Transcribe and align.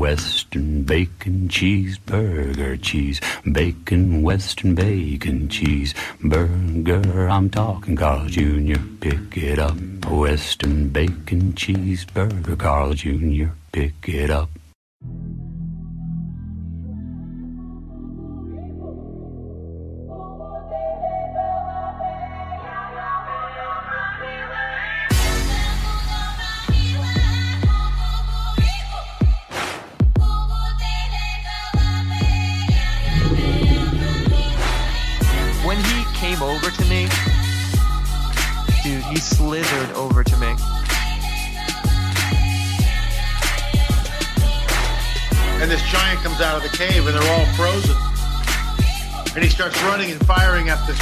Western 0.00 0.82
bacon 0.82 1.46
cheeseburger 1.48 2.80
cheese. 2.80 3.20
Bacon, 3.52 4.22
Western 4.22 4.74
bacon 4.74 5.46
cheeseburger. 5.48 7.30
I'm 7.30 7.50
talking 7.50 7.96
Carl 7.96 8.24
Jr. 8.24 8.80
Pick 9.00 9.36
it 9.36 9.58
up. 9.58 9.76
Western 10.06 10.88
bacon 10.88 11.52
cheeseburger. 11.52 12.58
Carl 12.58 12.94
Jr. 12.94 13.52
Pick 13.72 14.08
it 14.08 14.30
up. 14.30 14.48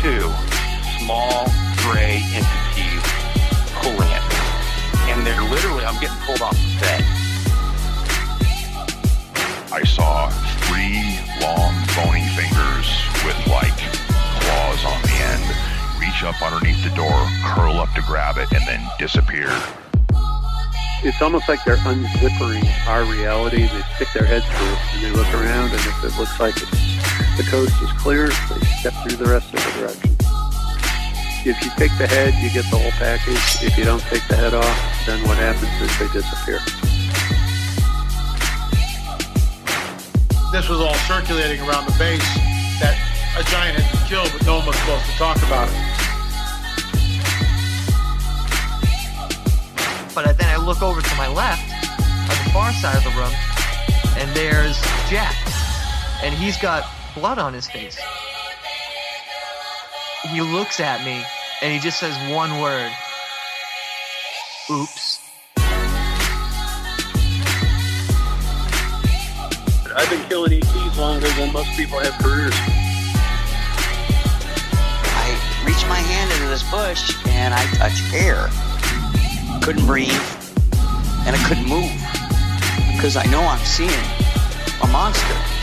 two 0.00 0.32
small 0.98 1.44
gray 1.84 2.22
entities 2.32 3.04
pulling 3.84 4.08
it. 4.08 4.24
And 5.12 5.26
they're 5.26 5.42
literally, 5.42 5.84
I'm 5.84 6.00
getting 6.00 6.16
pulled 6.24 6.40
off 6.40 6.56
the 6.56 6.80
bed. 6.80 7.04
I 9.70 9.82
saw 9.84 10.30
three 10.64 11.20
long 11.44 11.74
bony 11.92 12.24
fingers 12.32 12.88
with 13.26 13.36
like 13.46 13.76
claws 14.40 14.84
on 14.86 15.02
the 15.02 15.16
end 15.20 15.44
reach 16.00 16.24
up 16.24 16.40
underneath 16.40 16.82
the 16.82 16.96
door, 16.96 17.28
curl 17.44 17.78
up 17.78 17.92
to 17.94 18.00
grab 18.00 18.38
it, 18.38 18.50
and 18.52 18.66
then 18.66 18.80
disappear. 18.98 19.50
It's 21.02 21.22
almost 21.22 21.48
like 21.48 21.64
they're 21.64 21.76
unzippering 21.76 22.64
our 22.86 23.04
reality. 23.04 23.66
They 23.66 23.82
stick 23.96 24.08
their 24.14 24.26
heads 24.26 24.44
through 24.44 24.76
and 24.92 25.02
they 25.02 25.10
look 25.10 25.32
around, 25.32 25.70
and 25.70 25.80
if 25.80 26.04
it 26.04 26.18
looks 26.18 26.38
like 26.38 26.56
it's, 26.56 26.70
the 27.36 27.46
coast 27.48 27.74
is 27.82 27.90
clear, 27.92 28.28
they 28.28 28.66
step 28.80 28.92
through 29.02 29.16
the 29.16 29.30
rest 29.30 29.52
of 29.54 29.64
the 29.64 29.80
direction. 29.80 30.16
If 31.42 31.56
you 31.64 31.70
take 31.78 31.96
the 31.96 32.06
head, 32.06 32.34
you 32.44 32.52
get 32.52 32.68
the 32.70 32.76
whole 32.76 32.92
package. 33.00 33.64
If 33.64 33.78
you 33.78 33.84
don't 33.84 34.02
take 34.12 34.26
the 34.28 34.36
head 34.36 34.52
off, 34.52 34.76
then 35.06 35.26
what 35.26 35.38
happens 35.38 35.72
is 35.80 35.88
they 35.98 36.08
disappear. 36.12 36.60
This 40.52 40.68
was 40.68 40.80
all 40.80 40.94
circulating 41.08 41.60
around 41.66 41.86
the 41.86 41.96
base 41.96 42.20
that 42.84 42.98
a 43.38 43.42
giant 43.48 43.80
had 43.80 43.88
been 43.88 44.06
killed, 44.06 44.30
but 44.36 44.44
no 44.44 44.58
one 44.58 44.66
was 44.66 44.76
supposed 44.76 45.06
to 45.06 45.12
talk 45.12 45.38
about 45.48 45.68
it. 45.70 45.90
But 50.12 50.36
then 50.36 50.48
I 50.49 50.49
look 50.60 50.82
over 50.82 51.00
to 51.00 51.16
my 51.16 51.28
left, 51.28 51.72
on 51.90 52.44
the 52.44 52.50
far 52.52 52.72
side 52.72 52.96
of 52.96 53.04
the 53.04 53.10
room, 53.10 53.32
and 54.16 54.30
there's 54.36 54.80
Jack. 55.08 55.34
And 56.22 56.34
he's 56.34 56.56
got 56.56 56.84
blood 57.14 57.38
on 57.38 57.52
his 57.52 57.66
face. 57.66 57.98
He 60.28 60.40
looks 60.42 60.80
at 60.80 61.04
me, 61.04 61.24
and 61.62 61.72
he 61.72 61.78
just 61.78 61.98
says 61.98 62.14
one 62.32 62.60
word. 62.60 62.92
Oops. 64.70 65.20
I've 69.96 70.08
been 70.08 70.28
killing 70.28 70.52
ETs 70.52 70.98
longer 70.98 71.28
than 71.28 71.52
most 71.52 71.70
people 71.76 71.98
have 71.98 72.14
careers. 72.22 72.54
I 75.12 75.64
reached 75.66 75.88
my 75.88 75.98
hand 75.98 76.30
into 76.32 76.48
this 76.48 76.62
bush 76.70 77.16
and 77.26 77.52
I 77.52 77.64
touched 77.74 78.14
air. 78.14 78.48
Couldn't 79.62 79.86
breathe 79.86 80.39
and 81.26 81.36
I 81.36 81.44
couldn't 81.46 81.68
move 81.68 81.92
because 82.94 83.16
I 83.16 83.24
know 83.26 83.40
I'm 83.40 83.64
seeing 83.64 83.90
a 84.82 84.86
monster. 84.88 85.59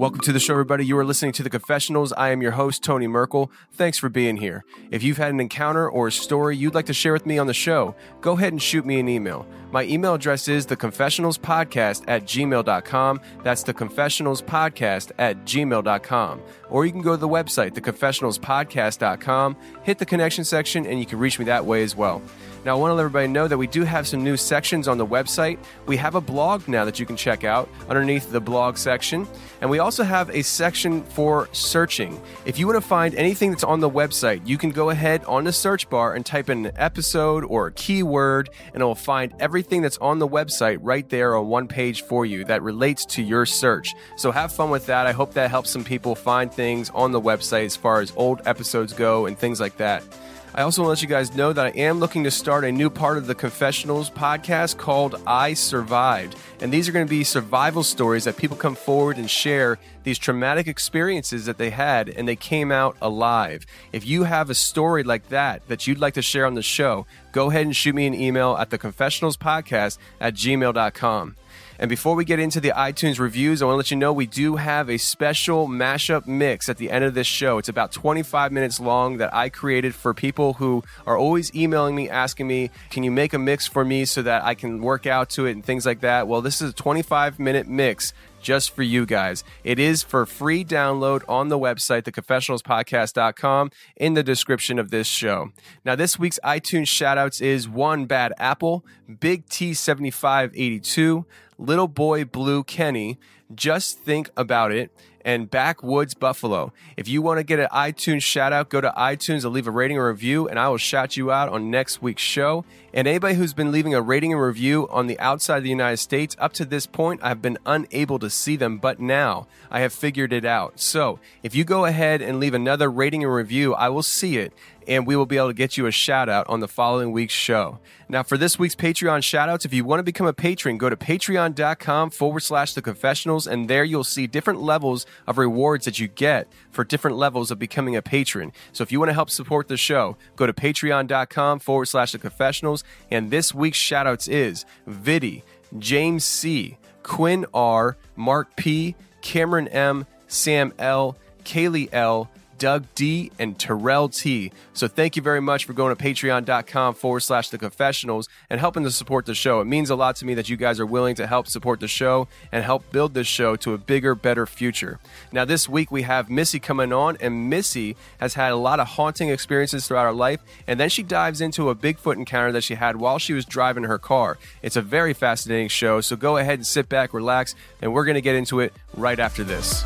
Welcome 0.00 0.20
to 0.20 0.32
the 0.32 0.40
show, 0.40 0.54
everybody. 0.54 0.86
You 0.86 0.96
are 0.96 1.04
listening 1.04 1.32
to 1.32 1.42
The 1.42 1.50
Confessionals. 1.50 2.10
I 2.14 2.30
am 2.30 2.40
your 2.40 2.52
host, 2.52 2.82
Tony 2.82 3.06
Merkel. 3.06 3.52
Thanks 3.72 3.98
for 3.98 4.08
being 4.08 4.38
here. 4.38 4.64
If 4.90 5.02
you've 5.02 5.18
had 5.18 5.28
an 5.28 5.40
encounter 5.40 5.86
or 5.90 6.06
a 6.06 6.12
story 6.12 6.56
you'd 6.56 6.74
like 6.74 6.86
to 6.86 6.94
share 6.94 7.12
with 7.12 7.26
me 7.26 7.36
on 7.36 7.46
the 7.46 7.52
show, 7.52 7.94
go 8.22 8.32
ahead 8.32 8.54
and 8.54 8.62
shoot 8.62 8.86
me 8.86 8.98
an 8.98 9.10
email. 9.10 9.46
My 9.70 9.84
email 9.84 10.14
address 10.14 10.48
is 10.48 10.66
theconfessionalspodcast 10.66 12.04
at 12.08 12.24
gmail.com. 12.24 13.20
That's 13.44 13.62
theconfessionalspodcast 13.62 15.12
at 15.18 15.44
gmail.com. 15.44 16.42
Or 16.70 16.86
you 16.86 16.92
can 16.92 17.02
go 17.02 17.10
to 17.10 17.16
the 17.18 17.28
website, 17.28 17.72
theconfessionalspodcast.com, 17.72 19.56
hit 19.82 19.98
the 19.98 20.06
connection 20.06 20.44
section, 20.44 20.86
and 20.86 20.98
you 20.98 21.04
can 21.04 21.18
reach 21.18 21.38
me 21.38 21.44
that 21.44 21.66
way 21.66 21.82
as 21.82 21.94
well. 21.94 22.22
Now, 22.64 22.76
I 22.76 22.78
want 22.78 22.90
to 22.90 22.94
let 22.94 23.04
everybody 23.04 23.26
know 23.26 23.48
that 23.48 23.56
we 23.56 23.66
do 23.66 23.84
have 23.84 24.06
some 24.06 24.22
new 24.22 24.36
sections 24.36 24.86
on 24.86 24.98
the 24.98 25.06
website. 25.06 25.58
We 25.86 25.96
have 25.96 26.14
a 26.14 26.20
blog 26.20 26.68
now 26.68 26.84
that 26.84 27.00
you 27.00 27.06
can 27.06 27.16
check 27.16 27.42
out 27.42 27.70
underneath 27.88 28.30
the 28.30 28.40
blog 28.40 28.76
section. 28.76 29.26
And 29.62 29.70
we 29.70 29.78
also 29.78 30.04
have 30.04 30.28
a 30.30 30.42
section 30.42 31.02
for 31.04 31.48
searching. 31.52 32.20
If 32.44 32.58
you 32.58 32.66
want 32.66 32.76
to 32.76 32.86
find 32.86 33.14
anything 33.14 33.50
that's 33.50 33.64
on 33.64 33.80
the 33.80 33.88
website, 33.88 34.46
you 34.46 34.58
can 34.58 34.70
go 34.70 34.90
ahead 34.90 35.24
on 35.24 35.44
the 35.44 35.52
search 35.54 35.88
bar 35.88 36.14
and 36.14 36.24
type 36.24 36.50
in 36.50 36.66
an 36.66 36.72
episode 36.76 37.44
or 37.44 37.68
a 37.68 37.72
keyword, 37.72 38.50
and 38.74 38.82
it 38.82 38.84
will 38.84 38.94
find 38.94 39.32
everything 39.40 39.80
that's 39.80 39.98
on 39.98 40.18
the 40.18 40.28
website 40.28 40.78
right 40.82 41.08
there 41.08 41.36
on 41.36 41.48
one 41.48 41.66
page 41.66 42.02
for 42.02 42.26
you 42.26 42.44
that 42.44 42.62
relates 42.62 43.06
to 43.06 43.22
your 43.22 43.46
search. 43.46 43.94
So 44.16 44.30
have 44.32 44.52
fun 44.52 44.68
with 44.68 44.84
that. 44.86 45.06
I 45.06 45.12
hope 45.12 45.32
that 45.32 45.50
helps 45.50 45.70
some 45.70 45.84
people 45.84 46.14
find 46.14 46.52
things 46.52 46.90
on 46.90 47.12
the 47.12 47.20
website 47.20 47.64
as 47.64 47.76
far 47.76 48.02
as 48.02 48.12
old 48.16 48.42
episodes 48.44 48.92
go 48.92 49.24
and 49.24 49.38
things 49.38 49.60
like 49.60 49.78
that. 49.78 50.02
I 50.52 50.62
also 50.62 50.82
want 50.82 50.88
to 50.88 50.90
let 50.90 51.02
you 51.02 51.08
guys 51.08 51.36
know 51.36 51.52
that 51.52 51.66
I 51.66 51.70
am 51.70 52.00
looking 52.00 52.24
to 52.24 52.30
start 52.30 52.64
a 52.64 52.72
new 52.72 52.90
part 52.90 53.18
of 53.18 53.28
the 53.28 53.34
Confessionals 53.36 54.10
podcast 54.10 54.78
called 54.78 55.14
I 55.24 55.54
Survived. 55.54 56.36
And 56.60 56.72
these 56.72 56.88
are 56.88 56.92
going 56.92 57.06
to 57.06 57.10
be 57.10 57.22
survival 57.22 57.84
stories 57.84 58.24
that 58.24 58.36
people 58.36 58.56
come 58.56 58.74
forward 58.74 59.16
and 59.16 59.30
share 59.30 59.78
these 60.02 60.18
traumatic 60.18 60.66
experiences 60.66 61.46
that 61.46 61.58
they 61.58 61.70
had 61.70 62.08
and 62.08 62.26
they 62.26 62.36
came 62.36 62.72
out 62.72 62.96
alive. 63.00 63.64
If 63.92 64.04
you 64.04 64.24
have 64.24 64.50
a 64.50 64.54
story 64.54 65.04
like 65.04 65.28
that 65.28 65.66
that 65.68 65.86
you'd 65.86 66.00
like 66.00 66.14
to 66.14 66.22
share 66.22 66.46
on 66.46 66.54
the 66.54 66.62
show, 66.62 67.06
go 67.32 67.50
ahead 67.50 67.66
and 67.66 67.76
shoot 67.76 67.94
me 67.94 68.06
an 68.08 68.14
email 68.14 68.56
at 68.56 68.70
the 68.70 68.78
theconfessionalspodcast 68.78 69.98
at 70.20 70.34
gmail.com. 70.34 71.36
And 71.80 71.88
before 71.88 72.14
we 72.14 72.26
get 72.26 72.38
into 72.38 72.60
the 72.60 72.74
iTunes 72.76 73.18
reviews, 73.18 73.62
I 73.62 73.64
want 73.64 73.72
to 73.72 73.78
let 73.78 73.90
you 73.90 73.96
know 73.96 74.12
we 74.12 74.26
do 74.26 74.56
have 74.56 74.90
a 74.90 74.98
special 74.98 75.66
mashup 75.66 76.26
mix 76.26 76.68
at 76.68 76.76
the 76.76 76.90
end 76.90 77.04
of 77.04 77.14
this 77.14 77.26
show. 77.26 77.56
It's 77.56 77.70
about 77.70 77.90
25 77.90 78.52
minutes 78.52 78.78
long 78.80 79.16
that 79.16 79.32
I 79.32 79.48
created 79.48 79.94
for 79.94 80.12
people 80.12 80.52
who 80.52 80.84
are 81.06 81.16
always 81.16 81.54
emailing 81.54 81.96
me 81.96 82.10
asking 82.10 82.48
me, 82.48 82.70
can 82.90 83.02
you 83.02 83.10
make 83.10 83.32
a 83.32 83.38
mix 83.38 83.66
for 83.66 83.82
me 83.82 84.04
so 84.04 84.20
that 84.20 84.44
I 84.44 84.54
can 84.54 84.82
work 84.82 85.06
out 85.06 85.30
to 85.30 85.46
it 85.46 85.52
and 85.52 85.64
things 85.64 85.86
like 85.86 86.00
that? 86.00 86.28
Well, 86.28 86.42
this 86.42 86.60
is 86.60 86.72
a 86.72 86.74
25 86.74 87.38
minute 87.38 87.66
mix 87.66 88.12
just 88.42 88.74
for 88.74 88.82
you 88.82 89.06
guys. 89.06 89.44
It 89.64 89.78
is 89.78 90.02
for 90.02 90.26
free 90.26 90.64
download 90.64 91.22
on 91.28 91.48
the 91.48 91.58
website, 91.58 92.02
theconfessionalspodcast.com, 92.02 93.70
in 93.96 94.14
the 94.14 94.22
description 94.22 94.78
of 94.78 94.90
this 94.90 95.06
show. 95.06 95.52
Now, 95.84 95.94
this 95.94 96.18
week's 96.18 96.38
iTunes 96.44 96.86
shoutouts 96.86 97.40
is 97.40 97.68
One 97.68 98.06
Bad 98.06 98.32
Apple, 98.38 98.84
Big 99.20 99.46
T7582, 99.46 101.24
Little 101.60 101.88
Boy 101.88 102.24
Blue 102.24 102.64
Kenny, 102.64 103.18
Just 103.54 103.98
Think 103.98 104.30
About 104.34 104.72
It, 104.72 104.90
and 105.24 105.50
Backwoods 105.50 106.14
Buffalo. 106.14 106.72
If 106.96 107.06
you 107.06 107.20
want 107.20 107.38
to 107.38 107.44
get 107.44 107.58
an 107.58 107.68
iTunes 107.70 108.22
shout 108.22 108.54
out, 108.54 108.70
go 108.70 108.80
to 108.80 108.92
iTunes 108.96 109.44
and 109.44 109.52
leave 109.52 109.66
a 109.66 109.70
rating 109.70 109.98
or 109.98 110.08
review, 110.08 110.48
and 110.48 110.58
I 110.58 110.70
will 110.70 110.78
shout 110.78 111.18
you 111.18 111.30
out 111.30 111.50
on 111.50 111.70
next 111.70 112.00
week's 112.00 112.22
show. 112.22 112.64
And 112.94 113.06
anybody 113.06 113.34
who's 113.34 113.52
been 113.52 113.70
leaving 113.70 113.94
a 113.94 114.00
rating 114.00 114.32
and 114.32 114.42
review 114.42 114.88
on 114.90 115.06
the 115.06 115.20
outside 115.20 115.58
of 115.58 115.62
the 115.62 115.70
United 115.70 115.98
States, 115.98 116.34
up 116.38 116.54
to 116.54 116.64
this 116.64 116.86
point, 116.86 117.20
I've 117.22 117.42
been 117.42 117.58
unable 117.66 118.18
to 118.18 118.30
see 118.30 118.56
them, 118.56 118.78
but 118.78 118.98
now 118.98 119.46
I 119.70 119.80
have 119.80 119.92
figured 119.92 120.32
it 120.32 120.46
out. 120.46 120.80
So 120.80 121.20
if 121.42 121.54
you 121.54 121.64
go 121.64 121.84
ahead 121.84 122.22
and 122.22 122.40
leave 122.40 122.54
another 122.54 122.90
rating 122.90 123.22
and 123.22 123.32
review, 123.32 123.74
I 123.74 123.90
will 123.90 124.02
see 124.02 124.38
it 124.38 124.54
and 124.86 125.06
we 125.06 125.16
will 125.16 125.26
be 125.26 125.36
able 125.36 125.48
to 125.48 125.54
get 125.54 125.76
you 125.76 125.86
a 125.86 125.92
shout 125.92 126.28
out 126.28 126.48
on 126.48 126.60
the 126.60 126.68
following 126.68 127.12
week's 127.12 127.34
show. 127.34 127.78
Now, 128.08 128.22
for 128.22 128.36
this 128.36 128.58
week's 128.58 128.74
Patreon 128.74 129.22
shout 129.22 129.48
outs, 129.48 129.64
if 129.64 129.72
you 129.72 129.84
want 129.84 130.00
to 130.00 130.04
become 130.04 130.26
a 130.26 130.32
patron, 130.32 130.78
go 130.78 130.90
to 130.90 130.96
patreon.com 130.96 132.10
forward 132.10 132.40
slash 132.40 132.74
the 132.74 132.82
confessionals, 132.82 133.46
and 133.46 133.68
there 133.68 133.84
you'll 133.84 134.04
see 134.04 134.26
different 134.26 134.60
levels 134.60 135.06
of 135.26 135.38
rewards 135.38 135.84
that 135.84 135.98
you 135.98 136.08
get 136.08 136.48
for 136.70 136.84
different 136.84 137.16
levels 137.16 137.50
of 137.50 137.58
becoming 137.58 137.96
a 137.96 138.02
patron. 138.02 138.52
So 138.72 138.82
if 138.82 138.90
you 138.90 138.98
want 138.98 139.10
to 139.10 139.14
help 139.14 139.30
support 139.30 139.68
the 139.68 139.76
show, 139.76 140.16
go 140.36 140.46
to 140.46 140.52
patreon.com 140.52 141.60
forward 141.60 141.86
slash 141.86 142.12
the 142.12 142.18
confessionals. 142.18 142.84
And 143.10 143.30
this 143.30 143.54
week's 143.54 143.78
shout 143.78 144.06
outs 144.06 144.28
is 144.28 144.64
Viddy, 144.88 145.42
James 145.78 146.24
C., 146.24 146.78
Quinn 147.02 147.46
R., 147.54 147.96
Mark 148.16 148.56
P., 148.56 148.94
Cameron 149.22 149.68
M., 149.68 150.06
Sam 150.26 150.72
L., 150.78 151.16
Kaylee 151.44 151.88
L., 151.92 152.30
Doug 152.60 152.84
D, 152.94 153.32
and 153.38 153.58
Terrell 153.58 154.10
T. 154.10 154.52
So 154.74 154.86
thank 154.86 155.16
you 155.16 155.22
very 155.22 155.40
much 155.40 155.64
for 155.64 155.72
going 155.72 155.96
to 155.96 156.00
patreon.com 156.00 156.94
forward 156.94 157.20
slash 157.20 157.48
the 157.48 157.56
confessionals 157.58 158.28
and 158.50 158.60
helping 158.60 158.84
to 158.84 158.90
support 158.90 159.24
the 159.24 159.34
show. 159.34 159.60
It 159.60 159.64
means 159.64 159.88
a 159.88 159.96
lot 159.96 160.14
to 160.16 160.26
me 160.26 160.34
that 160.34 160.50
you 160.50 160.58
guys 160.58 160.78
are 160.78 160.86
willing 160.86 161.14
to 161.16 161.26
help 161.26 161.48
support 161.48 161.80
the 161.80 161.88
show 161.88 162.28
and 162.52 162.62
help 162.62 162.92
build 162.92 163.14
this 163.14 163.26
show 163.26 163.56
to 163.56 163.72
a 163.72 163.78
bigger, 163.78 164.14
better 164.14 164.46
future. 164.46 165.00
Now, 165.32 165.46
this 165.46 165.70
week 165.70 165.90
we 165.90 166.02
have 166.02 166.28
Missy 166.28 166.60
coming 166.60 166.92
on, 166.92 167.16
and 167.18 167.48
Missy 167.48 167.96
has 168.18 168.34
had 168.34 168.52
a 168.52 168.56
lot 168.56 168.78
of 168.78 168.88
haunting 168.88 169.30
experiences 169.30 169.88
throughout 169.88 170.04
her 170.04 170.12
life, 170.12 170.40
and 170.66 170.78
then 170.78 170.90
she 170.90 171.02
dives 171.02 171.40
into 171.40 171.70
a 171.70 171.74
Bigfoot 171.74 172.16
encounter 172.16 172.52
that 172.52 172.62
she 172.62 172.74
had 172.74 172.96
while 172.96 173.18
she 173.18 173.32
was 173.32 173.46
driving 173.46 173.84
her 173.84 173.98
car. 173.98 174.36
It's 174.60 174.76
a 174.76 174.82
very 174.82 175.14
fascinating 175.14 175.68
show, 175.68 176.02
so 176.02 176.14
go 176.14 176.36
ahead 176.36 176.58
and 176.58 176.66
sit 176.66 176.90
back, 176.90 177.14
relax, 177.14 177.54
and 177.80 177.94
we're 177.94 178.04
going 178.04 178.16
to 178.16 178.20
get 178.20 178.36
into 178.36 178.60
it 178.60 178.74
right 178.94 179.18
after 179.18 179.42
this. 179.42 179.82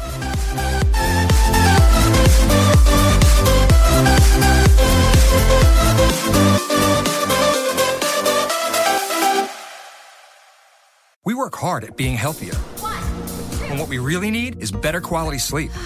We 11.25 11.35
work 11.35 11.55
hard 11.57 11.85
at 11.85 11.97
being 11.97 12.17
healthier. 12.17 12.55
And 13.71 13.81
what 13.81 13.89
we 13.89 13.99
really 13.99 14.31
need 14.31 14.63
is 14.63 14.71
better 14.71 15.01
quality 15.01 15.39
sleep. 15.39 15.71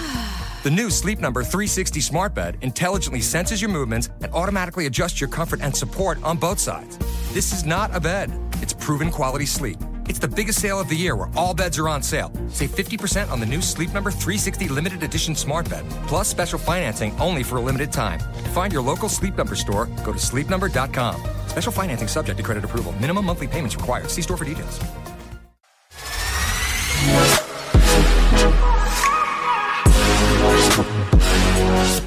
The 0.65 0.71
new 0.73 0.91
Sleep 0.91 1.21
Number 1.21 1.45
360 1.45 2.01
smart 2.01 2.35
bed 2.35 2.59
intelligently 2.63 3.21
senses 3.21 3.63
your 3.63 3.71
movements 3.71 4.11
and 4.21 4.35
automatically 4.35 4.87
adjusts 4.87 5.21
your 5.21 5.31
comfort 5.31 5.61
and 5.63 5.75
support 5.75 6.21
on 6.25 6.37
both 6.37 6.59
sides. 6.59 6.99
This 7.33 7.53
is 7.53 7.65
not 7.65 7.95
a 7.95 8.01
bed, 8.01 8.37
it's 8.61 8.73
proven 8.73 9.13
quality 9.13 9.47
sleep. 9.47 9.79
It's 10.09 10.19
the 10.19 10.29
biggest 10.29 10.61
sale 10.61 10.81
of 10.81 10.89
the 10.89 10.97
year 10.97 11.15
where 11.15 11.29
all 11.37 11.53
beds 11.53 11.79
are 11.79 11.89
on 11.89 12.03
sale. 12.03 12.33
Save 12.49 12.71
50% 12.71 13.31
on 13.31 13.41
the 13.41 13.47
new 13.47 13.61
Sleep 13.61 13.93
Number 13.93 14.11
360 14.11 14.69
limited 14.69 15.03
edition 15.03 15.35
smart 15.35 15.69
bed, 15.69 15.85
plus 16.07 16.29
special 16.29 16.59
financing 16.59 17.15
only 17.21 17.43
for 17.43 17.59
a 17.59 17.61
limited 17.61 17.93
time. 17.93 18.19
To 18.19 18.51
find 18.51 18.73
your 18.73 18.81
local 18.81 19.11
Sleep 19.11 19.37
Number 19.37 19.55
store, 19.55 19.87
go 20.05 20.13
to 20.13 20.19
sleepnumber.com. 20.19 21.21
Special 21.47 21.73
financing 21.73 22.09
subject 22.09 22.39
to 22.39 22.43
credit 22.43 22.65
approval. 22.65 22.93
Minimum 22.93 23.27
monthly 23.27 23.49
payments 23.49 23.77
required. 23.77 24.11
See 24.11 24.23
store 24.23 24.39
for 24.39 24.47
details. 24.47 24.81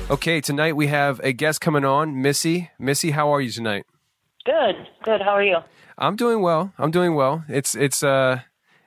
Okay, 0.10 0.42
tonight 0.42 0.76
we 0.76 0.88
have 0.88 1.22
a 1.24 1.34
guest 1.34 1.62
coming 1.62 1.86
on, 1.86 2.22
Missy. 2.22 2.72
Missy, 2.80 3.12
how 3.12 3.32
are 3.34 3.42
you 3.42 3.52
tonight? 3.52 3.86
Good, 4.44 4.76
good. 5.04 5.22
How 5.22 5.32
are 5.32 5.44
you? 5.44 5.58
I'm 6.02 6.16
doing 6.16 6.42
well. 6.42 6.74
I'm 6.80 6.90
doing 6.90 7.14
well. 7.14 7.46
It's 7.48 7.76
it's 7.76 8.02
uh 8.02 8.40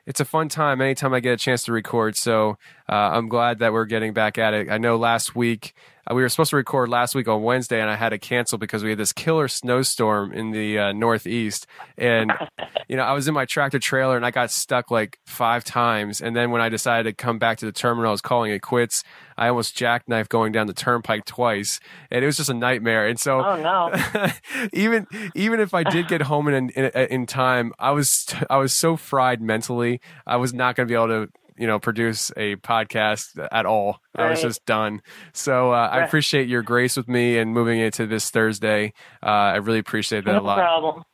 it's 0.05 0.19
a 0.19 0.25
fun 0.25 0.49
time 0.49 0.81
anytime 0.81 1.15
I 1.15 1.21
get 1.21 1.33
a 1.33 1.37
chance 1.37 1.63
to 1.65 1.73
record. 1.73 2.17
So 2.17 2.59
uh, 2.91 2.93
I'm 2.93 3.29
glad 3.29 3.61
that 3.61 3.73
we're 3.73 3.87
getting 3.87 4.13
back 4.13 4.37
at 4.37 4.53
it. 4.53 4.69
I 4.71 4.77
know 4.77 4.97
last 4.97 5.35
week 5.35 5.75
uh, 6.11 6.15
we 6.15 6.23
were 6.23 6.29
supposed 6.29 6.51
to 6.51 6.57
record 6.57 6.91
last 6.91 7.15
week 7.15 7.27
on 7.27 7.43
Wednesday, 7.43 7.81
and 7.81 7.89
I 7.89 7.97
had 7.97 8.11
to 8.11 8.19
cancel 8.19 8.59
because 8.59 8.83
we 8.83 8.91
had 8.91 8.99
this 8.99 9.13
killer 9.13 9.49
snowstorm 9.49 10.33
in 10.33 10.51
the 10.51 10.79
uh, 10.79 10.93
Northeast. 10.93 11.67
And 11.97 12.33
you 12.89 12.97
know, 12.97 13.05
I 13.05 13.13
was 13.13 13.29
in 13.29 13.35
my 13.35 13.47
tractor 13.47 13.79
trailer 13.79 14.17
and 14.17 14.27
I 14.27 14.31
got 14.31 14.51
stuck 14.51 14.91
like 14.91 15.19
five 15.25 15.65
times. 15.65 16.21
And 16.21 16.37
then 16.37 16.51
when 16.51 16.61
I 16.61 16.69
decided 16.69 17.05
to 17.05 17.15
come 17.15 17.39
back 17.39 17.59
to 17.59 17.67
the 17.67 17.73
terminal, 17.73 18.09
I 18.09 18.13
was 18.13 18.21
calling 18.21 18.51
it 18.51 18.61
quits. 18.61 19.05
I 19.37 19.49
almost 19.49 19.77
jackknifed 19.77 20.29
going 20.29 20.53
down 20.53 20.67
the 20.67 20.73
turnpike 20.73 21.25
twice, 21.25 21.81
and 22.11 22.23
it 22.23 22.27
was 22.27 22.37
just 22.37 22.51
a 22.51 22.55
nightmare. 22.55 23.07
And 23.07 23.19
so, 23.19 23.45
oh 23.45 23.57
no, 23.57 24.29
even 24.73 25.07
even 25.35 25.61
if 25.61 25.75
I 25.75 25.83
did 25.83 26.09
get 26.09 26.23
home 26.23 26.49
in, 26.49 26.71
in 26.71 26.85
in 27.11 27.27
time, 27.27 27.73
I 27.79 27.91
was 27.93 28.27
I 28.49 28.57
was 28.57 28.73
so 28.73 28.97
fried 28.97 29.41
mentally. 29.41 30.01
I 30.27 30.37
was 30.37 30.55
not 30.55 30.77
going 30.77 30.87
to 30.87 30.93
be 30.93 30.97
able 30.97 31.09
to 31.09 31.33
you 31.57 31.67
know 31.67 31.79
produce 31.79 32.31
a 32.37 32.57
podcast 32.57 33.47
at 33.53 33.67
all. 33.67 34.01
Right. 34.17 34.27
I 34.27 34.31
was 34.31 34.43
just 34.43 34.65
done. 34.67 35.03
So 35.33 35.71
uh, 35.71 35.89
right. 35.91 36.01
I 36.01 36.05
appreciate 36.05 36.49
your 36.49 36.63
grace 36.63 36.97
with 36.97 37.09
me 37.09 37.39
and 37.39 37.53
moving 37.53 37.81
it 37.81 37.95
to 37.95 38.07
this 38.07 38.31
Thursday. 38.31 38.93
Uh, 39.23 39.27
I 39.27 39.57
really 39.57 39.79
appreciate 39.79 40.25
that 40.25 40.33
no 40.33 40.41
a 40.41 40.43
lot. 40.43 40.57
No 40.57 40.63
problem. 40.63 41.05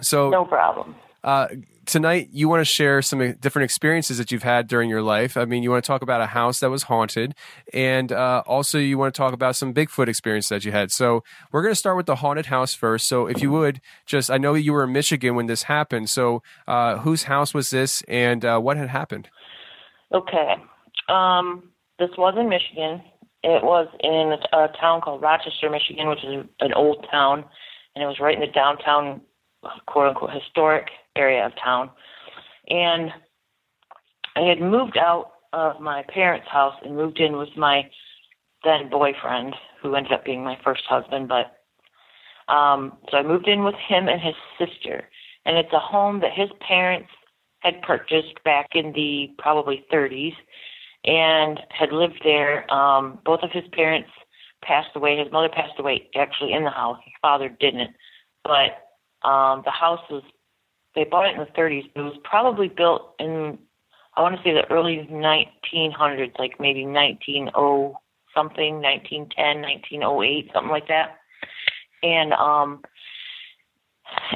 So 0.00 0.30
no 0.30 0.44
problem. 0.44 0.94
Uh, 1.24 1.48
tonight, 1.88 2.28
you 2.32 2.48
want 2.48 2.60
to 2.60 2.64
share 2.64 3.02
some 3.02 3.32
different 3.40 3.64
experiences 3.64 4.18
that 4.18 4.30
you've 4.30 4.44
had 4.44 4.68
during 4.68 4.88
your 4.88 5.02
life. 5.02 5.36
I 5.36 5.44
mean, 5.44 5.62
you 5.62 5.70
want 5.70 5.82
to 5.82 5.86
talk 5.86 6.02
about 6.02 6.20
a 6.20 6.26
house 6.26 6.60
that 6.60 6.70
was 6.70 6.84
haunted, 6.84 7.34
and 7.72 8.12
uh, 8.12 8.42
also 8.46 8.78
you 8.78 8.98
want 8.98 9.14
to 9.14 9.18
talk 9.18 9.32
about 9.32 9.56
some 9.56 9.74
Bigfoot 9.74 10.06
experience 10.06 10.48
that 10.50 10.64
you 10.64 10.70
had. 10.70 10.92
So 10.92 11.24
we're 11.50 11.62
going 11.62 11.72
to 11.72 11.78
start 11.78 11.96
with 11.96 12.06
the 12.06 12.16
haunted 12.16 12.46
house 12.46 12.74
first. 12.74 13.08
So 13.08 13.26
if 13.26 13.42
you 13.42 13.50
would 13.50 13.80
just, 14.06 14.30
I 14.30 14.38
know 14.38 14.54
you 14.54 14.72
were 14.72 14.84
in 14.84 14.92
Michigan 14.92 15.34
when 15.34 15.46
this 15.46 15.64
happened. 15.64 16.10
So 16.10 16.42
uh, 16.66 16.98
whose 16.98 17.24
house 17.24 17.52
was 17.52 17.70
this, 17.70 18.02
and 18.06 18.44
uh, 18.44 18.60
what 18.60 18.76
had 18.76 18.90
happened? 18.90 19.28
Okay. 20.12 20.54
Um, 21.08 21.70
this 21.98 22.10
was 22.16 22.34
in 22.38 22.48
Michigan. 22.48 23.02
It 23.42 23.64
was 23.64 23.88
in 24.00 24.36
a 24.52 24.68
town 24.80 25.00
called 25.00 25.22
Rochester, 25.22 25.70
Michigan, 25.70 26.08
which 26.08 26.24
is 26.24 26.44
an 26.60 26.72
old 26.74 27.06
town, 27.10 27.44
and 27.94 28.04
it 28.04 28.06
was 28.06 28.20
right 28.20 28.34
in 28.34 28.40
the 28.40 28.46
downtown, 28.46 29.20
quote 29.86 30.08
unquote, 30.08 30.30
historic 30.32 30.88
area 31.16 31.44
of 31.44 31.52
town. 31.62 31.90
And 32.68 33.10
I 34.36 34.42
had 34.42 34.60
moved 34.60 34.96
out 34.96 35.32
of 35.52 35.80
my 35.80 36.04
parents' 36.08 36.48
house 36.48 36.74
and 36.84 36.96
moved 36.96 37.18
in 37.18 37.36
with 37.36 37.48
my 37.56 37.88
then 38.64 38.88
boyfriend, 38.90 39.54
who 39.80 39.94
ended 39.94 40.12
up 40.12 40.24
being 40.24 40.44
my 40.44 40.58
first 40.64 40.82
husband. 40.88 41.28
But 41.28 41.56
um, 42.52 42.96
so 43.10 43.18
I 43.18 43.22
moved 43.22 43.48
in 43.48 43.64
with 43.64 43.74
him 43.74 44.08
and 44.08 44.20
his 44.20 44.34
sister, 44.58 45.08
and 45.44 45.56
it's 45.56 45.72
a 45.72 45.78
home 45.78 46.20
that 46.20 46.32
his 46.32 46.50
parents 46.60 47.08
had 47.60 47.82
purchased 47.82 48.42
back 48.44 48.68
in 48.72 48.92
the 48.92 49.32
probably 49.38 49.84
30s 49.92 50.34
and 51.04 51.60
had 51.70 51.92
lived 51.92 52.20
there. 52.22 52.72
Um, 52.72 53.18
both 53.24 53.40
of 53.42 53.50
his 53.50 53.64
parents 53.72 54.10
passed 54.62 54.90
away. 54.94 55.16
His 55.16 55.32
mother 55.32 55.48
passed 55.48 55.78
away 55.78 56.08
actually 56.16 56.52
in 56.52 56.64
the 56.64 56.70
house. 56.70 56.98
His 57.04 57.14
father 57.20 57.48
didn't. 57.48 57.90
But 58.44 58.87
um, 59.22 59.62
the 59.64 59.70
house 59.70 60.00
was, 60.10 60.22
they 60.94 61.04
bought 61.04 61.26
it 61.26 61.34
in 61.34 61.40
the 61.40 61.60
30s. 61.60 61.90
It 61.94 62.00
was 62.00 62.18
probably 62.24 62.68
built 62.68 63.14
in, 63.18 63.58
I 64.16 64.22
want 64.22 64.36
to 64.36 64.42
say 64.42 64.52
the 64.52 64.70
early 64.70 65.08
1900s, 65.10 66.38
like 66.38 66.58
maybe 66.60 66.84
190 66.84 67.52
something, 68.34 68.80
1910, 68.82 69.62
1908, 69.62 70.50
something 70.52 70.70
like 70.70 70.88
that. 70.88 71.18
And 72.02 72.32
um, 72.34 72.82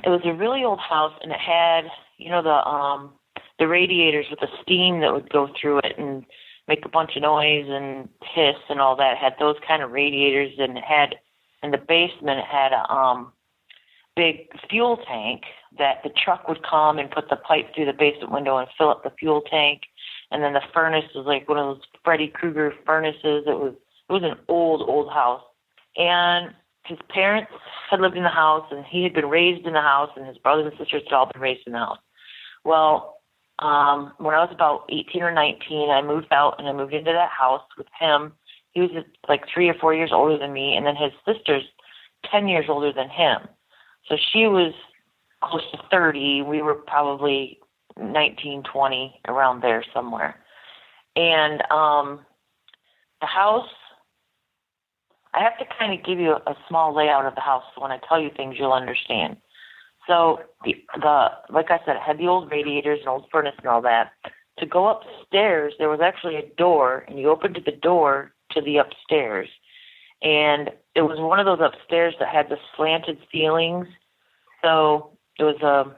it 0.04 0.08
was 0.08 0.20
a 0.24 0.34
really 0.34 0.64
old 0.64 0.80
house, 0.80 1.12
and 1.22 1.32
it 1.32 1.38
had 1.38 1.84
you 2.18 2.30
know 2.30 2.42
the 2.42 2.66
um 2.68 3.12
the 3.58 3.68
radiators 3.68 4.26
with 4.30 4.40
the 4.40 4.48
steam 4.62 5.00
that 5.00 5.12
would 5.12 5.30
go 5.30 5.48
through 5.60 5.78
it 5.78 5.98
and 5.98 6.24
make 6.68 6.84
a 6.84 6.88
bunch 6.88 7.16
of 7.16 7.22
noise 7.22 7.66
and 7.68 8.08
hiss 8.34 8.56
and 8.68 8.80
all 8.80 8.96
that. 8.96 9.12
It 9.12 9.18
had 9.18 9.34
those 9.38 9.56
kind 9.66 9.82
of 9.82 9.92
radiators, 9.92 10.52
and 10.58 10.78
it 10.78 10.84
had 10.84 11.16
in 11.62 11.70
the 11.70 11.78
basement 11.78 12.40
it 12.40 12.44
had 12.44 12.72
a 12.72 12.90
um 12.92 13.32
big 14.16 14.48
fuel 14.68 14.98
tank 15.08 15.42
that 15.78 16.02
the 16.04 16.10
truck 16.10 16.48
would 16.48 16.62
come 16.68 16.98
and 16.98 17.10
put 17.10 17.30
the 17.30 17.36
pipe 17.36 17.74
through 17.74 17.86
the 17.86 17.92
basement 17.92 18.32
window 18.32 18.58
and 18.58 18.68
fill 18.76 18.90
up 18.90 19.02
the 19.02 19.12
fuel 19.18 19.42
tank. 19.42 19.82
And 20.30 20.42
then 20.42 20.52
the 20.52 20.62
furnace 20.72 21.04
was 21.14 21.26
like 21.26 21.48
one 21.48 21.58
of 21.58 21.76
those 21.76 21.84
Freddy 22.04 22.28
Krueger 22.28 22.74
furnaces. 22.86 23.44
It 23.46 23.58
was 23.58 23.74
it 24.08 24.12
was 24.12 24.22
an 24.22 24.36
old 24.48 24.82
old 24.88 25.10
house, 25.12 25.42
and 25.96 26.52
his 26.84 26.98
parents 27.08 27.50
had 27.90 28.00
lived 28.00 28.16
in 28.16 28.24
the 28.24 28.28
house, 28.28 28.66
and 28.70 28.84
he 28.84 29.02
had 29.02 29.14
been 29.14 29.28
raised 29.28 29.66
in 29.66 29.72
the 29.72 29.80
house, 29.80 30.10
and 30.16 30.26
his 30.26 30.38
brothers 30.38 30.66
and 30.66 30.78
sisters 30.78 31.02
had 31.06 31.14
all 31.14 31.30
been 31.32 31.40
raised 31.40 31.66
in 31.66 31.72
the 31.72 31.78
house. 31.78 31.98
Well, 32.64 33.18
um, 33.58 34.12
when 34.18 34.34
I 34.34 34.44
was 34.44 34.50
about 34.52 34.84
18 34.88 35.22
or 35.22 35.32
19, 35.32 35.90
I 35.90 36.02
moved 36.02 36.32
out 36.32 36.56
and 36.58 36.68
I 36.68 36.72
moved 36.72 36.94
into 36.94 37.12
that 37.12 37.30
house 37.30 37.62
with 37.78 37.86
him. 37.98 38.32
He 38.72 38.80
was 38.80 38.90
like 39.28 39.44
three 39.52 39.68
or 39.68 39.74
four 39.74 39.94
years 39.94 40.10
older 40.12 40.38
than 40.38 40.52
me, 40.52 40.76
and 40.76 40.86
then 40.86 40.96
his 40.96 41.12
sister's 41.24 41.64
10 42.30 42.48
years 42.48 42.66
older 42.68 42.92
than 42.92 43.08
him. 43.08 43.48
So 44.08 44.16
she 44.32 44.46
was 44.46 44.72
close 45.42 45.62
to 45.72 45.78
30. 45.90 46.42
We 46.42 46.62
were 46.62 46.74
probably 46.74 47.58
19, 47.98 48.62
20, 48.70 49.20
around 49.28 49.62
there 49.62 49.84
somewhere. 49.92 50.36
And 51.16 51.62
um, 51.70 52.20
the 53.20 53.26
house, 53.26 53.68
I 55.34 55.42
have 55.42 55.58
to 55.58 55.64
kind 55.78 55.98
of 55.98 56.04
give 56.04 56.18
you 56.18 56.32
a, 56.46 56.54
small 56.68 56.94
layout 56.94 57.26
of 57.26 57.34
the 57.34 57.40
house. 57.40 57.64
So 57.74 57.82
when 57.82 57.90
I 57.90 57.98
tell 58.08 58.20
you 58.20 58.30
things, 58.36 58.56
you'll 58.58 58.72
understand. 58.72 59.36
So 60.06 60.40
the 60.64 60.74
the 61.00 61.28
like 61.50 61.70
I 61.70 61.78
said, 61.84 61.96
it 61.96 62.02
had 62.02 62.18
the 62.18 62.26
old 62.26 62.50
radiators 62.50 62.98
and 63.00 63.08
old 63.08 63.26
furnace 63.30 63.54
and 63.58 63.68
all 63.68 63.82
that. 63.82 64.12
To 64.58 64.66
go 64.66 64.88
upstairs, 64.88 65.74
there 65.78 65.88
was 65.88 66.00
actually 66.02 66.36
a 66.36 66.48
door, 66.56 67.04
and 67.08 67.18
you 67.18 67.30
opened 67.30 67.58
the 67.64 67.72
door 67.72 68.32
to 68.50 68.60
the 68.60 68.78
upstairs, 68.78 69.48
and 70.22 70.70
it 70.94 71.02
was 71.02 71.18
one 71.18 71.40
of 71.40 71.46
those 71.46 71.60
upstairs 71.60 72.14
that 72.20 72.28
had 72.28 72.48
the 72.48 72.56
slanted 72.76 73.18
ceilings. 73.30 73.86
So 74.62 75.16
it 75.38 75.44
was 75.44 75.60
a 75.62 75.96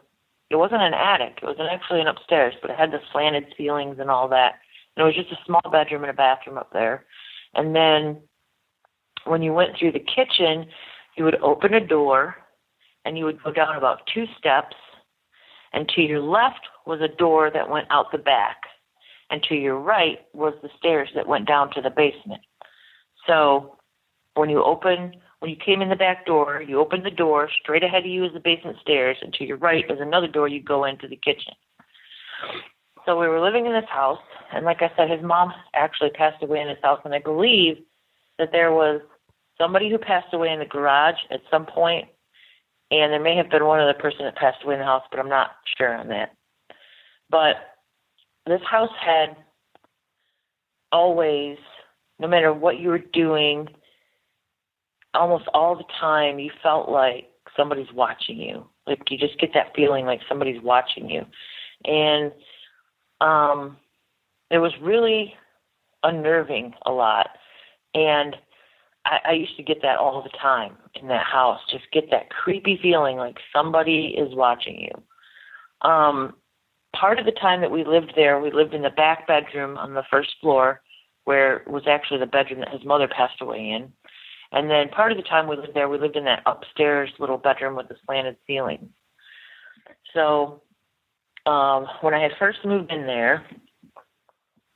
it 0.51 0.57
wasn't 0.57 0.83
an 0.83 0.95
attic. 0.95 1.39
It 1.43 1.47
was 1.47 1.57
an, 1.59 1.67
actually 1.71 2.01
an 2.01 2.07
upstairs, 2.07 2.55
but 2.61 2.71
it 2.71 2.77
had 2.77 2.93
the 2.93 3.01
slanted 3.13 3.47
ceilings 3.57 3.99
and 3.99 4.11
all 4.11 4.29
that. 4.29 4.55
And 4.97 5.03
it 5.03 5.07
was 5.07 5.17
just 5.17 5.33
a 5.33 5.45
small 5.45 5.63
bedroom 5.73 6.03
and 6.03 6.11
a 6.11 6.15
bathroom 6.15 6.59
up 6.59 6.71
there. 6.73 7.07
And 7.55 7.75
then 7.75 8.21
when 9.25 9.43
you 9.43 9.53
went 9.53 9.77
through 9.77 9.93
the 9.93 9.99
kitchen, 9.99 10.67
you 11.17 11.25
would 11.25 11.41
open 11.41 11.75
a 11.75 11.85
door 11.85 12.37
and 13.05 13.19
you 13.19 13.25
would 13.25 13.43
go 13.43 13.53
down 13.53 13.77
about 13.77 14.03
two 14.13 14.27
steps. 14.39 14.77
And 15.73 15.89
to 15.97 16.03
your 16.03 16.21
left 16.21 16.61
was 16.87 17.01
a 17.01 17.09
door 17.09 17.51
that 17.51 17.69
went 17.69 17.89
out 17.91 18.13
the 18.13 18.19
back. 18.19 18.59
And 19.31 19.43
to 19.45 19.55
your 19.55 19.79
right 19.79 20.19
was 20.35 20.55
the 20.63 20.69
stairs 20.79 21.09
that 21.15 21.27
went 21.27 21.49
down 21.49 21.71
to 21.73 21.81
the 21.81 21.91
basement. 21.91 22.43
So 23.27 23.79
when 24.35 24.51
you 24.51 24.63
open 24.63 25.15
when 25.45 25.51
you 25.51 25.59
came 25.63 25.83
in 25.83 25.91
the 25.91 25.97
back 25.97 26.25
door, 26.25 26.65
you 26.67 26.81
opened 26.81 27.05
the 27.05 27.11
door, 27.11 27.51
straight 27.61 27.85
ahead 27.85 28.05
of 28.05 28.11
you 28.11 28.25
is 28.25 28.33
the 28.33 28.41
basement 28.41 28.79
stairs, 28.81 29.19
and 29.21 29.31
to 29.35 29.45
your 29.45 29.59
right 29.59 29.85
is 29.91 30.01
another 30.01 30.27
door 30.27 30.49
you 30.49 30.63
go 30.63 30.87
into 30.87 31.07
the 31.07 31.17
kitchen. 31.17 31.53
So 33.05 33.21
we 33.21 33.29
were 33.29 33.45
living 33.45 33.67
in 33.67 33.73
this 33.73 33.85
house, 33.91 34.23
and 34.55 34.65
like 34.65 34.81
I 34.81 34.91
said, 34.97 35.11
his 35.11 35.23
mom 35.23 35.53
actually 35.75 36.09
passed 36.11 36.43
away 36.43 36.61
in 36.61 36.69
this 36.69 36.79
house, 36.83 37.01
and 37.05 37.13
I 37.13 37.19
believe 37.19 37.77
that 38.39 38.53
there 38.53 38.73
was 38.73 39.03
somebody 39.61 39.91
who 39.91 39.99
passed 39.99 40.33
away 40.33 40.51
in 40.51 40.61
the 40.61 40.65
garage 40.65 41.19
at 41.31 41.43
some 41.51 41.67
point, 41.67 42.09
and 42.91 43.13
there 43.13 43.23
may 43.23 43.37
have 43.37 43.51
been 43.51 43.67
one 43.67 43.81
other 43.81 43.93
person 43.93 44.25
that 44.25 44.37
passed 44.37 44.65
away 44.65 44.75
in 44.75 44.81
the 44.81 44.87
house, 44.87 45.05
but 45.11 45.21
I'm 45.21 45.29
not 45.29 45.51
sure 45.77 45.95
on 45.95 46.09
that. 46.09 46.35
But 47.29 47.57
this 48.47 48.63
house 48.67 48.89
had 48.99 49.37
always, 50.91 51.59
no 52.19 52.29
matter 52.29 52.53
what 52.55 52.79
you 52.79 52.89
were 52.89 52.99
doing, 53.13 53.69
almost 55.15 55.45
all 55.55 55.77
the 55.77 55.85
time 56.01 56.39
you 56.39 56.51
felt 56.63 56.89
like 56.89 57.29
somebody's 57.57 57.93
watching 57.93 58.39
you. 58.39 58.67
Like 58.87 59.01
you 59.11 59.19
just 59.19 59.39
get 59.39 59.51
that 59.55 59.75
feeling 59.75 60.07
like 60.07 60.21
somebody's 60.29 60.63
watching 60.63 61.09
you. 61.09 61.25
And 61.85 62.33
um 63.21 63.77
it 64.51 64.59
was 64.59 64.73
really 64.81 65.35
unnerving 66.03 66.75
a 66.85 66.93
lot. 66.93 67.31
And 67.95 68.37
I, 69.07 69.19
I 69.29 69.33
used 69.33 69.57
to 69.57 69.63
get 69.63 69.83
that 69.83 69.99
all 69.99 70.23
the 70.23 70.37
time 70.39 70.77
in 71.01 71.09
that 71.09 71.25
house. 71.25 71.61
Just 71.71 71.85
get 71.93 72.11
that 72.11 72.31
creepy 72.31 72.79
feeling 72.83 73.17
like 73.17 73.37
somebody 73.53 74.15
is 74.19 74.35
watching 74.35 74.81
you. 74.81 75.89
Um 75.89 76.35
part 76.95 77.19
of 77.19 77.25
the 77.25 77.33
time 77.33 77.61
that 77.61 77.71
we 77.71 77.85
lived 77.85 78.13
there, 78.15 78.41
we 78.41 78.53
lived 78.53 78.75
in 78.75 78.83
the 78.83 78.91
back 78.91 79.27
bedroom 79.27 79.77
on 79.77 79.95
the 79.95 80.05
first 80.11 80.35
floor 80.41 80.81
where 81.25 81.63
was 81.67 81.85
actually 81.87 82.21
the 82.21 82.27
bedroom 82.27 82.61
that 82.61 82.73
his 82.73 82.85
mother 82.85 83.09
passed 83.09 83.41
away 83.41 83.71
in. 83.71 83.93
And 84.55 84.71
then 84.71 84.89
part 84.89 85.11
of 85.11 85.19
the 85.19 85.25
time 85.25 85.49
we 85.49 85.57
lived 85.57 85.75
there, 85.75 85.89
we 85.89 85.99
lived 85.99 86.15
in 86.15 86.25
that 86.25 86.45
upstairs 86.47 87.11
little 87.19 87.37
bedroom 87.37 87.75
with 87.75 87.89
the 87.89 87.97
slanted 88.07 88.37
ceiling. 88.47 88.89
So 90.15 90.63
um, 91.45 91.89
when 92.03 92.15
I 92.15 92.23
had 92.23 92.31
first 92.39 92.59
moved 92.65 92.93
in 92.93 93.05
there, 93.05 93.45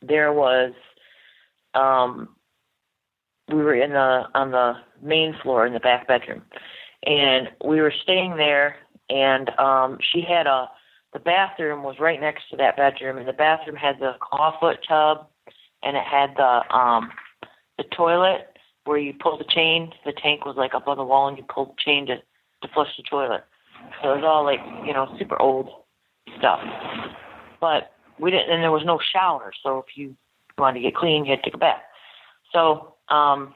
there 0.02 0.32
was 0.32 0.72
um, 1.74 2.30
we 3.48 3.62
were 3.62 3.76
in 3.76 3.92
the 3.92 4.24
on 4.34 4.50
the 4.50 4.74
main 5.00 5.34
floor 5.42 5.64
in 5.64 5.72
the 5.72 5.80
back 5.80 6.08
bedroom, 6.08 6.42
and 7.06 7.48
we 7.64 7.80
were 7.80 7.94
staying 8.02 8.36
there. 8.36 8.76
And 9.08 9.48
um, 9.60 9.98
she 10.12 10.22
had 10.22 10.48
a 10.48 10.68
the 11.12 11.20
bathroom 11.20 11.84
was 11.84 12.00
right 12.00 12.20
next 12.20 12.50
to 12.50 12.56
that 12.56 12.76
bedroom, 12.76 13.16
and 13.16 13.28
the 13.28 13.32
bathroom 13.32 13.76
had 13.76 14.00
the 14.00 14.14
clawfoot 14.20 14.78
tub, 14.88 15.28
and 15.84 15.96
it 15.96 16.02
had 16.02 16.34
the 16.36 16.76
um, 16.76 17.10
the 17.78 17.84
toilet 17.96 18.57
where 18.88 18.98
you 18.98 19.12
pull 19.12 19.36
the 19.36 19.44
chain. 19.44 19.92
The 20.06 20.12
tank 20.12 20.46
was 20.46 20.56
like 20.56 20.74
up 20.74 20.88
on 20.88 20.96
the 20.96 21.04
wall, 21.04 21.28
and 21.28 21.36
you 21.36 21.44
pulled 21.44 21.68
the 21.68 21.82
chain 21.84 22.06
to 22.06 22.16
to 22.16 22.74
flush 22.74 22.88
the 22.96 23.04
toilet. 23.04 23.44
So 24.02 24.14
it 24.14 24.16
was 24.16 24.24
all 24.24 24.44
like 24.44 24.60
you 24.86 24.94
know 24.94 25.14
super 25.18 25.40
old 25.40 25.68
stuff. 26.38 26.60
But 27.60 27.92
we 28.18 28.30
didn't, 28.30 28.50
and 28.50 28.62
there 28.62 28.72
was 28.72 28.86
no 28.86 28.98
shower. 29.12 29.52
So 29.62 29.84
if 29.86 29.96
you 29.96 30.16
wanted 30.56 30.80
to 30.80 30.86
get 30.86 30.96
clean, 30.96 31.26
you 31.26 31.32
had 31.32 31.42
to 31.44 31.50
a 31.54 31.58
bath. 31.58 31.82
So 32.50 32.94
um, 33.10 33.54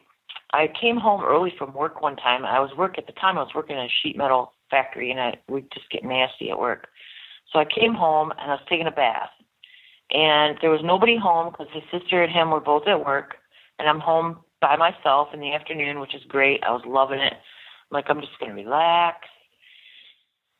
I 0.52 0.68
came 0.78 0.98
home 0.98 1.22
early 1.24 1.52
from 1.58 1.72
work 1.72 2.02
one 2.02 2.16
time. 2.16 2.44
I 2.44 2.60
was 2.60 2.70
work 2.76 2.98
at 2.98 3.06
the 3.06 3.12
time. 3.12 3.38
I 3.38 3.42
was 3.42 3.54
working 3.54 3.76
in 3.76 3.82
a 3.82 3.88
sheet 4.02 4.16
metal 4.18 4.52
factory, 4.70 5.10
and 5.10 5.18
I 5.18 5.38
we 5.48 5.62
just 5.72 5.88
get 5.90 6.04
nasty 6.04 6.50
at 6.50 6.58
work. 6.58 6.88
So 7.50 7.58
I 7.58 7.64
came 7.64 7.94
home 7.94 8.32
and 8.32 8.50
I 8.50 8.54
was 8.54 8.66
taking 8.68 8.86
a 8.86 8.92
bath, 8.92 9.30
and 10.10 10.58
there 10.60 10.70
was 10.70 10.82
nobody 10.84 11.16
home 11.16 11.52
because 11.52 11.72
his 11.72 11.84
sister 11.90 12.22
and 12.22 12.30
him 12.30 12.50
were 12.50 12.60
both 12.60 12.86
at 12.86 13.04
work, 13.04 13.36
and 13.78 13.88
I'm 13.88 14.00
home 14.00 14.40
by 14.62 14.76
myself 14.76 15.28
in 15.34 15.40
the 15.40 15.52
afternoon, 15.52 16.00
which 16.00 16.14
is 16.14 16.22
great. 16.28 16.62
I 16.64 16.70
was 16.70 16.82
loving 16.86 17.20
it. 17.20 17.34
I'm 17.34 17.90
like, 17.90 18.06
I'm 18.08 18.20
just 18.20 18.38
going 18.40 18.56
to 18.56 18.62
relax. 18.62 19.18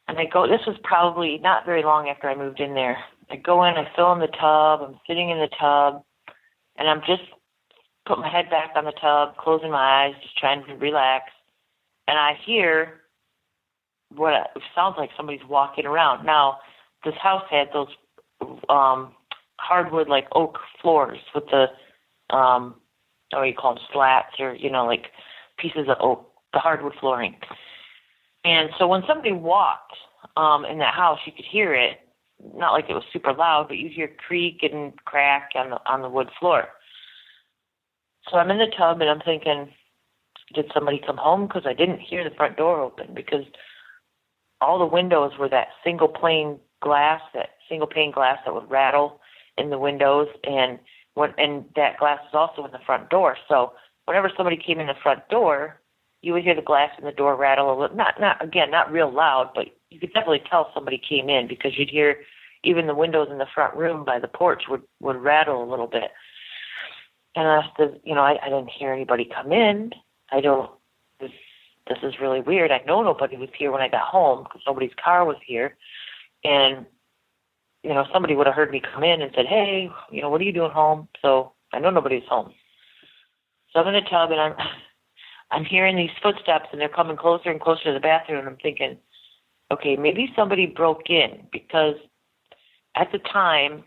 And 0.09 0.18
I 0.18 0.25
go, 0.30 0.47
this 0.47 0.66
was 0.66 0.76
probably 0.82 1.38
not 1.38 1.64
very 1.64 1.82
long 1.82 2.09
after 2.09 2.28
I 2.28 2.35
moved 2.35 2.61
in 2.61 2.75
there. 2.75 2.99
I 3.30 3.37
go 3.37 3.64
in, 3.64 3.75
I 3.75 3.87
fill 3.97 4.12
in 4.12 4.18
the 4.18 4.26
tub, 4.26 4.82
I'm 4.82 5.00
sitting 5.06 5.30
in 5.30 5.38
the 5.38 5.49
tub, 5.59 6.02
and 6.76 6.88
I'm 6.88 7.00
just 7.06 7.23
put 8.06 8.18
my 8.18 8.28
head 8.28 8.50
back 8.50 8.73
on 8.75 8.85
the 8.85 8.92
tub, 9.00 9.37
closing 9.38 9.71
my 9.71 10.04
eyes, 10.04 10.14
just 10.21 10.37
trying 10.37 10.66
to 10.66 10.75
relax. 10.75 11.26
And 12.09 12.18
I 12.18 12.32
hear 12.44 13.00
what 14.14 14.35
it 14.35 14.62
sounds 14.75 14.97
like 14.99 15.11
somebody's 15.16 15.47
walking 15.49 15.87
around. 15.87 16.26
Now, 16.26 16.59
this 17.04 17.14
house 17.23 17.44
had 17.49 17.68
those 17.73 17.88
um 18.68 19.14
hardwood 19.59 20.09
like 20.09 20.26
oak 20.35 20.59
floors 20.80 21.18
with 21.35 21.44
the 21.47 21.66
um 22.37 22.75
or 23.33 23.47
you 23.47 23.55
call 23.55 23.75
them 23.75 23.85
slats 23.93 24.35
or 24.39 24.55
you 24.55 24.71
know 24.71 24.85
like 24.85 25.07
pieces 25.59 25.89
of 25.89 25.97
oak, 26.01 26.31
the 26.53 26.59
hardwood 26.59 26.95
flooring. 27.01 27.37
And 28.45 28.71
so 28.79 28.87
when 28.87 29.03
somebody 29.07 29.33
walked 29.33 29.95
um, 30.37 30.65
in 30.65 30.79
that 30.79 30.95
house, 30.95 31.21
you 31.27 31.33
could 31.33 31.45
hear 31.45 31.75
it. 31.75 31.99
Not 32.57 32.73
like 32.73 32.87
it 32.89 32.95
was 32.95 33.05
super 33.12 33.33
loud, 33.33 33.69
but 33.69 33.79
you 33.79 33.89
hear 33.89 34.11
creak 34.27 34.61
and 34.62 34.93
crack 35.05 35.51
on 35.55 35.71
the 35.71 35.79
on 35.87 36.03
the 36.03 36.09
wood 36.09 36.29
floor. 36.41 36.65
So 38.31 38.37
I'm 38.37 38.51
in 38.51 38.59
the 38.59 38.73
tub 38.77 39.01
and 39.01 39.11
I'm 39.11 39.21
thinking, 39.21 39.69
did 40.55 40.71
somebody 40.75 41.01
come 41.05 41.17
home? 41.17 41.47
Because 41.47 41.65
I 41.67 41.73
didn't 41.73 42.01
hear 42.01 42.29
the 42.29 42.35
front 42.35 42.57
door 42.57 42.81
open 42.81 43.15
because 43.15 43.45
all 44.61 44.79
the 44.79 44.87
windows 44.87 45.33
were 45.39 45.49
that 45.49 45.69
single 45.85 46.09
pane 46.09 46.59
glass, 46.81 47.21
that 47.35 47.51
single 47.69 47.87
pane 47.87 48.12
glass 48.12 48.39
that 48.45 48.55
would 48.55 48.71
rattle 48.71 49.21
in 49.59 49.71
the 49.71 49.79
windows, 49.79 50.29
and 50.45 50.79
when, 51.14 51.35
and 51.38 51.64
that 51.76 51.99
glass 51.99 52.21
is 52.28 52.35
also 52.35 52.64
in 52.64 52.73
the 52.73 52.78
front 52.85 53.11
door. 53.11 53.37
So 53.49 53.73
whenever 54.07 54.31
somebody 54.37 54.57
came 54.57 54.81
in 54.81 54.87
the 54.87 54.95
front 55.02 55.28
door, 55.28 55.81
you 56.23 56.33
would 56.33 56.45
hear 56.45 56.54
the 56.54 56.62
glass 56.62 56.90
in 56.99 57.04
the 57.04 57.12
door 57.12 57.37
rattle 57.37 57.71
a 57.71 57.76
little. 57.78 57.97
Not, 57.97 58.21
not 58.21 58.42
again, 58.42 58.71
not 58.71 58.92
real 58.92 59.12
loud, 59.12 59.50
but 59.54 59.66
you 59.90 59.99
could 59.99 60.12
definitely 60.12 60.42
tell 60.49 60.71
somebody 60.73 60.99
came 60.99 61.28
in 61.28 61.49
because 61.49 61.73
you'd 61.76 61.90
hear 61.90 62.19
even 62.64 62.87
the 62.87 62.95
windows 62.95 63.28
in 63.31 63.38
the 63.38 63.47
front 63.54 63.75
room 63.76 64.04
by 64.04 64.19
the 64.19 64.28
porch 64.28 64.64
would 64.69 64.83
would 65.00 65.16
rattle 65.16 65.62
a 65.62 65.71
little 65.71 65.88
bit. 65.88 66.11
And 67.35 67.49
I 67.49 67.62
said, 67.76 68.00
you 68.04 68.14
know, 68.14 68.21
I, 68.21 68.37
I 68.42 68.49
didn't 68.49 68.71
hear 68.71 68.92
anybody 68.92 69.28
come 69.35 69.52
in. 69.52 69.90
I 70.31 70.40
don't. 70.40 70.71
This 71.21 71.33
this 71.88 71.99
is 72.02 72.21
really 72.21 72.40
weird. 72.40 72.71
I 72.71 72.81
know 72.87 73.02
nobody 73.02 73.37
was 73.37 73.49
here 73.59 73.73
when 73.73 73.83
I 73.83 73.88
got 73.88 74.02
home 74.02 74.45
because 74.45 74.62
nobody's 74.66 74.95
car 75.02 75.25
was 75.25 75.37
here, 75.45 75.76
and 76.45 76.87
you 77.83 77.91
know, 77.91 78.05
somebody 78.12 78.35
would 78.37 78.47
have 78.47 78.55
heard 78.55 78.71
me 78.71 78.81
come 78.81 79.03
in 79.03 79.23
and 79.23 79.33
said, 79.35 79.47
"Hey, 79.47 79.91
you 80.11 80.23
know, 80.23 80.31
what 80.31 80.41
are 80.41 80.45
you 80.45 80.53
doing 80.53 80.71
home?" 80.71 81.09
So 81.21 81.53
I 81.73 81.81
know 81.81 81.91
nobody's 81.91 82.27
home. 82.29 82.55
So 83.73 83.81
I'm 83.81 83.89
in 83.89 83.95
the 83.95 84.09
tub 84.09 84.31
and 84.31 84.41
I'm 84.41 84.55
I'm 85.51 85.65
hearing 85.65 85.97
these 85.97 86.11
footsteps 86.23 86.69
and 86.73 86.81
they're 86.81 86.89
coming 86.89 87.17
closer 87.17 87.51
and 87.51 87.61
closer 87.61 87.85
to 87.85 87.93
the 87.93 88.01
bathroom 88.01 88.39
and 88.39 88.49
I'm 88.49 88.57
thinking, 88.57 88.97
okay, 89.71 89.97
maybe 89.97 90.33
somebody 90.35 90.67
broke 90.67 91.11
in 91.11 91.47
because 91.53 91.97
at 92.97 93.12
the 93.12 93.19
time, 93.19 93.85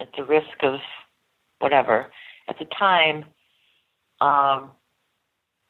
at 0.00 0.08
the 0.16 0.24
risk 0.24 0.62
of 0.62 0.80
whatever, 1.60 2.12
at 2.48 2.58
the 2.58 2.66
time, 2.78 3.24
um, 4.20 4.70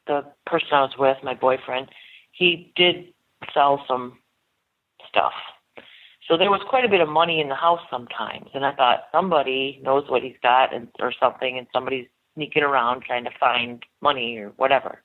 the 0.07 0.25
person 0.45 0.67
I 0.71 0.81
was 0.81 0.95
with, 0.97 1.17
my 1.23 1.35
boyfriend, 1.35 1.89
he 2.31 2.73
did 2.75 3.13
sell 3.53 3.83
some 3.87 4.17
stuff 5.07 5.33
so 6.27 6.37
there 6.37 6.51
was 6.51 6.61
quite 6.69 6.85
a 6.85 6.89
bit 6.89 7.01
of 7.01 7.09
money 7.09 7.39
in 7.41 7.49
the 7.49 7.55
house 7.55 7.81
sometimes, 7.89 8.49
and 8.53 8.65
I 8.65 8.73
thought 8.73 9.03
somebody 9.11 9.79
knows 9.83 10.09
what 10.09 10.23
he's 10.23 10.35
got 10.43 10.73
and 10.73 10.87
or 10.99 11.13
something, 11.19 11.57
and 11.57 11.67
somebody's 11.73 12.07
sneaking 12.35 12.63
around 12.63 13.03
trying 13.03 13.23
to 13.23 13.31
find 13.39 13.83
money 14.01 14.37
or 14.37 14.49
whatever. 14.57 15.01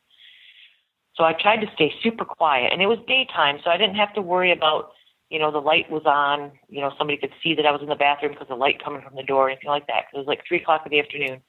So 1.14 1.24
I 1.24 1.34
tried 1.34 1.60
to 1.60 1.70
stay 1.74 1.92
super 2.02 2.24
quiet, 2.24 2.72
and 2.72 2.80
it 2.82 2.86
was 2.86 2.98
daytime, 3.06 3.58
so 3.62 3.70
I 3.70 3.76
didn't 3.76 3.96
have 3.96 4.14
to 4.14 4.22
worry 4.22 4.52
about 4.52 4.92
you 5.30 5.38
know, 5.38 5.50
the 5.50 5.58
light 5.62 5.90
was 5.90 6.02
on. 6.04 6.52
You 6.68 6.82
know, 6.82 6.92
somebody 6.98 7.16
could 7.16 7.32
see 7.42 7.54
that 7.54 7.64
I 7.64 7.70
was 7.72 7.80
in 7.80 7.88
the 7.88 7.94
bathroom 7.94 8.32
because 8.32 8.48
the 8.48 8.54
light 8.54 8.84
coming 8.84 9.00
from 9.00 9.16
the 9.16 9.22
door, 9.22 9.46
or 9.46 9.50
anything 9.50 9.70
like 9.70 9.86
that. 9.86 10.04
'cause 10.04 10.12
it 10.12 10.18
was 10.18 10.26
like 10.26 10.44
three 10.46 10.58
o'clock 10.58 10.82
in 10.84 10.90
the 10.90 11.00
afternoon. 11.00 11.42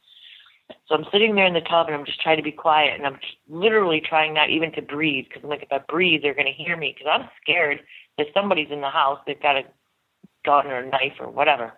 So 0.87 0.95
I'm 0.95 1.05
sitting 1.11 1.35
there 1.35 1.45
in 1.45 1.53
the 1.53 1.61
tub 1.61 1.87
and 1.87 1.95
I'm 1.95 2.05
just 2.05 2.21
trying 2.21 2.37
to 2.37 2.43
be 2.43 2.51
quiet 2.51 2.93
and 2.95 3.05
I'm 3.05 3.19
literally 3.49 3.99
trying 3.99 4.33
not 4.33 4.49
even 4.49 4.71
to 4.73 4.81
breathe 4.81 5.25
because 5.27 5.43
I'm 5.43 5.49
like, 5.49 5.63
if 5.63 5.71
I 5.71 5.79
breathe, 5.79 6.21
they're 6.21 6.33
going 6.33 6.47
to 6.47 6.63
hear 6.63 6.77
me 6.77 6.95
because 6.97 7.11
I'm 7.11 7.29
scared 7.41 7.83
that 8.17 8.27
somebody's 8.33 8.71
in 8.71 8.81
the 8.81 8.89
house. 8.89 9.19
They've 9.25 9.41
got 9.41 9.57
a 9.57 9.63
gun 10.45 10.67
or 10.67 10.79
a 10.79 10.89
knife 10.89 11.13
or 11.19 11.29
whatever. 11.29 11.73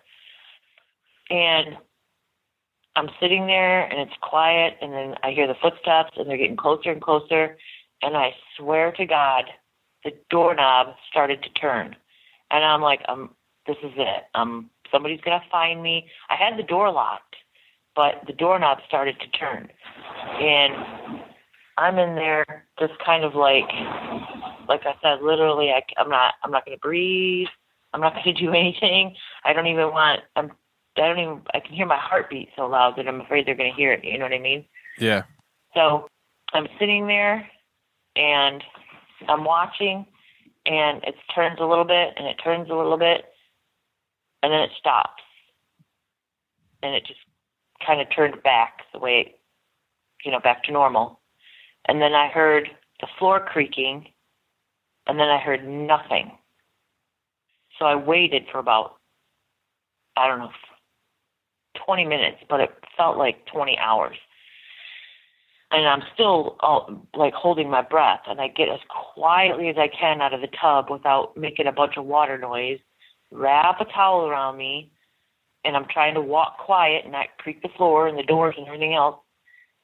And 1.30 1.76
I'm 2.94 3.08
sitting 3.20 3.46
there 3.46 3.84
and 3.84 4.00
it's 4.00 4.18
quiet 4.22 4.74
and 4.80 4.92
then 4.92 5.14
I 5.22 5.32
hear 5.32 5.46
the 5.46 5.54
footsteps 5.60 6.12
and 6.16 6.28
they're 6.28 6.38
getting 6.38 6.56
closer 6.56 6.90
and 6.90 7.00
closer. 7.00 7.56
And 8.02 8.16
I 8.16 8.30
swear 8.56 8.92
to 8.92 9.06
God, 9.06 9.44
the 10.04 10.12
doorknob 10.30 10.94
started 11.10 11.42
to 11.42 11.50
turn. 11.50 11.96
And 12.50 12.64
I'm 12.64 12.80
like, 12.80 13.00
um, 13.08 13.30
this 13.66 13.76
is 13.82 13.92
it. 13.96 14.24
Um, 14.34 14.70
somebody's 14.92 15.20
going 15.20 15.38
to 15.38 15.46
find 15.50 15.82
me. 15.82 16.08
I 16.30 16.36
had 16.36 16.58
the 16.58 16.62
door 16.62 16.92
locked 16.92 17.36
but 17.96 18.22
the 18.26 18.32
doorknob 18.34 18.78
started 18.86 19.18
to 19.18 19.38
turn. 19.38 19.68
And 20.38 20.74
I'm 21.78 21.98
in 21.98 22.14
there 22.14 22.66
just 22.78 22.92
kind 23.04 23.24
of 23.24 23.34
like, 23.34 23.64
like 24.68 24.82
I 24.84 24.94
said, 25.02 25.22
literally, 25.22 25.70
I, 25.70 25.82
I'm 25.96 26.08
not, 26.08 26.34
I'm 26.42 26.50
not 26.50 26.64
going 26.64 26.76
to 26.76 26.80
breathe. 26.80 27.48
I'm 27.92 28.00
not 28.00 28.14
going 28.14 28.24
to 28.24 28.32
do 28.32 28.50
anything. 28.50 29.14
I 29.44 29.52
don't 29.52 29.66
even 29.66 29.90
want, 29.90 30.20
I'm, 30.34 30.52
I 30.96 31.00
don't 31.00 31.18
even, 31.18 31.42
I 31.54 31.60
can 31.60 31.74
hear 31.74 31.86
my 31.86 31.98
heartbeat 31.98 32.50
so 32.56 32.66
loud 32.66 32.96
that 32.96 33.06
I'm 33.06 33.20
afraid 33.20 33.46
they're 33.46 33.54
going 33.54 33.70
to 33.70 33.76
hear 33.76 33.92
it. 33.92 34.04
You 34.04 34.18
know 34.18 34.24
what 34.24 34.32
I 34.32 34.38
mean? 34.38 34.64
Yeah. 34.98 35.24
So 35.74 36.06
I'm 36.52 36.68
sitting 36.78 37.06
there 37.06 37.46
and 38.16 38.62
I'm 39.28 39.44
watching 39.44 40.06
and 40.64 41.02
it 41.04 41.14
turns 41.34 41.58
a 41.60 41.64
little 41.64 41.84
bit 41.84 42.14
and 42.16 42.26
it 42.26 42.36
turns 42.42 42.70
a 42.70 42.74
little 42.74 42.96
bit 42.96 43.26
and 44.42 44.52
then 44.52 44.60
it 44.60 44.70
stops. 44.78 45.22
And 46.82 46.94
it 46.94 47.06
just 47.06 47.20
kind 47.84 48.00
of 48.00 48.08
turned 48.14 48.42
back 48.42 48.80
the 48.92 48.98
way, 48.98 49.34
you 50.24 50.30
know, 50.30 50.40
back 50.40 50.62
to 50.64 50.72
normal. 50.72 51.20
And 51.86 52.00
then 52.00 52.14
I 52.14 52.28
heard 52.28 52.68
the 53.00 53.06
floor 53.18 53.40
creaking, 53.40 54.08
and 55.06 55.18
then 55.18 55.28
I 55.28 55.38
heard 55.38 55.66
nothing. 55.66 56.32
So 57.78 57.84
I 57.84 57.94
waited 57.94 58.44
for 58.50 58.58
about, 58.58 58.96
I 60.16 60.26
don't 60.26 60.38
know, 60.38 60.50
20 61.84 62.04
minutes, 62.04 62.38
but 62.48 62.60
it 62.60 62.70
felt 62.96 63.16
like 63.16 63.46
20 63.46 63.76
hours. 63.78 64.16
And 65.70 65.86
I'm 65.86 66.02
still 66.14 66.56
all, 66.60 67.06
like 67.14 67.34
holding 67.34 67.68
my 67.68 67.82
breath, 67.82 68.20
and 68.28 68.40
I 68.40 68.48
get 68.48 68.68
as 68.68 68.80
quietly 69.14 69.68
as 69.68 69.76
I 69.76 69.88
can 69.88 70.22
out 70.22 70.32
of 70.32 70.40
the 70.40 70.48
tub 70.60 70.90
without 70.90 71.36
making 71.36 71.66
a 71.66 71.72
bunch 71.72 71.96
of 71.96 72.06
water 72.06 72.38
noise, 72.38 72.78
wrap 73.32 73.80
a 73.80 73.84
towel 73.84 74.26
around 74.26 74.56
me, 74.56 74.92
and 75.64 75.76
I'm 75.76 75.86
trying 75.92 76.14
to 76.14 76.20
walk 76.20 76.58
quiet 76.58 77.02
and 77.02 77.12
not 77.12 77.26
creak 77.38 77.60
the 77.62 77.68
floor 77.76 78.06
and 78.06 78.16
the 78.16 78.22
doors 78.22 78.54
and 78.56 78.66
everything 78.66 78.94
else. 78.94 79.16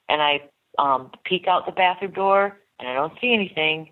And 0.08 0.22
I 0.22 0.40
um, 0.78 1.10
peek 1.24 1.46
out 1.48 1.66
the 1.66 1.72
bathroom 1.72 2.12
door 2.12 2.58
and 2.78 2.88
I 2.88 2.94
don't 2.94 3.12
see 3.20 3.34
anything. 3.34 3.90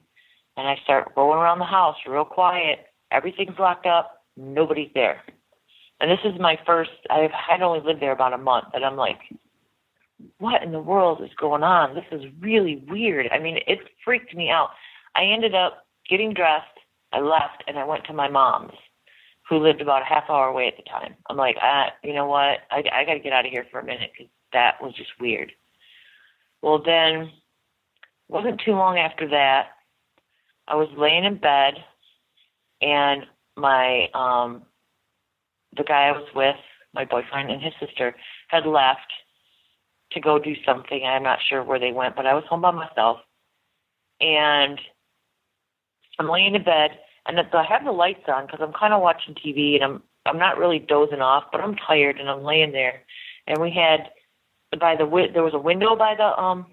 And 0.60 0.68
I 0.68 0.76
start 0.84 1.12
rolling 1.16 1.38
around 1.38 1.58
the 1.58 1.64
house 1.64 1.96
real 2.06 2.26
quiet. 2.26 2.80
Everything's 3.10 3.58
locked 3.58 3.86
up. 3.86 4.26
Nobody's 4.36 4.90
there. 4.94 5.22
And 6.00 6.10
this 6.10 6.18
is 6.22 6.38
my 6.38 6.58
first. 6.66 6.90
I've 7.08 7.30
I'd 7.50 7.62
only 7.62 7.80
lived 7.80 8.02
there 8.02 8.12
about 8.12 8.34
a 8.34 8.38
month, 8.38 8.66
and 8.74 8.84
I'm 8.84 8.96
like, 8.96 9.20
what 10.36 10.62
in 10.62 10.72
the 10.72 10.80
world 10.80 11.22
is 11.22 11.30
going 11.40 11.62
on? 11.62 11.94
This 11.94 12.04
is 12.12 12.26
really 12.40 12.84
weird. 12.88 13.28
I 13.32 13.38
mean, 13.38 13.58
it 13.66 13.78
freaked 14.04 14.34
me 14.34 14.50
out. 14.50 14.68
I 15.14 15.24
ended 15.24 15.54
up 15.54 15.86
getting 16.10 16.34
dressed. 16.34 16.66
I 17.10 17.20
left 17.20 17.64
and 17.66 17.78
I 17.78 17.84
went 17.84 18.04
to 18.04 18.12
my 18.12 18.28
mom's 18.28 18.74
who 19.48 19.56
lived 19.56 19.80
about 19.80 20.02
a 20.02 20.04
half 20.04 20.24
hour 20.28 20.48
away 20.48 20.68
at 20.68 20.76
the 20.76 20.88
time. 20.88 21.14
I'm 21.30 21.38
like, 21.38 21.56
ah, 21.62 21.86
you 22.04 22.12
know 22.12 22.26
what? 22.26 22.58
I, 22.70 22.84
I 22.92 23.04
got 23.06 23.14
to 23.14 23.18
get 23.18 23.32
out 23.32 23.46
of 23.46 23.50
here 23.50 23.66
for 23.70 23.80
a 23.80 23.84
minute 23.84 24.10
because 24.12 24.30
that 24.52 24.74
was 24.82 24.94
just 24.94 25.10
weird. 25.18 25.52
Well, 26.60 26.82
then, 26.84 27.30
wasn't 28.28 28.60
too 28.64 28.72
long 28.72 28.98
after 28.98 29.26
that, 29.30 29.70
I 30.70 30.76
was 30.76 30.88
laying 30.96 31.24
in 31.24 31.36
bed, 31.36 31.74
and 32.80 33.24
my 33.56 34.08
um, 34.14 34.62
the 35.76 35.84
guy 35.84 36.08
I 36.08 36.12
was 36.12 36.28
with, 36.34 36.56
my 36.94 37.04
boyfriend 37.04 37.50
and 37.50 37.62
his 37.62 37.74
sister, 37.80 38.14
had 38.48 38.66
left 38.66 39.00
to 40.12 40.20
go 40.20 40.38
do 40.38 40.54
something. 40.64 41.04
I'm 41.04 41.22
not 41.22 41.38
sure 41.48 41.62
where 41.62 41.78
they 41.78 41.92
went, 41.92 42.16
but 42.16 42.26
I 42.26 42.34
was 42.34 42.44
home 42.48 42.62
by 42.62 42.70
myself, 42.70 43.18
and 44.20 44.80
I'm 46.18 46.28
laying 46.28 46.54
in 46.54 46.64
bed 46.64 46.92
and 47.26 47.38
I 47.38 47.64
have 47.64 47.84
the 47.84 47.92
lights 47.92 48.24
on 48.28 48.46
because 48.46 48.60
I'm 48.62 48.72
kind 48.72 48.92
of 48.92 49.02
watching 49.02 49.34
TV 49.34 49.74
and 49.74 49.84
I'm 49.84 50.02
I'm 50.26 50.38
not 50.38 50.58
really 50.58 50.78
dozing 50.78 51.20
off, 51.20 51.44
but 51.50 51.60
I'm 51.60 51.76
tired 51.76 52.18
and 52.18 52.28
I'm 52.28 52.44
laying 52.44 52.72
there. 52.72 53.02
And 53.46 53.60
we 53.60 53.70
had 53.70 54.10
by 54.78 54.96
the 54.96 55.06
there 55.32 55.42
was 55.42 55.54
a 55.54 55.58
window 55.58 55.96
by 55.96 56.14
the 56.16 56.38
um 56.38 56.66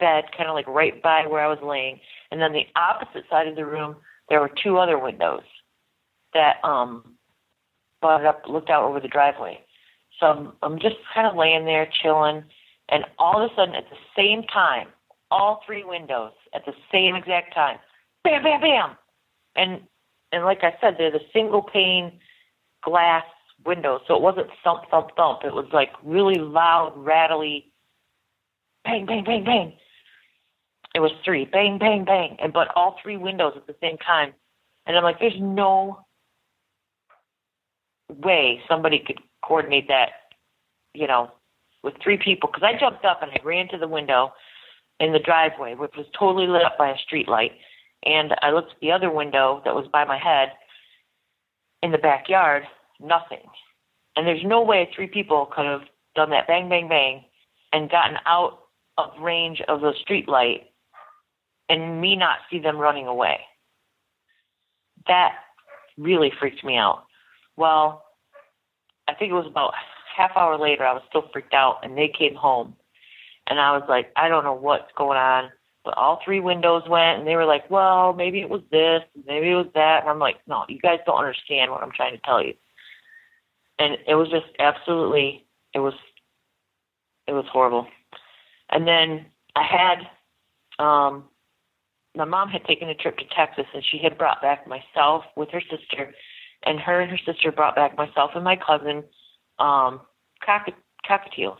bed, 0.00 0.24
kind 0.36 0.48
of 0.48 0.54
like 0.54 0.66
right 0.66 1.00
by 1.02 1.26
where 1.26 1.44
I 1.44 1.46
was 1.46 1.58
laying, 1.62 2.00
and 2.30 2.40
then 2.40 2.52
the 2.52 2.66
opposite 2.74 3.24
side 3.30 3.46
of 3.46 3.56
the 3.56 3.66
room 3.66 3.96
there 4.28 4.40
were 4.40 4.50
two 4.62 4.78
other 4.78 4.98
windows 4.98 5.42
that 6.32 6.56
um 6.64 7.16
butted 8.00 8.26
up 8.26 8.42
looked 8.48 8.70
out 8.70 8.84
over 8.84 9.00
the 9.00 9.08
driveway. 9.08 9.60
So 10.18 10.26
I'm, 10.26 10.52
I'm 10.62 10.78
just 10.78 10.96
kind 11.14 11.26
of 11.26 11.36
laying 11.36 11.64
there 11.64 11.88
chilling, 12.02 12.42
and 12.88 13.04
all 13.18 13.42
of 13.42 13.50
a 13.50 13.54
sudden 13.54 13.74
at 13.74 13.84
the 13.90 13.96
same 14.16 14.42
time, 14.44 14.88
all 15.30 15.62
three 15.66 15.84
windows 15.84 16.32
at 16.54 16.64
the 16.64 16.72
same 16.92 17.14
exact 17.14 17.54
time, 17.54 17.78
bam, 18.24 18.42
bam, 18.42 18.60
bam, 18.60 18.96
and 19.56 19.80
and 20.32 20.44
like 20.44 20.60
I 20.62 20.74
said, 20.80 20.94
they're 20.96 21.10
the 21.10 21.20
single 21.32 21.62
pane 21.62 22.12
glass 22.82 23.24
windows, 23.66 24.00
so 24.06 24.14
it 24.14 24.22
wasn't 24.22 24.48
thump 24.64 24.82
thump 24.90 25.08
thump. 25.16 25.40
It 25.44 25.52
was 25.52 25.66
like 25.72 25.90
really 26.04 26.40
loud, 26.40 26.94
rattly, 26.96 27.72
bang 28.84 29.06
bang 29.06 29.24
bang 29.24 29.44
bang. 29.44 29.72
It 30.94 31.00
was 31.00 31.12
three, 31.24 31.44
bang 31.44 31.78
bang 31.78 32.04
bang, 32.04 32.36
and 32.40 32.52
but 32.52 32.68
all 32.74 32.98
three 33.02 33.16
windows 33.16 33.52
at 33.56 33.66
the 33.66 33.76
same 33.80 33.96
time. 33.98 34.32
And 34.86 34.96
I'm 34.96 35.04
like, 35.04 35.20
there's 35.20 35.38
no 35.38 36.04
way 38.08 38.60
somebody 38.68 39.02
could 39.06 39.18
coordinate 39.42 39.88
that, 39.88 40.10
you 40.94 41.06
know, 41.06 41.30
with 41.82 41.94
three 42.02 42.18
people. 42.18 42.50
Because 42.52 42.66
I 42.66 42.78
jumped 42.78 43.04
up 43.04 43.22
and 43.22 43.30
I 43.30 43.38
ran 43.44 43.68
to 43.68 43.78
the 43.78 43.86
window 43.86 44.32
in 44.98 45.12
the 45.12 45.18
driveway, 45.18 45.74
which 45.74 45.92
was 45.96 46.06
totally 46.18 46.46
lit 46.46 46.64
up 46.64 46.76
by 46.76 46.90
a 46.90 46.98
street 46.98 47.28
light 47.28 47.52
and 48.04 48.34
I 48.42 48.50
looked 48.50 48.72
at 48.72 48.80
the 48.80 48.92
other 48.92 49.10
window 49.10 49.60
that 49.64 49.74
was 49.74 49.86
by 49.92 50.04
my 50.04 50.18
head 50.18 50.52
in 51.82 51.92
the 51.92 51.98
backyard, 51.98 52.64
nothing. 52.98 53.42
And 54.16 54.26
there's 54.26 54.44
no 54.44 54.62
way 54.62 54.90
three 54.94 55.06
people 55.06 55.46
could 55.46 55.66
have 55.66 55.82
done 56.14 56.30
that 56.30 56.46
bang, 56.46 56.68
bang, 56.68 56.88
bang 56.88 57.24
and 57.72 57.90
gotten 57.90 58.16
out 58.26 58.58
of 58.98 59.10
range 59.20 59.60
of 59.68 59.80
the 59.80 59.92
street 60.00 60.28
light 60.28 60.69
and 61.70 62.00
me 62.00 62.16
not 62.16 62.38
see 62.50 62.58
them 62.58 62.76
running 62.76 63.06
away. 63.06 63.40
That 65.06 65.36
really 65.96 66.30
freaked 66.38 66.62
me 66.62 66.76
out. 66.76 67.04
Well, 67.56 68.04
I 69.08 69.14
think 69.14 69.30
it 69.30 69.34
was 69.34 69.46
about 69.46 69.72
half 70.14 70.36
hour 70.36 70.58
later 70.58 70.84
I 70.84 70.92
was 70.92 71.02
still 71.08 71.24
freaked 71.32 71.54
out 71.54 71.78
and 71.82 71.96
they 71.96 72.08
came 72.08 72.34
home 72.34 72.76
and 73.46 73.58
I 73.58 73.72
was 73.72 73.84
like, 73.88 74.12
I 74.16 74.28
don't 74.28 74.44
know 74.44 74.52
what's 74.52 74.92
going 74.96 75.16
on 75.16 75.50
but 75.84 75.96
all 75.96 76.20
three 76.24 76.40
windows 76.40 76.82
went 76.88 77.18
and 77.18 77.26
they 77.26 77.36
were 77.36 77.46
like, 77.46 77.70
well, 77.70 78.12
maybe 78.12 78.40
it 78.40 78.50
was 78.50 78.62
this, 78.70 79.02
maybe 79.26 79.50
it 79.50 79.54
was 79.54 79.70
that. 79.74 80.02
And 80.02 80.10
I'm 80.10 80.18
like, 80.18 80.36
no, 80.46 80.64
you 80.68 80.78
guys 80.78 80.98
don't 81.06 81.18
understand 81.18 81.70
what 81.70 81.82
I'm 81.82 81.92
trying 81.92 82.14
to 82.14 82.22
tell 82.24 82.44
you. 82.44 82.54
And 83.78 83.96
it 84.06 84.14
was 84.14 84.28
just 84.28 84.46
absolutely, 84.58 85.46
it 85.74 85.78
was, 85.78 85.94
it 87.26 87.32
was 87.32 87.46
horrible. 87.50 87.86
And 88.68 88.86
then 88.86 89.26
I 89.56 89.64
had, 89.64 90.84
um, 90.84 91.24
my 92.16 92.24
mom 92.24 92.48
had 92.48 92.64
taken 92.64 92.88
a 92.88 92.94
trip 92.94 93.16
to 93.18 93.24
Texas 93.36 93.66
and 93.72 93.84
she 93.90 93.98
had 93.98 94.18
brought 94.18 94.42
back 94.42 94.66
myself 94.66 95.24
with 95.36 95.50
her 95.50 95.60
sister 95.60 96.12
and 96.64 96.78
her 96.80 97.00
and 97.00 97.10
her 97.10 97.18
sister 97.24 97.52
brought 97.52 97.76
back 97.76 97.96
myself 97.96 98.32
and 98.34 98.44
my 98.44 98.56
cousin, 98.56 99.04
um, 99.58 100.00
cock- 100.44 100.68
cockatiels. 101.08 101.58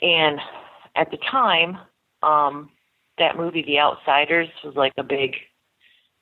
And 0.00 0.38
at 0.96 1.10
the 1.10 1.18
time, 1.30 1.78
um, 2.22 2.70
that 3.18 3.36
movie, 3.36 3.62
The 3.62 3.80
Outsiders, 3.80 4.48
was 4.64 4.74
like 4.76 4.92
a 4.96 5.02
big 5.02 5.34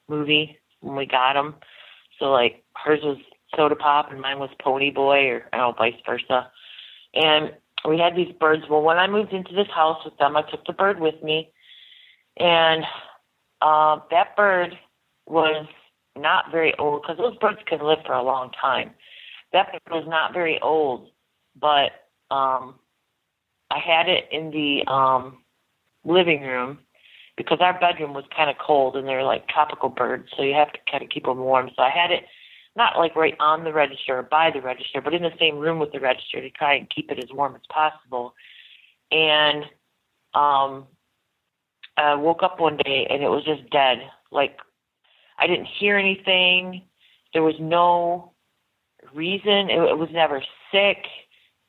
movie 0.08 0.58
when 0.80 0.96
we 0.96 1.06
got 1.06 1.34
them. 1.34 1.54
So 2.18 2.26
like 2.26 2.64
hers 2.74 3.00
was 3.02 3.18
Sodapop 3.54 4.10
and 4.10 4.20
mine 4.20 4.38
was 4.38 4.50
Ponyboy, 4.64 5.30
or 5.30 5.48
I 5.52 5.58
don't 5.58 5.70
know, 5.70 5.74
vice 5.76 6.00
versa. 6.06 6.50
And 7.14 7.52
we 7.88 7.98
had 7.98 8.16
these 8.16 8.34
birds. 8.40 8.64
Well, 8.68 8.82
when 8.82 8.98
I 8.98 9.06
moved 9.06 9.32
into 9.32 9.54
this 9.54 9.68
house 9.74 10.04
with 10.04 10.16
them, 10.18 10.36
I 10.36 10.42
took 10.50 10.64
the 10.66 10.72
bird 10.72 11.00
with 11.00 11.22
me, 11.22 11.50
and 12.38 12.84
uh, 13.62 14.00
that 14.10 14.36
bird 14.36 14.76
was 15.26 15.66
not 16.16 16.50
very 16.50 16.74
old 16.78 17.02
because 17.02 17.18
those 17.18 17.36
birds 17.38 17.58
can 17.66 17.80
live 17.80 17.98
for 18.06 18.14
a 18.14 18.22
long 18.22 18.50
time. 18.60 18.90
That 19.52 19.72
bird 19.72 19.94
was 19.94 20.04
not 20.08 20.32
very 20.32 20.60
old, 20.60 21.10
but 21.60 21.92
um, 22.30 22.74
I 23.70 23.78
had 23.78 24.08
it 24.08 24.24
in 24.30 24.50
the 24.50 24.90
um, 24.90 25.38
living 26.04 26.42
room 26.42 26.78
because 27.36 27.58
our 27.60 27.78
bedroom 27.78 28.14
was 28.14 28.24
kind 28.34 28.48
of 28.48 28.56
cold 28.58 28.96
and 28.96 29.06
they're 29.06 29.22
like 29.22 29.48
tropical 29.48 29.88
birds, 29.88 30.28
so 30.36 30.42
you 30.42 30.54
have 30.54 30.72
to 30.72 30.78
kind 30.90 31.02
of 31.02 31.10
keep 31.10 31.24
them 31.24 31.38
warm. 31.38 31.70
So 31.76 31.82
I 31.82 31.90
had 31.90 32.10
it 32.10 32.24
not 32.76 32.98
like 32.98 33.16
right 33.16 33.34
on 33.40 33.64
the 33.64 33.72
register 33.72 34.18
or 34.18 34.22
by 34.22 34.50
the 34.50 34.60
register, 34.60 35.00
but 35.00 35.14
in 35.14 35.22
the 35.22 35.32
same 35.38 35.58
room 35.58 35.78
with 35.78 35.92
the 35.92 36.00
register 36.00 36.40
to 36.40 36.50
try 36.50 36.74
and 36.74 36.88
keep 36.90 37.10
it 37.10 37.18
as 37.18 37.32
warm 37.32 37.54
as 37.54 37.62
possible. 37.70 38.34
And 39.10 39.64
um, 40.34 40.86
I 41.96 42.14
woke 42.14 42.42
up 42.42 42.60
one 42.60 42.76
day 42.76 43.06
and 43.08 43.22
it 43.22 43.28
was 43.28 43.44
just 43.44 43.68
dead. 43.70 43.98
Like 44.30 44.58
I 45.38 45.46
didn't 45.46 45.68
hear 45.78 45.96
anything. 45.96 46.82
There 47.32 47.42
was 47.42 47.56
no 47.60 48.32
reason. 49.14 49.70
It, 49.70 49.78
it 49.78 49.98
was 49.98 50.08
never 50.12 50.42
sick. 50.72 51.04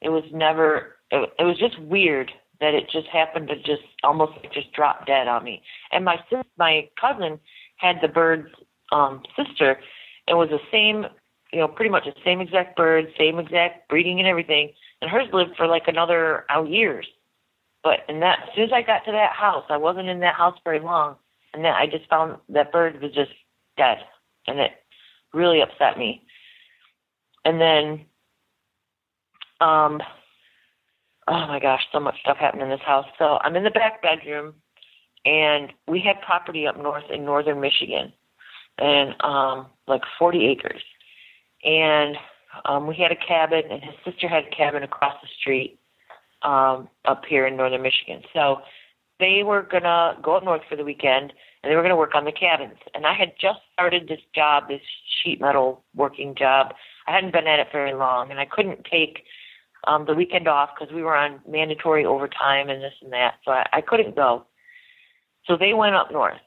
It 0.02 0.10
was 0.10 0.24
never. 0.34 0.96
It, 1.12 1.30
it 1.40 1.44
was 1.44 1.58
just 1.58 1.80
weird 1.82 2.32
that 2.60 2.74
it 2.74 2.90
just 2.92 3.08
happened 3.08 3.48
to 3.50 3.56
just 3.58 3.84
almost 4.04 4.34
just 4.54 4.72
drop 4.74 5.06
dead 5.06 5.28
on 5.28 5.44
me. 5.44 5.62
And 5.92 6.04
my 6.04 6.18
sis, 6.30 6.44
my 6.58 6.90
cousin 7.00 7.40
had 7.78 7.98
the 8.02 8.08
bird's 8.08 8.50
um, 8.92 9.22
sister. 9.36 9.80
It 10.28 10.34
was 10.34 10.50
the 10.50 10.60
same, 10.72 11.06
you 11.54 11.60
know, 11.60 11.68
pretty 11.68 11.92
much 11.92 12.06
the 12.06 12.14
same 12.26 12.42
exact 12.42 12.76
bird, 12.76 13.06
same 13.18 13.40
exact 13.40 13.88
breeding 13.90 14.20
and 14.20 14.28
everything. 14.28 14.72
And 15.02 15.12
hers 15.12 15.28
lived 15.32 15.52
for 15.56 15.68
like 15.68 15.84
another 15.88 16.46
out 16.50 16.70
years. 16.70 17.08
But 17.84 18.00
and 18.08 18.22
that 18.22 18.40
as 18.44 18.56
soon 18.56 18.66
as 18.66 18.74
I 18.74 18.82
got 18.82 19.06
to 19.06 19.12
that 19.12 19.34
house, 19.34 19.66
I 19.70 19.78
wasn't 19.78 20.10
in 20.10 20.20
that 20.22 20.36
house 20.36 20.58
very 20.64 20.80
long, 20.80 21.16
and 21.54 21.64
then 21.64 21.74
I 21.74 21.86
just 21.86 22.10
found 22.10 22.38
that 22.50 22.72
bird 22.72 23.02
was 23.02 23.14
just 23.14 23.32
dead, 23.78 23.98
and 24.48 24.60
it 24.60 24.72
really 25.34 25.62
upset 25.62 25.98
me. 25.98 26.24
And 27.46 27.62
then, 27.62 28.06
um, 29.62 30.02
oh 31.28 31.48
my 31.48 31.60
gosh, 31.62 31.82
so 31.92 32.00
much 32.00 32.20
stuff 32.22 32.38
happened 32.38 32.64
in 32.64 32.70
this 32.70 32.82
house. 32.86 33.06
So 33.18 33.38
I'm 33.42 33.56
in 33.56 33.64
the 33.64 33.70
back 33.70 34.02
bedroom, 34.02 34.56
and 35.24 35.72
we 35.88 36.00
had 36.02 36.22
property 36.22 36.68
up 36.68 36.78
north 36.78 37.06
in 37.12 37.24
northern 37.24 37.62
Michigan, 37.62 38.12
and 38.80 39.16
um, 39.22 39.68
like 39.88 40.02
40 40.20 40.46
acres, 40.48 40.84
and 41.64 42.18
um, 42.66 42.88
we 42.88 42.96
had 42.96 43.12
a 43.12 43.28
cabin, 43.28 43.64
and 43.70 43.84
his 43.84 43.94
sister 44.04 44.28
had 44.28 44.46
a 44.46 44.56
cabin 44.56 44.84
across 44.84 45.14
the 45.22 45.30
street 45.40 45.80
um, 46.48 46.88
up 47.06 47.24
here 47.28 47.46
in 47.46 47.58
northern 47.58 47.82
Michigan. 47.82 48.22
So 48.34 48.62
they 49.20 49.44
were 49.44 49.64
gonna 49.64 50.18
go 50.24 50.38
up 50.38 50.44
north 50.44 50.62
for 50.70 50.78
the 50.78 50.86
weekend, 50.86 51.34
and 51.62 51.70
they 51.70 51.76
were 51.76 51.82
gonna 51.82 51.98
work 51.98 52.16
on 52.16 52.24
the 52.24 52.32
cabins. 52.32 52.78
And 52.96 53.06
I 53.06 53.14
had 53.14 53.34
just 53.40 53.60
started 53.74 54.08
this 54.08 54.22
job, 54.34 54.70
this 54.70 54.82
sheet 55.22 55.42
metal 55.42 55.84
working 55.94 56.36
job. 56.36 56.74
I 57.08 57.12
hadn't 57.12 57.34
been 57.34 57.48
at 57.48 57.60
it 57.60 57.68
very 57.72 57.94
long, 57.94 58.32
and 58.32 58.40
I 58.40 58.46
couldn't 58.46 58.86
take 58.90 59.24
um, 59.86 60.06
the 60.06 60.14
weekend 60.14 60.48
off 60.48 60.70
because 60.74 60.94
we 60.94 61.04
were 61.04 61.16
on 61.16 61.42
mandatory 61.48 62.06
overtime 62.06 62.70
and 62.70 62.82
this 62.82 62.94
and 63.02 63.12
that, 63.12 63.36
so 63.44 63.52
I, 63.52 63.66
I 63.74 63.82
couldn't 63.82 64.16
go. 64.16 64.46
So 65.46 65.58
they 65.58 65.74
went 65.74 65.96
up 65.96 66.12
north. 66.12 66.40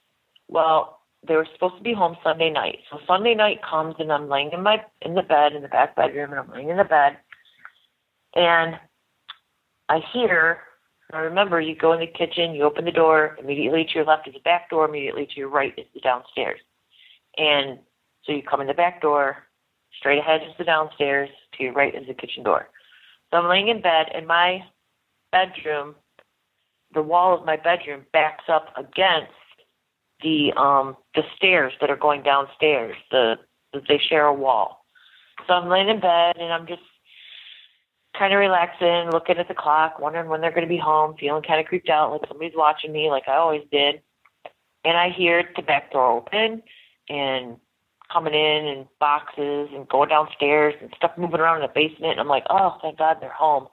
Well, 0.48 1.00
they 1.26 1.36
were 1.36 1.46
supposed 1.52 1.76
to 1.76 1.82
be 1.82 1.92
home 1.92 2.16
Sunday 2.24 2.50
night. 2.50 2.78
So 2.90 2.98
Sunday 3.06 3.34
night 3.34 3.60
comes, 3.68 3.96
and 3.98 4.10
I'm 4.10 4.28
laying 4.28 4.52
in 4.52 4.62
my 4.62 4.82
in 5.02 5.14
the 5.14 5.22
bed 5.22 5.52
in 5.52 5.62
the 5.62 5.68
back 5.68 5.94
bedroom, 5.94 6.30
and 6.30 6.40
I'm 6.40 6.50
laying 6.50 6.70
in 6.70 6.78
the 6.78 6.84
bed, 6.84 7.18
and 8.34 8.78
I 9.90 9.98
hear. 10.12 10.60
I 11.12 11.18
remember 11.18 11.60
you 11.60 11.74
go 11.74 11.92
in 11.92 11.98
the 11.98 12.06
kitchen, 12.06 12.54
you 12.54 12.62
open 12.62 12.84
the 12.84 12.92
door, 12.92 13.36
immediately 13.40 13.84
to 13.84 13.94
your 13.96 14.04
left 14.04 14.28
is 14.28 14.34
the 14.34 14.40
back 14.40 14.70
door, 14.70 14.88
immediately 14.88 15.26
to 15.26 15.32
your 15.36 15.48
right 15.48 15.74
is 15.76 15.86
the 15.92 16.00
downstairs. 16.00 16.60
And 17.36 17.80
so 18.22 18.30
you 18.30 18.42
come 18.48 18.60
in 18.60 18.68
the 18.68 18.74
back 18.74 19.02
door, 19.02 19.38
straight 19.98 20.20
ahead 20.20 20.42
is 20.42 20.54
the 20.56 20.64
downstairs, 20.64 21.28
to 21.54 21.64
your 21.64 21.72
right 21.72 21.92
is 21.92 22.06
the 22.06 22.14
kitchen 22.14 22.44
door. 22.44 22.68
So 23.30 23.38
I'm 23.38 23.48
laying 23.48 23.66
in 23.66 23.82
bed, 23.82 24.06
and 24.14 24.28
my 24.28 24.60
bedroom, 25.32 25.96
the 26.94 27.02
wall 27.02 27.36
of 27.36 27.44
my 27.44 27.56
bedroom 27.56 28.06
backs 28.12 28.44
up 28.48 28.72
against 28.76 29.32
the 30.22 30.52
um 30.56 30.96
the 31.14 31.22
stairs 31.36 31.72
that 31.80 31.90
are 31.90 31.96
going 31.96 32.22
downstairs. 32.22 32.94
The, 33.10 33.34
the 33.72 33.80
they 33.88 33.98
share 33.98 34.26
a 34.26 34.34
wall. 34.34 34.84
So 35.46 35.54
I'm 35.54 35.68
laying 35.68 35.88
in 35.88 36.00
bed 36.00 36.36
and 36.38 36.52
I'm 36.52 36.66
just 36.66 36.82
kind 38.18 38.32
of 38.32 38.38
relaxing, 38.38 39.10
looking 39.10 39.38
at 39.38 39.48
the 39.48 39.54
clock, 39.54 39.98
wondering 39.98 40.28
when 40.28 40.40
they're 40.40 40.50
going 40.50 40.66
to 40.66 40.68
be 40.68 40.78
home, 40.78 41.16
feeling 41.18 41.42
kind 41.42 41.60
of 41.60 41.66
creeped 41.66 41.88
out, 41.88 42.10
like 42.10 42.22
somebody's 42.28 42.56
watching 42.56 42.92
me, 42.92 43.08
like 43.08 43.28
I 43.28 43.36
always 43.36 43.62
did. 43.70 44.02
And 44.84 44.96
I 44.96 45.10
hear 45.10 45.44
the 45.56 45.62
back 45.62 45.92
door 45.92 46.10
open 46.10 46.62
and 47.08 47.56
coming 48.12 48.34
in 48.34 48.66
and 48.66 48.86
boxes 48.98 49.68
and 49.72 49.88
going 49.88 50.08
downstairs 50.08 50.74
and 50.80 50.90
stuff 50.96 51.12
moving 51.16 51.40
around 51.40 51.56
in 51.56 51.62
the 51.62 51.72
basement. 51.74 52.12
And 52.12 52.20
I'm 52.20 52.28
like, 52.28 52.44
oh, 52.50 52.78
thank 52.82 52.98
God 52.98 53.18
they're 53.20 53.30
home. 53.30 53.68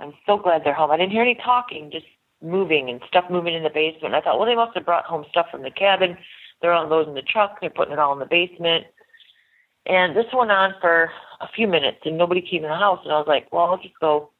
I'm 0.00 0.12
so 0.26 0.36
glad 0.36 0.62
they're 0.64 0.74
home. 0.74 0.90
I 0.90 0.96
didn't 0.96 1.12
hear 1.12 1.22
any 1.22 1.36
talking, 1.36 1.90
just 1.90 2.06
moving 2.42 2.90
and 2.90 3.00
stuff 3.08 3.24
moving 3.30 3.54
in 3.54 3.62
the 3.62 3.70
basement. 3.70 4.06
And 4.06 4.16
I 4.16 4.20
thought, 4.20 4.38
well, 4.38 4.48
they 4.48 4.56
must 4.56 4.74
have 4.74 4.84
brought 4.84 5.04
home 5.04 5.24
stuff 5.30 5.46
from 5.50 5.62
the 5.62 5.70
cabin. 5.70 6.18
They're 6.60 6.72
unloading 6.72 7.14
the 7.14 7.22
truck. 7.22 7.60
They're 7.60 7.70
putting 7.70 7.92
it 7.92 7.98
all 7.98 8.12
in 8.12 8.18
the 8.18 8.26
basement. 8.26 8.86
And 9.86 10.16
this 10.16 10.26
went 10.32 10.50
on 10.50 10.74
for 10.80 11.10
a 11.40 11.48
few 11.54 11.68
minutes, 11.68 11.98
and 12.04 12.16
nobody 12.16 12.40
came 12.40 12.64
in 12.64 12.70
the 12.70 12.76
house. 12.76 13.00
And 13.04 13.12
I 13.12 13.18
was 13.18 13.28
like, 13.28 13.52
well, 13.52 13.64
I'll 13.64 13.82
just 13.82 13.98
go 14.00 14.30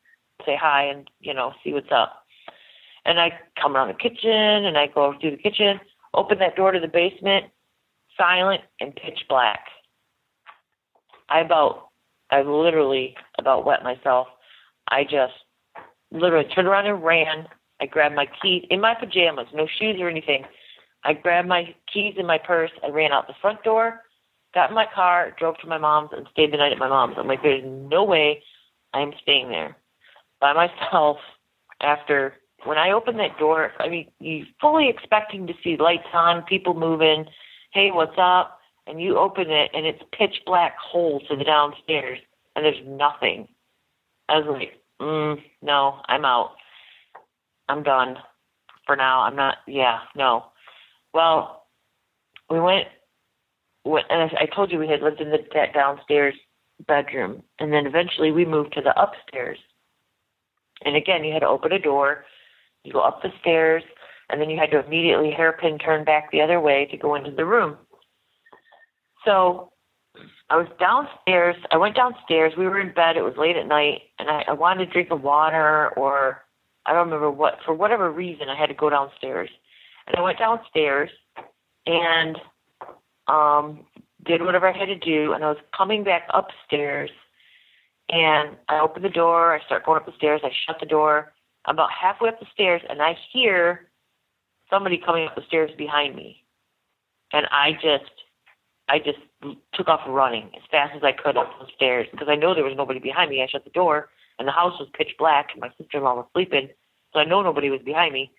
say 0.45 0.57
hi 0.61 0.85
and 0.85 1.09
you 1.21 1.33
know 1.35 1.53
see 1.63 1.73
what's 1.73 1.93
up. 1.93 2.25
And 3.05 3.21
I 3.21 3.33
come 3.61 3.77
around 3.77 3.89
the 3.89 3.95
kitchen, 3.95 4.31
and 4.65 4.79
I 4.79 4.87
go 4.87 5.15
through 5.21 5.33
the 5.33 5.43
kitchen, 5.43 5.81
open 6.15 6.39
that 6.39 6.57
door 6.57 6.73
to 6.73 6.81
the 6.81 6.89
basement, 6.89 7.47
silent 8.17 8.63
and 8.81 8.95
pitch 8.95 9.25
black. 9.29 9.61
I 11.29 11.41
about, 11.41 11.89
I 12.31 12.43
literally 12.43 13.15
about 13.39 13.67
wet 13.67 13.83
myself. 13.83 14.29
I 14.89 15.05
just 15.05 15.35
literally 16.11 16.49
turned 16.49 16.69
around 16.69 16.87
and 16.87 17.03
ran. 17.03 17.47
I 17.81 17.87
grabbed 17.87 18.15
my 18.15 18.27
keys 18.41 18.65
in 18.71 18.81
my 18.81 18.95
pajamas, 18.95 19.49
no 19.53 19.67
shoes 19.79 19.97
or 20.01 20.09
anything. 20.09 20.45
I 21.05 21.13
grabbed 21.13 21.49
my 21.49 21.75
keys 21.93 22.15
in 22.17 22.27
my 22.27 22.39
purse. 22.39 22.71
I 22.83 22.89
ran 22.89 23.13
out 23.13 23.27
the 23.27 23.35
front 23.41 23.63
door, 23.63 24.01
got 24.55 24.71
in 24.71 24.75
my 24.75 24.87
car, 24.95 25.35
drove 25.39 25.59
to 25.59 25.67
my 25.67 25.79
mom's, 25.79 26.11
and 26.13 26.27
stayed 26.33 26.53
the 26.53 26.57
night 26.57 26.73
at 26.73 26.79
my 26.79 26.89
mom's. 26.89 27.17
I'm 27.19 27.27
like, 27.27 27.43
there's 27.43 27.65
no 27.65 28.05
way 28.05 28.43
I'm 28.93 29.13
staying 29.23 29.49
there 29.49 29.77
by 30.41 30.53
myself 30.53 31.19
after 31.81 32.35
when 32.65 32.79
I 32.79 32.91
opened 32.93 33.19
that 33.21 33.39
door. 33.39 33.73
I 33.79 33.89
mean, 33.89 34.11
you 34.21 34.47
fully 34.61 34.89
expecting 34.89 35.47
to 35.47 35.55
see 35.63 35.77
lights 35.77 36.09
on, 36.13 36.43
people 36.43 36.75
moving, 36.75 37.27
hey, 37.73 37.91
what's 37.91 38.17
up? 38.19 38.61
And 38.87 39.01
you 39.01 39.19
open 39.19 39.51
it 39.51 39.71
and 39.73 39.87
it's 39.87 40.03
pitch 40.13 40.43
black 40.45 40.77
hole 40.77 41.21
to 41.29 41.37
the 41.37 41.45
downstairs 41.45 42.19
and 42.55 42.65
there's 42.65 42.83
nothing. 42.87 43.49
I 44.29 44.39
was 44.39 44.47
like, 44.47 44.81
mm, 45.01 45.43
no, 45.63 46.01
I'm 46.07 46.25
out. 46.25 46.53
I'm 47.69 47.83
done 47.83 48.19
for 48.87 48.97
now. 48.97 49.23
I'm 49.23 49.37
not, 49.37 49.57
yeah, 49.67 50.01
no. 50.15 50.47
Well, 51.13 51.65
we 52.51 52.61
went, 52.61 52.89
went 53.85 54.07
and 54.11 54.23
I, 54.23 54.43
I 54.43 54.47
told 54.47 54.73
you 54.73 54.79
we 54.79 54.89
had 54.89 55.03
lived 55.03 55.21
in 55.21 55.31
the 55.31 55.39
that 55.55 55.75
downstairs 55.75 56.35
bedroom. 56.87 57.43
And 57.59 57.73
then 57.73 57.87
eventually 57.87 58.33
we 58.33 58.45
moved 58.45 58.73
to 58.75 58.81
the 58.81 58.99
upstairs. 59.01 59.59
And 60.85 60.97
again, 60.97 61.25
you 61.25 61.33
had 61.33 61.41
to 61.41 61.49
open 61.49 61.73
a 61.73 61.79
door, 61.79 62.25
you 62.83 62.93
go 62.93 63.01
up 63.01 63.23
the 63.23 63.33
stairs, 63.41 63.83
and 64.29 64.41
then 64.41 64.51
you 64.51 64.59
had 64.59 64.71
to 64.71 64.85
immediately 64.85 65.31
hairpin 65.31 65.79
turn 65.79 66.05
back 66.05 66.31
the 66.31 66.41
other 66.41 66.61
way 66.61 66.87
to 66.91 66.97
go 66.97 67.15
into 67.15 67.31
the 67.31 67.45
room. 67.45 67.77
So 69.25 69.73
I 70.51 70.57
was 70.57 70.67
downstairs. 70.79 71.57
I 71.71 71.77
went 71.77 71.97
downstairs. 71.97 72.53
We 72.57 72.67
were 72.67 72.81
in 72.81 72.93
bed. 72.93 73.17
It 73.17 73.23
was 73.23 73.35
late 73.39 73.57
at 73.57 73.67
night, 73.67 74.03
and 74.19 74.29
I, 74.29 74.45
I 74.49 74.53
wanted 74.53 74.87
to 74.87 74.93
drink 74.93 75.09
a 75.11 75.17
water, 75.17 75.91
or 75.97 76.45
I 76.87 76.93
don't 76.93 77.07
remember 77.07 77.31
what. 77.31 77.59
For 77.65 77.75
whatever 77.75 78.11
reason, 78.11 78.49
I 78.49 78.59
had 78.59 78.67
to 78.67 78.75
go 78.75 78.91
downstairs, 78.91 79.51
and 80.07 80.17
I 80.17 80.21
went 80.21 80.39
downstairs 80.39 81.11
and 81.87 82.39
um, 83.29 83.81
did 84.25 84.43
whatever 84.43 84.69
I 84.69 84.77
had 84.77 84.87
to 84.87 84.99
do. 84.99 85.33
And 85.33 85.45
I 85.45 85.49
was 85.49 85.59
coming 85.77 86.05
back 86.05 86.29
upstairs, 86.33 87.11
and 88.09 88.57
I 88.69 88.81
open 88.81 89.03
the 89.03 89.09
door. 89.09 89.55
I 89.55 89.65
start 89.65 89.85
going 89.85 89.99
up 89.99 90.07
the 90.07 90.13
stairs. 90.17 90.41
I 90.45 90.51
shut 90.67 90.77
the 90.81 90.87
door. 90.87 91.33
I'm 91.67 91.75
about 91.75 91.91
halfway 91.91 92.29
up 92.29 92.41
the 92.41 92.47
stairs, 92.53 92.83
and 92.89 93.01
I 93.01 93.17
hear 93.33 93.89
somebody 94.71 94.99
coming 95.05 95.27
up 95.27 95.35
the 95.35 95.45
stairs 95.47 95.71
behind 95.77 96.15
me. 96.15 96.45
And 97.33 97.47
I 97.51 97.73
just, 97.73 98.11
I 98.89 98.99
just 98.99 99.19
took 99.75 99.89
off 99.89 100.01
running 100.07 100.51
as 100.57 100.63
fast 100.71 100.95
as 100.97 101.03
I 101.03 101.13
could 101.13 101.37
up 101.37 101.51
the 101.59 101.67
stairs 101.75 102.07
because 102.11 102.29
I 102.31 102.37
know 102.37 102.55
there 102.55 102.65
was 102.65 102.77
nobody 102.77 103.01
behind 103.01 103.31
me. 103.31 103.43
I 103.43 103.47
shut 103.47 103.65
the 103.65 103.71
door 103.71 104.11
and 104.39 104.49
the 104.49 104.53
house 104.53 104.79
was 104.79 104.89
pitch 104.97 105.13
black 105.19 105.49
and 105.53 105.61
my 105.61 105.71
sister-in-law 105.79 106.15
was 106.15 106.27
sleeping, 106.33 106.69
so 107.13 107.21
I 107.21 107.25
know 107.25 107.43
nobody 107.43 107.71
was 107.71 107.81
behind 107.85 108.13
me. 108.13 108.33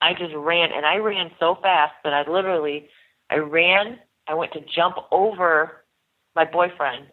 I 0.00 0.12
just 0.14 0.34
ran 0.34 0.70
and 0.72 0.86
I 0.86 0.96
ran 0.96 1.30
so 1.40 1.56
fast 1.60 1.92
that 2.04 2.12
I 2.12 2.28
literally, 2.30 2.88
I 3.30 3.36
ran, 3.36 3.98
I 4.26 4.34
went 4.34 4.52
to 4.52 4.60
jump 4.74 4.96
over 5.10 5.84
my 6.34 6.44
boyfriend. 6.44 7.06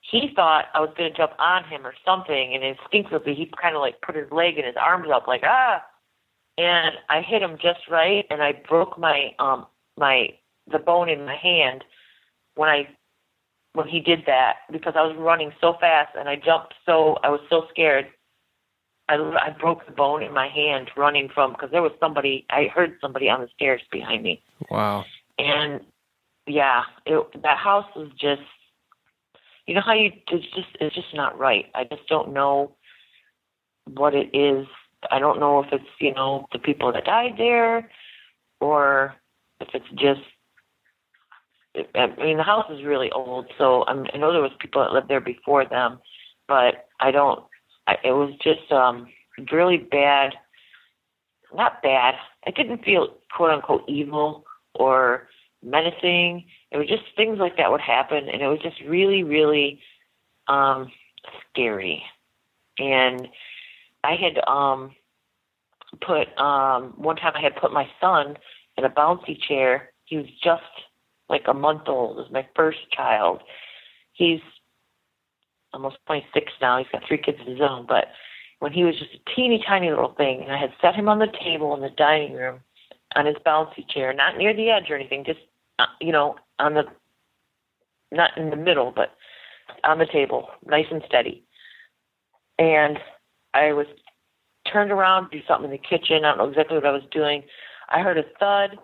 He 0.00 0.30
thought 0.36 0.66
I 0.74 0.80
was 0.80 0.90
going 0.96 1.10
to 1.10 1.16
jump 1.16 1.32
on 1.38 1.64
him 1.64 1.86
or 1.86 1.94
something, 2.04 2.54
and 2.54 2.62
instinctively 2.62 3.34
he 3.34 3.50
kind 3.60 3.74
of 3.74 3.80
like 3.80 4.00
put 4.02 4.16
his 4.16 4.30
leg 4.30 4.58
and 4.58 4.66
his 4.66 4.76
arms 4.78 5.08
up 5.12 5.26
like 5.26 5.42
ah, 5.44 5.82
and 6.58 6.94
I 7.08 7.22
hit 7.22 7.42
him 7.42 7.56
just 7.60 7.80
right, 7.90 8.26
and 8.30 8.42
I 8.42 8.52
broke 8.68 8.98
my 8.98 9.30
um 9.38 9.66
my 9.98 10.28
the 10.70 10.78
bone 10.78 11.08
in 11.08 11.24
my 11.24 11.36
hand 11.36 11.84
when 12.54 12.68
I 12.68 12.88
when 13.72 13.88
he 13.88 14.00
did 14.00 14.20
that 14.26 14.56
because 14.70 14.94
I 14.96 15.02
was 15.02 15.16
running 15.18 15.52
so 15.60 15.74
fast 15.80 16.14
and 16.16 16.28
I 16.28 16.36
jumped 16.36 16.74
so 16.86 17.16
I 17.24 17.30
was 17.30 17.40
so 17.50 17.66
scared. 17.70 18.06
I 19.08 19.14
I 19.14 19.56
broke 19.58 19.86
the 19.86 19.92
bone 19.92 20.22
in 20.22 20.32
my 20.32 20.48
hand 20.48 20.90
running 20.96 21.28
from 21.34 21.52
because 21.52 21.70
there 21.70 21.82
was 21.82 21.92
somebody. 21.98 22.46
I 22.50 22.64
heard 22.74 22.96
somebody 23.00 23.28
on 23.28 23.40
the 23.40 23.48
stairs 23.54 23.82
behind 23.90 24.22
me, 24.22 24.42
Wow. 24.70 25.04
And 25.38 25.80
yeah, 26.46 26.82
it, 27.06 27.42
that 27.42 27.58
house 27.58 27.86
was 27.96 28.10
just. 28.18 28.42
You 29.66 29.74
know 29.74 29.80
how 29.84 29.94
you 29.94 30.10
it's 30.30 30.44
just 30.54 30.68
it's 30.78 30.94
just 30.94 31.14
not 31.14 31.38
right. 31.38 31.66
I 31.74 31.84
just 31.84 32.06
don't 32.08 32.34
know 32.34 32.76
what 33.86 34.14
it 34.14 34.34
is. 34.34 34.66
I 35.10 35.18
don't 35.18 35.40
know 35.40 35.62
if 35.62 35.72
it's 35.72 35.84
you 36.00 36.12
know 36.12 36.46
the 36.52 36.58
people 36.58 36.92
that 36.92 37.04
died 37.04 37.34
there, 37.38 37.90
or 38.60 39.14
if 39.60 39.68
it's 39.72 39.88
just. 39.90 40.20
I 41.96 42.06
mean, 42.22 42.36
the 42.36 42.44
house 42.44 42.70
is 42.70 42.84
really 42.84 43.10
old, 43.10 43.46
so 43.58 43.84
I'm, 43.88 44.06
I 44.14 44.18
know 44.18 44.30
there 44.32 44.40
was 44.40 44.52
people 44.60 44.80
that 44.80 44.92
lived 44.92 45.08
there 45.08 45.20
before 45.20 45.64
them, 45.64 45.98
but 46.46 46.86
I 47.00 47.10
don't. 47.10 47.42
I, 47.86 47.96
it 48.04 48.12
was 48.12 48.32
just 48.42 48.70
um 48.70 49.08
really 49.50 49.78
bad. 49.78 50.34
Not 51.54 51.82
bad. 51.82 52.14
I 52.46 52.50
didn't 52.50 52.84
feel 52.84 53.08
quote 53.34 53.50
unquote 53.50 53.84
evil 53.88 54.44
or 54.74 55.28
menacing. 55.62 56.44
It 56.70 56.76
was 56.76 56.88
just 56.88 57.02
things 57.16 57.38
like 57.38 57.56
that 57.56 57.70
would 57.70 57.80
happen, 57.80 58.28
and 58.28 58.42
it 58.42 58.48
was 58.48 58.60
just 58.62 58.80
really, 58.86 59.22
really 59.22 59.80
um 60.48 60.90
scary. 61.50 62.02
And 62.78 63.28
I 64.02 64.14
had 64.16 64.42
um 64.46 64.94
put 66.00 66.36
um 66.38 66.94
one 66.96 67.16
time 67.16 67.32
I 67.34 67.40
had 67.40 67.56
put 67.56 67.72
my 67.72 67.88
son 68.00 68.36
in 68.76 68.84
a 68.84 68.90
bouncy 68.90 69.40
chair. 69.40 69.90
He 70.04 70.16
was 70.16 70.26
just 70.42 70.62
like 71.28 71.44
a 71.46 71.54
month 71.54 71.82
old. 71.86 72.18
It 72.18 72.22
was 72.22 72.32
my 72.32 72.46
first 72.54 72.90
child. 72.92 73.40
He's 74.12 74.40
almost 75.72 75.96
26 76.06 76.52
now. 76.60 76.78
He's 76.78 76.86
got 76.92 77.02
three 77.08 77.18
kids 77.18 77.40
of 77.40 77.46
his 77.46 77.60
own. 77.60 77.86
But 77.86 78.06
when 78.60 78.72
he 78.72 78.84
was 78.84 78.94
just 78.98 79.14
a 79.14 79.34
teeny 79.34 79.62
tiny 79.66 79.90
little 79.90 80.14
thing, 80.14 80.42
and 80.42 80.52
I 80.52 80.58
had 80.58 80.72
set 80.80 80.94
him 80.94 81.08
on 81.08 81.18
the 81.18 81.32
table 81.42 81.74
in 81.74 81.80
the 81.80 81.90
dining 81.90 82.34
room 82.34 82.60
on 83.14 83.26
his 83.26 83.36
bouncy 83.46 83.88
chair, 83.88 84.12
not 84.12 84.36
near 84.36 84.54
the 84.54 84.70
edge 84.70 84.90
or 84.90 84.96
anything, 84.96 85.24
just 85.24 85.40
uh, 85.78 85.86
you 86.00 86.12
know 86.12 86.36
on 86.58 86.74
the 86.74 86.84
not 88.12 88.36
in 88.36 88.50
the 88.50 88.56
middle, 88.56 88.92
but 88.94 89.14
on 89.82 89.98
the 89.98 90.06
table, 90.06 90.48
nice 90.66 90.86
and 90.90 91.02
steady. 91.06 91.44
And 92.58 92.98
I 93.52 93.72
was 93.72 93.86
turned 94.70 94.90
around 94.90 95.30
to 95.30 95.38
do 95.38 95.46
something 95.46 95.70
in 95.70 95.70
the 95.70 95.78
kitchen. 95.78 96.24
I 96.24 96.30
don't 96.30 96.38
know 96.38 96.48
exactly 96.48 96.76
what 96.76 96.86
I 96.86 96.92
was 96.92 97.02
doing. 97.10 97.42
I 97.90 98.00
heard 98.00 98.18
a 98.18 98.24
thud, 98.38 98.78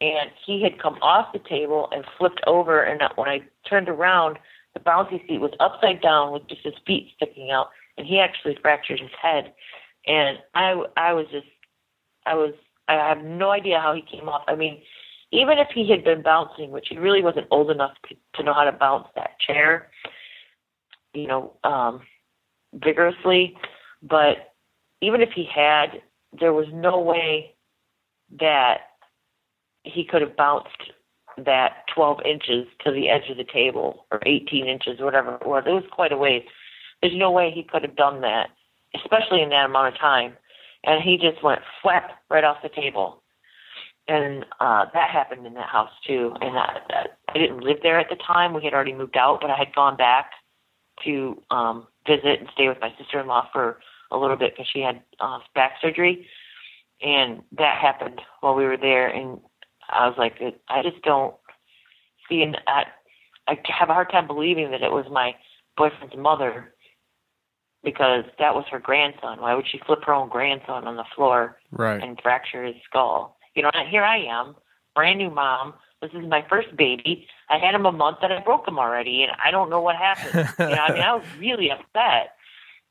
and 0.00 0.30
he 0.44 0.62
had 0.62 0.80
come 0.80 0.98
off 1.02 1.32
the 1.32 1.38
table 1.38 1.88
and 1.92 2.04
flipped 2.18 2.40
over. 2.46 2.82
And 2.82 3.02
when 3.16 3.28
I 3.28 3.42
turned 3.68 3.88
around, 3.88 4.38
the 4.74 4.80
bouncy 4.80 5.26
seat 5.26 5.40
was 5.40 5.52
upside 5.60 6.00
down 6.00 6.32
with 6.32 6.48
just 6.48 6.62
his 6.62 6.74
feet 6.86 7.08
sticking 7.16 7.50
out, 7.50 7.70
and 7.96 8.06
he 8.06 8.18
actually 8.18 8.56
fractured 8.60 9.00
his 9.00 9.10
head. 9.20 9.52
And 10.06 10.38
I, 10.54 10.82
I 10.96 11.12
was 11.12 11.26
just, 11.30 11.46
I 12.26 12.34
was, 12.34 12.54
I 12.96 13.08
have 13.08 13.24
no 13.24 13.50
idea 13.50 13.78
how 13.80 13.94
he 13.94 14.02
came 14.02 14.28
off. 14.28 14.42
I 14.48 14.54
mean, 14.54 14.80
even 15.32 15.58
if 15.58 15.68
he 15.74 15.88
had 15.90 16.04
been 16.04 16.22
bouncing, 16.22 16.70
which 16.70 16.88
he 16.90 16.98
really 16.98 17.22
wasn't 17.22 17.46
old 17.50 17.70
enough 17.70 17.92
to, 18.08 18.16
to 18.34 18.42
know 18.42 18.52
how 18.52 18.64
to 18.64 18.72
bounce 18.72 19.06
that 19.14 19.38
chair, 19.38 19.90
you 21.14 21.26
know, 21.26 21.52
um, 21.64 22.00
vigorously, 22.74 23.56
but 24.02 24.54
even 25.00 25.20
if 25.20 25.30
he 25.34 25.44
had, 25.52 26.02
there 26.38 26.52
was 26.52 26.66
no 26.72 27.00
way 27.00 27.54
that 28.40 28.78
he 29.82 30.04
could 30.04 30.20
have 30.20 30.36
bounced 30.36 30.92
that 31.44 31.84
12 31.94 32.20
inches 32.24 32.66
to 32.84 32.92
the 32.92 33.08
edge 33.08 33.30
of 33.30 33.36
the 33.36 33.44
table 33.44 34.06
or 34.10 34.20
18 34.26 34.66
inches, 34.66 35.00
whatever 35.00 35.36
it 35.36 35.46
was. 35.46 35.64
It 35.66 35.70
was 35.70 35.84
quite 35.90 36.12
a 36.12 36.16
ways. 36.16 36.42
There's 37.00 37.16
no 37.16 37.30
way 37.30 37.50
he 37.54 37.62
could 37.62 37.82
have 37.82 37.96
done 37.96 38.20
that, 38.20 38.48
especially 38.94 39.42
in 39.42 39.50
that 39.50 39.66
amount 39.66 39.94
of 39.94 40.00
time. 40.00 40.36
And 40.84 41.02
he 41.02 41.16
just 41.18 41.42
went 41.42 41.60
flap 41.82 42.12
right 42.30 42.44
off 42.44 42.58
the 42.62 42.68
table. 42.68 43.22
And 44.08 44.44
uh, 44.58 44.86
that 44.92 45.10
happened 45.10 45.46
in 45.46 45.54
that 45.54 45.68
house 45.68 45.90
too. 46.06 46.32
And 46.40 46.56
I, 46.56 46.78
I 47.28 47.38
didn't 47.38 47.60
live 47.60 47.78
there 47.82 47.98
at 47.98 48.08
the 48.08 48.16
time. 48.16 48.54
We 48.54 48.64
had 48.64 48.74
already 48.74 48.94
moved 48.94 49.16
out, 49.16 49.40
but 49.40 49.50
I 49.50 49.56
had 49.56 49.74
gone 49.74 49.96
back 49.96 50.30
to 51.04 51.40
um, 51.50 51.86
visit 52.06 52.40
and 52.40 52.48
stay 52.52 52.68
with 52.68 52.78
my 52.80 52.92
sister-in-law 52.98 53.48
for 53.52 53.78
a 54.10 54.18
little 54.18 54.36
bit 54.36 54.52
because 54.54 54.68
she 54.72 54.80
had 54.80 55.02
uh, 55.20 55.38
back 55.54 55.74
surgery. 55.80 56.26
And 57.02 57.42
that 57.56 57.78
happened 57.80 58.20
while 58.40 58.54
we 58.54 58.64
were 58.64 58.76
there. 58.76 59.08
And 59.08 59.40
I 59.88 60.08
was 60.08 60.16
like, 60.18 60.40
I 60.68 60.82
just 60.82 61.02
don't 61.02 61.34
see, 62.28 62.42
and 62.42 62.56
I, 62.66 62.84
I 63.48 63.58
have 63.78 63.90
a 63.90 63.94
hard 63.94 64.10
time 64.10 64.26
believing 64.26 64.70
that 64.70 64.82
it 64.82 64.92
was 64.92 65.06
my 65.10 65.34
boyfriend's 65.76 66.16
mother 66.16 66.72
because 67.82 68.24
that 68.38 68.54
was 68.54 68.64
her 68.70 68.78
grandson. 68.78 69.40
Why 69.40 69.54
would 69.54 69.66
she 69.70 69.80
flip 69.86 70.04
her 70.04 70.12
own 70.14 70.28
grandson 70.28 70.86
on 70.86 70.96
the 70.96 71.04
floor 71.14 71.58
Right. 71.70 72.02
and 72.02 72.20
fracture 72.22 72.64
his 72.64 72.76
skull? 72.84 73.36
You 73.54 73.62
know, 73.62 73.70
and 73.74 73.88
here 73.88 74.04
I 74.04 74.18
am, 74.18 74.54
brand 74.94 75.18
new 75.18 75.30
mom. 75.30 75.74
This 76.02 76.12
is 76.12 76.26
my 76.28 76.44
first 76.48 76.74
baby. 76.76 77.26
I 77.50 77.58
had 77.58 77.74
him 77.74 77.84
a 77.84 77.92
month 77.92 78.18
and 78.22 78.32
I 78.32 78.40
broke 78.40 78.66
him 78.66 78.78
already, 78.78 79.22
and 79.22 79.32
I 79.44 79.50
don't 79.50 79.68
know 79.70 79.80
what 79.80 79.96
happened. 79.96 80.48
you 80.58 80.76
know, 80.76 80.82
I 80.82 80.92
mean, 80.92 81.02
I 81.02 81.14
was 81.14 81.24
really 81.38 81.70
upset. 81.70 82.32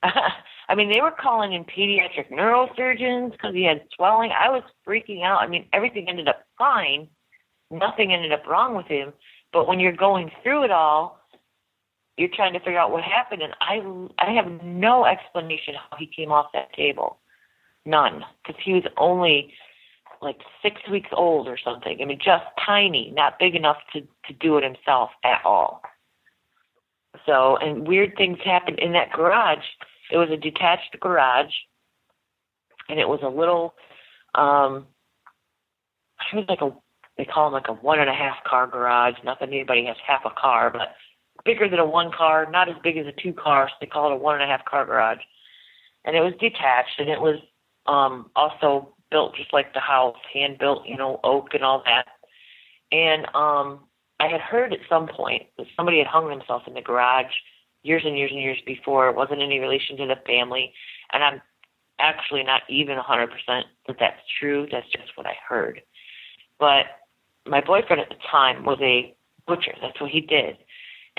I 0.04 0.75
mean, 0.75 0.91
they 0.91 1.02
were 1.02 1.12
calling 1.12 1.54
in 1.54 1.65
pediatric 1.65 2.30
neurosurgeons 2.32 3.32
because 3.32 3.54
he 3.56 3.63
had 3.63 3.82
swelling. 3.95 4.32
I 4.32 4.49
was 4.49 4.63
freaking 4.88 5.23
out. 5.23 5.41
I 5.41 5.47
mean, 5.47 5.65
everything 5.73 6.08
ended 6.08 6.28
up 6.28 6.43
fine. 6.58 7.08
Nothing 7.71 8.13
ended 8.13 8.32
up 8.32 8.45
wrong 8.47 8.75
with 8.75 8.86
him. 8.88 9.13
But 9.52 9.67
when 9.67 9.80
you're 9.80 9.91
going 9.91 10.32
through 10.43 10.63
it 10.63 10.71
all, 10.71 11.18
you're 12.19 12.29
trying 12.34 12.53
to 12.53 12.60
figure 12.60 12.77
out 12.77 12.91
what 12.91 13.03
happened. 13.03 13.41
And 13.41 13.53
I, 13.62 13.82
I 14.21 14.32
have 14.34 14.62
no 14.62 15.05
explanation 15.05 15.73
how 15.89 15.97
he 15.97 16.05
came 16.05 16.32
off 16.32 16.47
that 16.53 16.73
table. 16.73 17.17
None. 17.86 18.25
Because 18.43 18.62
he 18.63 18.73
was 18.73 18.84
only 18.97 19.53
like 20.21 20.38
six 20.62 20.75
weeks 20.91 21.10
old 21.13 21.47
or 21.47 21.58
something. 21.58 21.97
I 22.01 22.05
mean, 22.05 22.19
just 22.23 22.43
tiny, 22.65 23.12
not 23.15 23.39
big 23.39 23.55
enough 23.55 23.77
to, 23.93 24.01
to 24.01 24.34
do 24.39 24.58
it 24.58 24.63
himself 24.65 25.12
at 25.23 25.41
all. 25.45 25.82
So, 27.25 27.55
and 27.58 27.88
weird 27.88 28.13
things 28.17 28.38
happened 28.43 28.79
in 28.79 28.91
that 28.93 29.13
garage. 29.13 29.63
It 30.12 30.17
was 30.17 30.29
a 30.29 30.38
detached 30.38 30.99
garage, 30.99 31.53
and 32.89 32.99
it 32.99 33.08
was 33.08 33.19
a 33.23 33.29
little, 33.29 33.75
um, 34.36 34.88
it 36.34 36.36
was 36.36 36.45
like 36.49 36.62
a, 36.62 36.75
they 37.17 37.25
call 37.25 37.45
them 37.45 37.53
like 37.53 37.69
a 37.69 37.73
one 37.73 37.99
and 37.99 38.10
a 38.10 38.13
half 38.13 38.43
car 38.43 38.67
garage. 38.67 39.15
Not 39.23 39.39
that 39.39 39.49
anybody 39.49 39.86
has 39.86 39.95
half 40.05 40.21
a 40.25 40.32
car, 40.39 40.69
but 40.69 40.95
bigger 41.49 41.67
than 41.67 41.79
a 41.79 41.85
one 41.85 42.12
car, 42.15 42.47
not 42.51 42.69
as 42.69 42.75
big 42.83 42.95
as 42.97 43.07
a 43.07 43.21
two 43.21 43.33
car, 43.33 43.67
so 43.67 43.75
they 43.81 43.88
call 43.88 44.12
it 44.12 44.13
a 44.13 44.17
one 44.17 44.35
and 44.35 44.43
a 44.43 44.47
half 44.47 44.63
car 44.65 44.85
garage. 44.85 45.17
And 46.05 46.15
it 46.15 46.21
was 46.21 46.33
detached, 46.39 46.99
and 46.99 47.09
it 47.09 47.19
was 47.19 47.39
um, 47.88 48.29
also 48.35 48.93
built 49.09 49.35
just 49.35 49.51
like 49.51 49.73
the 49.73 49.79
house, 49.79 50.15
hand 50.31 50.59
built, 50.59 50.85
you 50.85 50.95
know, 50.95 51.19
oak 51.23 51.49
and 51.53 51.63
all 51.63 51.81
that. 51.85 52.05
And 52.91 53.25
um, 53.35 53.79
I 54.19 54.27
had 54.27 54.41
heard 54.41 54.73
at 54.73 54.79
some 54.88 55.07
point 55.07 55.47
that 55.57 55.65
somebody 55.75 55.97
had 55.97 56.05
hung 56.05 56.29
themselves 56.29 56.65
in 56.67 56.75
the 56.75 56.81
garage 56.81 57.33
years 57.81 58.03
and 58.05 58.15
years 58.15 58.31
and 58.31 58.41
years 58.41 58.59
before. 58.65 59.09
It 59.09 59.15
wasn't 59.15 59.41
any 59.41 59.59
relation 59.59 59.97
to 59.97 60.05
the 60.05 60.17
family, 60.27 60.71
and 61.12 61.23
I'm 61.23 61.41
actually 61.99 62.43
not 62.43 62.62
even 62.69 62.97
100% 62.97 63.27
that 63.88 63.95
that's 63.99 64.21
true. 64.39 64.67
That's 64.71 64.88
just 64.91 65.17
what 65.17 65.25
I 65.25 65.33
heard. 65.47 65.81
But 66.59 66.85
my 67.47 67.62
boyfriend 67.62 68.01
at 68.01 68.09
the 68.09 68.21
time 68.31 68.63
was 68.63 68.77
a 68.81 69.15
butcher. 69.47 69.73
That's 69.81 69.99
what 69.99 70.12
he 70.12 70.21
did. 70.21 70.57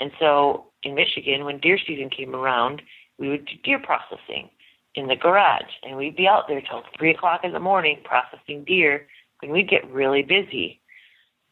And 0.01 0.11
so 0.19 0.65
in 0.83 0.95
Michigan, 0.95 1.45
when 1.45 1.59
deer 1.59 1.77
season 1.77 2.09
came 2.09 2.35
around, 2.35 2.81
we 3.19 3.29
would 3.29 3.45
do 3.45 3.53
deer 3.63 3.79
processing 3.79 4.49
in 4.95 5.07
the 5.07 5.15
garage, 5.15 5.71
and 5.83 5.95
we'd 5.95 6.17
be 6.17 6.27
out 6.27 6.49
there 6.49 6.59
till 6.59 6.83
three 6.97 7.11
o'clock 7.11 7.41
in 7.45 7.53
the 7.53 7.59
morning 7.59 7.99
processing 8.03 8.65
deer. 8.65 9.07
And 9.41 9.51
we'd 9.51 9.69
get 9.69 9.89
really 9.89 10.21
busy, 10.21 10.81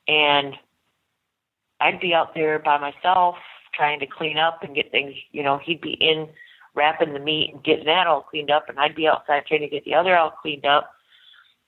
and 0.08 0.54
I'd 1.80 2.00
be 2.00 2.14
out 2.14 2.36
there 2.36 2.60
by 2.60 2.78
myself 2.78 3.36
trying 3.74 4.00
to 4.00 4.06
clean 4.06 4.38
up 4.38 4.62
and 4.62 4.76
get 4.76 4.92
things. 4.92 5.16
You 5.32 5.42
know, 5.42 5.60
he'd 5.64 5.82
be 5.82 5.94
in 5.94 6.28
wrapping 6.76 7.14
the 7.14 7.20
meat 7.20 7.52
and 7.54 7.64
getting 7.64 7.86
that 7.86 8.06
all 8.06 8.22
cleaned 8.22 8.52
up, 8.52 8.70
and 8.70 8.80
I'd 8.80 8.96
be 8.96 9.08
outside 9.08 9.46
trying 9.48 9.62
to 9.62 9.68
get 9.68 9.86
the 9.86 9.96
other 9.96 10.16
all 10.18 10.32
cleaned 10.32 10.66
up. 10.66 10.92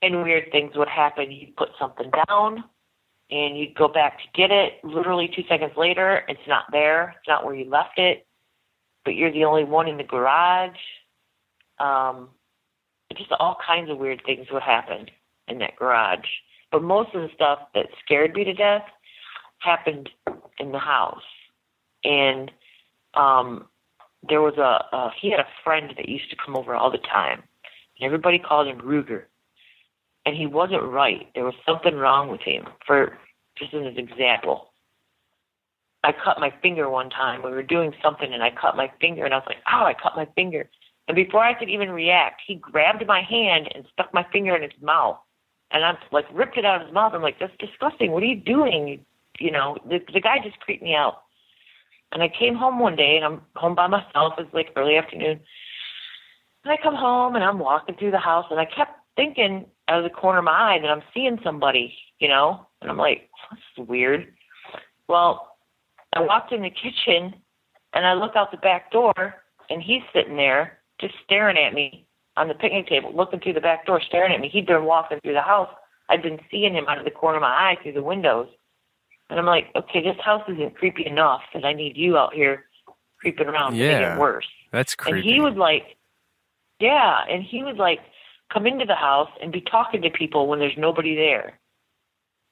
And 0.03 0.23
weird 0.23 0.51
things 0.51 0.75
would 0.75 0.89
happen. 0.89 1.31
He'd 1.31 1.55
put 1.55 1.69
something 1.79 2.11
down, 2.27 2.63
and 3.31 3.57
you'd 3.57 3.75
go 3.75 3.87
back 3.87 4.17
to 4.19 4.23
get 4.35 4.51
it. 4.51 4.73
Literally 4.83 5.29
two 5.33 5.43
seconds 5.47 5.71
later, 5.77 6.23
it's 6.27 6.47
not 6.47 6.65
there. 6.71 7.15
It's 7.19 7.27
not 7.27 7.45
where 7.45 7.55
you 7.55 7.69
left 7.69 7.97
it. 7.97 8.27
But 9.05 9.15
you're 9.15 9.31
the 9.31 9.45
only 9.45 9.63
one 9.63 9.87
in 9.87 9.97
the 9.97 10.03
garage. 10.03 10.77
Um, 11.79 12.29
just 13.17 13.31
all 13.39 13.57
kinds 13.65 13.89
of 13.89 13.97
weird 13.97 14.21
things 14.25 14.47
would 14.51 14.61
happen 14.61 15.07
in 15.47 15.59
that 15.59 15.75
garage. 15.75 16.27
But 16.71 16.83
most 16.83 17.13
of 17.15 17.21
the 17.21 17.29
stuff 17.33 17.59
that 17.73 17.87
scared 18.03 18.33
me 18.33 18.43
to 18.43 18.53
death 18.53 18.83
happened 19.59 20.09
in 20.59 20.71
the 20.71 20.79
house. 20.79 21.23
And 22.03 22.51
um 23.13 23.67
there 24.27 24.41
was 24.41 24.57
a 24.57 24.95
uh, 24.95 25.09
he 25.19 25.31
had 25.31 25.39
a 25.39 25.47
friend 25.63 25.93
that 25.97 26.07
used 26.07 26.29
to 26.29 26.37
come 26.43 26.55
over 26.55 26.75
all 26.75 26.91
the 26.91 26.99
time. 26.99 27.43
And 27.99 28.05
everybody 28.05 28.39
called 28.39 28.67
him 28.67 28.79
Ruger. 28.79 29.23
And 30.25 30.35
he 30.35 30.45
wasn't 30.45 30.83
right. 30.83 31.27
There 31.33 31.45
was 31.45 31.55
something 31.65 31.95
wrong 31.95 32.29
with 32.29 32.41
him. 32.41 32.65
For 32.85 33.17
just 33.57 33.73
as 33.73 33.81
an 33.81 33.97
example. 33.97 34.69
I 36.03 36.11
cut 36.11 36.39
my 36.39 36.51
finger 36.61 36.89
one 36.89 37.09
time. 37.09 37.43
We 37.43 37.51
were 37.51 37.63
doing 37.63 37.93
something 38.03 38.33
and 38.33 38.41
I 38.41 38.49
cut 38.49 38.75
my 38.75 38.91
finger 38.99 39.23
and 39.23 39.33
I 39.33 39.37
was 39.37 39.45
like, 39.47 39.61
Oh, 39.71 39.85
I 39.85 39.93
cut 39.93 40.15
my 40.15 40.27
finger 40.35 40.67
And 41.07 41.15
before 41.15 41.43
I 41.43 41.53
could 41.53 41.69
even 41.69 41.91
react, 41.91 42.41
he 42.45 42.55
grabbed 42.55 43.05
my 43.05 43.21
hand 43.21 43.69
and 43.73 43.85
stuck 43.93 44.13
my 44.13 44.25
finger 44.31 44.55
in 44.55 44.63
his 44.63 44.81
mouth. 44.81 45.17
And 45.71 45.85
I'm 45.85 45.97
like 46.11 46.25
ripped 46.33 46.57
it 46.57 46.65
out 46.65 46.81
of 46.81 46.87
his 46.87 46.93
mouth. 46.93 47.13
I'm 47.13 47.21
like, 47.21 47.39
that's 47.39 47.53
disgusting. 47.59 48.11
What 48.11 48.23
are 48.23 48.27
you 48.27 48.41
doing? 48.41 49.05
You 49.39 49.51
know, 49.51 49.77
the 49.87 49.99
the 50.11 50.19
guy 50.21 50.37
just 50.43 50.59
creeped 50.59 50.83
me 50.83 50.95
out. 50.95 51.21
And 52.11 52.21
I 52.21 52.27
came 52.27 52.55
home 52.55 52.79
one 52.79 52.95
day 52.95 53.15
and 53.15 53.25
I'm 53.25 53.41
home 53.55 53.75
by 53.75 53.87
myself. 53.87 54.33
It's 54.37 54.53
like 54.53 54.73
early 54.75 54.97
afternoon. 54.97 55.39
And 56.63 56.73
I 56.73 56.77
come 56.81 56.95
home 56.95 57.35
and 57.35 57.43
I'm 57.43 57.59
walking 57.59 57.95
through 57.95 58.11
the 58.11 58.19
house 58.19 58.45
and 58.51 58.59
I 58.59 58.65
kept 58.65 58.91
thinking 59.15 59.65
out 59.91 59.99
of 59.99 60.03
the 60.03 60.09
corner 60.09 60.39
of 60.39 60.45
my 60.45 60.75
eye 60.75 60.79
that 60.81 60.89
I'm 60.89 61.03
seeing 61.13 61.39
somebody, 61.43 61.93
you 62.19 62.27
know? 62.27 62.65
And 62.81 62.89
I'm 62.89 62.97
like, 62.97 63.29
this 63.51 63.59
is 63.77 63.87
weird. 63.87 64.33
Well, 65.07 65.57
I 66.13 66.21
walked 66.21 66.53
in 66.53 66.61
the 66.61 66.69
kitchen 66.69 67.35
and 67.93 68.05
I 68.05 68.13
look 68.13 68.35
out 68.35 68.51
the 68.51 68.57
back 68.57 68.91
door 68.91 69.13
and 69.69 69.81
he's 69.81 70.01
sitting 70.13 70.37
there 70.37 70.79
just 70.99 71.13
staring 71.25 71.57
at 71.57 71.73
me 71.73 72.07
on 72.37 72.47
the 72.47 72.53
picnic 72.53 72.87
table, 72.87 73.11
looking 73.13 73.39
through 73.41 73.53
the 73.53 73.61
back 73.61 73.85
door, 73.85 74.01
staring 74.01 74.33
at 74.33 74.39
me. 74.39 74.47
He'd 74.47 74.65
been 74.65 74.85
walking 74.85 75.19
through 75.21 75.33
the 75.33 75.41
house. 75.41 75.69
I'd 76.07 76.21
been 76.21 76.39
seeing 76.49 76.73
him 76.73 76.85
out 76.87 76.97
of 76.97 77.05
the 77.05 77.11
corner 77.11 77.37
of 77.37 77.41
my 77.41 77.49
eye 77.49 77.77
through 77.81 77.93
the 77.93 78.03
windows. 78.03 78.47
And 79.29 79.39
I'm 79.39 79.45
like, 79.45 79.67
okay, 79.75 80.01
this 80.01 80.17
house 80.23 80.43
isn't 80.47 80.77
creepy 80.77 81.05
enough 81.05 81.41
that 81.53 81.65
I 81.65 81.73
need 81.73 81.97
you 81.97 82.17
out 82.17 82.33
here 82.33 82.65
creeping 83.19 83.47
around 83.47 83.73
to 83.73 83.77
make 83.77 84.01
it 84.01 84.19
worse. 84.19 84.47
That's 84.71 84.95
crazy. 84.95 85.19
And 85.19 85.29
he 85.29 85.41
would 85.41 85.57
like, 85.57 85.97
yeah, 86.79 87.19
and 87.29 87.43
he 87.43 87.63
would 87.63 87.77
like 87.77 87.99
come 88.51 88.67
into 88.67 88.85
the 88.85 88.95
house 88.95 89.29
and 89.41 89.51
be 89.51 89.61
talking 89.61 90.01
to 90.01 90.09
people 90.09 90.47
when 90.47 90.59
there's 90.59 90.77
nobody 90.77 91.15
there. 91.15 91.59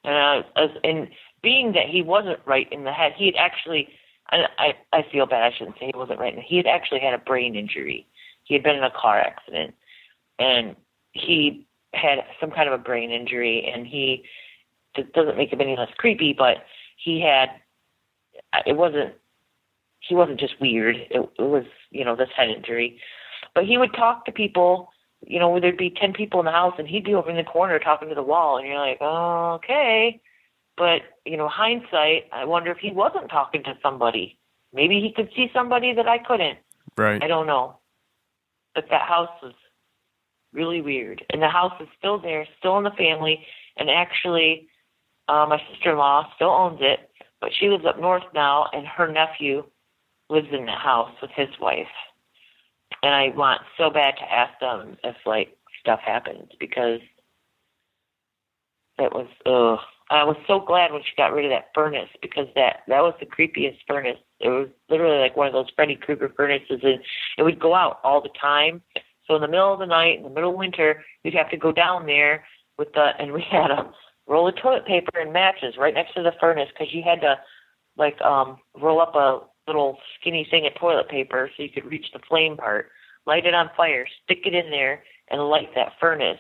And 0.04 0.46
as, 0.56 0.70
and 0.84 1.10
being 1.42 1.74
that 1.74 1.88
he 1.90 2.02
wasn't 2.02 2.40
right 2.46 2.68
in 2.72 2.84
the 2.84 2.94
head, 2.94 3.14
he 3.18 3.26
had 3.26 3.36
actually, 3.36 3.90
I, 4.32 4.74
I, 4.94 5.06
feel 5.12 5.26
bad. 5.26 5.44
I 5.44 5.56
shouldn't 5.58 5.78
say 5.80 5.92
he 5.92 5.98
wasn't 5.98 6.20
right. 6.20 6.34
in 6.34 6.40
the 6.40 6.46
He 6.46 6.58
had 6.58 6.68
actually 6.68 7.00
had 7.00 7.14
a 7.14 7.18
brain 7.18 7.56
injury. 7.56 8.08
He 8.44 8.54
had 8.54 8.64
been 8.64 8.76
in 8.76 8.84
a 8.84 8.92
car 8.92 9.20
accident, 9.20 9.76
and 10.38 10.76
he 11.12 11.68
had 11.94 12.20
some 12.40 12.52
kind 12.52 12.70
of 12.70 12.80
a 12.80 12.84
brain 12.84 13.12
injury, 13.12 13.70
and 13.74 13.86
he 13.86 14.24
it 14.96 15.14
doesn't 15.14 15.38
make 15.38 15.52
him 15.52 15.62
any 15.62 15.76
less 15.78 15.90
creepy, 15.98 16.34
but 16.38 16.58
he 16.98 17.22
had 17.22 17.50
it 18.66 18.76
wasn't 18.76 19.14
he 20.00 20.16
wasn't 20.16 20.40
just 20.40 20.60
weird. 20.60 20.96
It, 20.96 21.30
it 21.38 21.42
was 21.42 21.66
you 21.92 22.06
know 22.06 22.16
this 22.16 22.30
head 22.36 22.50
injury, 22.50 23.00
but 23.54 23.66
he 23.66 23.78
would 23.78 23.94
talk 23.94 24.26
to 24.26 24.32
people. 24.32 24.90
You 25.26 25.40
know, 25.40 25.50
where 25.50 25.62
there'd 25.62 25.78
be 25.78 25.90
ten 25.90 26.14
people 26.14 26.40
in 26.40 26.46
the 26.46 26.52
house, 26.52 26.76
and 26.78 26.88
he'd 26.88 27.04
be 27.04 27.14
over 27.14 27.30
in 27.30 27.36
the 27.36 27.44
corner 27.44 27.78
talking 27.80 28.10
to 28.10 28.16
the 28.16 28.24
wall, 28.24 28.58
and 28.58 28.68
you're 28.68 28.80
like, 28.80 28.98
oh, 29.02 29.54
okay. 29.56 30.22
But 30.78 31.02
you 31.26 31.38
know, 31.38 31.50
hindsight, 31.50 32.30
I 32.32 32.46
wonder 32.46 32.72
if 32.72 32.78
he 32.78 32.92
wasn't 32.92 33.30
talking 33.30 33.64
to 33.64 33.78
somebody. 33.84 34.38
Maybe 34.74 35.02
he 35.02 35.12
could 35.14 35.30
see 35.36 35.50
somebody 35.54 35.94
that 35.94 36.08
I 36.08 36.20
couldn't. 36.20 36.60
right. 36.98 37.22
I 37.22 37.28
don't 37.28 37.48
know. 37.48 37.80
But 38.76 38.86
that 38.92 39.02
house 39.02 39.30
was 39.42 39.54
really 40.54 40.82
weird. 40.82 41.26
And 41.32 41.42
the 41.42 41.50
house 41.50 41.74
is 41.80 41.88
still 41.98 42.20
there, 42.20 42.48
still 42.60 42.78
in 42.78 42.84
the 42.84 42.92
family. 42.92 43.46
And 43.78 43.90
actually, 43.90 44.68
uh, 45.28 45.46
my 45.48 45.62
sister 45.72 45.92
in 45.92 45.98
law 45.98 46.28
still 46.36 46.50
owns 46.50 46.80
it, 46.82 47.10
but 47.42 47.52
she 47.54 47.68
lives 47.70 47.86
up 47.86 48.00
north 48.00 48.24
now, 48.34 48.68
and 48.74 48.86
her 48.86 49.12
nephew 49.12 49.64
lives 50.30 50.48
in 50.52 50.66
the 50.66 50.72
house 50.72 51.12
with 51.22 51.32
his 51.36 51.50
wife. 51.62 51.88
And 53.04 53.14
I 53.14 53.30
want 53.36 53.62
so 53.78 53.90
bad 53.90 54.16
to 54.18 54.32
ask 54.32 54.60
them 54.60 54.98
if, 55.04 55.16
like, 55.26 55.56
stuff 55.80 56.00
happened 56.06 56.54
because 56.60 57.00
it 58.98 59.14
was, 59.14 59.28
ugh. 59.46 59.80
I 60.12 60.24
was 60.24 60.38
so 60.48 60.60
glad 60.60 60.92
when 60.92 61.04
she 61.04 61.16
got 61.16 61.34
rid 61.34 61.46
of 61.46 61.52
that 61.52 61.70
furnace 61.76 62.10
because 62.20 62.48
that 62.56 62.78
that 62.88 63.02
was 63.02 63.14
the 63.20 63.28
creepiest 63.28 63.78
furnace. 63.88 64.18
It 64.40 64.50
was 64.50 64.68
literally 64.90 65.20
like 65.20 65.38
one 65.38 65.46
of 65.46 65.54
those 65.54 65.70
Freddy 65.76 65.96
Krueger 65.96 66.34
furnaces, 66.36 66.80
and 66.82 67.00
it 67.38 67.44
would 67.44 67.60
go 67.60 67.76
out 67.76 68.00
all 68.04 68.20
the 68.20 68.30
time. 68.42 68.82
So 69.28 69.36
in 69.36 69.42
the 69.42 69.48
middle 69.48 69.72
of 69.72 69.80
the 69.80 69.86
night, 69.86 70.18
in 70.18 70.24
the 70.24 70.30
middle 70.30 70.50
of 70.50 70.56
winter, 70.56 71.04
we'd 71.24 71.36
have 71.36 71.52
to 71.52 71.58
go 71.58 71.72
down 71.72 72.08
there 72.08 72.44
with 72.80 72.92
the, 72.94 73.10
and 73.20 73.32
we 73.32 73.46
had 73.52 73.70
a 73.70 73.92
roll 74.28 74.48
of 74.48 74.56
toilet 74.56 74.86
paper 74.88 75.20
and 75.20 75.32
matches 75.32 75.76
right 75.78 75.94
next 75.94 76.16
to 76.16 76.24
the 76.24 76.34
furnace 76.40 76.70
because 76.74 76.94
you 76.94 77.04
had 77.04 77.22
to 77.22 77.36
like 77.98 78.20
um 78.22 78.58
roll 78.80 79.02
up 79.02 79.16
a 79.16 79.42
little 79.70 80.00
skinny 80.20 80.48
thing 80.50 80.66
of 80.66 80.74
toilet 80.76 81.10
paper 81.10 81.50
so 81.56 81.64
you 81.64 81.70
could 81.70 81.86
reach 81.86 82.08
the 82.12 82.20
flame 82.28 82.58
part, 82.58 82.90
light 83.26 83.46
it 83.46 83.54
on 83.54 83.70
fire, 83.78 84.08
stick 84.24 84.40
it 84.46 84.56
in 84.56 84.72
there, 84.72 85.04
and 85.30 85.42
light 85.48 85.70
that 85.76 85.94
furnace. 86.00 86.40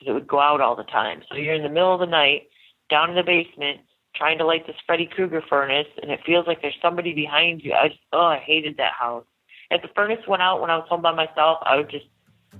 It 0.00 0.12
would 0.12 0.28
go 0.28 0.38
out 0.38 0.60
all 0.60 0.76
the 0.76 0.84
time. 0.84 1.22
So 1.28 1.36
you're 1.36 1.54
in 1.54 1.64
the 1.64 1.68
middle 1.68 1.92
of 1.92 2.00
the 2.00 2.06
night, 2.06 2.48
down 2.88 3.10
in 3.10 3.16
the 3.16 3.24
basement, 3.24 3.80
trying 4.14 4.38
to 4.38 4.46
light 4.46 4.66
this 4.66 4.76
Freddy 4.86 5.06
Krueger 5.06 5.42
furnace, 5.48 5.88
and 6.00 6.12
it 6.12 6.20
feels 6.24 6.46
like 6.46 6.62
there's 6.62 6.78
somebody 6.80 7.12
behind 7.12 7.62
you. 7.64 7.72
I 7.72 7.88
just, 7.88 8.00
oh, 8.12 8.26
I 8.26 8.38
hated 8.38 8.76
that 8.76 8.92
house. 8.92 9.24
If 9.70 9.82
the 9.82 9.88
furnace 9.94 10.26
went 10.28 10.40
out 10.40 10.60
when 10.60 10.70
I 10.70 10.76
was 10.76 10.86
home 10.88 11.02
by 11.02 11.12
myself, 11.12 11.58
I 11.62 11.76
would 11.76 11.90
just 11.90 12.06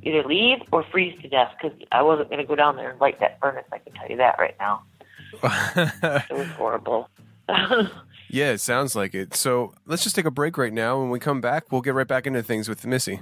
either 0.02 0.24
leave 0.24 0.58
or 0.72 0.84
freeze 0.90 1.18
to 1.22 1.28
death 1.28 1.52
because 1.60 1.78
I 1.92 2.02
wasn't 2.02 2.28
going 2.28 2.40
to 2.40 2.46
go 2.46 2.56
down 2.56 2.76
there 2.76 2.90
and 2.90 3.00
light 3.00 3.20
that 3.20 3.38
furnace. 3.40 3.64
I 3.72 3.78
can 3.78 3.92
tell 3.94 4.08
you 4.08 4.16
that 4.16 4.36
right 4.38 4.56
now. 4.58 4.82
It 6.30 6.36
was 6.36 6.48
horrible. 6.56 7.08
yeah, 8.28 8.50
it 8.50 8.60
sounds 8.60 8.94
like 8.94 9.14
it. 9.14 9.34
So 9.34 9.74
let's 9.86 10.02
just 10.02 10.14
take 10.16 10.24
a 10.24 10.30
break 10.30 10.58
right 10.58 10.72
now. 10.72 11.00
When 11.00 11.10
we 11.10 11.18
come 11.18 11.40
back, 11.40 11.70
we'll 11.72 11.80
get 11.80 11.94
right 11.94 12.06
back 12.06 12.26
into 12.26 12.42
things 12.42 12.68
with 12.68 12.86
Missy. 12.86 13.20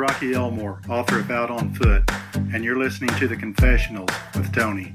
Rocky 0.00 0.32
Elmore, 0.32 0.80
author 0.88 1.18
of 1.18 1.30
Out 1.30 1.50
on 1.50 1.74
Foot, 1.74 2.10
and 2.54 2.64
you're 2.64 2.78
listening 2.78 3.14
to 3.18 3.28
The 3.28 3.36
Confessionals 3.36 4.08
with 4.34 4.50
Tony. 4.50 4.94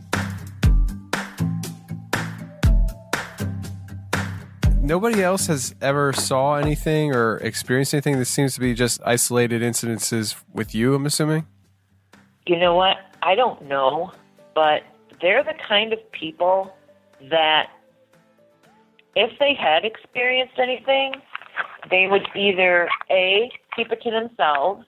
Nobody 4.81 5.21
else 5.21 5.45
has 5.45 5.75
ever 5.79 6.11
saw 6.11 6.55
anything 6.55 7.13
or 7.13 7.37
experienced 7.37 7.93
anything. 7.93 8.17
This 8.17 8.31
seems 8.31 8.55
to 8.55 8.59
be 8.59 8.73
just 8.73 8.99
isolated 9.05 9.61
incidences 9.61 10.35
with 10.51 10.73
you. 10.73 10.95
I'm 10.95 11.05
assuming. 11.05 11.45
You 12.47 12.57
know 12.57 12.73
what? 12.73 12.97
I 13.21 13.35
don't 13.35 13.61
know, 13.67 14.11
but 14.55 14.81
they're 15.21 15.43
the 15.43 15.53
kind 15.67 15.93
of 15.93 15.99
people 16.13 16.75
that 17.29 17.67
if 19.15 19.37
they 19.37 19.53
had 19.53 19.85
experienced 19.85 20.57
anything, 20.57 21.13
they 21.91 22.07
would 22.07 22.27
either 22.35 22.89
A, 23.11 23.51
keep 23.75 23.91
it 23.91 24.01
to 24.01 24.09
themselves, 24.09 24.83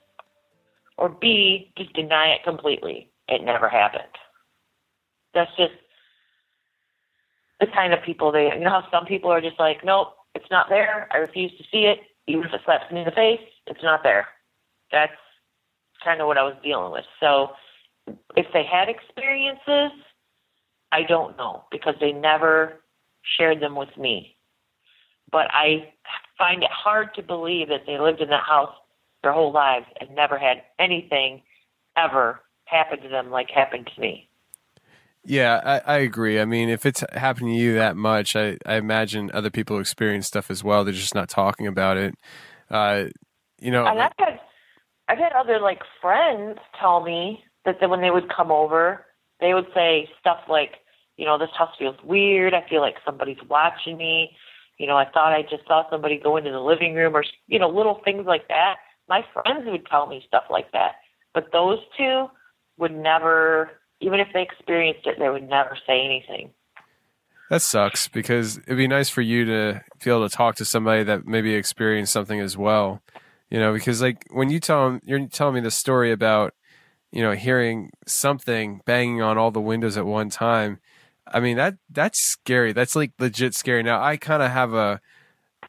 or 0.98 1.08
B, 1.08 1.72
just 1.78 1.92
deny 1.94 2.28
it 2.34 2.42
completely. 2.44 3.10
It 3.28 3.42
never 3.42 3.68
happened. 3.68 4.02
That's 5.32 5.50
just 5.56 5.72
the 7.60 7.66
kind 7.66 7.92
of 7.92 8.02
people 8.02 8.32
they, 8.32 8.50
you 8.52 8.60
know 8.60 8.70
how 8.70 8.84
some 8.90 9.06
people 9.06 9.30
are 9.30 9.40
just 9.40 9.58
like, 9.58 9.84
nope, 9.84 10.08
it's 10.34 10.50
not 10.50 10.68
there. 10.68 11.08
I 11.12 11.18
refuse 11.18 11.52
to 11.56 11.64
see 11.70 11.84
it. 11.84 12.00
Even 12.26 12.44
if 12.44 12.52
it 12.52 12.60
slaps 12.64 12.92
me 12.92 13.00
in 13.00 13.04
the 13.06 13.12
face, 13.12 13.40
it's 13.66 13.82
not 13.82 14.02
there. 14.02 14.26
That's 14.92 15.12
kind 16.04 16.20
of 16.20 16.26
what 16.26 16.36
I 16.36 16.42
was 16.42 16.56
dealing 16.62 16.92
with. 16.92 17.04
So 17.20 17.52
if 18.36 18.46
they 18.52 18.64
had 18.64 18.88
experiences, 18.88 19.92
I 20.92 21.02
don't 21.02 21.36
know 21.36 21.64
because 21.70 21.94
they 22.00 22.12
never 22.12 22.80
shared 23.36 23.60
them 23.60 23.76
with 23.76 23.96
me. 23.96 24.36
But 25.30 25.46
I 25.52 25.92
find 26.36 26.62
it 26.62 26.70
hard 26.70 27.14
to 27.14 27.22
believe 27.22 27.68
that 27.68 27.82
they 27.86 27.98
lived 27.98 28.20
in 28.20 28.30
that 28.30 28.44
house 28.44 28.74
their 29.22 29.32
whole 29.32 29.52
lives 29.52 29.86
and 30.00 30.14
never 30.14 30.38
had 30.38 30.62
anything 30.78 31.42
ever 31.96 32.40
happen 32.64 33.00
to 33.00 33.08
them 33.08 33.30
like 33.30 33.50
happened 33.50 33.90
to 33.94 34.00
me. 34.00 34.28
Yeah, 35.24 35.60
I, 35.64 35.94
I 35.94 35.98
agree. 35.98 36.40
I 36.40 36.44
mean, 36.44 36.68
if 36.68 36.86
it's 36.86 37.04
happening 37.12 37.54
to 37.54 37.60
you 37.60 37.74
that 37.74 37.96
much, 37.96 38.34
I, 38.34 38.56
I 38.64 38.76
imagine 38.76 39.30
other 39.34 39.50
people 39.50 39.78
experience 39.78 40.26
stuff 40.26 40.50
as 40.50 40.64
well. 40.64 40.84
They're 40.84 40.94
just 40.94 41.14
not 41.14 41.28
talking 41.28 41.66
about 41.66 41.96
it. 41.96 42.14
Uh, 42.70 43.06
you 43.60 43.70
know, 43.70 43.86
And 43.86 44.00
I've 44.00 44.12
had 44.18 44.40
I've 45.08 45.18
had 45.18 45.32
other 45.32 45.58
like 45.58 45.80
friends 46.00 46.58
tell 46.80 47.02
me 47.02 47.44
that 47.64 47.76
when 47.88 48.00
they 48.00 48.10
would 48.10 48.32
come 48.34 48.50
over, 48.50 49.04
they 49.40 49.54
would 49.54 49.66
say 49.74 50.08
stuff 50.20 50.38
like, 50.48 50.76
you 51.16 51.26
know, 51.26 51.38
this 51.38 51.50
house 51.56 51.74
feels 51.78 51.96
weird. 52.04 52.54
I 52.54 52.66
feel 52.68 52.80
like 52.80 52.96
somebody's 53.04 53.42
watching 53.48 53.96
me. 53.96 54.30
You 54.78 54.86
know, 54.86 54.96
I 54.96 55.06
thought 55.10 55.32
I 55.32 55.42
just 55.42 55.66
saw 55.66 55.88
somebody 55.90 56.20
go 56.22 56.36
into 56.36 56.50
the 56.50 56.60
living 56.60 56.94
room 56.94 57.16
or 57.16 57.24
you 57.48 57.58
know, 57.58 57.68
little 57.68 58.00
things 58.04 58.26
like 58.26 58.48
that. 58.48 58.76
My 59.08 59.24
friends 59.32 59.64
would 59.66 59.86
tell 59.86 60.06
me 60.06 60.22
stuff 60.26 60.44
like 60.50 60.72
that. 60.72 60.96
But 61.34 61.52
those 61.52 61.78
two 61.96 62.26
would 62.78 62.94
never 62.94 63.70
even 64.00 64.20
if 64.20 64.28
they 64.32 64.42
experienced 64.42 65.06
it, 65.06 65.16
they 65.18 65.28
would 65.28 65.48
never 65.48 65.76
say 65.86 66.04
anything. 66.04 66.50
that 67.50 67.62
sucks 67.62 68.08
because 68.08 68.58
it'd 68.58 68.76
be 68.76 68.86
nice 68.86 69.08
for 69.08 69.22
you 69.22 69.44
to 69.44 69.82
be 70.04 70.10
able 70.10 70.28
to 70.28 70.34
talk 70.34 70.54
to 70.56 70.64
somebody 70.64 71.02
that 71.02 71.26
maybe 71.26 71.54
experienced 71.54 72.12
something 72.12 72.40
as 72.40 72.56
well. 72.56 73.02
You 73.50 73.58
know, 73.58 73.72
because 73.72 74.02
like 74.02 74.26
when 74.30 74.50
you 74.50 74.60
tell 74.60 74.84
them, 74.84 75.00
you're 75.04 75.26
telling 75.26 75.54
me 75.54 75.60
the 75.60 75.70
story 75.70 76.12
about, 76.12 76.54
you 77.10 77.22
know, 77.22 77.32
hearing 77.32 77.90
something 78.06 78.82
banging 78.84 79.22
on 79.22 79.38
all 79.38 79.50
the 79.50 79.60
windows 79.60 79.96
at 79.96 80.06
one 80.06 80.28
time. 80.28 80.78
I 81.26 81.40
mean 81.40 81.56
that 81.56 81.76
that's 81.90 82.20
scary. 82.20 82.72
That's 82.72 82.94
like 82.94 83.12
legit 83.18 83.54
scary. 83.54 83.82
Now 83.82 84.02
I 84.02 84.16
kind 84.16 84.42
of 84.42 84.50
have 84.50 84.74
a 84.74 85.00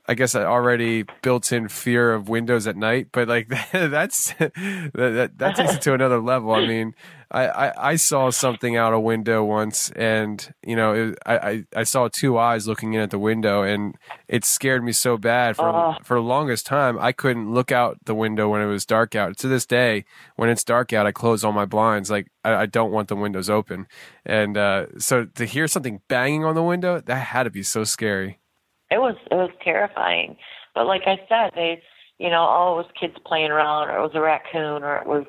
I 0.10 0.16
guess 0.16 0.34
I 0.34 0.44
already 0.44 1.06
built-in 1.22 1.68
fear 1.68 2.16
of 2.16 2.30
windows 2.30 2.66
at 2.66 2.76
night, 2.76 3.10
but 3.12 3.28
like 3.28 3.48
that's 3.72 4.34
that, 4.34 4.92
that, 4.96 5.38
that 5.38 5.56
takes 5.56 5.76
it 5.76 5.82
to 5.84 5.94
another 5.94 6.20
level. 6.20 6.52
I 6.52 6.66
mean, 6.66 6.96
I, 7.30 7.48
I, 7.48 7.92
I, 7.92 7.96
saw 7.96 8.32
something 8.32 8.76
out 8.76 8.92
a 8.92 9.00
window 9.00 9.44
once, 9.44 9.92
and 9.92 10.52
you 10.66 10.76
know, 10.76 10.94
it, 10.94 11.20
I, 11.28 11.64
I 11.76 11.84
saw 11.84 12.10
two 12.12 12.40
eyes 12.40 12.68
looking 12.68 12.94
in 12.94 13.02
at 13.02 13.12
the 13.12 13.20
window, 13.20 13.62
and 13.62 13.94
it 14.28 14.46
scared 14.46 14.84
me 14.84 14.94
so 14.94 15.16
bad. 15.16 15.56
For 15.56 15.70
uh. 15.70 16.00
for 16.04 16.16
the 16.16 16.24
longest 16.24 16.66
time, 16.66 16.98
I 16.98 17.12
couldn't 17.12 17.54
look 17.54 17.72
out 17.72 18.00
the 18.06 18.16
window 18.16 18.50
when 18.50 18.62
it 18.62 18.66
was 18.66 18.88
dark 18.88 19.14
out. 19.14 19.38
To 19.38 19.48
this 19.48 19.68
day, 19.68 20.06
when 20.38 20.50
it's 20.50 20.64
dark 20.64 20.92
out, 20.92 21.06
I 21.06 21.12
close 21.12 21.44
all 21.44 21.52
my 21.52 21.66
blinds. 21.66 22.10
Like 22.10 22.32
I, 22.44 22.56
I 22.56 22.66
don't 22.66 22.92
want 22.92 23.10
the 23.10 23.16
windows 23.16 23.48
open, 23.48 23.86
and 24.26 24.58
uh, 24.58 24.88
so 24.98 25.26
to 25.26 25.46
hear 25.46 25.68
something 25.68 26.02
banging 26.08 26.46
on 26.46 26.56
the 26.56 26.64
window, 26.64 27.00
that 27.00 27.16
had 27.16 27.44
to 27.44 27.52
be 27.52 27.62
so 27.62 27.84
scary 27.84 28.40
it 28.92 28.98
was 28.98 29.16
it 29.32 29.36
was 29.36 29.52
terrifying. 29.64 30.38
But 30.74 30.88
like 30.88 31.04
I 31.06 31.20
said, 31.30 31.52
they 31.56 31.82
you 32.18 32.30
know, 32.30 32.48
oh 32.50 32.74
it 32.74 32.84
was 32.84 32.92
kids 33.00 33.16
playing 33.26 33.52
around 33.52 33.90
or 33.90 33.98
it 33.98 34.02
was 34.02 34.12
a 34.14 34.22
raccoon 34.22 34.84
or 34.84 34.98
it 34.98 35.08
was, 35.08 35.26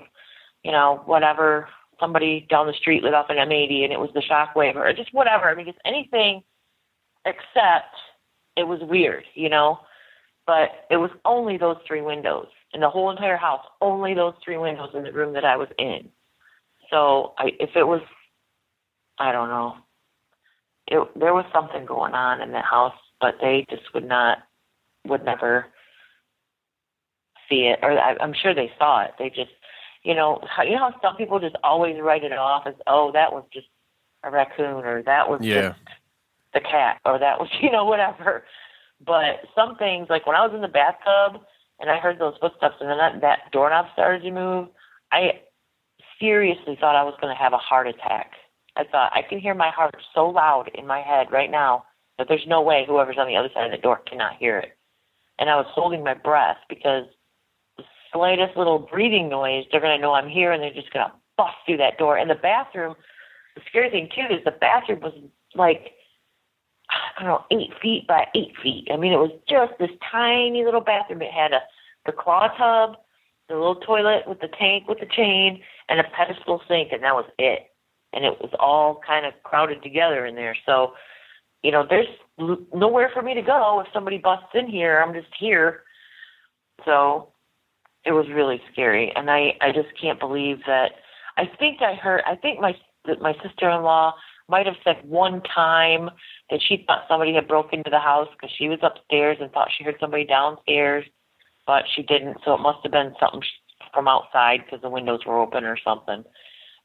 you 0.64 0.72
know, 0.72 1.02
whatever 1.06 1.68
somebody 1.98 2.46
down 2.50 2.66
the 2.66 2.72
street 2.72 3.02
lit 3.02 3.14
up 3.14 3.30
an 3.30 3.38
M 3.38 3.52
eighty 3.52 3.84
and 3.84 3.92
it 3.92 4.00
was 4.00 4.10
the 4.14 4.22
shockwave 4.22 4.76
or 4.76 4.92
just 4.92 5.14
whatever. 5.14 5.44
I 5.44 5.54
mean 5.54 5.66
just 5.66 5.78
anything 5.84 6.42
except 7.24 7.94
it 8.56 8.64
was 8.64 8.80
weird, 8.82 9.24
you 9.34 9.48
know. 9.48 9.78
But 10.46 10.70
it 10.90 10.96
was 10.96 11.10
only 11.24 11.58
those 11.58 11.76
three 11.86 12.00
windows 12.02 12.48
in 12.72 12.80
the 12.80 12.90
whole 12.90 13.10
entire 13.10 13.36
house, 13.36 13.64
only 13.80 14.14
those 14.14 14.34
three 14.44 14.56
windows 14.56 14.90
in 14.94 15.04
the 15.04 15.12
room 15.12 15.32
that 15.34 15.44
I 15.44 15.56
was 15.56 15.68
in. 15.78 16.08
So 16.90 17.34
I 17.38 17.52
if 17.60 17.70
it 17.76 17.84
was 17.84 18.00
I 19.18 19.32
don't 19.32 19.48
know. 19.48 19.76
It 20.88 21.06
there 21.14 21.34
was 21.34 21.44
something 21.52 21.86
going 21.86 22.14
on 22.14 22.40
in 22.40 22.50
the 22.50 22.62
house 22.62 22.94
but 23.20 23.36
they 23.40 23.66
just 23.70 23.92
would 23.94 24.06
not, 24.06 24.38
would 25.06 25.24
never 25.24 25.66
see 27.48 27.66
it, 27.66 27.80
or 27.82 27.98
I, 27.98 28.16
I'm 28.20 28.34
sure 28.34 28.54
they 28.54 28.70
saw 28.78 29.02
it. 29.04 29.12
They 29.18 29.28
just, 29.28 29.50
you 30.02 30.14
know, 30.14 30.40
how, 30.48 30.62
you 30.62 30.72
know 30.72 30.90
how 30.90 31.00
some 31.02 31.16
people 31.16 31.40
just 31.40 31.56
always 31.62 31.96
write 32.00 32.24
it 32.24 32.32
off 32.32 32.66
as, 32.66 32.74
oh, 32.86 33.10
that 33.12 33.32
was 33.32 33.44
just 33.52 33.66
a 34.24 34.30
raccoon, 34.30 34.84
or 34.84 35.02
that 35.02 35.28
was 35.28 35.40
yeah. 35.42 35.70
just 35.70 35.80
the 36.54 36.60
cat, 36.60 37.00
or 37.04 37.18
that 37.18 37.38
was, 37.38 37.48
you 37.60 37.70
know, 37.70 37.84
whatever. 37.84 38.44
But 39.04 39.40
some 39.54 39.76
things, 39.76 40.06
like 40.08 40.26
when 40.26 40.36
I 40.36 40.46
was 40.46 40.54
in 40.54 40.60
the 40.60 40.68
bathtub 40.68 41.42
and 41.78 41.90
I 41.90 41.98
heard 41.98 42.18
those 42.18 42.34
footsteps, 42.40 42.76
and 42.80 42.90
then 42.90 42.98
that, 42.98 43.20
that 43.22 43.38
doorknob 43.52 43.86
started 43.92 44.22
to 44.22 44.30
move, 44.30 44.68
I 45.10 45.40
seriously 46.20 46.76
thought 46.78 46.96
I 46.96 47.02
was 47.02 47.14
going 47.20 47.34
to 47.34 47.42
have 47.42 47.54
a 47.54 47.58
heart 47.58 47.88
attack. 47.88 48.32
I 48.76 48.84
thought 48.84 49.12
I 49.14 49.22
can 49.22 49.40
hear 49.40 49.54
my 49.54 49.70
heart 49.70 49.96
so 50.14 50.28
loud 50.28 50.70
in 50.74 50.86
my 50.86 51.00
head 51.00 51.32
right 51.32 51.50
now 51.50 51.84
but 52.20 52.28
there's 52.28 52.46
no 52.46 52.60
way 52.60 52.84
whoever's 52.86 53.16
on 53.16 53.26
the 53.26 53.34
other 53.34 53.48
side 53.54 53.64
of 53.64 53.70
the 53.70 53.78
door 53.78 54.02
cannot 54.06 54.36
hear 54.36 54.58
it. 54.58 54.76
And 55.38 55.48
I 55.48 55.56
was 55.56 55.64
holding 55.70 56.04
my 56.04 56.12
breath 56.12 56.58
because 56.68 57.04
the 57.78 57.84
slightest 58.12 58.58
little 58.58 58.78
breathing 58.78 59.30
noise, 59.30 59.64
they're 59.72 59.80
going 59.80 59.96
to 59.96 60.02
know 60.02 60.12
I'm 60.12 60.28
here 60.28 60.52
and 60.52 60.62
they're 60.62 60.70
just 60.70 60.92
going 60.92 61.06
to 61.06 61.12
bust 61.38 61.56
through 61.64 61.78
that 61.78 61.96
door. 61.96 62.18
And 62.18 62.28
the 62.28 62.34
bathroom, 62.34 62.94
the 63.56 63.62
scary 63.66 63.88
thing 63.88 64.10
too 64.14 64.34
is 64.34 64.44
the 64.44 64.50
bathroom 64.50 65.00
was 65.00 65.14
like, 65.54 65.92
I 66.90 67.22
don't 67.22 67.30
know, 67.30 67.58
eight 67.58 67.70
feet 67.80 68.06
by 68.06 68.26
eight 68.34 68.52
feet. 68.62 68.88
I 68.92 68.98
mean, 68.98 69.14
it 69.14 69.16
was 69.16 69.32
just 69.48 69.72
this 69.78 69.96
tiny 70.12 70.62
little 70.62 70.82
bathroom. 70.82 71.22
It 71.22 71.32
had 71.32 71.54
a 71.54 71.60
the 72.04 72.12
claw 72.12 72.48
tub, 72.48 72.98
the 73.48 73.54
little 73.54 73.76
toilet 73.76 74.24
with 74.28 74.40
the 74.40 74.48
tank 74.58 74.88
with 74.88 75.00
the 75.00 75.06
chain, 75.06 75.62
and 75.88 76.00
a 76.00 76.04
pedestal 76.14 76.60
sink, 76.68 76.92
and 76.92 77.02
that 77.02 77.14
was 77.14 77.30
it. 77.38 77.70
And 78.12 78.26
it 78.26 78.42
was 78.42 78.50
all 78.60 79.00
kind 79.06 79.24
of 79.24 79.32
crowded 79.42 79.82
together 79.82 80.26
in 80.26 80.34
there. 80.34 80.54
So 80.66 80.92
you 81.62 81.70
know, 81.70 81.84
there's 81.88 82.06
nowhere 82.38 83.10
for 83.12 83.22
me 83.22 83.34
to 83.34 83.42
go 83.42 83.80
if 83.80 83.92
somebody 83.92 84.18
busts 84.18 84.54
in 84.54 84.68
here. 84.68 85.02
I'm 85.04 85.14
just 85.14 85.32
here. 85.38 85.82
So 86.84 87.28
it 88.04 88.12
was 88.12 88.26
really 88.32 88.60
scary, 88.72 89.12
and 89.14 89.30
I 89.30 89.52
I 89.60 89.72
just 89.72 89.88
can't 90.00 90.18
believe 90.18 90.58
that. 90.66 90.92
I 91.36 91.44
think 91.58 91.82
I 91.82 91.94
heard. 91.94 92.22
I 92.26 92.36
think 92.36 92.60
my 92.60 92.74
my 93.20 93.34
sister-in-law 93.42 94.14
might 94.48 94.66
have 94.66 94.76
said 94.84 94.96
one 95.04 95.42
time 95.42 96.10
that 96.50 96.60
she 96.66 96.84
thought 96.86 97.04
somebody 97.08 97.34
had 97.34 97.46
broken 97.46 97.80
into 97.80 97.90
the 97.90 97.98
house 97.98 98.28
because 98.32 98.54
she 98.56 98.68
was 98.68 98.78
upstairs 98.82 99.38
and 99.40 99.52
thought 99.52 99.68
she 99.76 99.84
heard 99.84 99.96
somebody 100.00 100.24
downstairs, 100.24 101.04
but 101.66 101.84
she 101.94 102.02
didn't. 102.02 102.38
So 102.44 102.54
it 102.54 102.60
must 102.60 102.78
have 102.82 102.92
been 102.92 103.14
something 103.20 103.42
from 103.94 104.08
outside 104.08 104.60
because 104.64 104.82
the 104.82 104.90
windows 104.90 105.20
were 105.26 105.38
open 105.38 105.64
or 105.64 105.78
something. 105.82 106.24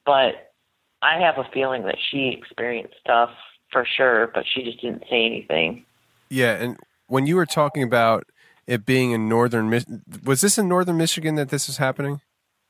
But 0.06 0.54
I 1.02 1.20
have 1.20 1.38
a 1.38 1.50
feeling 1.54 1.84
that 1.84 1.98
she 2.12 2.38
experienced 2.38 2.96
stuff 3.02 3.30
for 3.72 3.86
sure, 3.86 4.28
but 4.34 4.46
she 4.52 4.64
just 4.64 4.82
didn't 4.82 5.04
say 5.10 5.26
anything. 5.26 5.86
Yeah, 6.30 6.54
and 6.54 6.78
when 7.08 7.28
you 7.28 7.36
were 7.36 7.46
talking 7.46 7.84
about 7.84 8.26
it 8.68 8.86
being 8.86 9.12
in 9.12 9.30
northern, 9.30 9.70
was 10.24 10.42
this 10.42 10.58
in 10.58 10.68
northern 10.68 10.98
Michigan 10.98 11.36
that 11.36 11.50
this 11.50 11.70
is 11.70 11.78
happening? 11.78 12.22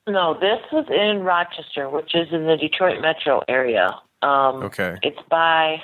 No, 0.08 0.34
this 0.34 0.60
was 0.72 0.86
in 0.90 1.24
Rochester, 1.24 1.90
which 1.90 2.14
is 2.14 2.28
in 2.32 2.46
the 2.46 2.58
Detroit 2.58 3.02
metro 3.02 3.42
area. 3.48 3.90
Um, 4.22 4.64
okay, 4.64 4.98
it's 5.02 5.20
by, 5.30 5.82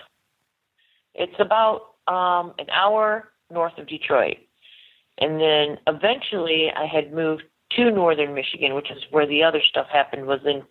it's 1.15 1.39
about 1.39 1.93
um, 2.07 2.53
an 2.59 2.69
hour 2.71 3.29
north 3.51 3.77
of 3.77 3.87
Detroit, 3.87 4.37
and 5.17 5.39
then 5.39 5.77
eventually 5.87 6.71
I 6.75 6.85
had 6.85 7.13
moved 7.13 7.43
to 7.77 7.89
northern 7.89 8.33
Michigan, 8.33 8.75
which 8.75 8.91
is 8.91 9.01
where 9.11 9.25
the 9.25 9.43
other 9.43 9.61
stuff 9.67 9.87
happened. 9.91 10.27
Was 10.27 10.41
in 10.45 10.63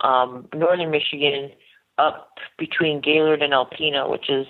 um, 0.00 0.48
northern 0.54 0.90
Michigan 0.90 1.50
up 1.98 2.38
between 2.58 3.00
Gaylord 3.00 3.42
and 3.42 3.52
Alpena, 3.52 4.10
which 4.10 4.28
is 4.28 4.46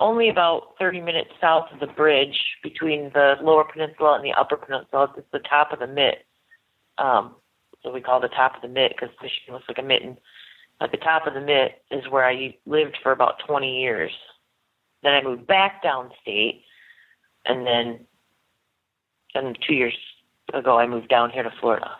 only 0.00 0.28
about 0.28 0.74
30 0.78 1.00
minutes 1.00 1.30
south 1.40 1.66
of 1.72 1.80
the 1.80 1.86
bridge 1.86 2.38
between 2.62 3.10
the 3.14 3.34
lower 3.42 3.64
peninsula 3.64 4.14
and 4.16 4.24
the 4.24 4.32
upper 4.32 4.56
peninsula. 4.56 5.12
It's 5.16 5.26
the 5.32 5.38
top 5.40 5.72
of 5.72 5.78
the 5.78 5.86
mitt. 5.86 6.24
Um, 6.98 7.36
so 7.82 7.92
we 7.92 8.00
call 8.00 8.20
the 8.20 8.28
top 8.28 8.56
of 8.56 8.62
the 8.62 8.68
mitt 8.68 8.92
because 8.92 9.14
Michigan 9.20 9.54
looks 9.54 9.68
like 9.68 9.78
a 9.78 9.82
mitten. 9.82 10.16
At 10.80 10.90
the 10.90 10.98
top 10.98 11.26
of 11.26 11.34
the 11.34 11.40
mitt 11.40 11.82
is 11.90 12.08
where 12.10 12.26
I 12.26 12.56
lived 12.66 12.98
for 13.02 13.12
about 13.12 13.34
20 13.46 13.80
years. 13.80 14.12
Then 15.02 15.12
I 15.12 15.22
moved 15.22 15.46
back 15.46 15.82
downstate, 15.82 16.62
and 17.44 17.66
then 17.66 18.06
and 19.34 19.58
two 19.66 19.74
years 19.74 19.96
ago 20.52 20.78
I 20.78 20.86
moved 20.86 21.08
down 21.08 21.30
here 21.30 21.42
to 21.42 21.52
Florida. 21.60 21.90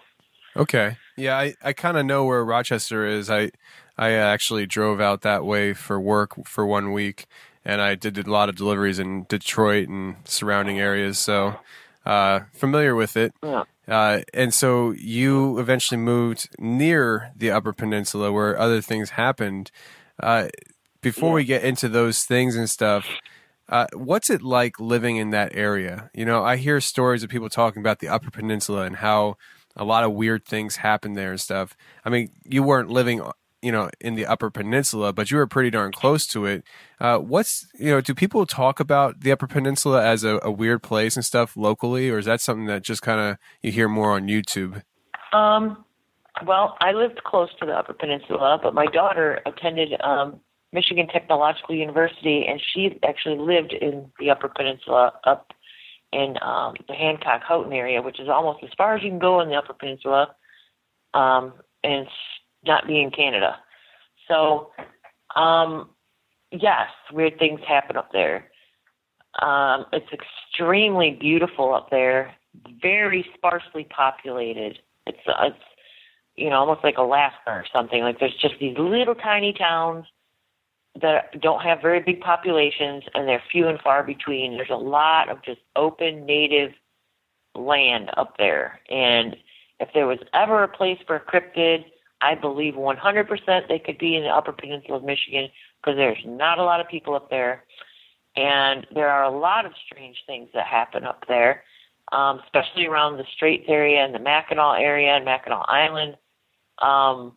Okay. 0.57 0.97
Yeah, 1.17 1.39
I, 1.39 1.55
I 1.63 1.73
kind 1.73 1.97
of 1.97 2.07
know 2.07 2.25
where 2.25 2.45
Rochester 2.45 3.07
is. 3.07 3.31
I 3.31 3.51
I 3.97 4.13
actually 4.13 4.67
drove 4.67 5.01
out 5.01 5.23
that 5.23 5.45
way 5.45 5.75
for 5.75 6.01
work 6.01 6.47
for 6.47 6.67
one 6.67 6.93
week, 6.93 7.27
and 7.65 7.81
I 7.81 7.95
did 7.95 8.19
a 8.19 8.31
lot 8.31 8.49
of 8.49 8.57
deliveries 8.57 8.99
in 8.99 9.25
Detroit 9.29 9.89
and 9.89 10.17
surrounding 10.25 10.81
areas. 10.81 11.19
So 11.19 11.57
uh, 12.05 12.41
familiar 12.53 12.95
with 12.95 13.17
it. 13.17 13.35
Yeah. 13.43 13.65
Uh, 13.87 14.21
and 14.33 14.55
so 14.55 14.93
you 14.93 15.59
eventually 15.59 15.99
moved 15.99 16.49
near 16.59 17.33
the 17.37 17.51
Upper 17.51 17.73
Peninsula 17.73 18.33
where 18.33 18.59
other 18.59 18.81
things 18.81 19.11
happened. 19.11 19.71
Uh, 20.21 20.49
before 21.01 21.31
yeah. 21.31 21.35
we 21.35 21.45
get 21.45 21.65
into 21.65 21.89
those 21.89 22.25
things 22.25 22.57
and 22.57 22.71
stuff, 22.71 23.07
uh, 23.69 23.87
what's 23.95 24.31
it 24.31 24.43
like 24.43 24.79
living 24.79 25.17
in 25.17 25.31
that 25.31 25.55
area? 25.55 26.11
You 26.15 26.25
know, 26.25 26.45
I 26.45 26.57
hear 26.57 26.81
stories 26.81 27.23
of 27.23 27.31
people 27.31 27.49
talking 27.49 27.81
about 27.81 27.99
the 27.99 28.09
Upper 28.09 28.31
Peninsula 28.31 28.83
and 28.83 28.97
how 28.97 29.37
a 29.75 29.85
lot 29.85 30.05
of 30.05 30.13
weird 30.13 30.45
things 30.45 30.77
happen 30.77 31.15
there 31.15 31.33
and 31.33 31.41
stuff. 31.41 31.77
I 32.05 32.11
mean, 32.11 32.31
you 32.45 32.63
weren't 32.63 32.91
living 32.91 33.23
you 33.63 33.73
know 33.73 33.91
in 34.01 34.15
the 34.15 34.27
upper 34.27 34.51
peninsula 34.51 35.13
but 35.13 35.31
you 35.31 35.37
were 35.37 35.47
pretty 35.47 35.71
darn 35.71 35.93
close 35.93 36.27
to 36.27 36.45
it. 36.45 36.65
Uh, 37.01 37.19
what's 37.19 37.67
you 37.79 37.91
know 37.91 38.01
do 38.01 38.15
people 38.15 38.45
talk 38.47 38.81
about 38.81 39.21
the 39.21 39.33
upper 39.33 39.47
peninsula 39.47 40.05
as 40.05 40.25
a, 40.25 40.39
a, 40.43 40.51
weird 40.51 40.83
place 40.83 41.17
and 41.17 41.25
stuff 41.25 41.57
locally 41.57 42.11
or 42.11 42.19
is 42.19 42.27
that 42.27 42.41
something 42.41 42.67
that 42.67 42.83
just 42.83 43.03
kind 43.03 43.21
of 43.21 43.39
you 43.63 43.73
hear 43.73 43.89
more 43.89 44.13
on 44.13 44.27
youtube? 44.27 44.83
Um, 45.33 45.85
well 46.47 46.77
i 46.81 46.93
lived 46.93 47.23
close 47.25 47.51
to 47.61 47.67
the 47.67 47.73
upper 47.73 47.93
peninsula 47.93 48.59
but 48.63 48.75
my 48.75 48.87
daughter 48.87 49.41
attended 49.47 50.01
um, 50.03 50.41
michigan 50.73 51.07
technological 51.09 51.75
university 51.75 52.45
and 52.47 52.61
she 52.73 52.99
actually 53.03 53.39
lived 53.39 53.73
in 53.73 54.11
the 54.19 54.31
upper 54.31 54.49
peninsula 54.49 55.13
up 55.25 55.53
in 56.13 56.37
um, 56.43 56.75
the 56.89 56.95
hancock 56.95 57.43
houghton 57.43 57.73
area 57.73 58.03
which 58.03 58.21
is 58.21 58.29
almost 58.29 58.63
as 58.63 58.71
far 58.77 58.97
as 58.97 59.03
you 59.03 59.11
can 59.11 59.19
go 59.19 59.41
in 59.41 59.49
the 59.49 59.57
upper 59.57 59.73
peninsula. 59.73 60.35
Um, 61.15 61.55
and 61.85 62.07
not 62.65 62.87
be 62.87 63.01
in 63.01 63.11
Canada. 63.11 63.57
So, 64.29 64.71
um, 65.37 65.91
yes, 66.51 66.89
weird 67.13 67.39
things 67.39 67.61
happen 67.67 67.97
up 67.97 68.13
there. 68.13 68.49
Um, 69.41 69.87
it's 69.93 70.07
extremely 70.13 71.17
beautiful 71.19 71.75
up 71.75 71.91
there, 71.91 72.35
very 72.81 73.27
sparsely 73.35 73.85
populated. 73.85 74.79
It's 75.07 75.19
uh, 75.27 75.47
it's 75.47 75.65
you 76.37 76.51
know 76.51 76.57
almost 76.57 76.85
like 76.85 76.99
Alaska 76.99 77.49
or 77.49 77.65
something. 77.73 78.03
Like 78.03 78.21
there's 78.21 78.37
just 78.41 78.55
these 78.61 78.77
little 78.79 79.15
tiny 79.15 79.55
towns 79.55 80.05
that 81.01 81.41
don't 81.41 81.63
have 81.63 81.81
very 81.81 82.01
big 82.01 82.21
populations, 82.21 83.05
and 83.15 83.27
they're 83.27 83.43
few 83.51 83.69
and 83.69 83.81
far 83.81 84.03
between. 84.03 84.57
There's 84.57 84.69
a 84.71 84.75
lot 84.75 85.31
of 85.31 85.43
just 85.43 85.61
open 85.77 86.27
native 86.27 86.73
land 87.55 88.11
up 88.17 88.37
there. 88.39 88.81
And 88.91 89.37
if 89.81 89.89
there 89.95 90.07
was 90.07 90.19
ever 90.35 90.63
a 90.63 90.69
place 90.69 90.99
for 91.07 91.17
a 91.17 91.21
cryptid, 91.21 91.85
I 92.23 92.35
believe 92.37 92.75
100% 92.75 93.69
they 93.69 93.79
could 93.79 93.99
be 93.99 94.17
in 94.17 94.23
the 94.23 94.29
Upper 94.29 94.53
Peninsula 94.53 94.99
of 94.99 95.05
Michigan 95.05 95.49
because 95.81 95.97
there's 95.97 96.23
not 96.25 96.59
a 96.59 96.65
lot 96.65 96.81
of 96.81 96.89
people 96.89 97.15
up 97.15 97.29
there. 97.31 97.65
And 98.37 98.87
there 98.95 99.09
are 99.09 99.25
a 99.25 99.39
lot 99.39 99.67
of 99.67 99.73
strange 99.87 100.17
things 100.27 100.49
that 100.55 100.67
happen 100.67 101.05
up 101.05 101.25
there, 101.29 101.65
um, 102.13 102.41
especially 102.45 102.87
around 102.87 103.19
the 103.19 103.25
Straits 103.35 103.67
area 103.69 104.05
and 104.05 104.15
the 104.15 104.19
Mackinac 104.19 104.81
area 104.81 105.11
and 105.11 105.25
Mackinac 105.25 105.67
Island. 105.69 106.17
Um, 106.79 107.35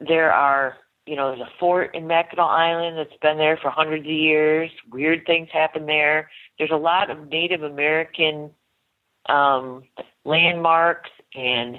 there 0.00 0.32
are, 0.32 0.78
you 1.06 1.14
know, 1.14 1.28
there's 1.28 1.48
a 1.48 1.58
fort 1.60 1.94
in 1.94 2.06
Mackinac 2.06 2.48
Island 2.48 2.98
that's 2.98 3.20
been 3.20 3.38
there 3.38 3.56
for 3.56 3.70
hundreds 3.70 4.04
of 4.04 4.10
years. 4.10 4.70
Weird 4.90 5.26
things 5.26 5.48
happen 5.52 5.86
there. 5.86 6.30
There's 6.58 6.70
a 6.72 6.76
lot 6.76 7.10
of 7.10 7.28
Native 7.28 7.62
American 7.62 8.50
um, 9.28 9.84
landmarks 10.24 11.10
and 11.34 11.78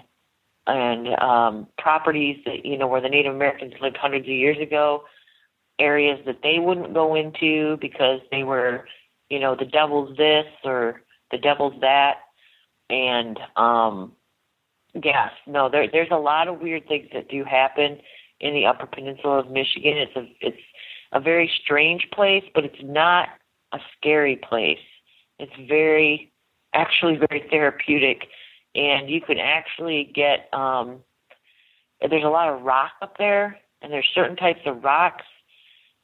and 0.67 1.07
um, 1.21 1.67
properties 1.77 2.37
that 2.45 2.65
you 2.65 2.77
know 2.77 2.87
where 2.87 3.01
the 3.01 3.09
Native 3.09 3.35
Americans 3.35 3.73
lived 3.81 3.97
hundreds 3.97 4.25
of 4.25 4.29
years 4.33 4.57
ago, 4.61 5.03
areas 5.79 6.19
that 6.25 6.39
they 6.43 6.59
wouldn't 6.59 6.93
go 6.93 7.15
into 7.15 7.77
because 7.81 8.19
they 8.31 8.43
were, 8.43 8.85
you 9.29 9.39
know, 9.39 9.55
the 9.57 9.65
devil's 9.65 10.15
this 10.17 10.45
or 10.63 11.01
the 11.31 11.37
devil's 11.37 11.79
that, 11.81 12.15
and 12.89 13.39
um, 13.57 14.13
yes, 14.93 15.31
no, 15.47 15.69
there 15.69 15.87
there's 15.91 16.11
a 16.11 16.17
lot 16.17 16.47
of 16.47 16.61
weird 16.61 16.87
things 16.87 17.07
that 17.13 17.29
do 17.29 17.43
happen 17.43 17.99
in 18.39 18.53
the 18.53 18.65
Upper 18.65 18.85
Peninsula 18.85 19.39
of 19.39 19.51
Michigan. 19.51 19.97
It's 19.97 20.15
a 20.15 20.27
it's 20.39 20.61
a 21.11 21.19
very 21.19 21.51
strange 21.63 22.07
place, 22.13 22.43
but 22.55 22.63
it's 22.63 22.81
not 22.83 23.29
a 23.73 23.79
scary 23.97 24.37
place. 24.37 24.77
It's 25.39 25.53
very 25.67 26.31
actually 26.73 27.17
very 27.17 27.45
therapeutic 27.49 28.27
and 28.75 29.09
you 29.09 29.21
can 29.21 29.37
actually 29.37 30.11
get 30.13 30.53
um 30.53 30.99
there's 32.09 32.23
a 32.23 32.29
lot 32.29 32.49
of 32.49 32.63
rock 32.63 32.91
up 33.01 33.17
there 33.17 33.59
and 33.81 33.91
there's 33.91 34.07
certain 34.13 34.35
types 34.35 34.59
of 34.65 34.83
rocks 34.83 35.25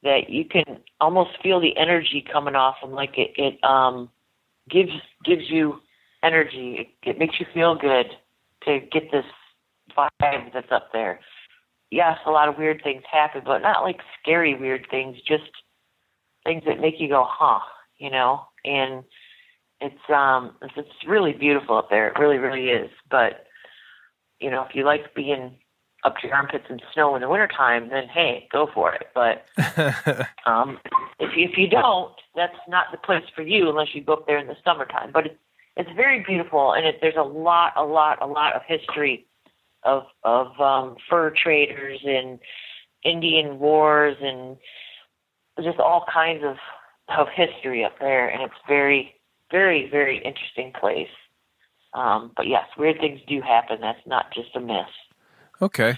that 0.03 0.29
you 0.29 0.45
can 0.45 0.79
almost 1.01 1.31
feel 1.43 1.59
the 1.59 1.75
energy 1.77 2.23
coming 2.31 2.55
off 2.55 2.75
them 2.81 2.91
like 2.91 3.17
it 3.17 3.31
it 3.35 3.63
um 3.63 4.09
gives 4.69 4.91
gives 5.25 5.49
you 5.49 5.79
energy. 6.23 6.77
It, 7.03 7.09
it 7.09 7.19
makes 7.19 7.39
you 7.39 7.45
feel 7.53 7.75
good 7.75 8.07
to 8.65 8.79
get 8.91 9.11
this 9.11 9.25
vibe 9.97 10.53
that's 10.53 10.71
up 10.71 10.89
there. 10.93 11.19
Yes 11.91 12.17
a 12.25 12.31
lot 12.31 12.49
of 12.49 12.57
weird 12.57 12.81
things 12.83 13.03
happen 13.11 13.41
but 13.45 13.59
not 13.59 13.83
like 13.83 13.99
scary 14.21 14.55
weird 14.55 14.85
things 14.91 15.17
just 15.27 15.49
things 16.45 16.63
that 16.65 16.79
make 16.79 16.95
you 16.99 17.09
go 17.09 17.25
huh 17.27 17.59
you 17.99 18.09
know? 18.09 18.41
And 18.65 19.03
it's 19.81 20.09
um 20.09 20.55
it's, 20.61 20.73
it's 20.77 21.07
really 21.07 21.33
beautiful 21.33 21.77
up 21.77 21.89
there. 21.89 22.07
It 22.07 22.19
really, 22.19 22.37
really 22.37 22.69
is. 22.69 22.89
But 23.09 23.45
you 24.39 24.49
know, 24.49 24.63
if 24.63 24.75
you 24.75 24.83
like 24.85 25.13
being 25.13 25.55
up 26.05 26.15
to 26.17 26.27
your 26.27 26.35
armpits 26.35 26.65
in 26.69 26.79
snow 26.93 27.15
in 27.15 27.21
the 27.21 27.29
wintertime, 27.29 27.89
then 27.89 28.07
hey, 28.07 28.47
go 28.51 28.69
for 28.73 28.93
it. 28.93 29.07
But 29.13 29.45
um 30.45 30.79
if 31.19 31.35
you, 31.35 31.47
if 31.49 31.57
you 31.57 31.67
don't, 31.67 32.13
that's 32.35 32.57
not 32.67 32.87
the 32.91 32.97
place 32.97 33.25
for 33.35 33.41
you 33.41 33.69
unless 33.69 33.93
you 33.93 34.01
go 34.01 34.13
up 34.13 34.27
there 34.27 34.37
in 34.37 34.47
the 34.47 34.57
summertime. 34.63 35.11
But 35.11 35.27
it's 35.27 35.35
it's 35.79 35.89
very 35.95 36.23
beautiful, 36.27 36.73
and 36.73 36.85
it, 36.85 36.97
there's 37.01 37.15
a 37.17 37.23
lot, 37.23 37.71
a 37.77 37.85
lot, 37.85 38.21
a 38.21 38.27
lot 38.27 38.53
of 38.53 38.61
history 38.67 39.25
of 39.83 40.03
of 40.23 40.59
um, 40.59 40.97
fur 41.09 41.31
traders 41.31 42.01
and 42.05 42.39
Indian 43.05 43.59
wars 43.59 44.17
and 44.21 44.57
just 45.63 45.79
all 45.79 46.05
kinds 46.13 46.43
of 46.43 46.57
of 47.17 47.27
history 47.33 47.83
up 47.83 47.97
there, 47.99 48.27
and 48.27 48.41
it's 48.43 48.59
very 48.67 49.15
very, 49.51 49.89
very 49.89 50.17
interesting 50.17 50.71
place. 50.79 51.09
Um, 51.93 52.31
but 52.35 52.47
yes, 52.47 52.65
weird 52.77 52.99
things 52.99 53.19
do 53.27 53.41
happen. 53.41 53.79
That's 53.81 54.05
not 54.05 54.33
just 54.33 54.55
a 54.55 54.59
myth. 54.59 54.85
Okay. 55.61 55.97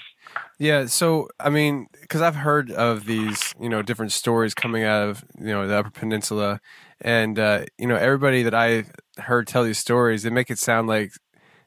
Yeah. 0.58 0.86
So, 0.88 1.28
I 1.40 1.50
mean, 1.50 1.88
because 2.02 2.22
I've 2.22 2.36
heard 2.36 2.72
of 2.72 3.06
these, 3.06 3.54
you 3.60 3.70
know, 3.70 3.82
different 3.82 4.12
stories 4.12 4.54
coming 4.54 4.84
out 4.84 5.08
of, 5.08 5.26
you 5.38 5.48
know, 5.48 5.68
the 5.68 5.78
Upper 5.78 5.90
Peninsula. 5.90 6.62
And, 7.02 7.38
uh, 7.38 7.66
you 7.78 7.88
know, 7.88 7.96
everybody 7.96 8.44
that 8.44 8.54
I 8.54 8.86
heard 9.18 9.48
tell 9.48 9.64
these 9.64 9.80
stories, 9.80 10.24
they 10.24 10.30
make 10.30 10.50
it 10.50 10.60
sound 10.60 10.88
like 10.88 11.12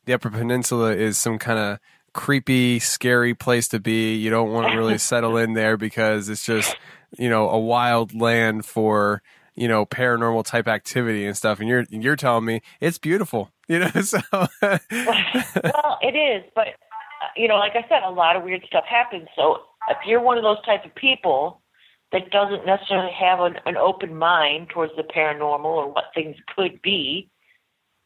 the 0.07 0.15
Upper 0.15 0.31
Peninsula 0.31 0.93
is 0.93 1.19
some 1.19 1.39
kind 1.39 1.59
of 1.59 1.79
creepy, 2.13 2.79
scary 2.79 3.35
place 3.35 3.69
to 3.69 3.81
be. 3.81 4.15
You 4.15 4.31
don't 4.31 4.53
want 4.53 4.71
to 4.71 4.79
really 4.79 4.99
settle 5.13 5.37
in 5.37 5.53
there 5.53 5.77
because 5.77 6.29
it's 6.29 6.45
just, 6.45 6.77
you 7.19 7.29
know, 7.29 7.49
a 7.51 7.59
wild 7.59 8.15
land 8.15 8.65
for 8.65 9.23
you 9.55 9.69
know 9.69 9.87
paranormal 9.87 10.45
type 10.45 10.69
activity 10.69 11.25
and 11.25 11.37
stuff 11.37 11.61
and 11.61 11.69
you're 11.69 11.85
you're 11.91 12.17
telling 12.17 12.45
me 12.45 12.61
it's 12.81 12.99
beautiful 12.99 13.51
you 13.69 13.79
know 13.79 13.89
so. 14.03 14.21
Well 14.33 15.99
it 16.03 16.17
is 16.17 16.45
but 16.55 16.69
uh, 16.69 17.33
you 17.37 17.49
know 17.49 17.57
like 17.57 17.73
i 17.75 17.87
said 17.89 18.03
a 18.05 18.11
lot 18.11 18.37
of 18.37 18.43
weird 18.43 18.65
stuff 18.67 18.85
happens 18.89 19.29
so 19.37 19.59
if 19.91 19.99
you're 20.07 20.21
one 20.21 20.39
of 20.39 20.45
those 20.45 20.63
type 20.65 20.85
of 20.85 20.95
people 20.95 21.61
that 22.13 22.31
doesn't 22.31 22.65
necessarily 22.65 23.13
have 23.13 23.41
an, 23.41 23.57
an 23.67 23.77
open 23.77 24.15
mind 24.15 24.69
towards 24.71 24.93
the 24.97 25.03
paranormal 25.03 25.65
or 25.65 25.93
what 25.93 26.05
things 26.15 26.37
could 26.55 26.81
be 26.83 27.29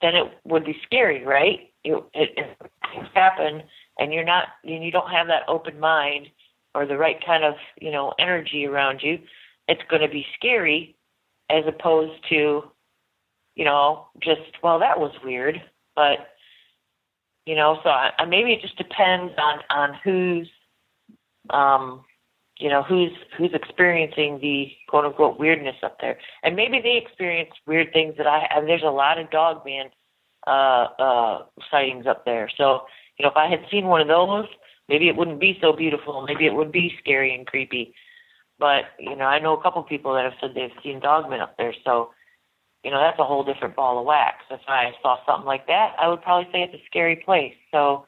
then 0.01 0.15
it 0.15 0.33
would 0.45 0.65
be 0.65 0.77
scary 0.85 1.25
right? 1.25 1.71
You, 1.85 2.05
it, 2.13 2.31
it, 2.37 2.71
things 2.93 3.09
happen 3.15 3.63
and 3.99 4.13
you're 4.13 4.25
not 4.25 4.49
and 4.65 4.85
you 4.85 4.91
don't 4.91 5.11
have 5.11 5.29
that 5.29 5.49
open 5.49 5.79
mind 5.81 6.29
or 6.75 6.87
the 6.87 6.97
right 6.97 7.17
kind 7.25 7.45
of 7.45 7.55
you 7.81 7.91
know 7.91 8.13
energy 8.19 8.67
around 8.67 9.01
you 9.03 9.19
it's 9.69 9.83
going 9.91 10.03
to 10.03 10.09
be 10.09 10.27
scary 10.37 10.97
as 11.51 11.65
opposed 11.67 12.21
to, 12.29 12.63
you 13.55 13.65
know, 13.65 14.09
just 14.23 14.41
well 14.63 14.79
that 14.79 14.99
was 14.99 15.13
weird, 15.25 15.61
but 15.97 16.29
you 17.47 17.55
know, 17.55 17.81
so 17.83 17.89
I, 17.89 18.13
maybe 18.27 18.53
it 18.53 18.61
just 18.61 18.77
depends 18.77 19.33
on 19.39 19.61
on 19.71 19.99
who's, 20.05 20.51
um, 21.51 22.05
you 22.59 22.69
know, 22.69 22.83
who's 22.83 23.13
who's 23.37 23.55
experiencing 23.55 24.39
the 24.41 24.71
quote 24.89 25.07
unquote 25.07 25.39
weirdness 25.39 25.77
up 25.83 25.99
there, 26.01 26.19
and 26.43 26.57
maybe 26.57 26.81
they 26.83 26.97
experience 26.97 27.51
weird 27.67 27.93
things 27.93 28.15
that 28.19 28.27
I. 28.27 28.47
And 28.55 28.69
there's 28.69 28.83
a 28.83 28.91
lot 28.91 29.19
of 29.19 29.31
dog 29.31 29.65
man 29.65 29.87
uh, 30.47 30.89
uh, 30.99 31.43
sightings 31.71 32.07
up 32.07 32.25
there, 32.25 32.51
so 32.57 32.83
you 33.19 33.25
know, 33.25 33.31
if 33.31 33.37
I 33.37 33.49
had 33.49 33.65
seen 33.71 33.87
one 33.87 34.01
of 34.01 34.09
those, 34.09 34.47
maybe 34.89 35.09
it 35.09 35.17
wouldn't 35.17 35.41
be 35.41 35.59
so 35.61 35.73
beautiful. 35.73 36.23
Maybe 36.27 36.47
it 36.47 36.55
would 36.55 36.71
be 36.71 36.95
scary 37.01 37.35
and 37.35 37.47
creepy. 37.47 37.95
But 38.59 38.85
you 38.99 39.17
know, 39.17 39.25
I 39.25 39.39
know 39.39 39.57
a 39.57 39.63
couple 39.63 39.83
people 39.83 40.15
that 40.15 40.25
have 40.25 40.35
said 40.41 40.51
they've 40.55 40.71
seen 40.83 41.01
dogmen 41.01 41.41
up 41.41 41.57
there, 41.57 41.75
so 41.85 42.11
you 42.83 42.91
know 42.91 42.99
that's 42.99 43.19
a 43.19 43.25
whole 43.25 43.45
different 43.45 43.77
ball 43.77 43.99
of 43.99 44.07
wax. 44.07 44.37
If 44.51 44.61
I 44.67 44.93
saw 45.03 45.19
something 45.27 45.47
like 45.47 45.67
that, 45.67 45.95
I 46.01 46.09
would 46.09 46.23
probably 46.23 46.51
say 46.53 46.63
it's 46.63 46.75
a 46.75 46.85
scary 46.87 47.17
place. 47.17 47.55
So 47.71 48.07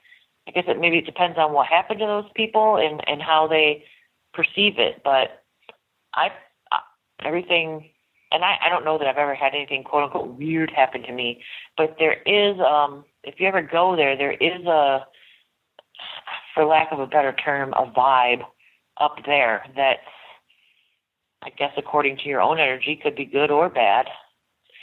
I 0.49 0.51
guess 0.53 0.65
it 0.67 0.81
maybe 0.81 0.99
it 0.99 1.07
depends 1.07 1.39
on 1.39 1.53
what 1.53 1.67
happened 1.67 2.01
to 2.01 2.07
those 2.07 2.31
people 2.35 2.77
and 2.77 3.01
and 3.07 3.23
how 3.23 3.47
they 3.47 3.85
perceive 4.35 4.79
it. 4.79 5.03
But 5.05 5.45
I, 6.15 6.31
everything, 7.25 7.91
and 8.33 8.45
I 8.45 8.57
I 8.65 8.69
don't 8.69 8.85
know 8.85 8.99
that 8.99 9.07
I've 9.07 9.17
ever 9.17 9.35
had 9.35 9.55
anything 9.55 9.85
quote 9.85 10.05
unquote 10.05 10.37
weird 10.37 10.71
happen 10.71 11.03
to 11.03 11.13
me. 11.13 11.43
But 11.77 11.97
there 11.99 12.23
is 12.27 12.59
um 12.61 13.05
if 13.23 13.39
you 13.39 13.47
ever 13.47 13.63
go 13.63 13.95
there, 13.97 14.17
there 14.17 14.33
is 14.33 14.65
a 14.67 15.07
for 16.55 16.65
lack 16.65 16.89
of 16.91 16.99
a 16.99 17.07
better 17.07 17.33
term, 17.33 17.73
a 17.75 17.87
vibe 17.87 18.43
up 19.01 19.17
there 19.27 19.65
that's 19.77 20.01
I 21.43 21.51
guess 21.51 21.73
according 21.77 22.19
to 22.19 22.29
your 22.29 22.41
own 22.41 22.59
energy, 22.59 22.99
could 23.03 23.17
be 23.17 23.25
good 23.25 23.51
or 23.51 23.69
bad. 23.69 24.07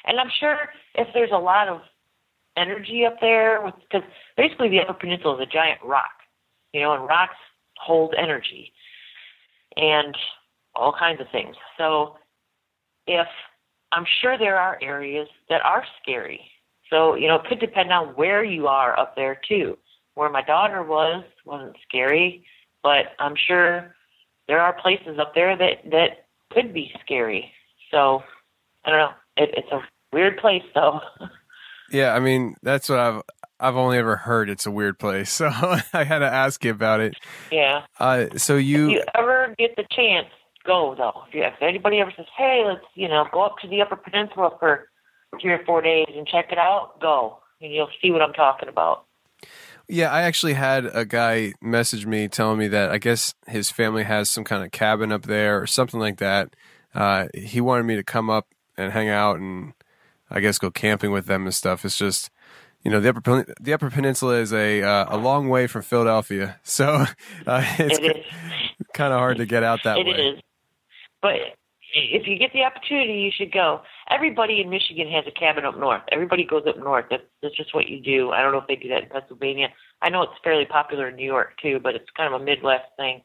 And 0.06 0.20
I'm 0.20 0.32
sure 0.40 0.58
if 0.96 1.08
there's 1.14 1.32
a 1.34 1.38
lot 1.38 1.68
of 1.68 1.82
energy 2.56 3.06
up 3.06 3.18
there, 3.22 3.72
because 3.82 4.08
basically 4.36 4.70
the 4.70 4.80
Upper 4.80 4.94
Peninsula 4.94 5.36
is 5.36 5.48
a 5.48 5.52
giant 5.52 5.80
rock, 5.84 6.12
you 6.74 6.82
know, 6.82 6.94
and 6.94 7.06
rocks 7.06 7.36
hold 7.78 8.16
energy 8.18 8.74
and 9.76 10.16
all 10.76 10.94
kinds 10.98 11.22
of 11.22 11.28
things. 11.32 11.56
So 11.78 12.18
if 13.06 13.28
I'm 13.92 14.06
sure 14.22 14.38
there 14.38 14.58
are 14.58 14.80
areas 14.82 15.28
that 15.50 15.64
are 15.64 15.84
scary. 16.02 16.42
So, 16.90 17.16
you 17.16 17.28
know, 17.28 17.36
it 17.36 17.46
could 17.48 17.60
depend 17.60 17.92
on 17.92 18.10
where 18.16 18.44
you 18.44 18.68
are 18.68 18.98
up 18.98 19.16
there 19.16 19.40
too. 19.48 19.78
Where 20.16 20.30
my 20.30 20.42
daughter 20.42 20.84
was 20.84 21.24
wasn't 21.46 21.76
scary, 21.88 22.44
but 22.82 23.14
I'm 23.20 23.36
sure 23.36 23.96
there 24.48 24.60
are 24.60 24.74
places 24.74 25.20
up 25.20 25.36
there 25.36 25.56
that 25.56 25.90
that 25.92 26.27
could 26.52 26.74
be 26.74 26.92
scary. 27.04 27.52
So 27.92 28.24
I 28.86 28.90
don't 28.90 29.00
know. 29.00 29.12
It, 29.38 29.50
it's 29.58 29.72
a 29.72 29.82
weird 30.14 30.38
place, 30.38 30.64
though. 30.74 31.00
Yeah, 31.92 32.14
I 32.14 32.20
mean 32.20 32.56
that's 32.62 32.90
what 32.90 33.00
I've 33.00 33.22
I've 33.60 33.76
only 33.76 33.98
ever 33.98 34.16
heard. 34.16 34.50
It's 34.50 34.66
a 34.66 34.72
weird 34.72 35.00
place, 35.00 35.32
so 35.34 35.48
I 35.48 36.04
had 36.04 36.20
to 36.20 36.32
ask 36.32 36.64
you 36.64 36.72
about 36.72 37.00
it. 37.00 37.16
Yeah. 37.52 37.84
Uh, 38.00 38.26
so 38.38 38.56
you, 38.56 38.88
if 38.88 38.92
you 38.92 39.04
ever 39.16 39.56
get 39.58 39.76
the 39.76 39.86
chance, 39.90 40.28
go 40.66 40.96
though. 40.98 41.24
If, 41.28 41.34
you, 41.34 41.44
if 41.44 41.54
anybody 41.62 42.00
ever 42.00 42.14
says, 42.16 42.26
"Hey, 42.38 42.64
let's 42.66 42.86
you 42.96 43.08
know 43.08 43.26
go 43.32 43.42
up 43.44 43.58
to 43.62 43.68
the 43.68 43.82
Upper 43.82 43.96
Peninsula 43.96 44.52
for 44.60 44.90
three 45.42 45.52
or 45.52 45.64
four 45.66 45.82
days 45.82 46.08
and 46.16 46.28
check 46.28 46.52
it 46.52 46.58
out," 46.58 47.00
go, 47.02 47.40
and 47.62 47.74
you'll 47.74 47.90
see 48.02 48.12
what 48.12 48.22
I'm 48.22 48.34
talking 48.34 48.70
about. 48.70 49.06
Yeah, 49.90 50.12
I 50.12 50.24
actually 50.24 50.54
had 50.54 50.86
a 50.86 51.06
guy 51.06 51.54
message 51.62 52.06
me 52.06 52.28
telling 52.28 52.60
me 52.60 52.68
that 52.70 52.92
I 52.92 52.98
guess 52.98 53.34
his 53.48 53.70
family 53.72 54.04
has 54.04 54.30
some 54.30 54.44
kind 54.44 54.64
of 54.64 54.72
cabin 54.72 55.12
up 55.12 55.24
there 55.24 55.62
or 55.62 55.66
something 55.68 56.00
like 56.00 56.18
that. 56.18 56.56
Uh, 56.94 57.28
he 57.34 57.62
wanted 57.62 57.84
me 57.84 57.96
to 57.96 58.04
come 58.04 58.30
up 58.30 58.48
and 58.78 58.92
hang 58.92 59.08
out 59.10 59.40
and 59.40 59.74
I 60.30 60.42
guess 60.42 60.58
go 60.60 60.70
camping 60.72 61.12
with 61.12 61.26
them 61.26 61.46
and 61.46 61.54
stuff. 61.56 61.86
It's 61.86 61.98
just 61.98 62.30
you 62.84 62.92
know 62.92 63.00
the 63.00 63.10
upper 63.10 63.46
the 63.60 63.74
upper 63.74 63.90
peninsula 63.90 64.36
is 64.36 64.52
a 64.54 64.82
uh, 64.84 65.06
a 65.10 65.18
long 65.18 65.48
way 65.50 65.68
from 65.68 65.82
Philadelphia, 65.84 66.60
so 66.64 67.06
uh, 67.46 67.64
it's 67.80 67.98
It 68.00 68.26
kind 68.94 69.14
of 69.14 69.20
hard 69.20 69.38
to 69.38 69.46
get 69.46 69.64
out 69.64 69.80
that 69.84 69.98
It 69.98 70.06
way. 70.06 70.12
is. 70.36 70.42
But 71.22 71.36
if 72.12 72.28
you 72.28 72.38
get 72.38 72.54
the 72.54 72.64
opportunity, 72.64 73.14
you 73.14 73.32
should 73.36 73.52
go. 73.52 73.82
Everybody 74.10 74.62
in 74.62 74.70
Michigan 74.70 75.10
has 75.12 75.26
a 75.28 75.32
cabin 75.32 75.66
up 75.66 75.78
north. 75.78 76.02
Everybody 76.12 76.44
goes 76.44 76.64
up 76.68 76.78
north. 76.78 77.06
That's, 77.10 77.24
that's 77.42 77.56
just 77.56 77.74
what 77.74 77.88
you 77.88 78.00
do. 78.00 78.32
I 78.32 78.42
don't 78.42 78.52
know 78.52 78.60
if 78.60 78.68
they 78.68 78.76
do 78.76 78.90
that 78.90 79.04
in 79.04 79.10
Pennsylvania. 79.10 79.68
I 80.02 80.10
know 80.10 80.24
it's 80.24 80.34
fairly 80.44 80.66
popular 80.66 81.10
in 81.10 81.16
New 81.16 81.26
York 81.26 81.54
too, 81.62 81.80
but 81.82 81.96
it's 81.96 82.10
kind 82.16 82.34
of 82.34 82.42
a 82.42 82.44
Midwest 82.44 82.86
thing. 82.98 83.22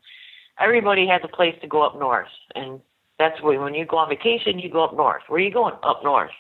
Everybody 0.59 1.07
has 1.07 1.21
a 1.25 1.35
place 1.35 1.55
to 1.63 1.67
go 1.67 1.83
up 1.83 1.99
north, 1.99 2.29
and 2.55 2.81
that's 3.19 3.41
where 3.43 3.61
when 3.61 3.75
you 3.75 3.87
go 3.87 3.99
on 3.99 4.09
vacation, 4.09 4.59
you 4.59 4.71
go 4.71 4.85
up 4.85 4.97
north. 4.97 5.23
Where 5.29 5.41
are 5.41 5.45
you 5.45 5.53
going? 5.53 5.75
Up 5.83 6.01
north. 6.05 6.31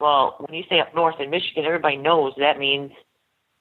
Well, 0.00 0.36
when 0.40 0.56
you 0.56 0.64
say 0.68 0.80
up 0.80 0.94
north 0.94 1.16
in 1.20 1.30
Michigan, 1.30 1.64
everybody 1.64 1.96
knows 1.96 2.32
that 2.38 2.58
means 2.58 2.90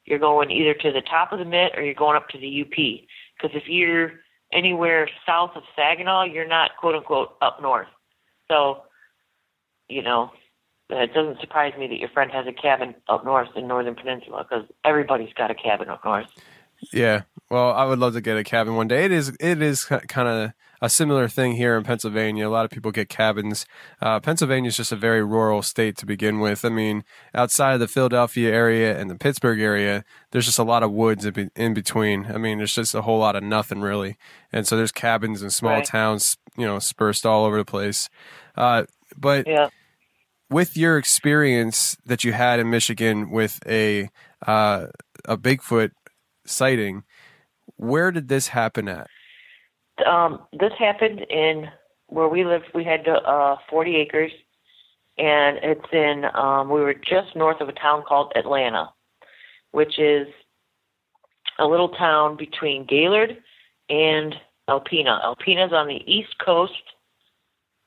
you're 0.05 0.19
going 0.19 0.51
either 0.51 0.73
to 0.73 0.91
the 0.91 1.01
top 1.01 1.31
of 1.31 1.39
the 1.39 1.45
Mitt 1.45 1.71
or 1.75 1.83
you're 1.83 1.93
going 1.93 2.15
up 2.15 2.29
to 2.29 2.39
the 2.39 2.61
UP. 2.61 3.07
Because 3.37 3.55
if 3.55 3.67
you're 3.67 4.13
anywhere 4.53 5.09
south 5.25 5.51
of 5.55 5.63
Saginaw, 5.75 6.23
you're 6.25 6.47
not 6.47 6.71
quote 6.79 6.95
unquote 6.95 7.35
up 7.41 7.61
north. 7.61 7.87
So, 8.49 8.83
you 9.87 10.01
know, 10.01 10.31
it 10.89 11.13
doesn't 11.13 11.39
surprise 11.39 11.73
me 11.77 11.87
that 11.87 11.97
your 11.97 12.09
friend 12.09 12.31
has 12.31 12.45
a 12.47 12.53
cabin 12.53 12.95
up 13.09 13.25
north 13.25 13.49
in 13.55 13.67
Northern 13.67 13.95
Peninsula 13.95 14.45
because 14.47 14.65
everybody's 14.83 15.33
got 15.33 15.51
a 15.51 15.55
cabin 15.55 15.89
up 15.89 16.03
north. 16.05 16.27
Yeah. 16.93 17.23
Well, 17.49 17.71
I 17.71 17.85
would 17.85 17.99
love 17.99 18.13
to 18.13 18.21
get 18.21 18.37
a 18.37 18.43
cabin 18.43 18.75
one 18.75 18.87
day. 18.87 19.05
It 19.05 19.11
is 19.11 19.35
it 19.39 19.61
is 19.61 19.85
kind 19.85 20.27
of 20.27 20.51
a 20.81 20.89
similar 20.89 21.27
thing 21.27 21.53
here 21.53 21.77
in 21.77 21.83
Pennsylvania. 21.83 22.47
A 22.47 22.49
lot 22.49 22.65
of 22.65 22.71
people 22.71 22.91
get 22.91 23.09
cabins. 23.09 23.65
Uh, 24.01 24.19
Pennsylvania 24.19 24.67
is 24.69 24.77
just 24.77 24.91
a 24.91 24.95
very 24.95 25.23
rural 25.23 25.61
state 25.61 25.97
to 25.97 26.05
begin 26.05 26.39
with. 26.39 26.63
I 26.65 26.69
mean, 26.69 27.03
outside 27.33 27.73
of 27.75 27.79
the 27.79 27.87
Philadelphia 27.87 28.51
area 28.53 28.99
and 28.99 29.09
the 29.09 29.15
Pittsburgh 29.15 29.59
area, 29.59 30.03
there's 30.31 30.45
just 30.45 30.59
a 30.59 30.63
lot 30.63 30.83
of 30.83 30.91
woods 30.91 31.25
in, 31.25 31.33
be- 31.33 31.49
in 31.55 31.73
between. 31.73 32.25
I 32.27 32.37
mean, 32.37 32.57
there's 32.57 32.75
just 32.75 32.93
a 32.95 33.01
whole 33.03 33.19
lot 33.19 33.35
of 33.35 33.43
nothing 33.43 33.81
really. 33.81 34.17
And 34.51 34.67
so 34.67 34.75
there's 34.77 34.91
cabins 34.91 35.41
in 35.41 35.49
small 35.49 35.73
Right. 35.75 35.85
towns, 35.85 36.37
you 36.57 36.65
know, 36.65 36.75
dispersed 36.75 37.25
all 37.25 37.45
over 37.45 37.57
the 37.57 37.65
place. 37.65 38.09
Uh, 38.55 38.85
but 39.17 39.47
Yeah. 39.47 39.69
with 40.49 40.77
your 40.77 40.97
experience 40.97 41.97
that 42.05 42.23
you 42.23 42.33
had 42.33 42.59
in 42.59 42.69
Michigan 42.69 43.29
with 43.31 43.59
a 43.67 44.09
uh, 44.45 44.87
a 45.23 45.37
Bigfoot 45.37 45.91
sighting, 46.45 47.03
where 47.77 48.11
did 48.11 48.27
this 48.27 48.49
happen 48.49 48.87
at? 48.87 49.07
Um, 50.05 50.41
this 50.51 50.73
happened 50.77 51.21
in 51.29 51.69
where 52.07 52.27
we 52.27 52.45
lived. 52.45 52.65
We 52.73 52.83
had 52.83 53.07
uh, 53.07 53.55
40 53.69 53.95
acres, 53.95 54.31
and 55.17 55.57
it's 55.61 55.93
in. 55.93 56.25
Um, 56.33 56.69
we 56.69 56.81
were 56.81 56.93
just 56.93 57.35
north 57.35 57.61
of 57.61 57.69
a 57.69 57.73
town 57.73 58.03
called 58.07 58.33
Atlanta, 58.35 58.89
which 59.71 59.99
is 59.99 60.27
a 61.59 61.65
little 61.65 61.89
town 61.89 62.35
between 62.35 62.85
Gaylord 62.85 63.37
and 63.89 64.35
Alpena. 64.69 65.23
Alpena's 65.23 65.73
on 65.73 65.87
the 65.87 66.01
east 66.05 66.37
coast 66.43 66.73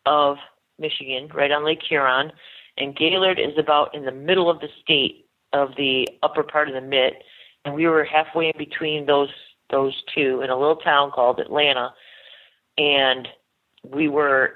of 0.07 0.37
Michigan, 0.79 1.29
right 1.35 1.51
on 1.51 1.65
Lake 1.65 1.83
Huron, 1.87 2.33
and 2.79 2.97
Gaylord 2.97 3.39
is 3.39 3.59
about 3.59 3.95
in 3.95 4.05
the 4.05 4.13
middle 4.13 4.49
of 4.49 4.61
the 4.61 4.69
state 4.83 5.27
of 5.53 5.71
the 5.77 6.09
upper 6.23 6.43
part 6.43 6.69
of 6.69 6.75
the 6.75 6.81
Mitt, 6.81 7.23
and 7.65 7.75
we 7.75 7.87
were 7.87 8.05
halfway 8.05 8.47
in 8.47 8.55
between 8.57 9.07
those 9.07 9.31
those 9.71 9.95
two 10.15 10.41
in 10.43 10.51
a 10.51 10.59
little 10.59 10.77
town 10.77 11.11
called 11.11 11.41
Atlanta, 11.41 11.93
and 12.77 13.29
we 13.85 14.09
were 14.09 14.55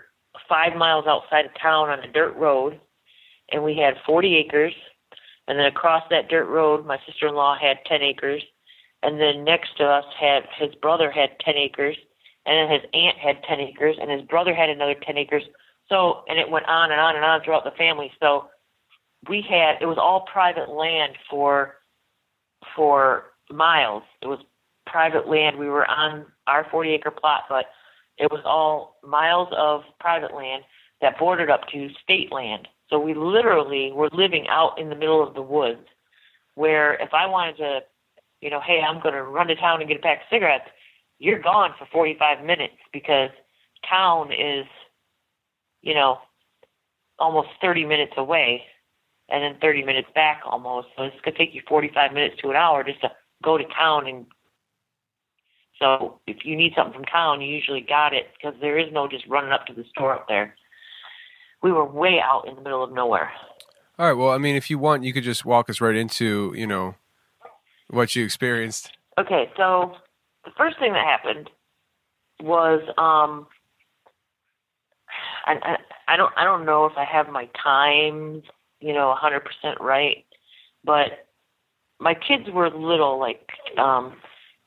five 0.49 0.77
miles 0.77 1.07
outside 1.07 1.45
of 1.45 1.51
town 1.61 1.91
on 1.91 2.01
a 2.01 2.13
dirt 2.13 2.35
road, 2.37 2.81
and 3.51 3.63
we 3.63 3.77
had 3.77 3.95
40 4.07 4.37
acres, 4.37 4.75
and 5.49 5.59
then 5.59 5.67
across 5.67 6.03
that 6.11 6.29
dirt 6.29 6.47
road, 6.47 6.87
my 6.87 6.99
sister-in-law 7.07 7.59
had 7.59 7.79
10 7.87 8.03
acres, 8.03 8.43
and 9.03 9.21
then 9.21 9.45
next 9.45 9.77
to 9.77 9.85
us 9.85 10.05
had 10.19 10.45
his 10.59 10.75
brother 10.77 11.11
had 11.11 11.31
10 11.45 11.57
acres, 11.57 11.97
and 12.47 12.57
then 12.57 12.81
his 12.81 12.89
aunt 12.95 13.19
had 13.19 13.43
10 13.45 13.61
acres, 13.61 13.97
and 14.01 14.11
his 14.11 14.23
brother 14.23 14.55
had 14.55 14.71
another 14.71 14.95
10 14.95 15.19
acres. 15.19 15.43
So, 15.89 16.25
and 16.29 16.39
it 16.39 16.51
went 16.51 16.67
on 16.67 16.91
and 16.91 17.01
on 17.01 17.17
and 17.17 17.25
on 17.25 17.43
throughout 17.43 17.65
the 17.65 17.73
family. 17.73 18.11
So, 18.21 18.49
we 19.29 19.41
had 19.49 19.77
it 19.81 19.87
was 19.87 19.99
all 19.99 20.27
private 20.33 20.69
land 20.69 21.13
for 21.31 21.77
for 22.75 23.25
miles. 23.51 24.03
It 24.21 24.27
was 24.27 24.41
private 24.87 25.29
land. 25.29 25.59
We 25.59 25.69
were 25.69 25.89
on 25.89 26.27
our 26.47 26.67
40 26.71 26.91
acre 26.91 27.11
plot, 27.11 27.45
but 27.49 27.67
it 28.19 28.31
was 28.31 28.43
all 28.45 28.99
miles 29.03 29.49
of 29.57 29.83
private 30.01 30.35
land 30.35 30.65
that 31.01 31.19
bordered 31.19 31.51
up 31.51 31.63
to 31.73 31.89
state 32.03 32.33
land. 32.33 32.69
So 32.91 32.99
we 32.99 33.15
literally 33.15 33.91
were 33.93 34.09
living 34.13 34.47
out 34.49 34.79
in 34.79 34.89
the 34.89 34.95
middle 34.95 35.27
of 35.27 35.35
the 35.35 35.43
woods 35.43 35.87
where 36.55 36.95
if 36.95 37.15
I 37.15 37.27
wanted 37.27 37.57
to, 37.59 37.81
you 38.41 38.51
know, 38.51 38.61
hey, 38.61 38.81
I'm 38.87 39.01
going 39.01 39.15
to 39.15 39.23
run 39.23 39.47
to 39.47 39.57
town 39.57 39.81
and 39.81 39.89
get 39.89 39.99
a 39.99 40.03
pack 40.03 40.19
of 40.19 40.25
cigarettes, 40.31 40.69
you're 41.19 41.41
gone 41.41 41.71
for 41.79 41.87
45 41.91 42.45
minutes 42.45 42.75
because 42.93 43.31
town 43.89 44.31
is, 44.33 44.67
you 45.81 45.95
know, 45.95 46.19
almost 47.19 47.49
30 47.61 47.87
minutes 47.87 48.13
away 48.17 48.63
and 49.29 49.43
then 49.43 49.61
30 49.61 49.85
minutes 49.85 50.09
back 50.15 50.43
almost. 50.45 50.89
So 50.97 51.05
it's 51.05 51.17
going 51.25 51.35
to 51.35 51.39
take 51.39 51.55
you 51.55 51.63
45 51.67 52.13
minutes 52.13 52.37
to 52.43 52.51
an 52.51 52.57
hour 52.57 52.85
just 52.85 53.01
to 53.01 53.11
go 53.43 53.57
to 53.57 53.65
town. 53.65 54.07
And 54.07 54.27
so 55.83 56.21
if 56.29 56.45
you 56.45 56.57
need 56.57 56.73
something 56.77 56.95
from 56.95 57.05
town, 57.05 57.43
you 57.43 57.53
usually 57.53 57.81
got 57.81 58.15
it 58.15 58.29
because 58.37 58.55
there 58.61 58.79
is 58.79 58.87
no 58.93 59.09
just 59.09 59.27
running 59.27 59.51
up 59.51 59.67
to 59.67 59.75
the 59.75 59.85
store 59.91 60.15
up 60.15 60.29
there. 60.29 60.55
We 61.61 61.73
were 61.73 61.85
way 61.85 62.21
out 62.23 62.47
in 62.49 62.55
the 62.55 62.63
middle 62.63 62.85
of 62.85 62.93
nowhere. 62.93 63.31
All 63.99 64.07
right. 64.07 64.17
Well, 64.17 64.31
I 64.31 64.39
mean, 64.39 64.55
if 64.55 64.71
you 64.71 64.79
want, 64.79 65.03
you 65.03 65.13
could 65.13 65.25
just 65.25 65.45
walk 65.45 65.69
us 65.69 65.81
right 65.81 65.97
into, 65.97 66.53
you 66.57 66.67
know, 66.67 66.95
what 67.91 68.15
you 68.15 68.25
experienced. 68.25 68.93
Okay, 69.19 69.51
so 69.57 69.93
the 70.45 70.51
first 70.57 70.79
thing 70.79 70.93
that 70.93 71.05
happened 71.05 71.51
was 72.41 72.81
um 72.97 73.47
I, 75.47 75.55
I 75.63 75.77
I 76.15 76.17
don't 76.17 76.33
I 76.37 76.45
don't 76.45 76.65
know 76.65 76.87
if 76.87 76.93
I 76.97 77.05
have 77.05 77.29
my 77.29 77.49
times, 77.63 78.45
you 78.81 78.93
know, 78.93 79.15
100% 79.21 79.81
right, 79.81 80.25
but 80.85 81.27
my 82.01 82.15
kids 82.15 82.51
were 82.53 82.71
little 82.71 83.19
like 83.19 83.49
um 83.79 84.17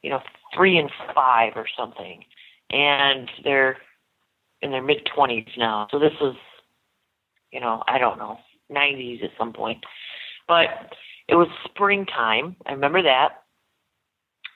you 0.06 0.12
know, 0.12 0.22
3 0.56 0.78
and 0.78 0.92
5 1.14 1.54
or 1.56 1.66
something. 1.78 2.24
And 2.70 3.30
they're 3.44 3.78
in 4.62 4.72
their 4.72 4.84
mid 4.84 5.08
20s 5.18 5.58
now. 5.58 5.88
So 5.92 6.00
this 6.00 6.14
was 6.22 6.36
you 7.52 7.60
know, 7.62 7.84
I 7.88 7.98
don't 7.98 8.18
know, 8.18 8.38
90s 8.70 9.24
at 9.24 9.30
some 9.38 9.54
point. 9.54 9.84
But 10.48 10.68
it 11.30 11.36
was 11.36 11.48
springtime. 11.66 12.56
I 12.66 12.74
remember 12.74 13.02
that 13.02 13.44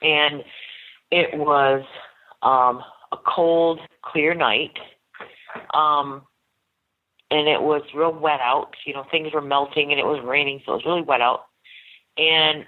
and 0.01 0.43
it 1.11 1.37
was 1.37 1.83
um, 2.41 2.81
a 3.11 3.17
cold, 3.27 3.79
clear 4.03 4.33
night, 4.33 4.77
um, 5.73 6.21
and 7.31 7.47
it 7.47 7.61
was 7.61 7.81
real 7.95 8.13
wet 8.13 8.39
out. 8.41 8.73
You 8.85 8.93
know, 8.93 9.05
things 9.11 9.33
were 9.33 9.41
melting, 9.41 9.91
and 9.91 9.99
it 9.99 10.05
was 10.05 10.23
raining, 10.25 10.61
so 10.65 10.73
it 10.73 10.75
was 10.75 10.85
really 10.85 11.01
wet 11.01 11.21
out. 11.21 11.45
And 12.17 12.65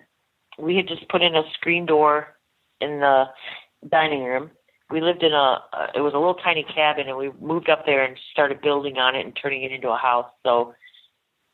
we 0.60 0.76
had 0.76 0.88
just 0.88 1.08
put 1.10 1.22
in 1.22 1.36
a 1.36 1.44
screen 1.54 1.86
door 1.86 2.36
in 2.82 3.00
the 3.00 3.26
dining 3.90 4.24
room. 4.24 4.52
We 4.90 5.00
lived 5.00 5.24
in 5.24 5.32
a, 5.32 5.60
uh, 5.72 5.88
it 5.96 6.02
was 6.02 6.14
a 6.14 6.18
little 6.18 6.36
tiny 6.36 6.64
cabin, 6.64 7.08
and 7.08 7.18
we 7.18 7.32
moved 7.40 7.70
up 7.70 7.86
there 7.86 8.04
and 8.04 8.18
started 8.32 8.62
building 8.62 8.98
on 8.98 9.16
it 9.16 9.26
and 9.26 9.38
turning 9.42 9.64
it 9.64 9.72
into 9.72 9.90
a 9.90 9.98
house. 9.98 10.30
So 10.44 10.74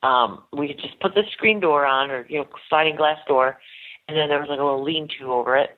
um, 0.01 0.43
we 0.57 0.67
had 0.69 0.79
just 0.79 0.99
put 0.99 1.13
the 1.13 1.23
screen 1.33 1.59
door 1.59 1.85
on, 1.85 2.09
or 2.09 2.25
you 2.29 2.39
know, 2.39 2.47
sliding 2.69 2.95
glass 2.95 3.19
door, 3.27 3.59
and 4.07 4.17
then 4.17 4.29
there 4.29 4.39
was 4.39 4.49
like 4.49 4.59
a 4.59 4.63
little 4.63 4.83
lean-to 4.83 5.31
over 5.31 5.55
it. 5.55 5.77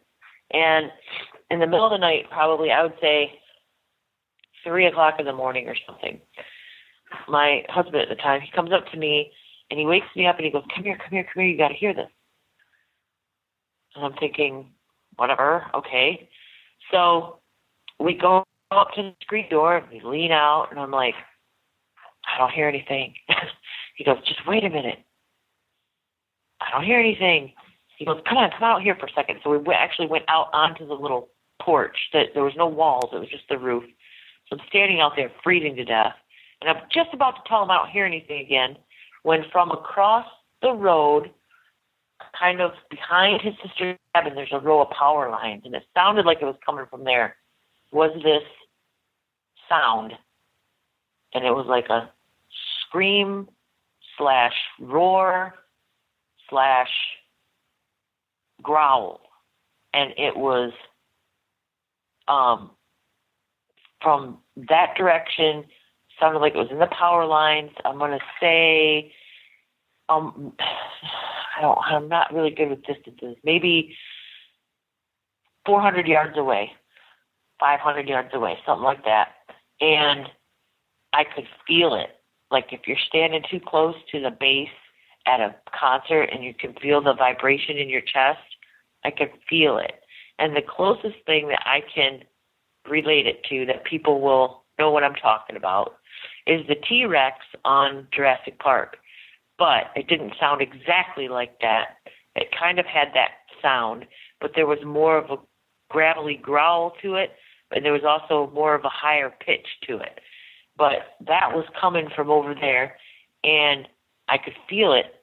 And 0.51 0.91
in 1.51 1.59
the 1.59 1.67
middle 1.67 1.85
of 1.85 1.91
the 1.91 1.97
night, 1.97 2.29
probably 2.31 2.71
I 2.71 2.83
would 2.83 2.97
say 3.01 3.31
three 4.63 4.87
o'clock 4.87 5.15
in 5.19 5.25
the 5.25 5.33
morning 5.33 5.67
or 5.67 5.75
something. 5.85 6.19
My 7.27 7.63
husband 7.69 7.97
at 7.97 8.09
the 8.09 8.15
time, 8.15 8.41
he 8.41 8.51
comes 8.51 8.71
up 8.71 8.85
to 8.91 8.97
me 8.97 9.31
and 9.69 9.79
he 9.79 9.85
wakes 9.85 10.07
me 10.15 10.27
up 10.27 10.37
and 10.37 10.45
he 10.45 10.51
goes, 10.51 10.63
"Come 10.73 10.83
here, 10.83 10.97
come 10.97 11.11
here, 11.11 11.23
come 11.23 11.43
here! 11.43 11.51
You 11.51 11.57
got 11.57 11.69
to 11.69 11.73
hear 11.73 11.93
this." 11.93 12.09
And 13.95 14.05
I'm 14.05 14.13
thinking, 14.19 14.71
whatever, 15.15 15.65
okay. 15.73 16.29
So 16.91 17.39
we 17.99 18.13
go 18.13 18.43
up 18.71 18.89
to 18.95 19.01
the 19.01 19.15
screen 19.21 19.49
door 19.49 19.77
and 19.77 19.87
we 19.89 20.01
lean 20.01 20.31
out, 20.31 20.67
and 20.71 20.79
I'm 20.79 20.91
like, 20.91 21.15
I 22.25 22.37
don't 22.37 22.51
hear 22.51 22.67
anything. 22.67 23.13
he 23.95 24.03
goes, 24.03 24.17
just 24.27 24.47
wait 24.47 24.63
a 24.63 24.69
minute. 24.69 24.99
I 26.61 26.71
don't 26.71 26.85
hear 26.85 26.99
anything. 26.99 27.53
He 27.97 28.05
goes, 28.05 28.21
come 28.27 28.37
on, 28.37 28.49
come 28.51 28.63
out 28.63 28.81
here 28.81 28.95
for 28.95 29.07
a 29.07 29.13
second. 29.13 29.39
So 29.43 29.57
we 29.57 29.73
actually 29.73 30.07
went 30.07 30.25
out 30.27 30.47
onto 30.53 30.87
the 30.87 30.93
little 30.93 31.29
porch. 31.61 31.97
That 32.13 32.27
there 32.33 32.43
was 32.43 32.53
no 32.55 32.67
walls; 32.67 33.09
it 33.13 33.19
was 33.19 33.29
just 33.29 33.47
the 33.49 33.57
roof. 33.57 33.83
So 34.47 34.57
I'm 34.57 34.65
standing 34.67 34.99
out 34.99 35.13
there, 35.15 35.31
freezing 35.43 35.75
to 35.75 35.85
death, 35.85 36.13
and 36.61 36.69
I'm 36.69 36.83
just 36.91 37.09
about 37.13 37.31
to 37.35 37.41
tell 37.47 37.63
him 37.63 37.71
I 37.71 37.77
don't 37.77 37.89
hear 37.89 38.05
anything 38.05 38.41
again, 38.41 38.77
when 39.23 39.43
from 39.51 39.71
across 39.71 40.25
the 40.61 40.71
road, 40.71 41.31
kind 42.37 42.61
of 42.61 42.71
behind 42.89 43.41
his 43.41 43.53
sister's 43.63 43.97
cabin, 44.15 44.35
there's 44.35 44.49
a 44.51 44.59
row 44.59 44.81
of 44.81 44.89
power 44.91 45.29
lines, 45.29 45.63
and 45.65 45.75
it 45.75 45.83
sounded 45.93 46.25
like 46.25 46.39
it 46.41 46.45
was 46.45 46.57
coming 46.65 46.85
from 46.89 47.03
there. 47.03 47.35
Was 47.91 48.11
this 48.23 48.43
sound? 49.67 50.13
And 51.33 51.45
it 51.45 51.51
was 51.51 51.65
like 51.67 51.89
a 51.89 52.11
scream 52.81 53.47
slash 54.17 54.53
roar 54.79 55.53
slash 56.49 56.89
growl, 58.61 59.21
and 59.93 60.11
it 60.17 60.35
was 60.35 60.71
um, 62.27 62.71
from 64.01 64.39
that 64.67 64.95
direction. 64.97 65.65
Sounded 66.19 66.39
like 66.39 66.53
it 66.53 66.57
was 66.57 66.71
in 66.71 66.79
the 66.79 66.87
power 66.87 67.25
lines. 67.25 67.71
I'm 67.85 67.97
gonna 67.97 68.19
say, 68.41 69.13
um, 70.09 70.53
I 70.59 71.61
don't. 71.61 71.79
I'm 71.83 72.09
not 72.09 72.33
really 72.33 72.51
good 72.51 72.69
with 72.69 72.83
distances. 72.83 73.37
Maybe 73.43 73.95
400 75.65 76.07
yards 76.07 76.37
away, 76.37 76.71
500 77.59 78.07
yards 78.07 78.29
away, 78.33 78.57
something 78.65 78.83
like 78.83 79.03
that. 79.05 79.29
And 79.81 80.27
I 81.13 81.23
could 81.23 81.47
feel 81.67 81.95
it. 81.95 82.09
Like 82.51 82.67
if 82.71 82.81
you're 82.87 82.97
standing 83.07 83.43
too 83.49 83.59
close 83.59 83.95
to 84.11 84.19
the 84.19 84.31
bass 84.31 84.69
at 85.27 85.39
a 85.39 85.55
concert 85.79 86.29
and 86.33 86.43
you 86.43 86.53
can 86.53 86.73
feel 86.81 87.01
the 87.01 87.13
vibration 87.13 87.77
in 87.77 87.89
your 87.89 88.01
chest, 88.01 88.39
I 89.03 89.11
could 89.11 89.31
feel 89.47 89.77
it. 89.77 89.93
And 90.39 90.55
the 90.55 90.61
closest 90.67 91.17
thing 91.25 91.49
that 91.49 91.61
I 91.65 91.81
can 91.93 92.21
relate 92.89 93.27
it 93.27 93.43
to 93.49 93.65
that 93.67 93.83
people 93.83 94.21
will 94.21 94.63
know 94.79 94.89
what 94.89 95.03
I'm 95.03 95.15
talking 95.15 95.55
about 95.55 95.97
is 96.47 96.65
the 96.67 96.75
T 96.75 97.05
Rex 97.05 97.37
on 97.65 98.07
Jurassic 98.15 98.57
Park. 98.59 98.97
But 99.59 99.91
it 99.95 100.07
didn't 100.07 100.33
sound 100.39 100.61
exactly 100.61 101.27
like 101.27 101.59
that. 101.59 101.97
It 102.35 102.47
kind 102.57 102.79
of 102.79 102.85
had 102.85 103.09
that 103.13 103.31
sound, 103.61 104.05
but 104.39 104.51
there 104.55 104.65
was 104.65 104.79
more 104.85 105.17
of 105.17 105.29
a 105.29 105.37
gravelly 105.89 106.39
growl 106.41 106.93
to 107.01 107.15
it, 107.15 107.31
and 107.71 107.83
there 107.83 107.93
was 107.93 108.05
also 108.05 108.51
more 108.53 108.73
of 108.73 108.85
a 108.85 108.89
higher 108.89 109.31
pitch 109.45 109.67
to 109.87 109.97
it. 109.97 110.21
But 110.77 111.17
that 111.27 111.51
was 111.53 111.65
coming 111.79 112.07
from 112.15 112.29
over 112.29 112.55
there, 112.55 112.95
and 113.43 113.87
I 114.29 114.37
could 114.37 114.53
feel 114.69 114.93
it. 114.93 115.15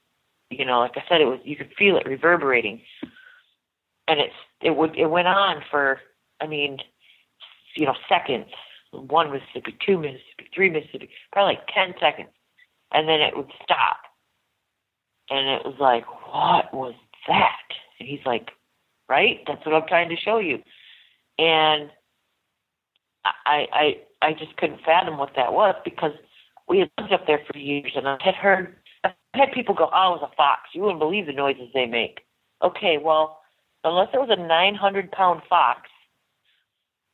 You 0.51 0.64
know, 0.64 0.80
like 0.80 0.93
I 0.97 1.03
said, 1.09 1.20
it 1.20 1.24
was 1.24 1.41
you 1.45 1.57
could 1.57 1.72
feel 1.78 1.97
it 1.97 2.07
reverberating, 2.07 2.82
and 4.07 4.20
it's 4.20 4.34
it 4.61 4.76
would 4.76 4.97
it 4.97 5.07
went 5.07 5.28
on 5.28 5.62
for 5.70 6.01
I 6.41 6.47
mean, 6.47 6.78
you 7.74 7.87
know, 7.87 7.95
seconds. 8.09 8.51
One 8.93 9.32
Mississippi, 9.32 9.76
two 9.84 9.99
Mississippi, 9.99 10.49
three 10.55 10.70
Mississippi, 10.70 11.11
probably 11.32 11.55
like 11.55 11.66
ten 11.74 11.95
seconds, 12.01 12.28
and 12.93 13.09
then 13.09 13.20
it 13.20 13.37
would 13.37 13.51
stop. 13.62 13.97
And 15.30 15.48
it 15.48 15.62
was 15.64 15.76
like, 15.80 16.04
what 16.32 16.72
was 16.72 16.94
that? 17.28 17.58
And 17.98 18.08
he's 18.08 18.24
like, 18.26 18.50
right? 19.08 19.40
That's 19.46 19.64
what 19.66 19.74
I'm 19.74 19.88
trying 19.88 20.08
to 20.10 20.16
show 20.16 20.38
you. 20.38 20.62
And 21.38 21.90
I 23.44 23.66
I 23.72 23.96
I 24.22 24.32
just 24.32 24.56
couldn't 24.56 24.80
fathom 24.84 25.18
what 25.18 25.32
that 25.36 25.52
was 25.52 25.74
because 25.84 26.12
we 26.68 26.78
had 26.80 26.90
lived 26.98 27.12
up 27.12 27.26
there 27.26 27.40
for 27.50 27.58
years 27.58 27.92
and 27.96 28.08
I 28.08 28.16
had 28.20 28.34
heard 28.34 28.76
I 29.04 29.12
had 29.34 29.52
people 29.52 29.74
go, 29.74 29.90
Oh, 29.92 30.14
it 30.14 30.20
was 30.20 30.30
a 30.32 30.36
fox. 30.36 30.62
You 30.72 30.82
wouldn't 30.82 31.00
believe 31.00 31.26
the 31.26 31.32
noises 31.32 31.68
they 31.74 31.86
make. 31.86 32.20
Okay, 32.62 32.98
well, 33.02 33.40
unless 33.84 34.08
it 34.14 34.18
was 34.18 34.30
a 34.30 34.36
nine 34.36 34.74
hundred 34.74 35.10
pound 35.12 35.42
fox, 35.48 35.82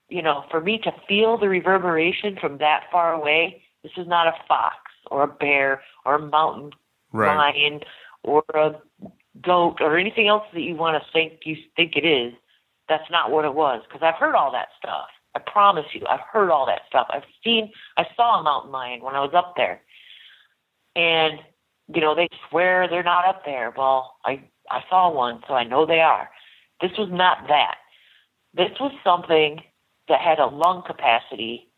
you 0.09 0.23
know, 0.23 0.45
for 0.51 0.61
me 0.61 0.79
to 0.79 0.93
feel 1.09 1.39
the 1.39 1.49
reverberation 1.49 2.37
from 2.41 2.59
that 2.59 2.85
far 2.93 3.15
away, 3.15 3.63
this 3.83 3.93
is 3.97 4.07
not 4.07 4.27
a 4.29 4.35
fox 4.47 4.77
or 5.11 5.25
a 5.25 5.29
bear 5.29 5.83
or 6.05 6.17
a 6.17 6.19
mountain 6.31 6.71
Right. 7.15 7.37
lion 7.37 7.81
or 8.25 8.45
a 8.55 8.75
goat 9.41 9.77
or 9.81 9.99
anything 9.99 10.29
else 10.29 10.45
that 10.53 10.63
you 10.63 10.75
want 10.75 11.03
to 11.03 11.13
think 11.13 11.41
you 11.45 11.57
think 11.77 11.97
it 11.97 12.05
is. 12.05 12.33
That's 12.89 13.11
not 13.11 13.31
what 13.31 13.45
it 13.45 13.55
was 13.55 13.83
because 13.87 14.03
I've 14.03 14.21
heard 14.21 14.35
all 14.35 14.53
that 14.53 14.69
stuff. 14.79 15.07
I 15.35 15.39
promise 15.39 15.87
you, 15.95 16.03
I've 16.09 16.21
heard 16.21 16.51
all 16.51 16.67
that 16.67 16.83
stuff. 16.89 17.07
I've 17.11 17.23
seen, 17.43 17.73
I 17.97 18.05
saw 18.17 18.41
a 18.41 18.43
mountain 18.43 18.71
lion 18.71 19.03
when 19.03 19.15
I 19.15 19.21
was 19.21 19.33
up 19.35 19.55
there, 19.57 19.81
and 20.95 21.39
you 21.95 22.01
know 22.01 22.15
they 22.15 22.29
swear 22.49 22.87
they're 22.89 23.03
not 23.03 23.27
up 23.27 23.45
there. 23.45 23.73
Well, 23.77 24.17
I 24.25 24.43
I 24.71 24.83
saw 24.91 25.11
one, 25.11 25.43
so 25.49 25.55
I 25.55 25.65
know 25.65 25.87
they 25.87 26.01
are. 26.01 26.29
This 26.81 26.93
was 26.99 27.09
not 27.11 27.49
that. 27.49 27.77
This 28.55 28.73
was 28.79 28.93
something 29.03 29.63
that 30.09 30.21
had 30.21 30.39
a 30.39 30.47
lung 30.47 30.83
capacity 30.87 31.69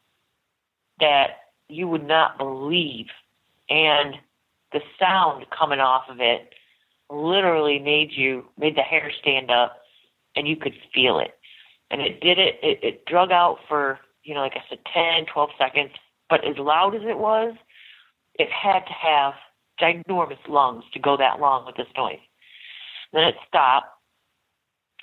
that 0.99 1.29
you 1.69 1.87
would 1.87 2.07
not 2.07 2.39
believe, 2.39 3.07
and 3.69 4.17
the 4.75 4.81
sound 4.99 5.47
coming 5.57 5.81
off 5.81 6.03
of 6.11 6.20
it 6.20 6.53
literally 7.09 7.79
made 7.79 8.11
you 8.12 8.45
made 8.59 8.77
the 8.77 8.83
hair 8.83 9.11
stand 9.20 9.51
up 9.51 9.79
and 10.37 10.47
you 10.47 10.57
could 10.57 10.75
feel 10.93 11.18
it. 11.18 11.33
And 11.91 12.03
it 12.03 12.20
did 12.20 12.39
it 12.39 12.57
it, 12.62 12.81
it 12.83 13.07
drug 13.07 13.31
out 13.31 13.59
for 13.68 14.01
you 14.25 14.35
know 14.35 14.41
like 14.41 14.57
i 14.57 14.62
said 14.68 14.81
ten, 14.93 15.25
twelve 15.33 15.51
seconds. 15.57 15.93
But 16.29 16.45
as 16.45 16.59
loud 16.59 16.95
as 16.95 17.03
it 17.03 17.18
was 17.18 17.55
it 18.35 18.49
had 18.51 18.81
to 18.81 18.93
have 18.93 19.35
ginormous 19.81 20.39
lungs 20.49 20.85
to 20.93 20.99
go 20.99 21.16
that 21.16 21.41
long 21.41 21.64
with 21.64 21.77
this 21.77 21.87
noise. 21.97 22.18
Then 23.12 23.25
it 23.25 23.37
stopped. 23.47 23.87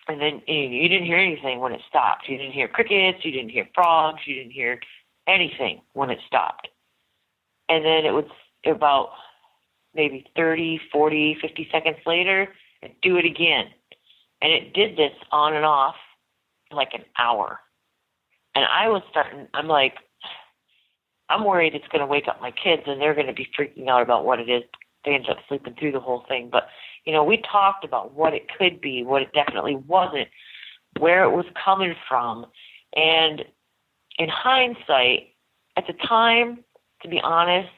And 0.07 0.19
then 0.19 0.41
you 0.47 0.89
didn't 0.89 1.05
hear 1.05 1.17
anything 1.17 1.59
when 1.59 1.72
it 1.72 1.82
stopped. 1.88 2.28
You 2.28 2.38
didn't 2.38 2.51
hear 2.51 2.67
crickets. 2.67 3.24
You 3.24 3.32
didn't 3.32 3.51
hear 3.51 3.69
frogs. 3.74 4.19
You 4.26 4.36
didn't 4.36 4.51
hear 4.51 4.80
anything 5.28 5.82
when 5.93 6.09
it 6.09 6.19
stopped. 6.28 6.67
And 7.69 7.86
then 7.86 8.05
it 8.05 8.11
was 8.11 8.26
about 8.65 9.11
maybe 9.94 10.26
30, 10.36 10.80
40, 10.92 11.38
50 11.42 11.70
seconds 11.72 11.98
later, 12.06 12.48
and 12.82 12.94
do 13.02 13.18
it 13.18 13.26
again. 13.26 13.66
And 14.42 14.52
it 14.52 14.74
did 14.74 14.98
this 14.98 15.14
on 15.32 15.54
and 15.54 15.66
off 15.66 15.96
like 16.72 16.94
an 16.94 17.04
hour. 17.18 17.60
And 18.56 18.66
I 18.66 18.89
was 18.89 19.02
starting, 19.10 19.48
I'm 19.54 19.68
like, 19.68 19.96
I'm 21.30 21.46
worried 21.46 21.76
it's 21.76 21.88
going 21.88 22.02
to 22.02 22.06
wake 22.06 22.28
up 22.28 22.42
my 22.42 22.52
kids 22.52 22.84
and 22.86 23.00
they're 23.00 23.14
going 23.14 23.28
to 23.28 23.34
be 23.34 23.48
freaking 23.58 23.88
out 23.88 24.02
about 24.02 24.26
what 24.26 24.39
it 24.39 24.50
is. 24.50 24.64
They 25.06 25.14
ended 25.14 25.32
up 25.32 25.38
sleeping 25.48 25.76
through 25.80 25.94
the 25.94 26.00
whole 26.00 26.26
thing. 26.28 26.50
But, 26.52 26.68
you 27.06 27.14
know, 27.14 27.24
we 27.24 27.42
talked 27.50 27.86
about 27.86 28.14
what 28.14 28.34
it 28.34 28.48
could 28.58 28.82
be, 28.82 29.04
what 29.04 29.22
it 29.22 29.32
definitely 29.34 29.76
wasn't, 29.76 30.28
where 31.00 31.24
it 31.24 31.32
was 31.32 31.46
coming 31.64 31.96
from. 32.08 32.46
And 32.96 33.46
in 34.20 34.30
hindsight, 34.30 35.30
at 35.78 35.88
the 35.88 35.94
time, 35.94 36.64
to 37.02 37.08
be 37.08 37.22
honest, 37.22 37.70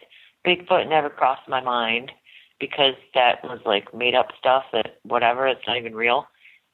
Bigfoot 0.46 0.90
never 0.90 1.10
crossed 1.10 1.48
my 1.48 1.62
mind 1.62 2.12
because 2.60 2.96
that 3.14 3.44
was 3.44 3.60
like 3.66 3.94
made 3.94 4.16
up 4.16 4.28
stuff 4.40 4.64
that 4.74 5.00
whatever, 5.04 5.48
it's 5.48 5.62
not 5.68 5.78
even 5.78 5.96
real. 5.96 6.28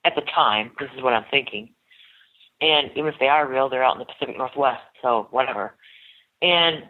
At 0.06 0.14
the 0.16 0.22
time, 0.22 0.72
this 0.80 0.90
is 0.96 1.04
what 1.04 1.14
I'm 1.14 1.26
thinking. 1.30 1.70
And 2.62 2.92
even 2.92 3.08
if 3.08 3.16
they 3.20 3.28
are 3.28 3.48
real, 3.48 3.70
they're 3.70 3.84
out 3.84 3.96
in 3.96 4.00
the 4.00 4.06
Pacific 4.06 4.38
Northwest, 4.38 4.82
so 5.02 5.28
whatever. 5.32 5.76
And 6.42 6.84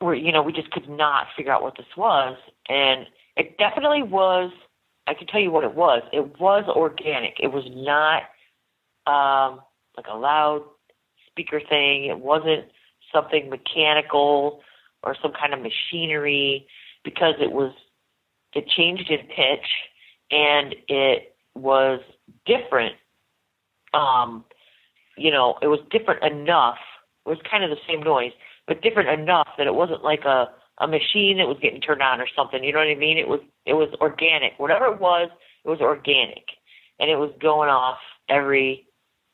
we're 0.00 0.14
you 0.14 0.32
know, 0.32 0.42
we 0.42 0.52
just 0.52 0.70
could 0.70 0.88
not 0.88 1.26
figure 1.36 1.52
out 1.52 1.62
what 1.62 1.76
this 1.76 1.86
was. 1.96 2.36
And 2.68 3.06
it 3.36 3.56
definitely 3.58 4.02
was 4.02 4.50
I 5.06 5.14
can 5.14 5.26
tell 5.26 5.40
you 5.40 5.50
what 5.50 5.64
it 5.64 5.74
was. 5.74 6.02
It 6.12 6.38
was 6.38 6.64
organic. 6.68 7.34
It 7.40 7.52
was 7.52 7.64
not 7.68 8.22
um 9.06 9.60
like 9.96 10.06
a 10.10 10.16
loud 10.16 10.62
speaker 11.26 11.60
thing. 11.60 12.04
It 12.04 12.18
wasn't 12.18 12.66
something 13.12 13.48
mechanical 13.48 14.60
or 15.02 15.16
some 15.22 15.32
kind 15.32 15.54
of 15.54 15.60
machinery 15.60 16.66
because 17.04 17.34
it 17.40 17.52
was 17.52 17.72
it 18.54 18.66
changed 18.68 19.10
in 19.10 19.18
pitch 19.26 19.68
and 20.30 20.74
it 20.88 21.36
was 21.54 22.00
different 22.46 22.94
um 23.94 24.44
you 25.16 25.30
know 25.30 25.56
it 25.62 25.68
was 25.68 25.80
different 25.90 26.22
enough. 26.24 26.78
It 27.26 27.30
was 27.30 27.38
kind 27.50 27.62
of 27.64 27.70
the 27.70 27.76
same 27.86 28.02
noise 28.02 28.32
but 28.66 28.82
different 28.82 29.08
enough 29.08 29.48
that 29.56 29.66
it 29.66 29.74
wasn't 29.74 30.04
like 30.04 30.24
a 30.24 30.48
a 30.80 30.86
machine 30.86 31.38
that 31.38 31.48
was 31.48 31.58
getting 31.60 31.80
turned 31.80 32.02
on 32.02 32.20
or 32.20 32.28
something. 32.36 32.62
You 32.62 32.72
know 32.72 32.78
what 32.78 32.88
i 32.88 32.94
mean? 32.94 33.18
It 33.18 33.28
was 33.28 33.40
it 33.66 33.74
was 33.74 33.88
organic. 34.00 34.52
Whatever 34.58 34.86
it 34.86 35.00
was 35.00 35.30
it 35.64 35.68
was 35.68 35.80
organic. 35.80 36.44
And 37.00 37.10
it 37.10 37.16
was 37.16 37.32
going 37.40 37.68
off 37.68 37.98
every 38.28 38.86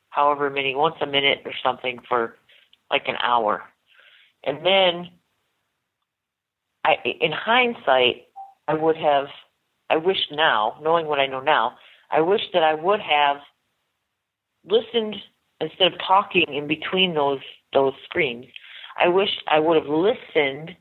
however 0.09 0.49
many 0.49 0.73
once 0.75 0.95
a 1.01 1.05
minute 1.05 1.39
or 1.45 1.51
something 1.63 1.99
for 2.07 2.35
like 2.89 3.03
an 3.07 3.15
hour. 3.21 3.63
And 4.43 4.65
then 4.65 5.09
I, 6.85 6.97
in 7.03 7.31
hindsight, 7.31 8.27
I 8.67 8.75
would 8.75 8.95
have, 8.95 9.25
I 9.89 9.97
wish 9.97 10.19
now, 10.31 10.77
knowing 10.83 11.07
what 11.07 11.19
I 11.19 11.25
know 11.25 11.39
now, 11.39 11.77
I 12.11 12.21
wish 12.21 12.41
that 12.53 12.61
I 12.61 12.75
would 12.75 12.99
have 12.99 13.37
listened 14.69 15.15
instead 15.59 15.93
of 15.93 15.99
talking 16.07 16.45
in 16.47 16.67
between 16.67 17.15
those 17.15 17.39
those 17.73 17.93
screams. 18.03 18.45
I 18.97 19.07
wish 19.07 19.29
I 19.47 19.59
would 19.59 19.77
have 19.77 19.91
listened 19.91 20.75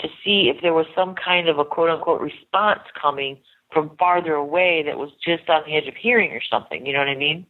to 0.00 0.08
see 0.24 0.52
if 0.54 0.60
there 0.60 0.74
was 0.74 0.86
some 0.94 1.14
kind 1.14 1.48
of 1.48 1.58
a 1.58 1.64
quote 1.64 1.88
unquote 1.88 2.20
response 2.20 2.82
coming 3.00 3.38
from 3.72 3.96
farther 3.96 4.34
away 4.34 4.82
that 4.84 4.98
was 4.98 5.10
just 5.24 5.48
on 5.48 5.62
the 5.66 5.76
edge 5.76 5.86
of 5.86 5.94
hearing 5.94 6.32
or 6.32 6.42
something. 6.50 6.84
You 6.84 6.92
know 6.92 6.98
what 6.98 7.08
I 7.08 7.14
mean? 7.14 7.46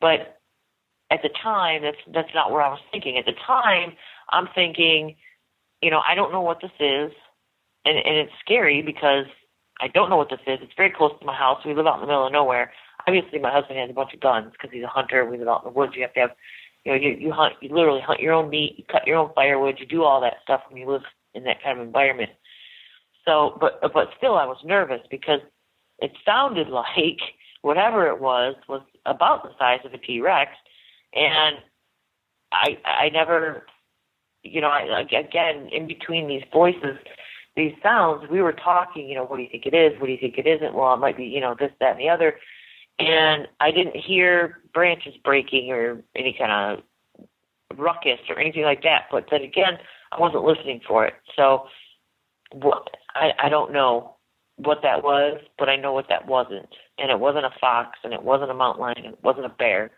But 0.00 0.40
at 1.12 1.22
the 1.22 1.30
time, 1.40 1.82
that's 1.82 1.96
that's 2.12 2.34
not 2.34 2.50
where 2.50 2.62
I 2.62 2.68
was 2.68 2.80
thinking. 2.90 3.16
At 3.16 3.26
the 3.26 3.38
time, 3.46 3.92
I'm 4.30 4.48
thinking, 4.54 5.14
you 5.82 5.90
know, 5.90 6.02
I 6.06 6.16
don't 6.16 6.32
know 6.32 6.40
what 6.40 6.60
this 6.60 6.72
is 6.80 7.12
and 7.84 7.96
and 7.98 8.16
it's 8.16 8.32
scary 8.40 8.82
because 8.82 9.26
I 9.80 9.88
don't 9.88 10.10
know 10.10 10.16
what 10.16 10.30
this 10.30 10.40
is. 10.46 10.60
It's 10.62 10.72
very 10.76 10.90
close 10.90 11.12
to 11.18 11.26
my 11.26 11.34
house. 11.34 11.60
We 11.64 11.74
live 11.74 11.86
out 11.86 11.96
in 11.96 12.00
the 12.02 12.06
middle 12.06 12.26
of 12.26 12.32
nowhere. 12.32 12.72
Obviously, 13.06 13.38
my 13.38 13.52
husband 13.52 13.78
has 13.78 13.90
a 13.90 13.94
bunch 13.94 14.14
of 14.14 14.20
guns 14.20 14.52
because 14.52 14.70
he's 14.72 14.84
a 14.84 14.88
hunter. 14.88 15.24
We 15.24 15.38
live 15.38 15.48
out 15.48 15.64
in 15.64 15.72
the 15.72 15.78
woods. 15.78 15.92
You 15.96 16.02
have 16.02 16.14
to 16.14 16.20
have, 16.20 16.30
you 16.84 16.92
know, 16.92 16.98
you 16.98 17.10
you 17.18 17.32
hunt. 17.32 17.54
You 17.60 17.74
literally 17.74 18.00
hunt 18.00 18.20
your 18.20 18.32
own 18.32 18.50
meat. 18.50 18.74
You 18.78 18.84
cut 18.90 19.06
your 19.06 19.16
own 19.18 19.30
firewood. 19.34 19.76
You 19.78 19.86
do 19.86 20.04
all 20.04 20.20
that 20.20 20.34
stuff 20.42 20.62
when 20.68 20.80
you 20.80 20.90
live 20.90 21.02
in 21.34 21.44
that 21.44 21.62
kind 21.62 21.78
of 21.78 21.86
environment. 21.86 22.30
So, 23.24 23.56
but 23.60 23.80
but 23.92 24.08
still, 24.16 24.36
I 24.36 24.46
was 24.46 24.58
nervous 24.64 25.00
because 25.10 25.40
it 25.98 26.12
sounded 26.24 26.68
like 26.70 27.20
whatever 27.62 28.06
it 28.08 28.20
was 28.20 28.54
was 28.68 28.82
about 29.06 29.42
the 29.42 29.50
size 29.58 29.80
of 29.84 29.92
a 29.92 29.98
T 29.98 30.20
Rex, 30.20 30.50
and 31.14 31.56
I 32.52 32.78
I 32.84 33.08
never, 33.10 33.66
you 34.42 34.60
know, 34.60 34.68
I, 34.68 35.00
again 35.00 35.68
in 35.72 35.86
between 35.86 36.28
these 36.28 36.44
voices, 36.52 36.96
these 37.56 37.74
sounds, 37.82 38.28
we 38.30 38.42
were 38.42 38.52
talking. 38.52 39.08
You 39.08 39.16
know, 39.16 39.24
what 39.24 39.36
do 39.36 39.42
you 39.42 39.48
think 39.50 39.66
it 39.66 39.74
is? 39.74 39.98
What 40.00 40.06
do 40.06 40.12
you 40.12 40.18
think 40.18 40.38
it 40.38 40.46
isn't? 40.46 40.74
Well, 40.74 40.94
it 40.94 40.98
might 40.98 41.16
be, 41.16 41.24
you 41.24 41.40
know, 41.40 41.54
this, 41.58 41.70
that, 41.80 41.92
and 41.92 42.00
the 42.00 42.08
other. 42.08 42.36
And 42.98 43.48
I 43.60 43.70
didn't 43.70 43.96
hear 43.96 44.60
branches 44.72 45.14
breaking 45.24 45.70
or 45.70 46.02
any 46.14 46.34
kind 46.38 46.52
of 46.52 46.84
ruckus 47.78 48.20
or 48.28 48.38
anything 48.38 48.62
like 48.62 48.82
that. 48.82 49.04
But 49.10 49.26
then 49.30 49.42
again, 49.42 49.78
I 50.12 50.20
wasn't 50.20 50.44
listening 50.44 50.80
for 50.86 51.06
it. 51.06 51.14
So 51.36 51.66
what 52.52 52.88
I, 53.14 53.32
I 53.42 53.48
don't 53.48 53.72
know 53.72 54.16
what 54.56 54.82
that 54.82 55.02
was, 55.02 55.40
but 55.58 55.68
I 55.68 55.76
know 55.76 55.92
what 55.92 56.08
that 56.08 56.26
wasn't. 56.26 56.68
And 56.98 57.10
it 57.10 57.18
wasn't 57.18 57.46
a 57.46 57.54
fox 57.60 57.98
and 58.04 58.12
it 58.12 58.22
wasn't 58.22 58.50
a 58.50 58.54
mountain 58.54 58.82
lion 58.82 58.98
and 58.98 59.14
it 59.14 59.24
wasn't 59.24 59.46
a 59.46 59.50
bear. 59.50 59.90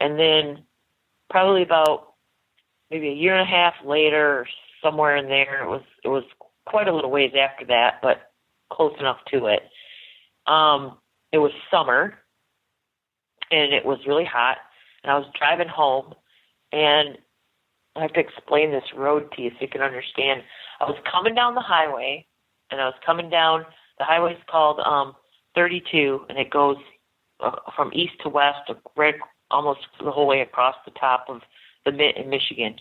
And 0.00 0.18
then 0.18 0.62
probably 1.30 1.62
about 1.62 2.14
maybe 2.90 3.08
a 3.08 3.14
year 3.14 3.34
and 3.34 3.42
a 3.42 3.50
half 3.50 3.74
later 3.84 4.46
somewhere 4.82 5.16
in 5.16 5.28
there, 5.28 5.64
it 5.64 5.68
was 5.68 5.82
it 6.04 6.08
was 6.08 6.24
quite 6.66 6.88
a 6.88 6.94
little 6.94 7.10
ways 7.10 7.32
after 7.38 7.66
that, 7.66 8.00
but 8.02 8.30
close 8.72 8.94
enough 8.98 9.18
to 9.32 9.46
it. 9.46 9.62
Um, 10.46 10.98
it 11.32 11.38
was 11.38 11.52
summer 11.70 12.14
and 13.50 13.72
it 13.72 13.84
was 13.84 13.98
really 14.06 14.24
hot 14.24 14.58
and 15.02 15.10
I 15.10 15.16
was 15.16 15.26
driving 15.38 15.68
home 15.68 16.14
and 16.72 17.18
I 17.96 18.02
have 18.02 18.12
to 18.14 18.20
explain 18.20 18.70
this 18.70 18.84
road 18.96 19.30
to 19.32 19.42
you 19.42 19.50
so 19.50 19.56
you 19.60 19.68
can 19.68 19.80
understand. 19.80 20.42
I 20.80 20.84
was 20.84 20.98
coming 21.10 21.34
down 21.34 21.54
the 21.54 21.60
highway, 21.60 22.26
and 22.70 22.80
I 22.80 22.86
was 22.86 22.94
coming 23.06 23.30
down. 23.30 23.64
The 23.98 24.04
highway 24.04 24.32
is 24.32 24.42
called 24.50 24.80
um 24.80 25.14
32, 25.54 26.26
and 26.28 26.38
it 26.38 26.50
goes 26.50 26.76
uh, 27.40 27.52
from 27.76 27.92
east 27.94 28.14
to 28.22 28.28
west, 28.28 28.70
right 28.96 29.14
almost 29.50 29.80
the 30.02 30.10
whole 30.10 30.26
way 30.26 30.40
across 30.40 30.74
the 30.84 30.90
top 30.92 31.26
of 31.28 31.42
the 31.84 31.92
mid 31.92 32.16
in 32.16 32.28
Michigan. 32.28 32.74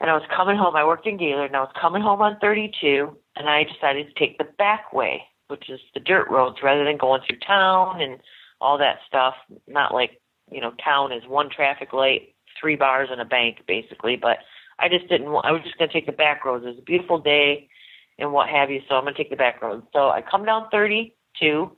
And 0.00 0.10
I 0.10 0.14
was 0.14 0.24
coming 0.34 0.56
home. 0.56 0.76
I 0.76 0.84
worked 0.84 1.06
in 1.06 1.16
Gaylord, 1.16 1.46
and 1.46 1.56
I 1.56 1.60
was 1.60 1.72
coming 1.80 2.02
home 2.02 2.20
on 2.20 2.38
32, 2.40 3.16
and 3.36 3.48
I 3.48 3.64
decided 3.64 4.08
to 4.08 4.18
take 4.18 4.38
the 4.38 4.48
back 4.58 4.92
way, 4.92 5.22
which 5.48 5.70
is 5.70 5.80
the 5.94 6.00
dirt 6.00 6.28
roads, 6.28 6.56
rather 6.62 6.84
than 6.84 6.98
going 6.98 7.22
through 7.26 7.38
town 7.46 8.00
and 8.00 8.20
all 8.60 8.76
that 8.78 8.98
stuff. 9.06 9.34
Not 9.66 9.94
like 9.94 10.20
you 10.50 10.60
know, 10.60 10.72
town 10.84 11.12
is 11.12 11.22
one 11.26 11.48
traffic 11.50 11.92
light 11.92 12.34
three 12.60 12.76
bars 12.76 13.08
and 13.10 13.20
a 13.20 13.24
bank 13.24 13.58
basically. 13.66 14.16
But 14.16 14.38
I 14.78 14.88
just 14.88 15.08
didn't. 15.08 15.30
want 15.30 15.46
I 15.46 15.52
was 15.52 15.62
just 15.62 15.78
going 15.78 15.88
to 15.88 15.92
take 15.92 16.06
the 16.06 16.12
back 16.12 16.44
roads. 16.44 16.64
It 16.64 16.68
was 16.68 16.78
a 16.78 16.82
beautiful 16.82 17.18
day 17.18 17.68
and 18.18 18.32
what 18.32 18.48
have 18.48 18.70
you, 18.70 18.80
so 18.88 18.94
I'm 18.94 19.04
going 19.04 19.14
to 19.14 19.18
take 19.18 19.30
the 19.30 19.36
back 19.36 19.60
roads. 19.60 19.84
So 19.92 20.10
I 20.10 20.22
come 20.22 20.44
down 20.44 20.68
32 20.70 21.70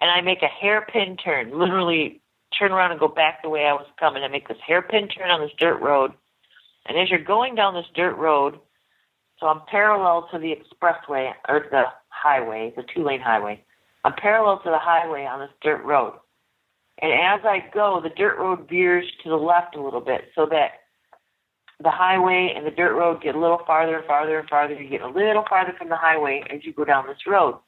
and 0.00 0.10
I 0.10 0.20
make 0.20 0.42
a 0.42 0.46
hairpin 0.46 1.16
turn, 1.16 1.56
literally 1.56 2.20
turn 2.58 2.72
around 2.72 2.90
and 2.90 3.00
go 3.00 3.08
back 3.08 3.42
the 3.42 3.48
way 3.48 3.66
I 3.66 3.72
was 3.72 3.86
coming. 3.98 4.22
I 4.22 4.28
make 4.28 4.48
this 4.48 4.58
hairpin 4.66 5.08
turn 5.08 5.30
on 5.30 5.40
this 5.40 5.52
dirt 5.58 5.80
road. 5.80 6.12
And 6.88 6.98
as 6.98 7.10
you're 7.10 7.22
going 7.22 7.54
down 7.54 7.74
this 7.74 7.86
dirt 7.94 8.16
road, 8.16 8.58
so 9.38 9.46
I'm 9.46 9.60
parallel 9.70 10.28
to 10.32 10.38
the 10.38 10.54
expressway 10.54 11.32
or 11.48 11.66
the 11.70 11.84
highway, 12.08 12.72
the 12.76 12.82
two 12.94 13.04
lane 13.04 13.20
highway. 13.20 13.62
I'm 14.04 14.14
parallel 14.14 14.60
to 14.64 14.70
the 14.70 14.78
highway 14.78 15.26
on 15.26 15.40
this 15.40 15.50
dirt 15.62 15.84
road. 15.84 16.14
And 17.00 17.12
as 17.12 17.44
I 17.44 17.70
go, 17.72 18.00
the 18.02 18.08
dirt 18.08 18.38
road 18.38 18.68
veers 18.68 19.04
to 19.22 19.28
the 19.28 19.36
left 19.36 19.76
a 19.76 19.82
little 19.82 20.00
bit 20.00 20.22
so 20.34 20.46
that 20.46 20.80
the 21.80 21.90
highway 21.90 22.52
and 22.56 22.66
the 22.66 22.72
dirt 22.72 22.94
road 22.96 23.22
get 23.22 23.36
a 23.36 23.38
little 23.38 23.60
farther 23.64 23.98
and 23.98 24.06
farther 24.06 24.38
and 24.38 24.48
farther. 24.48 24.74
You 24.74 24.88
get 24.88 25.02
a 25.02 25.08
little 25.08 25.44
farther 25.48 25.74
from 25.78 25.90
the 25.90 25.96
highway 25.96 26.42
as 26.50 26.64
you 26.64 26.72
go 26.72 26.84
down 26.84 27.06
this 27.06 27.26
road. 27.26 27.58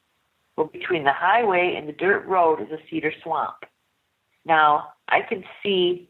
Well, 0.57 0.67
between 0.67 1.05
the 1.05 1.13
highway 1.13 1.75
and 1.77 1.87
the 1.87 1.93
dirt 1.93 2.25
road 2.25 2.61
is 2.61 2.67
a 2.71 2.79
cedar 2.89 3.13
swamp. 3.23 3.63
Now, 4.43 4.89
I 5.07 5.21
can 5.21 5.43
see 5.63 6.09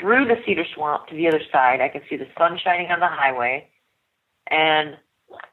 through 0.00 0.26
the 0.26 0.36
cedar 0.46 0.64
swamp 0.74 1.06
to 1.08 1.14
the 1.14 1.28
other 1.28 1.40
side. 1.52 1.80
I 1.80 1.88
can 1.88 2.02
see 2.08 2.16
the 2.16 2.26
sun 2.38 2.58
shining 2.62 2.90
on 2.90 3.00
the 3.00 3.08
highway, 3.08 3.68
and 4.50 4.96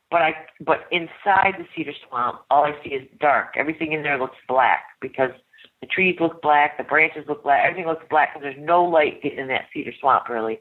but 0.09 0.21
I 0.21 0.33
but 0.61 0.87
inside 0.91 1.55
the 1.59 1.65
cedar 1.75 1.93
swamp, 2.07 2.41
all 2.49 2.63
I 2.63 2.73
see 2.83 2.91
is 2.91 3.07
dark. 3.19 3.55
Everything 3.57 3.91
in 3.91 4.03
there 4.03 4.17
looks 4.17 4.37
black 4.47 4.83
because 5.01 5.31
the 5.81 5.87
trees 5.87 6.17
look 6.19 6.41
black, 6.41 6.77
the 6.77 6.83
branches 6.83 7.25
look 7.27 7.43
black, 7.43 7.63
everything 7.63 7.87
looks 7.87 8.05
black 8.09 8.33
because 8.33 8.43
there's 8.43 8.65
no 8.65 8.83
light 8.83 9.21
getting 9.21 9.39
in 9.39 9.47
that 9.49 9.65
cedar 9.73 9.91
swamp 9.99 10.29
really, 10.29 10.59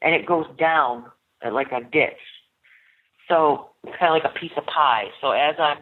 and 0.00 0.14
it 0.14 0.26
goes 0.26 0.46
down 0.58 1.04
uh, 1.44 1.52
like 1.52 1.72
a 1.72 1.80
ditch. 1.80 2.12
So 3.28 3.70
it's 3.84 3.96
kind 3.98 4.14
of 4.14 4.22
like 4.22 4.30
a 4.30 4.38
piece 4.38 4.52
of 4.56 4.64
pie. 4.66 5.06
So 5.20 5.32
as 5.32 5.56
I'm 5.58 5.78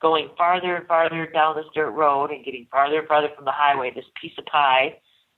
going 0.00 0.28
farther 0.36 0.76
and 0.76 0.86
farther 0.86 1.26
down 1.26 1.56
this 1.56 1.66
dirt 1.74 1.90
road 1.90 2.30
and 2.30 2.44
getting 2.44 2.66
farther 2.70 2.98
and 2.98 3.08
farther 3.08 3.28
from 3.34 3.44
the 3.44 3.52
highway, 3.52 3.92
this 3.94 4.04
piece 4.20 4.32
of 4.38 4.46
pie 4.46 4.96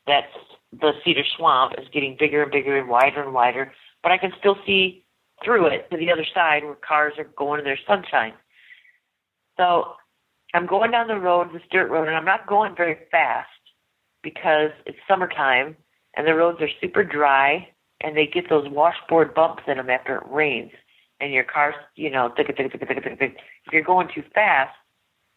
that's 0.08 0.32
the 0.72 0.92
cedar 1.04 1.24
swamp 1.36 1.74
is 1.78 1.86
getting 1.92 2.16
bigger 2.18 2.42
and 2.42 2.52
bigger 2.52 2.76
and 2.76 2.88
wider 2.88 3.22
and 3.22 3.32
wider, 3.32 3.72
but 4.02 4.12
I 4.12 4.18
can 4.18 4.32
still 4.38 4.56
see 4.66 5.04
through 5.44 5.66
it 5.66 5.88
to 5.90 5.96
the 5.96 6.10
other 6.10 6.26
side 6.34 6.64
where 6.64 6.74
cars 6.74 7.14
are 7.18 7.30
going 7.36 7.60
in 7.60 7.64
their 7.64 7.78
sunshine. 7.86 8.32
So 9.56 9.94
I'm 10.54 10.66
going 10.66 10.90
down 10.90 11.08
the 11.08 11.18
road, 11.18 11.48
this 11.52 11.62
dirt 11.70 11.90
road, 11.90 12.08
and 12.08 12.16
I'm 12.16 12.24
not 12.24 12.46
going 12.46 12.74
very 12.76 12.96
fast 13.10 13.48
because 14.22 14.70
it's 14.86 14.98
summertime 15.06 15.76
and 16.16 16.26
the 16.26 16.34
roads 16.34 16.58
are 16.60 16.68
super 16.80 17.04
dry 17.04 17.68
and 18.00 18.16
they 18.16 18.26
get 18.26 18.48
those 18.48 18.68
washboard 18.70 19.34
bumps 19.34 19.62
in 19.66 19.76
them 19.76 19.90
after 19.90 20.16
it 20.16 20.24
rains. 20.28 20.72
And 21.20 21.32
your 21.32 21.44
car's, 21.44 21.74
you 21.96 22.10
know, 22.10 22.32
if 22.36 23.32
you're 23.72 23.82
going 23.82 24.08
too 24.14 24.22
fast, 24.34 24.74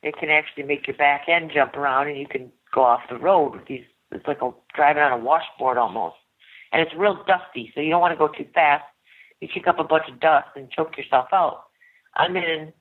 it 0.04 0.16
can 0.18 0.30
actually 0.30 0.64
make 0.64 0.88
your 0.88 0.96
back 0.96 1.28
end 1.28 1.52
jump 1.54 1.76
around 1.76 2.08
and 2.08 2.18
you 2.18 2.28
can 2.28 2.52
go 2.74 2.82
off 2.84 3.02
the 3.10 3.18
road 3.18 3.54
with 3.54 3.66
these. 3.68 3.84
It's 4.12 4.28
like 4.28 4.42
a 4.42 4.52
driving 4.76 5.04
on 5.04 5.12
a 5.12 5.18
washboard 5.18 5.78
almost, 5.78 6.18
and 6.72 6.82
it's 6.82 6.92
real 6.98 7.24
dusty. 7.26 7.72
So 7.74 7.82
you 7.82 7.90
don't 7.90 8.02
want 8.02 8.14
to 8.14 8.18
go 8.18 8.28
too 8.28 8.48
fast. 8.54 8.84
You 9.40 9.48
kick 9.48 9.68
up 9.68 9.80
a 9.80 9.84
bunch 9.84 10.04
of 10.12 10.20
dust 10.20 10.50
and 10.56 10.70
choke 10.70 10.98
yourself 10.98 11.28
out. 11.34 11.64
I'm 12.16 12.36
in 12.36 12.74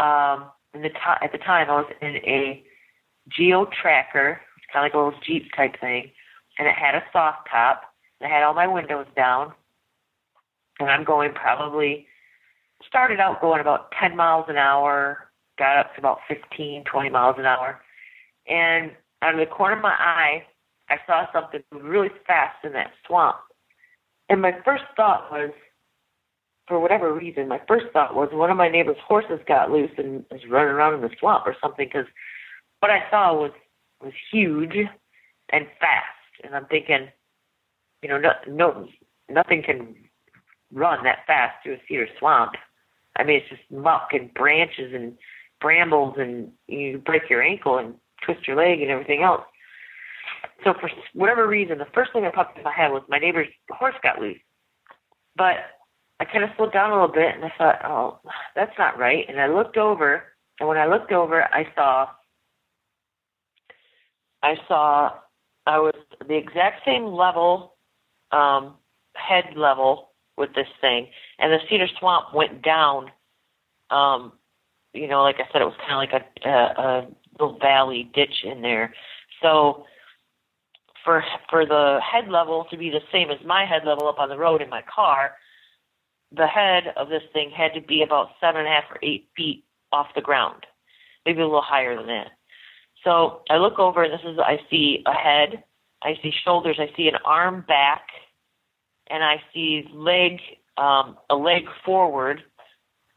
um, 0.00 0.50
in 0.74 0.82
the 0.82 0.90
to- 0.90 1.22
at 1.22 1.32
the 1.32 1.38
time 1.38 1.70
I 1.70 1.80
was 1.80 1.92
in 2.00 2.16
a 2.16 2.64
Geo 3.28 3.66
Tracker, 3.66 4.40
kind 4.72 4.84
of 4.84 4.88
like 4.88 4.94
a 4.94 4.98
little 4.98 5.20
Jeep 5.26 5.50
type 5.56 5.78
thing, 5.80 6.10
and 6.58 6.66
it 6.66 6.74
had 6.74 6.94
a 6.94 7.02
soft 7.12 7.48
top. 7.50 7.82
And 8.20 8.30
I 8.30 8.34
had 8.34 8.42
all 8.42 8.54
my 8.54 8.66
windows 8.66 9.06
down, 9.16 9.52
and 10.80 10.90
I'm 10.90 11.04
going 11.04 11.32
probably 11.34 12.06
started 12.86 13.20
out 13.20 13.40
going 13.40 13.60
about 13.60 13.92
10 14.00 14.16
miles 14.16 14.46
an 14.48 14.56
hour, 14.56 15.30
got 15.58 15.76
up 15.76 15.94
to 15.94 16.00
about 16.00 16.20
15, 16.28 16.84
20 16.84 17.10
miles 17.10 17.36
an 17.38 17.44
hour, 17.44 17.80
and 18.48 18.92
out 19.22 19.34
of 19.34 19.40
the 19.40 19.46
corner 19.46 19.76
of 19.76 19.82
my 19.82 19.94
eye, 19.98 20.44
I 20.88 20.96
saw 21.06 21.26
something 21.32 21.62
really 21.72 22.10
fast 22.26 22.64
in 22.64 22.72
that 22.72 22.92
swamp. 23.06 23.36
And 24.28 24.40
my 24.42 24.52
first 24.64 24.84
thought 24.96 25.30
was, 25.30 25.50
for 26.66 26.78
whatever 26.78 27.12
reason, 27.12 27.48
my 27.48 27.60
first 27.66 27.86
thought 27.92 28.14
was 28.14 28.28
one 28.32 28.50
of 28.50 28.56
my 28.56 28.68
neighbor's 28.68 28.96
horses 29.06 29.40
got 29.46 29.70
loose 29.70 29.90
and 29.96 30.24
was 30.30 30.40
running 30.50 30.72
around 30.72 30.94
in 30.94 31.00
the 31.00 31.10
swamp 31.18 31.46
or 31.46 31.56
something. 31.62 31.88
Because 31.88 32.06
what 32.80 32.90
I 32.90 33.00
saw 33.10 33.34
was 33.34 33.52
was 34.02 34.12
huge 34.30 34.76
and 35.50 35.66
fast, 35.80 36.44
and 36.44 36.54
I'm 36.54 36.66
thinking, 36.66 37.08
you 38.02 38.08
know, 38.08 38.18
no, 38.18 38.30
no, 38.46 38.88
nothing 39.28 39.62
can 39.62 39.96
run 40.72 41.02
that 41.04 41.26
fast 41.26 41.56
through 41.62 41.74
a 41.74 41.82
cedar 41.88 42.06
swamp. 42.18 42.52
I 43.16 43.24
mean, 43.24 43.36
it's 43.40 43.48
just 43.48 43.62
muck 43.70 44.10
and 44.12 44.32
branches 44.34 44.92
and 44.94 45.14
brambles, 45.60 46.14
and 46.18 46.52
you 46.68 46.98
break 46.98 47.22
your 47.28 47.42
ankle 47.42 47.78
and 47.78 47.94
twist 48.24 48.46
your 48.46 48.56
leg 48.56 48.80
and 48.80 48.90
everything 48.90 49.22
else. 49.22 49.42
So 50.64 50.74
for 50.80 50.90
whatever 51.14 51.46
reason, 51.46 51.78
the 51.78 51.86
first 51.94 52.12
thing 52.12 52.22
that 52.22 52.34
popped 52.34 52.58
in 52.58 52.64
my 52.64 52.72
head 52.72 52.90
was 52.90 53.02
my 53.08 53.18
neighbor's 53.18 53.48
horse 53.70 53.94
got 54.02 54.20
loose. 54.20 54.38
But 55.36 55.56
I 56.20 56.24
kind 56.24 56.42
of 56.42 56.50
slowed 56.56 56.72
down 56.72 56.90
a 56.90 56.94
little 56.94 57.14
bit 57.14 57.34
and 57.34 57.44
I 57.44 57.52
thought, 57.56 57.84
oh, 57.84 58.20
that's 58.54 58.76
not 58.78 58.98
right. 58.98 59.24
And 59.28 59.40
I 59.40 59.46
looked 59.46 59.76
over, 59.76 60.24
and 60.58 60.68
when 60.68 60.78
I 60.78 60.86
looked 60.86 61.12
over, 61.12 61.42
I 61.44 61.66
saw, 61.74 62.08
I 64.42 64.54
saw, 64.66 65.12
I 65.66 65.78
was 65.78 65.94
the 66.26 66.36
exact 66.36 66.84
same 66.84 67.06
level, 67.06 67.74
um, 68.32 68.74
head 69.14 69.56
level 69.56 70.10
with 70.36 70.54
this 70.54 70.68
thing, 70.80 71.08
and 71.38 71.52
the 71.52 71.58
cedar 71.68 71.88
swamp 71.98 72.34
went 72.34 72.62
down. 72.62 73.10
Um, 73.90 74.32
you 74.92 75.08
know, 75.08 75.22
like 75.22 75.36
I 75.36 75.52
said, 75.52 75.62
it 75.62 75.64
was 75.64 75.74
kind 75.86 75.92
of 75.92 75.98
like 75.98 76.22
a, 76.44 76.48
a, 76.48 76.82
a 76.82 77.08
little 77.38 77.58
valley 77.58 78.10
ditch 78.14 78.44
in 78.44 78.62
there. 78.62 78.94
So 79.42 79.84
for 81.04 81.24
for 81.50 81.64
the 81.64 82.00
head 82.00 82.28
level 82.28 82.66
to 82.70 82.76
be 82.76 82.90
the 82.90 83.00
same 83.12 83.30
as 83.30 83.38
my 83.46 83.64
head 83.64 83.82
level 83.84 84.08
up 84.08 84.18
on 84.18 84.28
the 84.28 84.38
road 84.38 84.62
in 84.62 84.68
my 84.68 84.82
car, 84.94 85.32
the 86.32 86.46
head 86.46 86.92
of 86.96 87.08
this 87.08 87.22
thing 87.32 87.50
had 87.50 87.72
to 87.74 87.80
be 87.80 88.02
about 88.02 88.30
seven 88.40 88.60
and 88.60 88.68
a 88.68 88.70
half 88.70 88.84
or 88.90 88.98
eight 89.02 89.28
feet 89.36 89.64
off 89.92 90.08
the 90.14 90.20
ground, 90.20 90.66
maybe 91.24 91.40
a 91.40 91.46
little 91.46 91.62
higher 91.62 91.96
than 91.96 92.06
that. 92.06 92.28
So 93.04 93.42
I 93.48 93.56
look 93.56 93.78
over, 93.78 94.02
and 94.02 94.12
this 94.12 94.20
is 94.24 94.38
I 94.38 94.58
see 94.68 95.02
a 95.06 95.12
head, 95.12 95.62
I 96.02 96.14
see 96.22 96.32
shoulders, 96.44 96.78
I 96.78 96.94
see 96.96 97.08
an 97.08 97.18
arm 97.24 97.64
back, 97.66 98.02
and 99.08 99.22
I 99.22 99.36
see 99.54 99.88
leg, 99.92 100.40
um, 100.76 101.16
a 101.30 101.36
leg 101.36 101.62
forward, 101.84 102.42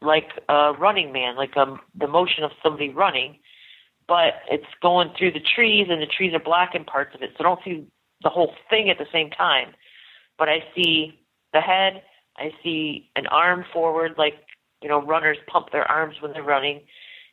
like 0.00 0.28
a 0.48 0.72
running 0.78 1.12
man, 1.12 1.36
like 1.36 1.56
um 1.56 1.80
the 1.94 2.08
motion 2.08 2.44
of 2.44 2.52
somebody 2.62 2.90
running, 2.90 3.38
but 4.08 4.34
it's 4.50 4.66
going 4.80 5.10
through 5.16 5.32
the 5.32 5.40
trees 5.40 5.88
and 5.90 6.02
the 6.02 6.06
trees 6.06 6.34
are 6.34 6.40
blocking 6.40 6.84
parts 6.84 7.14
of 7.14 7.22
it, 7.22 7.30
so 7.36 7.44
I 7.44 7.48
don't 7.48 7.60
see 7.64 7.86
the 8.22 8.28
whole 8.28 8.54
thing 8.70 8.90
at 8.90 8.98
the 8.98 9.06
same 9.12 9.30
time. 9.30 9.74
But 10.38 10.48
I 10.48 10.64
see 10.74 11.18
the 11.52 11.60
head, 11.60 12.02
I 12.36 12.50
see 12.62 13.10
an 13.16 13.26
arm 13.26 13.64
forward, 13.72 14.14
like 14.16 14.34
you 14.82 14.88
know 14.88 15.02
runners 15.02 15.38
pump 15.46 15.70
their 15.70 15.88
arms 15.90 16.16
when 16.20 16.32
they're 16.32 16.42
running, 16.42 16.80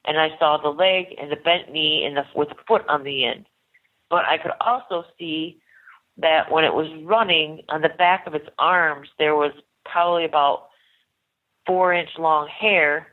and 0.06 0.20
I 0.20 0.30
saw 0.38 0.58
the 0.58 0.70
leg 0.70 1.16
and 1.20 1.32
the 1.32 1.38
bent 1.38 1.72
knee 1.72 2.06
and 2.06 2.18
the 2.18 2.24
with 2.36 2.50
the 2.50 2.56
foot 2.68 2.84
on 2.88 3.04
the 3.04 3.26
end. 3.26 3.46
But 4.10 4.26
I 4.26 4.38
could 4.38 4.52
also 4.60 5.06
see 5.18 5.62
that 6.18 6.52
when 6.52 6.66
it 6.66 6.74
was 6.74 6.88
running 7.04 7.64
on 7.70 7.82
the 7.82 7.90
back 7.90 8.28
of 8.28 8.36
its 8.36 8.48
arms, 8.58 9.08
there 9.18 9.36
was 9.36 9.52
probably 9.86 10.26
about 10.26 10.68
four 11.66 11.94
inch 11.94 12.10
long 12.18 12.48
hair 12.48 13.08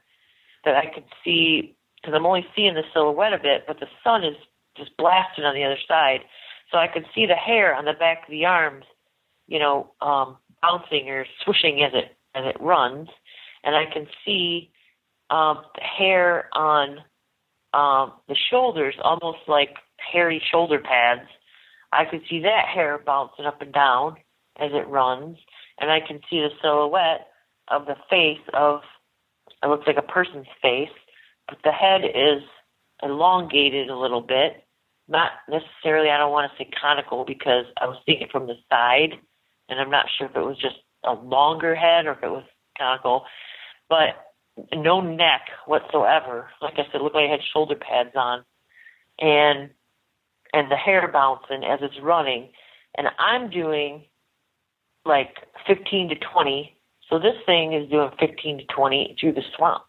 that 0.65 0.75
I 0.75 0.87
could 0.87 1.05
see 1.25 1.76
because 2.07 2.17
I'm 2.17 2.27
only 2.27 2.47
seeing 2.55 2.75
the 2.75 2.85
silhouette 2.95 3.33
of 3.33 3.41
it, 3.45 3.65
but 3.67 3.81
the 3.81 3.89
sun 4.05 4.23
is 4.23 4.37
just 4.77 4.97
blasting 4.97 5.45
on 5.45 5.57
the 5.57 5.65
other 5.65 5.79
side. 5.89 6.21
So 6.71 6.79
I 6.79 6.87
could 6.87 7.05
see 7.13 7.27
the 7.27 7.35
hair 7.35 7.75
on 7.75 7.85
the 7.85 7.95
back 7.95 8.23
of 8.23 8.31
the 8.31 8.45
arms, 8.45 8.85
you 9.49 9.59
know, 9.59 9.91
um, 10.01 10.37
bouncing 10.63 11.09
or 11.09 11.27
swishing 11.45 11.83
as 11.83 11.93
it 11.95 12.17
as 12.37 12.45
it 12.47 12.61
runs, 12.61 13.09
and 13.65 13.75
I 13.75 13.87
can 13.93 14.07
see 14.25 14.71
um, 15.31 15.63
the 15.75 15.81
hair 15.81 16.49
on 16.53 16.99
um, 17.73 18.13
the 18.29 18.37
shoulders, 18.51 18.95
almost 19.03 19.39
like 19.49 19.77
hairy 20.13 20.43
shoulder 20.53 20.79
pads. 20.79 21.29
I 21.93 22.05
could 22.05 22.21
see 22.29 22.41
that 22.41 22.67
hair 22.73 23.01
bouncing 23.05 23.47
up 23.47 23.63
and 23.63 23.73
down 23.73 24.17
as 24.61 24.71
it 24.73 24.87
runs, 24.87 25.39
and 25.81 25.91
I 25.91 26.01
can 26.07 26.21
see 26.29 26.41
the 26.41 26.51
silhouette 26.63 27.29
of 27.69 27.87
the 27.87 27.97
face 28.11 28.45
of 28.53 28.81
it 29.63 29.69
looks 29.69 29.87
like 29.87 29.97
a 29.97 30.03
person's 30.03 30.47
face, 30.61 30.91
but 31.49 31.59
the 31.65 31.73
head 31.73 32.03
is 32.05 32.43
elongated 33.03 33.91
a 33.91 33.99
little 33.99 34.21
bit. 34.21 34.65
Not 35.09 35.33
necessarily, 35.49 36.11
I 36.11 36.19
don't 36.19 36.33
want 36.33 36.51
to 36.51 36.59
say 36.59 36.71
conical 36.81 37.25
because 37.25 37.67
I 37.81 37.87
was 37.87 37.97
seeing 38.05 38.23
it 38.23 38.33
from 38.33 38.47
the 38.47 38.55
side, 38.69 39.13
and 39.69 39.81
I'm 39.81 39.91
not 39.91 40.07
sure 40.17 40.29
if 40.29 40.37
it 40.37 40.41
was 40.41 40.59
just 40.61 40.77
a 41.05 41.13
longer 41.13 41.75
head 41.75 42.07
or 42.07 42.13
if 42.13 42.23
it 42.23 42.31
was 42.31 42.45
conical, 42.77 43.25
but 43.89 44.35
no 44.75 45.01
neck 45.01 45.43
whatsoever. 45.67 46.49
Like 46.61 46.75
I 46.75 46.91
said, 46.91 47.01
looked 47.01 47.15
like 47.15 47.27
it 47.27 47.31
had 47.31 47.41
shoulder 47.53 47.77
pads 47.77 48.17
on, 48.17 48.45
and 49.21 49.71
and 50.53 50.71
the 50.71 50.77
hair 50.77 51.09
bouncing 51.13 51.65
as 51.65 51.81
it's 51.83 52.01
running, 52.03 52.49
and 52.97 53.09
I'm 53.19 53.51
doing 53.51 54.05
like 55.05 55.37
15 55.69 56.09
to 56.09 56.15
20 56.33 56.77
so 57.09 57.19
this 57.19 57.37
thing 57.45 57.73
is 57.73 57.89
doing 57.89 58.11
15 58.19 58.59
to 58.59 58.65
20 58.65 59.17
through 59.21 59.33
the 59.33 59.43
swamp. 59.57 59.85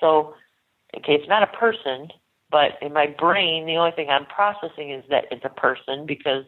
So, 0.00 0.34
okay, 0.96 1.14
it's 1.14 1.28
not 1.28 1.42
a 1.42 1.58
person, 1.58 2.08
but 2.50 2.72
in 2.80 2.92
my 2.92 3.06
brain, 3.06 3.66
the 3.66 3.76
only 3.76 3.92
thing 3.92 4.08
I'm 4.10 4.26
processing 4.26 4.90
is 4.92 5.04
that 5.10 5.24
it's 5.30 5.44
a 5.44 5.60
person 5.60 6.06
because 6.06 6.44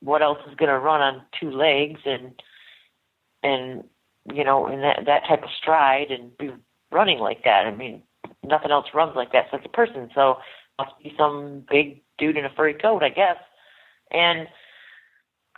what 0.00 0.22
else 0.22 0.38
is 0.48 0.56
going 0.56 0.70
to 0.70 0.78
run 0.78 1.00
on 1.00 1.22
two 1.38 1.50
legs 1.50 2.00
and 2.04 2.32
and 3.44 3.84
you 4.32 4.44
know 4.44 4.66
in 4.68 4.80
that 4.80 5.00
that 5.06 5.22
type 5.28 5.42
of 5.42 5.50
stride 5.60 6.10
and 6.10 6.36
be 6.38 6.50
running 6.90 7.18
like 7.18 7.44
that? 7.44 7.66
I 7.66 7.74
mean, 7.74 8.02
nothing 8.42 8.70
else 8.70 8.86
runs 8.94 9.14
like 9.14 9.32
that. 9.32 9.46
So 9.50 9.58
it's 9.58 9.66
a 9.66 9.68
person. 9.68 10.10
So 10.14 10.36
must 10.78 10.92
be 11.02 11.14
some 11.18 11.64
big 11.70 12.02
dude 12.18 12.36
in 12.36 12.44
a 12.44 12.50
furry 12.56 12.74
coat, 12.74 13.02
I 13.02 13.10
guess. 13.10 13.36
And 14.10 14.48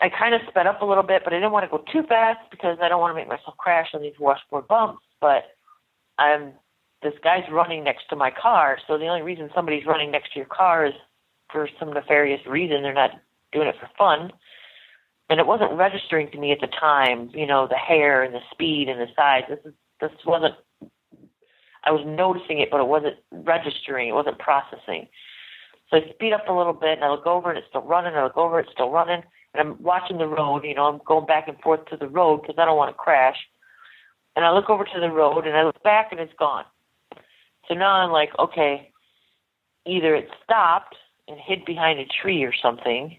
I 0.00 0.08
kind 0.08 0.34
of 0.34 0.40
sped 0.48 0.66
up 0.66 0.82
a 0.82 0.84
little 0.84 1.02
bit, 1.02 1.22
but 1.24 1.32
I 1.32 1.36
didn't 1.36 1.52
want 1.52 1.64
to 1.64 1.70
go 1.70 1.84
too 1.92 2.06
fast 2.08 2.40
because 2.50 2.78
I 2.82 2.88
don't 2.88 3.00
want 3.00 3.12
to 3.12 3.20
make 3.20 3.28
myself 3.28 3.56
crash 3.56 3.88
on 3.94 4.02
these 4.02 4.18
washboard 4.18 4.66
bumps. 4.66 5.02
But 5.20 5.44
I'm 6.18 6.52
this 7.04 7.14
guy's 7.22 7.44
running 7.52 7.84
next 7.84 8.08
to 8.08 8.16
my 8.16 8.30
car, 8.30 8.78
so 8.88 8.98
the 8.98 9.06
only 9.06 9.22
reason 9.22 9.50
somebody's 9.54 9.86
running 9.86 10.10
next 10.10 10.32
to 10.32 10.38
your 10.40 10.48
car 10.48 10.86
is 10.86 10.94
for 11.52 11.68
some 11.78 11.92
nefarious 11.92 12.40
reason. 12.46 12.82
They're 12.82 12.92
not 12.92 13.12
doing 13.52 13.68
it 13.68 13.76
for 13.78 13.88
fun. 13.96 14.32
And 15.30 15.38
it 15.38 15.46
wasn't 15.46 15.72
registering 15.72 16.30
to 16.32 16.38
me 16.38 16.50
at 16.50 16.60
the 16.60 16.66
time, 16.66 17.30
you 17.32 17.46
know, 17.46 17.68
the 17.68 17.76
hair 17.76 18.22
and 18.22 18.34
the 18.34 18.40
speed 18.50 18.88
and 18.88 19.00
the 19.00 19.06
size. 19.14 19.44
This 19.48 19.60
is 19.64 19.74
this 20.00 20.10
wasn't 20.26 20.54
I 21.84 21.92
was 21.92 22.02
noticing 22.06 22.60
it, 22.60 22.70
but 22.70 22.80
it 22.80 22.88
wasn't 22.88 23.16
registering, 23.30 24.08
it 24.08 24.12
wasn't 24.12 24.38
processing. 24.38 25.06
So 25.90 25.98
I 25.98 26.10
speed 26.12 26.32
up 26.32 26.48
a 26.48 26.52
little 26.52 26.72
bit 26.72 26.96
and 26.96 27.04
I 27.04 27.10
look 27.10 27.26
over 27.26 27.50
and 27.50 27.58
it's 27.58 27.68
still 27.68 27.82
running, 27.82 28.14
I 28.14 28.24
look 28.24 28.36
over, 28.36 28.58
it's 28.58 28.72
still 28.72 28.90
running 28.90 29.22
and 29.54 29.60
I'm 29.60 29.82
watching 29.82 30.18
the 30.18 30.26
road. 30.26 30.64
You 30.64 30.74
know, 30.74 30.86
I'm 30.86 31.00
going 31.06 31.26
back 31.26 31.48
and 31.48 31.58
forth 31.60 31.84
to 31.86 31.96
the 31.96 32.08
road 32.08 32.42
because 32.42 32.56
I 32.58 32.64
don't 32.64 32.76
want 32.76 32.90
to 32.90 32.98
crash. 32.98 33.36
And 34.36 34.44
I 34.44 34.52
look 34.52 34.68
over 34.68 34.84
to 34.84 35.00
the 35.00 35.10
road 35.10 35.46
and 35.46 35.56
I 35.56 35.62
look 35.62 35.82
back 35.82 36.08
and 36.10 36.20
it's 36.20 36.32
gone. 36.38 36.64
So 37.68 37.74
now 37.74 37.92
I'm 37.92 38.10
like, 38.10 38.30
okay, 38.38 38.90
either 39.86 40.14
it 40.14 40.28
stopped 40.42 40.96
and 41.28 41.38
hid 41.38 41.64
behind 41.64 41.98
a 41.98 42.06
tree 42.22 42.42
or 42.44 42.52
something, 42.52 43.16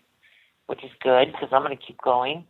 which 0.67 0.83
is 0.83 0.91
good 1.01 1.31
because 1.31 1.49
I'm 1.51 1.63
going 1.63 1.77
to 1.77 1.83
keep 1.83 2.01
going, 2.01 2.45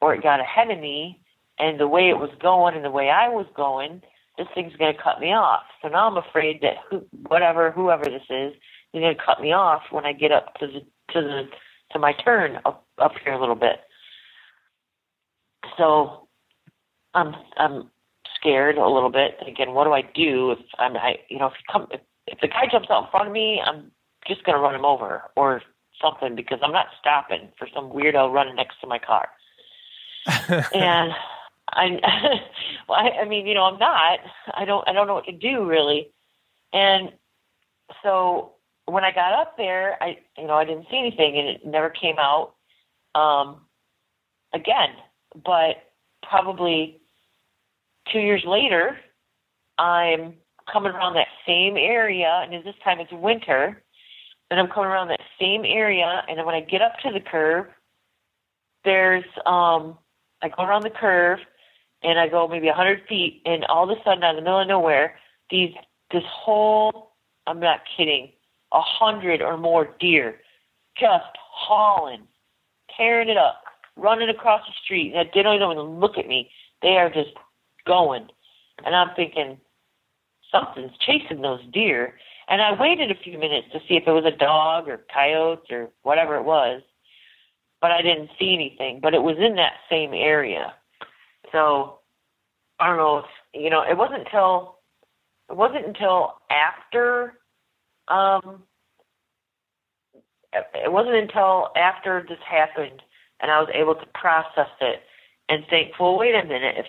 or 0.00 0.14
it 0.14 0.22
got 0.22 0.40
ahead 0.40 0.70
of 0.70 0.78
me 0.78 1.20
and 1.58 1.78
the 1.78 1.88
way 1.88 2.08
it 2.08 2.18
was 2.18 2.30
going 2.40 2.74
and 2.74 2.84
the 2.84 2.90
way 2.90 3.10
I 3.10 3.28
was 3.28 3.46
going, 3.54 4.02
this 4.38 4.46
thing's 4.54 4.74
going 4.76 4.94
to 4.94 5.02
cut 5.02 5.20
me 5.20 5.32
off. 5.32 5.62
So 5.82 5.88
now 5.88 6.08
I'm 6.08 6.16
afraid 6.16 6.62
that 6.62 6.76
who, 6.88 7.04
whatever, 7.28 7.70
whoever 7.70 8.04
this 8.04 8.22
is, 8.30 8.54
is 8.54 9.00
going 9.00 9.14
to 9.14 9.22
cut 9.22 9.40
me 9.40 9.52
off 9.52 9.82
when 9.90 10.06
I 10.06 10.12
get 10.12 10.32
up 10.32 10.54
to 10.54 10.66
the 10.66 10.80
to 11.12 11.20
the 11.20 11.42
to 11.92 11.98
my 11.98 12.12
turn 12.24 12.58
up 12.64 12.86
up 12.98 13.12
here 13.22 13.34
a 13.34 13.40
little 13.40 13.54
bit. 13.54 13.80
So 15.76 16.28
I'm 17.14 17.34
I'm 17.58 17.90
scared 18.40 18.78
a 18.78 18.88
little 18.88 19.10
bit, 19.10 19.38
thinking, 19.44 19.74
what 19.74 19.84
do 19.84 19.92
I 19.92 20.02
do 20.02 20.52
if 20.52 20.58
I'm 20.78 20.96
I 20.96 21.16
you 21.28 21.38
know 21.38 21.46
if 21.46 21.54
he 21.54 21.64
come 21.70 21.86
if, 21.90 22.00
if 22.26 22.40
the 22.40 22.48
guy 22.48 22.66
jumps 22.70 22.88
out 22.90 23.04
in 23.04 23.10
front 23.10 23.28
of 23.28 23.32
me, 23.32 23.60
I'm 23.64 23.90
just 24.26 24.44
gonna 24.44 24.58
run 24.58 24.74
him 24.74 24.84
over 24.84 25.22
or 25.36 25.62
something 26.00 26.34
because 26.34 26.58
I'm 26.62 26.72
not 26.72 26.86
stopping 26.98 27.48
for 27.58 27.68
some 27.74 27.90
weirdo 27.90 28.32
running 28.32 28.56
next 28.56 28.80
to 28.80 28.86
my 28.86 28.98
car. 28.98 29.28
and 30.74 31.12
I, 31.72 31.98
well, 32.88 32.98
I, 32.98 33.22
I 33.22 33.24
mean, 33.26 33.46
you 33.46 33.54
know, 33.54 33.64
I'm 33.64 33.78
not. 33.78 34.20
I 34.54 34.64
don't. 34.64 34.86
I 34.88 34.92
don't 34.92 35.06
know 35.06 35.14
what 35.14 35.26
to 35.26 35.32
do 35.32 35.64
really. 35.64 36.10
And 36.72 37.10
so 38.02 38.52
when 38.86 39.04
I 39.04 39.12
got 39.12 39.32
up 39.32 39.56
there, 39.56 40.02
I 40.02 40.18
you 40.36 40.46
know 40.46 40.54
I 40.54 40.64
didn't 40.64 40.86
see 40.90 40.98
anything, 40.98 41.38
and 41.38 41.48
it 41.48 41.66
never 41.66 41.90
came 41.90 42.16
out 42.18 42.54
um, 43.14 43.62
again. 44.52 44.90
But 45.44 45.76
probably 46.22 46.99
two 48.12 48.18
years 48.18 48.42
later, 48.46 48.98
I'm 49.78 50.34
coming 50.72 50.92
around 50.92 51.14
that 51.14 51.28
same 51.46 51.76
area, 51.76 52.42
and 52.44 52.64
this 52.64 52.74
time 52.84 53.00
it's 53.00 53.12
winter, 53.12 53.82
and 54.50 54.60
I'm 54.60 54.68
coming 54.68 54.90
around 54.90 55.08
that 55.08 55.20
same 55.38 55.64
area, 55.64 56.22
and 56.28 56.38
then 56.38 56.46
when 56.46 56.54
I 56.54 56.60
get 56.60 56.82
up 56.82 56.92
to 57.02 57.12
the 57.12 57.20
curve, 57.20 57.66
there's 58.84 59.24
um, 59.46 59.98
I 60.42 60.48
go 60.48 60.64
around 60.64 60.82
the 60.82 60.90
curve, 60.90 61.38
and 62.02 62.18
I 62.18 62.28
go 62.28 62.48
maybe 62.48 62.68
a 62.68 62.74
hundred 62.74 63.02
feet, 63.08 63.42
and 63.44 63.64
all 63.66 63.90
of 63.90 63.96
a 63.96 64.02
sudden, 64.04 64.22
out 64.22 64.30
of 64.30 64.36
the 64.36 64.42
middle 64.42 64.60
of 64.60 64.68
nowhere, 64.68 65.16
these 65.50 65.72
this 66.12 66.24
whole 66.26 67.12
I'm 67.46 67.60
not 67.60 67.80
kidding 67.96 68.32
a 68.72 68.80
hundred 68.80 69.42
or 69.42 69.56
more 69.56 69.88
deer 69.98 70.36
just 70.98 71.24
hauling, 71.36 72.26
tearing 72.96 73.28
it 73.28 73.36
up, 73.36 73.62
running 73.96 74.28
across 74.28 74.62
the 74.66 74.72
street. 74.84 75.14
They 75.14 75.42
don't 75.42 75.56
even 75.56 76.00
look 76.00 76.18
at 76.18 76.28
me. 76.28 76.50
They 76.82 76.96
are 76.96 77.08
just 77.08 77.30
going. 77.90 78.28
And 78.84 78.94
I'm 78.94 79.14
thinking, 79.16 79.58
something's 80.52 80.96
chasing 81.04 81.42
those 81.42 81.60
deer. 81.72 82.14
And 82.48 82.62
I 82.62 82.80
waited 82.80 83.10
a 83.10 83.22
few 83.22 83.36
minutes 83.36 83.66
to 83.72 83.80
see 83.80 83.96
if 83.96 84.04
it 84.06 84.12
was 84.12 84.24
a 84.24 84.36
dog 84.36 84.88
or 84.88 85.04
coyotes 85.12 85.66
or 85.70 85.90
whatever 86.02 86.36
it 86.36 86.44
was, 86.44 86.82
but 87.80 87.90
I 87.90 88.00
didn't 88.02 88.30
see 88.38 88.54
anything. 88.54 89.00
But 89.02 89.14
it 89.14 89.22
was 89.22 89.36
in 89.38 89.56
that 89.56 89.74
same 89.90 90.14
area. 90.14 90.72
So 91.52 91.98
I 92.78 92.86
don't 92.86 92.96
know 92.96 93.18
if, 93.18 93.26
you 93.52 93.70
know, 93.70 93.82
it 93.82 93.96
wasn't 93.96 94.26
until 94.26 94.78
it 95.50 95.56
wasn't 95.56 95.86
until 95.86 96.34
after 96.48 97.34
um, 98.06 98.62
it 100.52 100.92
wasn't 100.92 101.16
until 101.16 101.70
after 101.76 102.24
this 102.28 102.38
happened 102.48 103.02
and 103.40 103.50
I 103.50 103.60
was 103.60 103.68
able 103.74 103.94
to 103.94 104.06
process 104.14 104.70
it 104.80 105.02
and 105.48 105.64
think, 105.68 105.92
well, 105.98 106.16
wait 106.18 106.34
a 106.34 106.44
minute, 106.44 106.76
if 106.78 106.86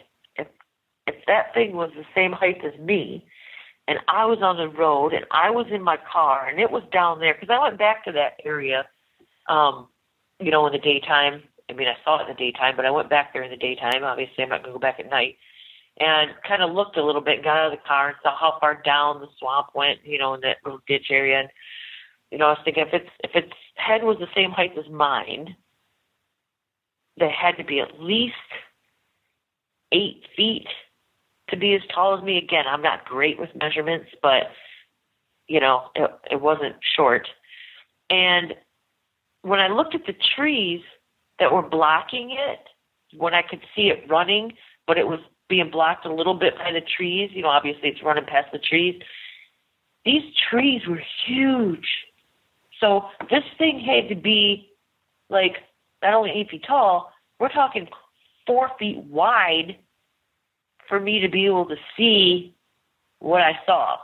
if 1.07 1.15
that 1.27 1.53
thing 1.53 1.73
was 1.73 1.91
the 1.95 2.05
same 2.15 2.31
height 2.31 2.63
as 2.63 2.79
me, 2.79 3.25
and 3.87 3.99
I 4.07 4.25
was 4.25 4.39
on 4.41 4.57
the 4.57 4.69
road 4.69 5.13
and 5.13 5.25
I 5.31 5.49
was 5.49 5.65
in 5.71 5.81
my 5.81 5.97
car 5.97 6.47
and 6.47 6.59
it 6.59 6.71
was 6.71 6.83
down 6.93 7.19
there 7.19 7.33
because 7.33 7.49
I 7.49 7.61
went 7.61 7.77
back 7.77 8.05
to 8.05 8.11
that 8.13 8.39
area, 8.45 8.85
um, 9.49 9.87
you 10.39 10.51
know, 10.51 10.65
in 10.67 10.71
the 10.71 10.79
daytime. 10.79 11.43
I 11.69 11.73
mean, 11.73 11.87
I 11.87 11.95
saw 12.03 12.19
it 12.19 12.29
in 12.29 12.35
the 12.35 12.39
daytime, 12.39 12.75
but 12.75 12.85
I 12.85 12.91
went 12.91 13.09
back 13.09 13.33
there 13.33 13.43
in 13.43 13.51
the 13.51 13.57
daytime. 13.57 14.03
Obviously, 14.03 14.43
I'm 14.43 14.49
not 14.49 14.63
going 14.63 14.73
to 14.73 14.77
go 14.77 14.79
back 14.79 14.99
at 14.99 15.09
night 15.09 15.37
and 15.99 16.31
kind 16.47 16.61
of 16.61 16.71
looked 16.71 16.97
a 16.97 17.05
little 17.05 17.21
bit, 17.21 17.43
got 17.43 17.57
out 17.57 17.73
of 17.73 17.79
the 17.79 17.87
car 17.87 18.09
and 18.09 18.17
saw 18.23 18.37
how 18.37 18.57
far 18.59 18.81
down 18.81 19.19
the 19.19 19.27
swamp 19.39 19.67
went, 19.75 19.99
you 20.03 20.17
know, 20.17 20.33
in 20.33 20.41
that 20.41 20.57
little 20.63 20.81
ditch 20.87 21.07
area. 21.09 21.39
And 21.39 21.49
you 22.31 22.37
know, 22.37 22.45
I 22.45 22.49
was 22.51 22.59
thinking 22.63 22.85
if 22.87 22.93
its 22.93 23.09
if 23.23 23.31
its 23.35 23.53
head 23.75 24.03
was 24.03 24.17
the 24.19 24.27
same 24.35 24.51
height 24.51 24.77
as 24.77 24.89
mine, 24.89 25.55
they 27.19 27.29
had 27.29 27.57
to 27.57 27.63
be 27.63 27.79
at 27.79 27.99
least 27.99 28.35
eight 29.91 30.23
feet 30.35 30.67
to 31.51 31.57
be 31.57 31.75
as 31.75 31.81
tall 31.93 32.17
as 32.17 32.23
me. 32.23 32.37
Again, 32.37 32.65
I'm 32.67 32.81
not 32.81 33.05
great 33.05 33.39
with 33.39 33.49
measurements, 33.55 34.07
but 34.21 34.43
you 35.47 35.59
know, 35.59 35.89
it, 35.95 36.09
it 36.31 36.41
wasn't 36.41 36.75
short. 36.95 37.27
And 38.09 38.53
when 39.41 39.59
I 39.59 39.67
looked 39.67 39.95
at 39.95 40.05
the 40.05 40.15
trees 40.35 40.81
that 41.39 41.51
were 41.51 41.61
blocking 41.61 42.31
it, 42.31 42.59
when 43.17 43.33
I 43.33 43.41
could 43.41 43.61
see 43.75 43.89
it 43.89 44.09
running, 44.09 44.53
but 44.87 44.97
it 44.97 45.07
was 45.07 45.19
being 45.49 45.69
blocked 45.69 46.05
a 46.05 46.13
little 46.13 46.33
bit 46.33 46.57
by 46.57 46.71
the 46.71 46.81
trees, 46.81 47.31
you 47.33 47.41
know, 47.41 47.49
obviously 47.49 47.89
it's 47.89 48.03
running 48.03 48.25
past 48.25 48.47
the 48.53 48.59
trees. 48.59 49.01
These 50.05 50.23
trees 50.49 50.81
were 50.87 51.01
huge. 51.25 51.87
So 52.79 53.05
this 53.29 53.43
thing 53.57 53.79
had 53.79 54.09
to 54.09 54.15
be 54.15 54.69
like 55.29 55.57
not 56.01 56.13
only 56.13 56.31
eight 56.31 56.49
feet 56.49 56.63
tall, 56.65 57.11
we're 57.39 57.49
talking 57.49 57.87
four 58.47 58.71
feet 58.79 58.97
wide 58.97 59.77
for 60.91 60.99
me 60.99 61.21
to 61.21 61.29
be 61.29 61.45
able 61.45 61.65
to 61.67 61.77
see 61.95 62.53
what 63.19 63.41
I 63.41 63.53
saw. 63.65 63.95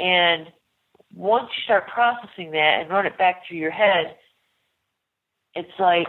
And 0.00 0.48
once 1.14 1.48
you 1.56 1.62
start 1.62 1.86
processing 1.86 2.50
that 2.50 2.80
and 2.80 2.90
run 2.90 3.06
it 3.06 3.16
back 3.16 3.42
through 3.46 3.58
your 3.58 3.70
head, 3.70 4.16
it's 5.54 5.78
like 5.78 6.08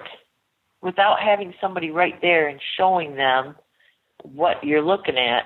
without 0.81 1.19
having 1.19 1.53
somebody 1.61 1.91
right 1.91 2.19
there 2.21 2.47
and 2.47 2.59
showing 2.75 3.15
them 3.15 3.55
what 4.23 4.63
you're 4.63 4.81
looking 4.81 5.17
at, 5.17 5.43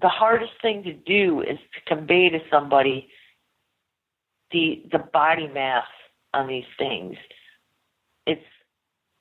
the 0.00 0.08
hardest 0.08 0.52
thing 0.62 0.82
to 0.84 0.94
do 0.94 1.42
is 1.42 1.58
to 1.74 1.94
convey 1.94 2.30
to 2.30 2.38
somebody 2.50 3.08
the 4.50 4.82
the 4.90 4.98
body 4.98 5.48
mass 5.48 5.86
on 6.32 6.46
these 6.46 6.64
things. 6.78 7.16
It's 8.26 8.44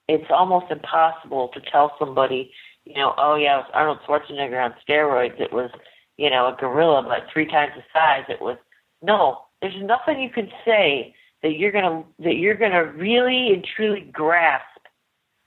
it's 0.07 0.29
almost 0.29 0.71
impossible 0.71 1.49
to 1.53 1.61
tell 1.71 1.93
somebody, 1.99 2.51
you 2.85 2.95
know, 2.95 3.13
oh 3.17 3.35
yeah, 3.35 3.59
it 3.59 3.63
was 3.63 3.71
Arnold 3.73 3.99
Schwarzenegger 4.07 4.63
on 4.63 4.73
steroids. 4.87 5.39
It 5.39 5.53
was, 5.53 5.69
you 6.17 6.29
know, 6.29 6.47
a 6.47 6.57
gorilla 6.59 7.03
but 7.03 7.31
three 7.31 7.45
times 7.45 7.73
the 7.75 7.83
size. 7.93 8.25
It 8.29 8.41
was 8.41 8.57
no. 9.01 9.41
There's 9.61 9.75
nothing 9.81 10.21
you 10.21 10.29
can 10.29 10.49
say 10.65 11.13
that 11.43 11.57
you're 11.57 11.71
gonna 11.71 12.03
that 12.19 12.35
you're 12.35 12.55
gonna 12.55 12.85
really 12.85 13.53
and 13.53 13.65
truly 13.75 14.09
grasp 14.11 14.65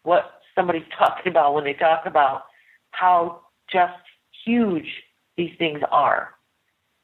what 0.05 0.41
somebody's 0.55 0.82
talking 0.99 1.30
about 1.30 1.55
when 1.55 1.64
they 1.64 1.74
talk 1.74 2.03
about 2.07 2.45
how 2.91 3.41
just 3.72 3.93
huge 4.45 4.87
these 5.37 5.53
things 5.59 5.80
are 5.91 6.30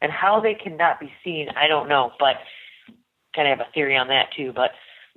and 0.03 0.13
how 0.13 0.41
they 0.41 0.55
cannot 0.55 1.01
be 1.01 1.13
seen. 1.25 1.49
I 1.57 1.67
don't 1.67 1.89
know, 1.89 2.13
but 2.19 2.37
kind 3.35 3.49
of 3.49 3.59
have 3.59 3.67
a 3.69 3.73
theory 3.73 3.97
on 3.97 4.09
that 4.09 4.29
too. 4.37 4.53
But 4.55 4.71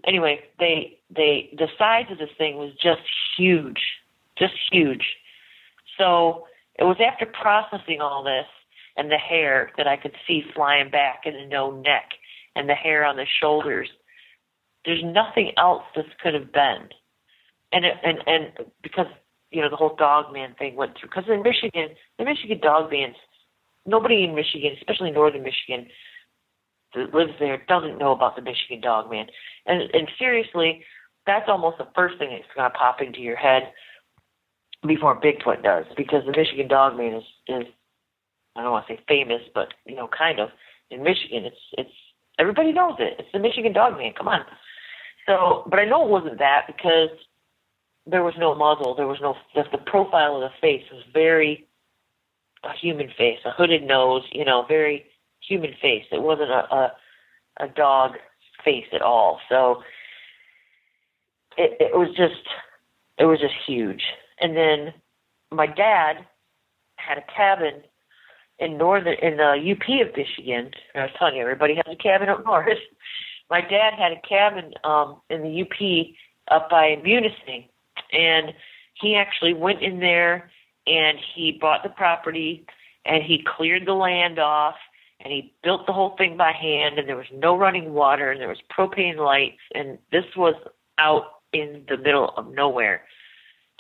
anyway, 0.06 0.42
they 0.60 1.00
they 1.16 1.50
the 1.58 1.68
size 1.78 2.06
of 2.12 2.18
this 2.18 2.30
thing 2.38 2.58
was 2.58 2.72
just 2.82 3.02
huge, 3.38 3.82
just 4.38 4.54
huge. 4.72 5.06
So 5.98 6.46
it 6.80 6.84
was 6.84 6.98
after 7.00 7.26
processing 7.26 8.02
all 8.02 8.24
this 8.24 8.48
and 8.98 9.12
the 9.12 9.18
hair 9.18 9.72
that 9.78 9.88
I 9.88 9.98
could 9.98 10.14
see 10.28 10.44
flying 10.56 10.90
back 10.90 11.22
and 11.26 11.36
the 11.36 11.46
no 11.48 11.72
neck 11.72 12.12
and 12.56 12.70
the 12.70 12.76
hair 12.76 13.04
on 13.06 13.16
the 13.16 13.26
shoulders. 13.42 13.90
There's 14.86 15.04
nothing 15.04 15.52
else 15.58 15.84
this 15.96 16.06
could 16.22 16.34
have 16.34 16.52
been, 16.52 16.90
and 17.72 17.86
it, 17.86 17.94
and 18.04 18.18
and 18.28 18.68
because 18.82 19.06
you 19.50 19.62
know 19.62 19.70
the 19.70 19.78
whole 19.78 19.96
dog 19.96 20.34
man 20.34 20.56
thing 20.60 20.76
went 20.76 20.98
through. 21.00 21.10
Because 21.10 21.30
in 21.30 21.42
Michigan, 21.42 21.96
the 22.20 22.26
Michigan 22.26 22.60
dog 22.62 22.92
bans, 22.92 23.16
nobody 23.86 24.26
in 24.26 24.36
Michigan, 24.36 24.74
especially 24.78 25.12
northern 25.12 25.44
Michigan, 25.44 25.88
that 26.96 27.14
lives 27.14 27.32
there 27.40 27.62
doesn't 27.68 27.98
know 27.98 28.12
about 28.12 28.36
the 28.36 28.42
Michigan 28.42 28.82
dog 28.82 29.10
man. 29.10 29.28
And 29.66 29.84
and 29.94 30.10
seriously, 30.20 30.84
that's 31.26 31.48
almost 31.48 31.78
the 31.78 31.88
first 31.96 32.18
thing 32.18 32.32
that's 32.32 32.54
going 32.54 32.70
to 32.70 32.78
pop 32.78 33.02
into 33.02 33.22
your 33.22 33.38
head 33.38 33.72
before 34.88 35.20
Bigfoot 35.20 35.64
does, 35.64 35.86
because 35.98 36.24
the 36.26 36.34
Michigan 36.36 36.68
dog 36.68 36.98
man 36.98 37.14
is 37.14 37.24
is 37.48 37.66
I 38.56 38.62
don't 38.64 38.72
want 38.72 38.88
to 38.88 38.94
say 38.94 39.00
famous, 39.08 39.42
but 39.54 39.74
you 39.86 39.96
know, 39.96 40.08
kind 40.16 40.40
of 40.40 40.50
in 40.92 41.04
Michigan. 41.04 41.46
It's 41.46 41.58
it's 41.78 41.92
everybody 42.40 42.72
knows 42.74 42.96
it. 43.00 43.16
It's 43.20 43.32
the 43.34 43.40
Michigan 43.40 43.74
dog 43.74 43.98
man. 43.98 44.14
Come 44.18 44.28
on. 44.28 44.42
So, 45.28 45.64
but 45.70 45.80
I 45.80 45.86
know 45.86 46.04
it 46.06 46.10
wasn't 46.10 46.40
that 46.40 46.64
because 46.68 47.10
there 48.06 48.24
was 48.24 48.34
no 48.38 48.56
muzzle. 48.56 48.96
There 48.96 49.08
was 49.08 49.20
no 49.22 49.36
the, 49.56 49.64
the 49.72 49.84
profile 49.84 50.36
of 50.36 50.42
the 50.42 50.50
face 50.62 50.84
was 50.92 51.04
very 51.14 51.68
a 52.64 52.74
human 52.80 53.10
face, 53.18 53.40
a 53.46 53.52
hooded 53.52 53.84
nose. 53.84 54.24
You 54.32 54.46
know, 54.46 54.66
very 54.68 55.06
human 55.48 55.72
face. 55.82 56.06
It 56.12 56.22
wasn't 56.22 56.52
a 56.52 56.76
a, 56.76 56.92
a 57.62 57.68
dog 57.70 58.14
face 58.64 58.86
at 58.94 59.02
all. 59.02 59.40
So 59.50 59.82
it, 61.58 61.78
it 61.80 61.98
was 61.98 62.10
just 62.10 62.48
it 63.18 63.26
was 63.26 63.40
just 63.40 63.56
huge. 63.68 64.04
And 64.40 64.56
then 64.56 64.94
my 65.52 65.68
dad 65.68 66.26
had 66.98 67.18
a 67.18 67.24
cabin 67.36 67.84
in 68.60 68.78
northern 68.78 69.16
in 69.22 69.38
the 69.38 69.72
UP 69.72 70.08
of 70.08 70.16
Michigan. 70.16 70.72
I 70.96 71.02
was 71.02 71.12
telling 71.18 71.36
you, 71.36 71.42
everybody 71.42 71.76
has 71.76 71.86
a 71.92 71.96
cabin 71.96 72.30
up 72.30 72.46
north. 72.46 72.68
My 73.50 73.62
dad 73.62 73.94
had 73.98 74.14
a 74.14 74.28
cabin 74.28 74.74
um, 74.84 75.22
in 75.30 75.44
the 75.44 75.62
UP 75.62 76.08
up 76.50 76.70
by 76.70 76.96
Munising, 77.06 77.68
and 78.12 78.54
he 79.00 79.16
actually 79.16 79.54
went 79.54 79.82
in 79.82 80.00
there 80.00 80.50
and 80.88 81.18
he 81.36 81.58
bought 81.60 81.84
the 81.84 81.90
property 81.90 82.66
and 83.06 83.24
he 83.24 83.46
cleared 83.46 83.86
the 83.86 83.94
land 83.94 84.40
off 84.40 84.76
and 85.20 85.32
he 85.32 85.54
built 85.64 85.86
the 85.88 85.94
whole 85.94 86.16
thing 86.18 86.38
by 86.38 86.52
hand 86.52 86.98
and 86.98 87.08
there 87.08 87.16
was 87.16 87.26
no 87.34 87.58
running 87.58 87.94
water 87.94 88.32
and 88.32 88.42
there 88.42 88.48
was 88.48 88.60
propane 88.76 89.18
lights 89.18 89.62
and 89.74 89.98
this 90.12 90.26
was 90.36 90.56
out 90.98 91.42
in 91.54 91.84
the 91.90 91.98
middle 91.98 92.34
of 92.38 92.52
nowhere. 92.54 93.04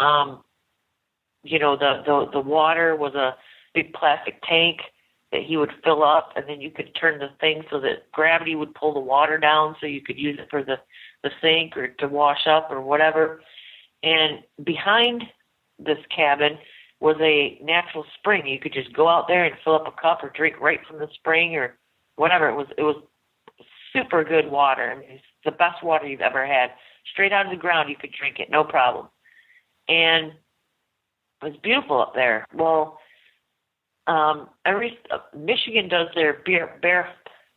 Um, 0.03 0.43
you 1.43 1.59
know, 1.59 1.77
the 1.77 2.03
the 2.05 2.31
the 2.33 2.39
water 2.39 2.95
was 2.95 3.15
a 3.15 3.35
big 3.73 3.93
plastic 3.93 4.41
tank 4.47 4.79
that 5.31 5.41
he 5.43 5.57
would 5.57 5.71
fill 5.83 6.03
up 6.03 6.31
and 6.35 6.45
then 6.47 6.61
you 6.61 6.69
could 6.69 6.95
turn 6.99 7.19
the 7.19 7.29
thing 7.41 7.63
so 7.71 7.79
that 7.79 8.11
gravity 8.11 8.55
would 8.55 8.73
pull 8.75 8.93
the 8.93 8.99
water 8.99 9.37
down 9.37 9.75
so 9.79 9.87
you 9.87 10.01
could 10.01 10.17
use 10.17 10.37
it 10.39 10.47
for 10.49 10.63
the 10.63 10.75
the 11.23 11.31
sink 11.41 11.75
or 11.75 11.87
to 11.87 12.07
wash 12.07 12.47
up 12.47 12.69
or 12.69 12.81
whatever. 12.81 13.41
And 14.03 14.39
behind 14.63 15.23
this 15.79 15.97
cabin 16.15 16.57
was 16.99 17.15
a 17.21 17.57
natural 17.63 18.05
spring. 18.19 18.45
You 18.45 18.59
could 18.59 18.73
just 18.73 18.93
go 18.93 19.07
out 19.07 19.27
there 19.27 19.45
and 19.45 19.55
fill 19.63 19.75
up 19.75 19.87
a 19.87 20.01
cup 20.01 20.23
or 20.23 20.29
drink 20.29 20.59
right 20.59 20.79
from 20.87 20.99
the 20.99 21.07
spring 21.15 21.55
or 21.55 21.77
whatever. 22.15 22.49
It 22.49 22.55
was 22.55 22.67
it 22.77 22.83
was 22.83 23.01
super 23.91 24.23
good 24.23 24.51
water. 24.51 24.91
I 24.91 24.99
mean, 24.99 25.09
it's 25.11 25.23
the 25.45 25.51
best 25.51 25.83
water 25.83 26.07
you've 26.07 26.21
ever 26.21 26.45
had. 26.45 26.71
Straight 27.11 27.33
out 27.33 27.45
of 27.45 27.51
the 27.51 27.57
ground 27.57 27.89
you 27.89 27.95
could 27.95 28.13
drink 28.17 28.39
it 28.39 28.49
no 28.49 28.63
problem 28.63 29.07
and 29.87 30.33
it 31.41 31.45
was 31.45 31.55
beautiful 31.61 32.01
up 32.01 32.13
there 32.15 32.47
well 32.53 32.99
um, 34.07 34.49
every 34.65 34.99
uh, 35.11 35.19
Michigan 35.37 35.87
does 35.87 36.07
their 36.15 36.41
beer 36.45 36.77
bear 36.81 37.09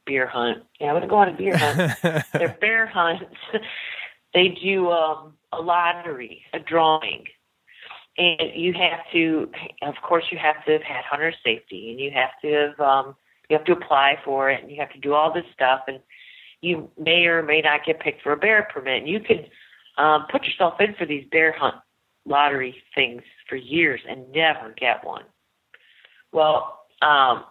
beer 0.07 0.27
hunt. 0.27 0.63
Yeah, 0.81 0.89
I'm 0.89 0.95
gonna 0.95 1.09
go 1.09 1.17
on 1.17 1.29
a 1.29 1.37
beer 1.37 1.57
hunt. 1.57 2.25
their 2.33 2.57
bear 2.61 2.87
hunts. 2.87 3.25
they 4.35 4.49
do 4.63 4.91
um, 4.91 5.35
a 5.53 5.61
lottery, 5.61 6.43
a 6.53 6.59
drawing, 6.59 7.25
and 8.17 8.53
you 8.55 8.73
have 8.75 9.01
to. 9.13 9.51
Of 9.83 9.95
course, 10.03 10.25
you 10.31 10.39
have 10.39 10.65
to 10.67 10.73
have 10.73 10.83
had 10.83 11.05
hunter 11.05 11.33
safety, 11.45 11.91
and 11.91 12.01
you 12.01 12.11
have 12.13 12.31
to 12.43 12.53
have 12.53 12.81
um, 12.81 13.17
you 13.49 13.57
have 13.57 13.67
to 13.67 13.73
apply 13.73 14.19
for 14.25 14.51
it, 14.51 14.63
and 14.63 14.71
you 14.71 14.79
have 14.79 14.93
to 14.93 15.01
do 15.01 15.15
all 15.15 15.33
this 15.33 15.45
stuff, 15.53 15.81
and 15.89 15.99
you 16.61 16.89
may 16.99 17.27
or 17.27 17.43
may 17.43 17.61
not 17.61 17.85
get 17.85 18.01
picked 18.01 18.23
for 18.23 18.33
a 18.33 18.37
bear 18.37 18.69
permit. 18.73 19.03
And 19.03 19.09
you 19.09 19.21
can 19.21 19.47
um, 19.99 20.27
put 20.31 20.45
yourself 20.45 20.75
in 20.81 20.95
for 20.95 21.07
these 21.07 21.27
bear 21.31 21.53
hunt 21.53 21.77
lottery 22.27 22.77
things 22.95 23.23
for 23.49 23.57
years 23.57 24.01
and 24.09 24.31
never 24.33 24.75
get 24.79 25.05
one. 25.05 25.25
Well, 26.33 26.81
um, 27.03 27.45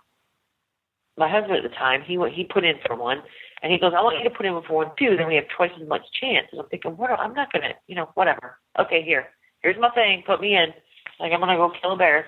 my 1.18 1.30
husband 1.30 1.56
at 1.56 1.64
the 1.64 1.76
time, 1.76 2.02
he 2.06 2.20
he 2.34 2.44
put 2.44 2.66
in 2.66 2.76
for 2.86 2.96
one, 2.96 3.22
and 3.62 3.72
he 3.72 3.80
goes, 3.80 3.94
"I 3.96 4.02
want 4.02 4.18
you 4.18 4.24
to 4.30 4.36
put 4.36 4.46
in 4.46 4.62
for 4.68 4.74
one 4.74 4.92
too. 5.00 5.16
Then 5.18 5.28
we 5.28 5.36
have 5.36 5.48
twice 5.56 5.72
as 5.82 5.88
much 5.88 6.02
chance." 6.20 6.48
And 6.52 6.62
I'm 6.62 6.68
thinking, 6.68 6.98
"What? 6.98 7.12
I'm 7.12 7.34
not 7.34 7.52
gonna, 7.54 7.74
you 7.88 7.96
know, 7.96 8.10
whatever. 8.16 8.60
Okay, 8.78 9.02
here, 9.02 9.28
here's 9.62 9.80
my 9.80 9.90
thing. 9.92 10.24
Put 10.26 10.42
me 10.42 10.56
in. 10.56 10.74
Like 11.20 11.32
I'm 11.32 11.40
gonna 11.40 11.56
go 11.56 11.72
kill 11.82 11.94
a 11.94 11.98
bear." 11.98 12.28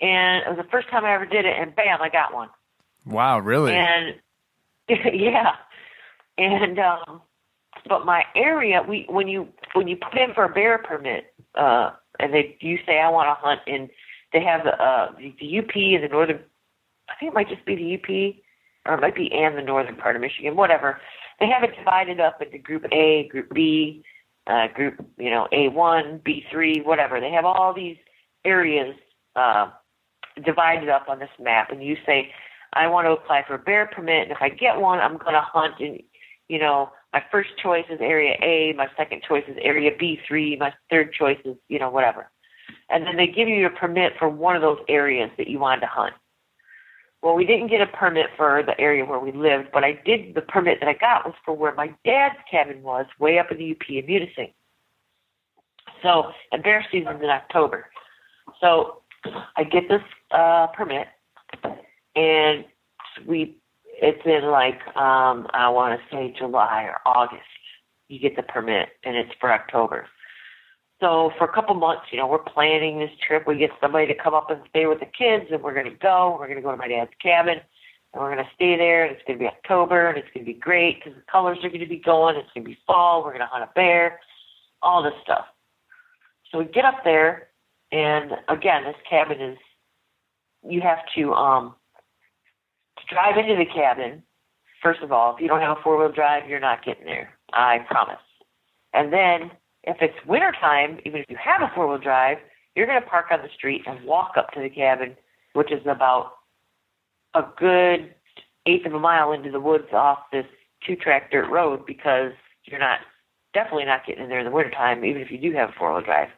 And 0.00 0.42
it 0.44 0.48
was 0.48 0.58
the 0.58 0.70
first 0.70 0.88
time 0.88 1.04
I 1.04 1.14
ever 1.14 1.26
did 1.26 1.44
it, 1.44 1.54
and 1.58 1.76
bam, 1.76 2.00
I 2.00 2.08
got 2.08 2.34
one. 2.34 2.48
Wow, 3.04 3.38
really? 3.40 3.74
And 3.74 4.16
yeah, 4.88 5.52
and 6.38 6.78
um, 6.78 7.20
but 7.88 8.04
my 8.04 8.24
area, 8.34 8.82
we 8.86 9.06
when 9.08 9.28
you 9.28 9.48
when 9.74 9.86
you 9.86 9.96
put 9.96 10.18
in 10.18 10.34
for 10.34 10.44
a 10.44 10.48
bear 10.48 10.78
permit, 10.78 11.31
uh, 11.54 11.90
and 12.18 12.32
they 12.32 12.56
you 12.60 12.78
say 12.86 12.98
I 12.98 13.10
want 13.10 13.28
to 13.28 13.34
hunt 13.34 13.60
in 13.66 13.90
they 14.32 14.42
have 14.42 14.66
uh, 14.66 15.08
the, 15.18 15.58
UP 15.58 15.74
and 15.74 16.04
the 16.04 16.08
northern. 16.08 16.40
I 17.08 17.14
think 17.20 17.32
it 17.32 17.34
might 17.34 17.48
just 17.48 17.64
be 17.66 17.76
the 17.76 17.94
UP, 17.94 18.34
or 18.86 18.94
it 18.94 19.00
might 19.00 19.14
be 19.14 19.30
and 19.32 19.56
the 19.56 19.62
northern 19.62 19.96
part 19.96 20.16
of 20.16 20.22
Michigan. 20.22 20.56
Whatever. 20.56 21.00
They 21.40 21.46
have 21.48 21.62
it 21.64 21.76
divided 21.76 22.20
up 22.20 22.40
into 22.40 22.58
Group 22.58 22.84
A, 22.92 23.28
Group 23.28 23.52
B, 23.52 24.04
uh, 24.46 24.68
Group 24.68 25.04
you 25.18 25.30
know 25.30 25.48
A 25.52 25.68
one, 25.68 26.20
B 26.24 26.44
three, 26.50 26.80
whatever. 26.80 27.20
They 27.20 27.30
have 27.30 27.44
all 27.44 27.74
these 27.74 27.96
areas 28.44 28.94
uh, 29.36 29.70
divided 30.44 30.88
up 30.88 31.08
on 31.08 31.18
this 31.18 31.30
map, 31.40 31.70
and 31.70 31.82
you 31.82 31.96
say, 32.06 32.32
I 32.72 32.86
want 32.86 33.06
to 33.06 33.12
apply 33.12 33.44
for 33.46 33.54
a 33.54 33.58
bear 33.58 33.86
permit, 33.86 34.22
and 34.22 34.30
if 34.30 34.38
I 34.40 34.48
get 34.48 34.80
one, 34.80 34.98
I'm 34.98 35.18
going 35.18 35.34
to 35.34 35.42
hunt 35.42 35.74
in, 35.80 36.00
you 36.48 36.58
know, 36.58 36.90
my 37.12 37.22
first 37.30 37.50
choice 37.62 37.84
is 37.90 38.00
area 38.00 38.36
A, 38.42 38.72
my 38.76 38.88
second 38.96 39.22
choice 39.26 39.44
is 39.48 39.56
area 39.60 39.90
B3, 39.96 40.58
my 40.58 40.72
third 40.90 41.12
choice 41.12 41.38
is, 41.44 41.56
you 41.68 41.78
know, 41.78 41.90
whatever 41.90 42.30
and 42.90 43.06
then 43.06 43.16
they 43.16 43.26
give 43.26 43.48
you 43.48 43.66
a 43.66 43.70
permit 43.70 44.12
for 44.18 44.28
one 44.28 44.56
of 44.56 44.62
those 44.62 44.78
areas 44.88 45.30
that 45.38 45.48
you 45.48 45.58
wanted 45.58 45.80
to 45.80 45.86
hunt. 45.86 46.14
Well, 47.22 47.34
we 47.34 47.46
didn't 47.46 47.68
get 47.68 47.80
a 47.80 47.86
permit 47.86 48.26
for 48.36 48.62
the 48.64 48.78
area 48.80 49.04
where 49.04 49.20
we 49.20 49.30
lived, 49.32 49.68
but 49.72 49.84
I 49.84 50.00
did. 50.04 50.34
The 50.34 50.40
permit 50.42 50.78
that 50.80 50.88
I 50.88 50.94
got 50.94 51.24
was 51.24 51.34
for 51.44 51.54
where 51.54 51.74
my 51.74 51.94
dad's 52.04 52.36
cabin 52.50 52.82
was, 52.82 53.06
way 53.20 53.38
up 53.38 53.52
in 53.52 53.58
the 53.58 53.70
UP 53.70 53.88
in 53.88 54.06
Munising. 54.06 54.52
So, 56.02 56.32
and 56.50 56.62
bear 56.62 56.84
season's 56.90 57.22
in 57.22 57.30
October. 57.30 57.86
So, 58.60 59.02
I 59.56 59.62
get 59.62 59.84
this 59.88 60.02
uh, 60.32 60.66
permit, 60.68 61.06
and 62.16 62.64
we. 63.26 63.56
It's 64.02 64.20
in 64.26 64.50
like 64.50 64.80
um 64.96 65.46
I 65.54 65.68
want 65.70 65.98
to 65.98 66.04
say 66.14 66.34
July 66.36 66.90
or 66.90 66.98
August. 67.06 67.42
You 68.08 68.18
get 68.18 68.34
the 68.34 68.42
permit, 68.42 68.88
and 69.04 69.16
it's 69.16 69.30
for 69.40 69.52
October. 69.52 70.06
So 71.00 71.30
for 71.38 71.44
a 71.48 71.52
couple 71.52 71.74
months, 71.76 72.02
you 72.10 72.18
know, 72.18 72.26
we're 72.26 72.38
planning 72.38 72.98
this 72.98 73.10
trip. 73.26 73.46
We 73.46 73.56
get 73.56 73.70
somebody 73.80 74.06
to 74.08 74.14
come 74.14 74.34
up 74.34 74.50
and 74.50 74.60
stay 74.68 74.86
with 74.86 74.98
the 74.98 75.06
kids, 75.06 75.46
and 75.50 75.62
we're 75.62 75.72
going 75.72 75.90
to 75.90 75.98
go. 75.98 76.36
We're 76.38 76.46
going 76.46 76.58
to 76.58 76.62
go 76.62 76.72
to 76.72 76.76
my 76.76 76.88
dad's 76.88 77.10
cabin, 77.22 77.58
and 78.12 78.22
we're 78.22 78.34
going 78.34 78.44
to 78.44 78.50
stay 78.54 78.76
there. 78.76 79.04
And 79.06 79.14
it's 79.14 79.22
going 79.26 79.38
to 79.38 79.42
be 79.42 79.48
October, 79.48 80.08
and 80.08 80.18
it's 80.18 80.28
going 80.34 80.44
to 80.44 80.52
be 80.52 80.58
great 80.58 80.98
because 80.98 81.16
the 81.16 81.24
colors 81.30 81.58
are 81.62 81.68
going 81.68 81.80
to 81.80 81.86
be 81.86 82.02
going. 82.04 82.36
It's 82.36 82.50
going 82.54 82.64
to 82.64 82.70
be 82.70 82.78
fall. 82.86 83.22
We're 83.22 83.30
going 83.30 83.40
to 83.40 83.46
hunt 83.46 83.64
a 83.64 83.72
bear, 83.74 84.18
all 84.82 85.02
this 85.02 85.14
stuff. 85.22 85.46
So 86.50 86.58
we 86.58 86.66
get 86.66 86.84
up 86.84 87.02
there, 87.04 87.48
and 87.92 88.32
again, 88.48 88.82
this 88.84 88.96
cabin 89.08 89.40
is 89.40 89.58
you 90.68 90.80
have 90.80 90.98
to 91.16 91.32
um 91.34 91.74
drive 93.12 93.36
into 93.36 93.56
the 93.56 93.66
cabin. 93.66 94.22
First 94.82 95.02
of 95.02 95.12
all, 95.12 95.34
if 95.34 95.40
you 95.40 95.48
don't 95.48 95.60
have 95.60 95.76
a 95.76 95.80
four 95.82 95.98
wheel 95.98 96.12
drive, 96.12 96.48
you're 96.48 96.60
not 96.60 96.84
getting 96.84 97.04
there. 97.04 97.30
I 97.52 97.78
promise. 97.88 98.22
And 98.92 99.12
then 99.12 99.50
if 99.84 99.96
it's 100.00 100.14
winter 100.26 100.52
time, 100.60 100.98
even 101.04 101.20
if 101.20 101.26
you 101.28 101.36
have 101.42 101.62
a 101.62 101.72
four 101.74 101.88
wheel 101.88 101.98
drive, 101.98 102.38
you're 102.74 102.86
going 102.86 103.00
to 103.00 103.06
park 103.06 103.26
on 103.30 103.40
the 103.42 103.48
street 103.54 103.82
and 103.86 104.04
walk 104.04 104.32
up 104.36 104.50
to 104.52 104.60
the 104.60 104.70
cabin, 104.70 105.16
which 105.52 105.70
is 105.70 105.86
about 105.86 106.32
a 107.34 107.42
good 107.58 108.14
eighth 108.66 108.86
of 108.86 108.94
a 108.94 108.98
mile 108.98 109.32
into 109.32 109.50
the 109.50 109.60
woods 109.60 109.88
off 109.92 110.18
this 110.32 110.46
two 110.86 110.96
track 110.96 111.30
dirt 111.30 111.48
road 111.50 111.84
because 111.86 112.32
you're 112.64 112.80
not 112.80 113.00
definitely 113.54 113.84
not 113.84 114.06
getting 114.06 114.24
in 114.24 114.28
there 114.30 114.38
in 114.38 114.44
the 114.44 114.50
winter 114.50 114.70
time, 114.70 115.04
even 115.04 115.20
if 115.20 115.30
you 115.30 115.38
do 115.38 115.52
have 115.52 115.70
a 115.70 115.72
four 115.72 115.92
wheel 115.92 116.02
drive. 116.02 116.28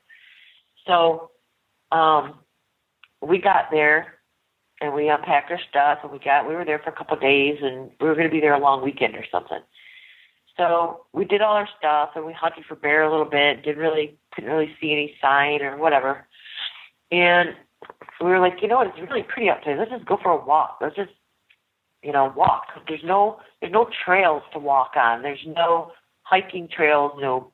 So 0.87 1.31
um 1.93 2.39
we 3.23 3.39
got 3.39 3.71
there 3.71 4.15
and 4.81 4.93
we 4.93 5.09
unpacked 5.09 5.51
our 5.51 5.61
stuff 5.69 5.99
and 6.03 6.13
we 6.13 6.19
got 6.19 6.49
we 6.49 6.55
were 6.55 6.65
there 6.65 6.79
for 6.79 6.91
a 6.91 6.97
couple 6.97 7.17
of 7.17 7.23
days 7.23 7.59
and 7.63 7.91
we 8.01 8.09
were 8.09 8.15
gonna 8.15 8.29
be 8.29 8.41
there 8.41 8.55
a 8.55 8.61
long 8.61 8.83
weekend 8.83 9.15
or 9.15 9.25
something. 9.31 9.61
So 10.57 11.07
we 11.13 11.25
did 11.25 11.43
all 11.43 11.57
our 11.57 11.69
stuff 11.79 12.11
and 12.15 12.25
we 12.25 12.33
hunted 12.33 12.65
for 12.67 12.77
bear 12.77 13.03
a 13.03 13.11
little 13.11 13.29
bit, 13.29 13.65
didn't 13.65 13.83
really 13.83 14.17
couldn't 14.35 14.51
really 14.51 14.75
see 14.81 14.93
any 14.93 15.15
sign 15.21 15.63
or 15.63 15.77
whatever. 15.77 16.27
And 17.11 17.51
we 18.21 18.27
were 18.27 18.41
like, 18.41 18.63
you 18.63 18.69
know 18.69 18.77
what, 18.77 18.87
it's 18.87 19.11
really 19.11 19.23
pretty 19.23 19.51
up 19.51 19.61
there. 19.65 19.77
Let's 19.77 19.91
just 19.91 20.07
go 20.07 20.19
for 20.23 20.31
a 20.31 20.45
walk. 20.45 20.79
Let's 20.81 20.97
just 20.97 21.11
you 22.05 22.13
know, 22.13 22.33
walk. 22.37 22.67
There's 22.87 23.03
no 23.03 23.41
there's 23.61 23.73
no 23.73 23.89
trails 24.05 24.43
to 24.53 24.59
walk 24.59 24.93
on. 24.97 25.23
There's 25.23 25.45
no 25.47 25.93
hiking 26.23 26.69
trails, 26.69 27.13
no 27.19 27.51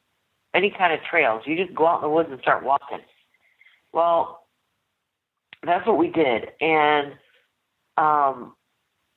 any 0.54 0.74
kind 0.76 0.92
of 0.92 0.98
trails. 1.08 1.42
You 1.46 1.56
just 1.56 1.74
go 1.74 1.86
out 1.86 1.96
in 1.96 2.02
the 2.02 2.10
woods 2.10 2.28
and 2.30 2.40
start 2.40 2.64
walking. 2.64 2.98
Well, 3.92 4.39
that's 5.64 5.86
what 5.86 5.98
we 5.98 6.08
did. 6.08 6.48
And 6.60 7.12
um 7.96 8.54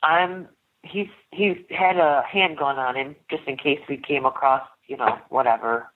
I'm 0.02 0.48
he's 0.84 1.08
he 1.32 1.66
had 1.70 1.98
a 1.98 2.24
handgun 2.30 2.78
on 2.78 2.96
him 2.96 3.16
just 3.30 3.44
in 3.48 3.58
case 3.58 3.80
we 3.88 3.98
came 3.98 4.26
across, 4.26 4.68
you 4.88 4.98
know, 4.98 5.18
whatever, 5.30 5.92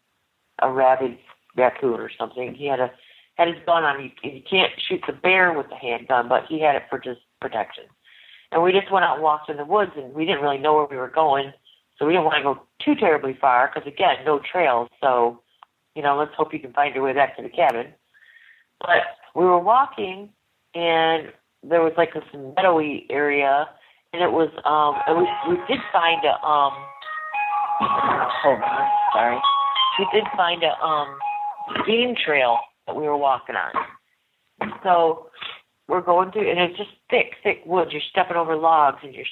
a 0.61 0.71
rabid 0.71 1.17
raccoon 1.55 1.99
or 1.99 2.11
something. 2.17 2.53
He 2.55 2.67
had 2.67 2.79
a 2.79 2.91
had 3.35 3.47
his 3.47 3.57
gun 3.65 3.83
on. 3.83 4.03
You, 4.03 4.11
you 4.23 4.41
can't 4.49 4.71
shoot 4.77 5.01
the 5.05 5.13
bear 5.13 5.53
with 5.53 5.69
the 5.69 5.75
handgun, 5.75 6.27
but 6.27 6.45
he 6.47 6.61
had 6.61 6.75
it 6.75 6.83
for 6.89 6.99
just 6.99 7.21
protection. 7.39 7.83
And 8.51 8.63
we 8.63 8.71
just 8.71 8.91
went 8.91 9.05
out 9.05 9.15
and 9.15 9.23
walked 9.23 9.49
in 9.49 9.57
the 9.57 9.65
woods, 9.65 9.91
and 9.95 10.13
we 10.13 10.25
didn't 10.25 10.41
really 10.41 10.57
know 10.57 10.73
where 10.75 10.87
we 10.89 10.97
were 10.97 11.09
going, 11.09 11.51
so 11.97 12.05
we 12.05 12.13
didn't 12.13 12.25
want 12.25 12.37
to 12.37 12.43
go 12.43 12.61
too 12.83 12.95
terribly 12.95 13.37
far 13.39 13.69
because 13.73 13.87
again, 13.87 14.17
no 14.25 14.39
trails. 14.39 14.89
So, 15.01 15.41
you 15.95 16.01
know, 16.01 16.17
let's 16.17 16.33
hope 16.35 16.53
you 16.53 16.59
can 16.59 16.73
find 16.73 16.95
your 16.95 17.03
way 17.03 17.13
back 17.13 17.35
to 17.37 17.43
the 17.43 17.49
cabin. 17.49 17.87
But 18.79 19.03
we 19.35 19.43
were 19.45 19.59
walking, 19.59 20.29
and 20.77 21.33
there 21.63 21.81
was 21.81 21.93
like 21.97 22.13
this 22.13 22.23
meadowy 22.55 23.07
area 23.09 23.67
and 24.13 24.21
it 24.21 24.31
was 24.31 24.49
um 24.63 25.01
and 25.07 25.17
we 25.17 25.25
we 25.49 25.57
did 25.67 25.83
find 25.91 26.23
a 26.23 26.37
um 26.45 26.73
on, 27.81 28.89
sorry. 29.13 29.37
We 29.99 30.07
did 30.13 30.23
find 30.35 30.63
a 30.63 30.79
um 30.83 31.17
game 31.85 32.15
trail 32.15 32.57
that 32.85 32.95
we 32.95 33.03
were 33.03 33.17
walking 33.17 33.55
on. 33.55 34.71
So 34.83 35.29
we're 35.87 36.01
going 36.01 36.31
through 36.31 36.49
and 36.49 36.59
it's 36.59 36.77
just 36.77 36.89
thick, 37.09 37.33
thick 37.43 37.61
woods. 37.65 37.91
You're 37.91 38.01
stepping 38.09 38.37
over 38.37 38.55
logs 38.55 38.99
and 39.03 39.13
you're 39.13 39.25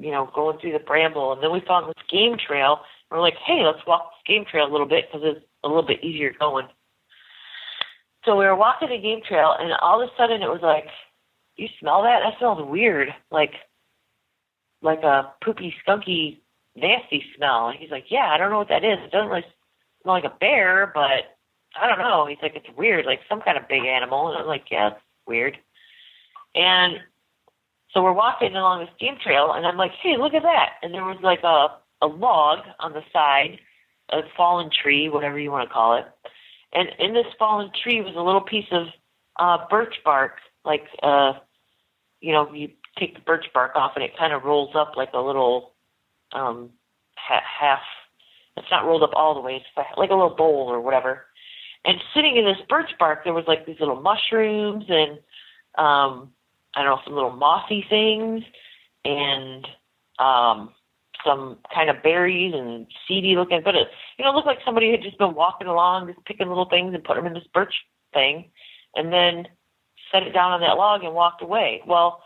you 0.00 0.12
know, 0.12 0.30
going 0.34 0.58
through 0.58 0.72
the 0.72 0.78
bramble 0.78 1.32
and 1.32 1.42
then 1.42 1.52
we 1.52 1.60
found 1.66 1.88
this 1.88 2.04
game 2.10 2.36
trail. 2.38 2.80
We're 3.10 3.20
like, 3.20 3.36
hey, 3.46 3.62
let's 3.64 3.84
walk 3.86 4.10
this 4.12 4.34
game 4.34 4.44
trail 4.48 4.66
a 4.66 4.72
little 4.72 4.86
bit 4.86 5.06
because 5.10 5.26
it's 5.36 5.44
a 5.64 5.68
little 5.68 5.86
bit 5.86 6.04
easier 6.04 6.32
going. 6.38 6.66
So 8.28 8.36
we 8.36 8.44
were 8.44 8.54
walking 8.54 8.90
the 8.90 8.98
game 8.98 9.22
trail, 9.26 9.56
and 9.58 9.72
all 9.80 10.02
of 10.02 10.08
a 10.08 10.12
sudden 10.18 10.42
it 10.42 10.48
was 10.48 10.60
like, 10.60 10.84
"You 11.56 11.66
smell 11.80 12.02
that? 12.02 12.20
That 12.20 12.38
smells 12.38 12.60
weird." 12.68 13.08
Like 13.30 13.54
like 14.82 15.02
a 15.02 15.32
poopy, 15.42 15.74
skunky, 15.82 16.40
nasty 16.76 17.24
smell. 17.36 17.68
And 17.68 17.78
he's 17.78 17.90
like, 17.90 18.04
yeah, 18.10 18.28
I 18.30 18.38
don't 18.38 18.50
know 18.50 18.58
what 18.58 18.68
that 18.68 18.84
is. 18.84 18.98
It 19.04 19.10
doesn't 19.10 19.28
really 19.28 19.44
smell 20.02 20.14
like 20.14 20.24
a 20.24 20.36
bear, 20.40 20.90
but 20.94 21.36
I 21.80 21.86
don't 21.88 21.98
know. 21.98 22.26
He's 22.26 22.38
like, 22.42 22.54
it's 22.54 22.76
weird, 22.76 23.06
like 23.06 23.20
some 23.28 23.40
kind 23.40 23.58
of 23.58 23.68
big 23.68 23.84
animal. 23.84 24.28
And 24.28 24.38
I'm 24.38 24.46
like, 24.46 24.64
yeah, 24.70 24.88
it's 24.88 25.00
weird. 25.26 25.58
And 26.54 26.98
so 27.92 28.02
we're 28.02 28.12
walking 28.12 28.54
along 28.54 28.80
this 28.80 28.94
game 29.00 29.16
trail, 29.22 29.52
and 29.52 29.66
I'm 29.66 29.76
like, 29.76 29.92
hey, 30.02 30.16
look 30.18 30.34
at 30.34 30.42
that. 30.42 30.74
And 30.82 30.92
there 30.92 31.04
was 31.04 31.18
like 31.22 31.42
a, 31.42 31.68
a 32.02 32.06
log 32.06 32.60
on 32.80 32.92
the 32.92 33.02
side, 33.12 33.58
a 34.10 34.20
fallen 34.36 34.70
tree, 34.70 35.08
whatever 35.08 35.38
you 35.38 35.50
want 35.50 35.68
to 35.68 35.72
call 35.72 35.96
it. 35.96 36.04
And 36.72 36.88
in 36.98 37.14
this 37.14 37.26
fallen 37.38 37.70
tree 37.82 38.00
was 38.00 38.14
a 38.16 38.20
little 38.20 38.40
piece 38.42 38.68
of 38.72 38.86
uh, 39.38 39.66
birch 39.70 39.94
bark, 40.04 40.38
like, 40.64 40.84
uh, 41.02 41.34
you 42.20 42.32
know, 42.32 42.52
you 42.52 42.70
take 42.98 43.14
the 43.14 43.20
birch 43.20 43.46
bark 43.54 43.72
off 43.76 43.92
and 43.94 44.04
it 44.04 44.16
kind 44.18 44.32
of 44.32 44.44
rolls 44.44 44.74
up 44.74 44.92
like 44.96 45.10
a 45.14 45.20
little 45.20 45.72
um 46.32 46.70
ha- 47.16 47.42
half 47.60 47.80
it's 48.56 48.66
not 48.70 48.84
rolled 48.84 49.02
up 49.02 49.12
all 49.14 49.34
the 49.34 49.40
way 49.40 49.56
it's 49.56 49.88
like 49.96 50.10
a 50.10 50.14
little 50.14 50.34
bowl 50.34 50.66
or 50.68 50.80
whatever. 50.80 51.26
And 51.84 51.98
sitting 52.12 52.36
in 52.36 52.44
this 52.44 52.58
birch 52.68 52.90
bark 52.98 53.24
there 53.24 53.32
was 53.32 53.44
like 53.46 53.66
these 53.66 53.78
little 53.80 54.00
mushrooms 54.00 54.84
and 54.88 55.12
um 55.76 56.32
i 56.74 56.82
don't 56.82 56.86
know 56.86 57.00
some 57.04 57.14
little 57.14 57.30
mossy 57.30 57.84
things 57.88 58.42
and 59.04 59.66
um 60.18 60.70
some 61.28 61.58
kind 61.74 61.90
of 61.90 62.02
berries 62.02 62.54
and 62.56 62.86
seedy 63.06 63.36
looking 63.36 63.60
but 63.62 63.74
it 63.74 63.88
you 64.18 64.24
know 64.24 64.30
it 64.30 64.34
looked 64.34 64.46
like 64.46 64.58
somebody 64.64 64.90
had 64.90 65.02
just 65.02 65.18
been 65.18 65.34
walking 65.34 65.66
along 65.68 66.06
just 66.06 66.24
picking 66.24 66.48
little 66.48 66.68
things 66.68 66.94
and 66.94 67.04
put 67.04 67.16
them 67.16 67.26
in 67.26 67.34
this 67.34 67.46
birch 67.52 67.74
thing 68.14 68.50
and 68.94 69.12
then 69.12 69.46
set 70.10 70.22
it 70.22 70.32
down 70.32 70.52
on 70.52 70.60
that 70.60 70.78
log 70.78 71.04
and 71.04 71.14
walked 71.14 71.42
away 71.42 71.82
well 71.86 72.22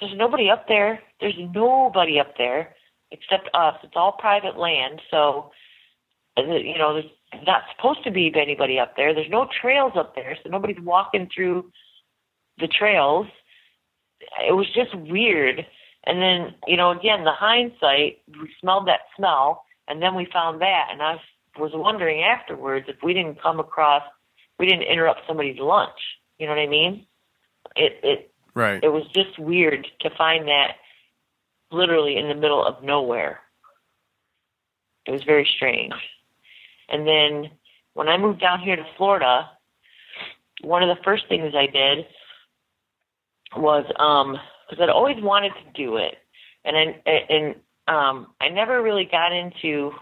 there's 0.00 0.16
nobody 0.16 0.50
up 0.50 0.68
there. 0.68 1.00
There's 1.20 1.38
nobody 1.54 2.20
up 2.20 2.34
there 2.36 2.74
except 3.10 3.48
us. 3.54 3.74
It's 3.82 3.94
all 3.96 4.12
private 4.12 4.58
land, 4.58 5.00
so 5.10 5.50
you 6.36 6.76
know 6.76 6.94
there's 6.94 7.44
not 7.46 7.62
supposed 7.74 8.04
to 8.04 8.10
be 8.10 8.32
anybody 8.36 8.78
up 8.78 8.94
there. 8.96 9.14
There's 9.14 9.30
no 9.30 9.48
trails 9.60 9.92
up 9.96 10.14
there, 10.14 10.36
so 10.42 10.50
nobody's 10.50 10.80
walking 10.80 11.28
through 11.34 11.70
the 12.58 12.68
trails. 12.68 13.26
It 14.46 14.52
was 14.52 14.66
just 14.74 14.94
weird. 14.94 15.66
And 16.06 16.22
then, 16.22 16.54
you 16.66 16.76
know, 16.76 16.90
again, 16.92 17.24
the 17.24 17.32
hindsight, 17.32 18.18
we 18.28 18.48
smelled 18.60 18.86
that 18.86 19.00
smell, 19.16 19.64
and 19.88 20.00
then 20.00 20.14
we 20.14 20.26
found 20.32 20.60
that, 20.60 20.88
and 20.92 21.02
I 21.02 21.20
was 21.58 21.72
wondering 21.74 22.22
afterwards 22.22 22.86
if 22.88 22.96
we 23.02 23.12
didn't 23.12 23.42
come 23.42 23.58
across, 23.58 24.02
we 24.58 24.66
didn't 24.66 24.84
interrupt 24.84 25.20
somebody's 25.26 25.58
lunch. 25.58 25.98
You 26.38 26.46
know 26.46 26.52
what 26.52 26.60
I 26.60 26.66
mean? 26.66 27.06
It 27.74 28.00
it 28.02 28.32
Right. 28.54 28.82
it 28.82 28.88
was 28.88 29.06
just 29.14 29.38
weird 29.38 29.86
to 30.00 30.10
find 30.16 30.48
that 30.48 30.76
literally 31.70 32.16
in 32.16 32.28
the 32.28 32.34
middle 32.34 32.64
of 32.64 32.82
nowhere. 32.82 33.40
It 35.06 35.10
was 35.10 35.24
very 35.24 35.46
strange. 35.56 35.92
And 36.88 37.06
then 37.06 37.50
when 37.92 38.08
I 38.08 38.16
moved 38.16 38.40
down 38.40 38.60
here 38.60 38.76
to 38.76 38.86
Florida, 38.96 39.50
one 40.62 40.82
of 40.82 40.88
the 40.88 41.02
first 41.04 41.28
things 41.28 41.54
I 41.54 41.66
did 41.66 42.06
was 43.56 43.84
um 43.98 44.38
because 44.68 44.82
I'd 44.82 44.88
always 44.90 45.16
wanted 45.22 45.52
to 45.52 45.72
do 45.74 45.96
it, 45.96 46.16
and 46.64 46.76
I 46.76 47.10
and 47.10 47.54
um 47.88 48.28
I 48.40 48.48
never 48.48 48.82
really 48.82 49.04
got 49.04 49.32
into 49.32 49.92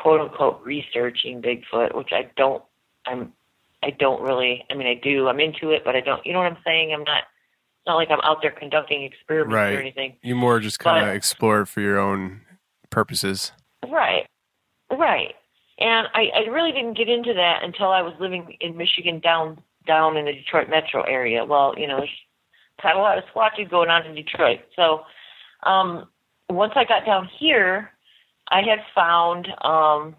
quote 0.00 0.20
unquote 0.20 0.60
researching 0.64 1.42
Bigfoot, 1.42 1.94
which 1.94 2.10
I 2.12 2.30
don't. 2.36 2.62
I'm 3.06 3.32
I 3.82 3.90
don't 3.90 4.22
really. 4.22 4.64
I 4.70 4.74
mean, 4.74 4.86
I 4.86 4.94
do. 4.94 5.28
I'm 5.28 5.40
into 5.40 5.70
it, 5.70 5.82
but 5.84 5.94
I 5.94 6.00
don't. 6.00 6.24
You 6.24 6.32
know 6.32 6.38
what 6.38 6.50
I'm 6.50 6.58
saying? 6.64 6.92
I'm 6.92 7.04
not. 7.04 7.24
It's 7.24 7.86
not 7.86 7.96
like 7.96 8.10
I'm 8.10 8.20
out 8.22 8.38
there 8.40 8.50
conducting 8.50 9.02
experiments 9.02 9.54
Right. 9.54 9.74
or 9.74 9.80
anything. 9.80 10.16
You 10.22 10.34
more 10.34 10.58
just 10.58 10.78
kind 10.78 11.06
of 11.06 11.14
explore 11.14 11.60
it 11.60 11.66
for 11.66 11.82
your 11.82 11.98
own 11.98 12.40
purposes. 12.88 13.52
Right. 13.86 14.26
Right. 14.90 15.34
And 15.78 16.06
I, 16.14 16.28
I 16.34 16.48
really 16.48 16.72
didn't 16.72 16.96
get 16.96 17.08
into 17.10 17.34
that 17.34 17.62
until 17.62 17.90
I 17.90 18.00
was 18.00 18.14
living 18.20 18.56
in 18.60 18.76
Michigan 18.76 19.20
down 19.20 19.60
down 19.86 20.16
in 20.16 20.24
the 20.24 20.32
Detroit 20.32 20.70
metro 20.70 21.02
area. 21.02 21.44
Well, 21.44 21.74
you 21.76 21.86
know, 21.86 22.06
of 22.82 22.96
a 22.96 23.00
lot 23.00 23.18
of 23.18 23.24
squatching 23.34 23.70
going 23.70 23.88
on 23.88 24.06
in 24.06 24.14
Detroit. 24.14 24.60
So 24.76 25.02
um, 25.64 26.08
once 26.50 26.72
I 26.76 26.84
got 26.84 27.06
down 27.06 27.28
here, 27.38 27.90
I 28.48 28.60
had 28.60 28.80
found 28.94 29.48
um, 29.62 30.14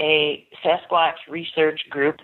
a 0.00 0.46
Sasquatch 0.64 1.16
research 1.28 1.80
group 1.90 2.16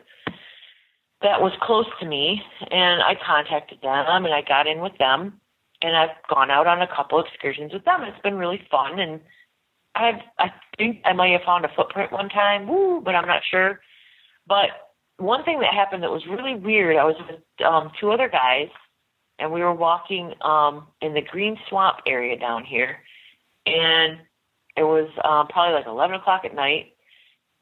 that 1.22 1.40
was 1.40 1.52
close 1.60 1.86
to 2.00 2.06
me, 2.06 2.40
and 2.70 3.02
I 3.02 3.14
contacted 3.24 3.78
them 3.82 4.24
and 4.24 4.32
I 4.32 4.42
got 4.42 4.66
in 4.66 4.80
with 4.80 4.96
them, 4.98 5.40
and 5.82 5.94
I've 5.94 6.16
gone 6.28 6.50
out 6.50 6.66
on 6.66 6.80
a 6.80 6.88
couple 6.88 7.22
excursions 7.22 7.72
with 7.72 7.84
them. 7.84 8.02
It's 8.02 8.22
been 8.22 8.36
really 8.36 8.62
fun, 8.70 8.98
and 8.98 9.20
I've 9.94 10.20
I 10.38 10.48
think 10.78 11.02
I 11.04 11.12
might 11.12 11.32
have 11.32 11.42
found 11.44 11.64
a 11.64 11.70
footprint 11.76 12.12
one 12.12 12.28
time, 12.30 12.66
woo, 12.66 13.02
but 13.04 13.14
I'm 13.14 13.26
not 13.26 13.42
sure. 13.50 13.80
But 14.46 14.70
one 15.18 15.44
thing 15.44 15.60
that 15.60 15.74
happened 15.74 16.02
that 16.02 16.10
was 16.10 16.26
really 16.26 16.54
weird, 16.54 16.96
I 16.96 17.04
was 17.04 17.16
with 17.28 17.40
um, 17.66 17.90
two 18.00 18.10
other 18.10 18.28
guys, 18.28 18.68
and 19.40 19.50
we 19.50 19.62
were 19.62 19.74
walking 19.74 20.34
um, 20.42 20.86
in 21.00 21.14
the 21.14 21.22
Green 21.22 21.56
Swamp 21.68 21.98
area 22.06 22.38
down 22.38 22.64
here, 22.64 22.98
and 23.66 24.18
it 24.76 24.82
was 24.82 25.08
um, 25.24 25.48
probably 25.48 25.74
like 25.74 25.86
11 25.86 26.16
o'clock 26.16 26.42
at 26.44 26.54
night, 26.54 26.92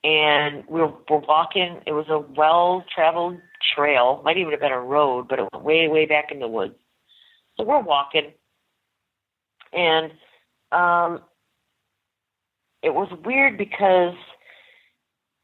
and 0.04 0.64
we 0.68 0.80
were, 0.80 0.92
were 1.08 1.20
walking. 1.20 1.80
It 1.86 1.92
was 1.92 2.06
a 2.08 2.18
well-traveled 2.18 3.38
trail, 3.74 4.20
might 4.24 4.36
even 4.36 4.50
have 4.50 4.60
been 4.60 4.72
a 4.72 4.80
road, 4.80 5.26
but 5.28 5.38
it 5.38 5.48
went 5.52 5.64
way, 5.64 5.88
way 5.88 6.06
back 6.06 6.30
in 6.32 6.40
the 6.40 6.48
woods. 6.48 6.74
So 7.56 7.64
we're 7.64 7.80
walking, 7.80 8.32
and 9.72 10.12
um, 10.72 11.20
it 12.82 12.94
was 12.94 13.08
weird 13.24 13.56
because 13.56 14.14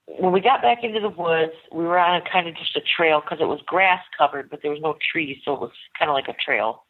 when 0.07 0.33
we 0.33 0.41
got 0.41 0.63
back 0.63 0.85
into 0.85 1.01
the 1.01 1.09
woods, 1.09 1.53
we 1.73 1.85
were 1.85 1.99
on 1.99 2.21
a 2.21 2.31
kind 2.31 2.47
of 2.47 2.55
just 2.57 2.77
a 2.77 2.83
trail 2.97 3.21
because 3.21 3.39
it 3.41 3.49
was 3.49 3.61
grass 3.67 4.03
covered, 4.17 4.51
but 4.51 4.61
there 4.63 4.71
was 4.71 4.81
no 4.83 4.97
trees, 5.13 5.39
so 5.45 5.55
it 5.55 5.61
was 5.61 5.73
kind 5.99 6.11
of 6.11 6.15
like 6.15 6.29
a 6.29 6.35
trail. 6.45 6.85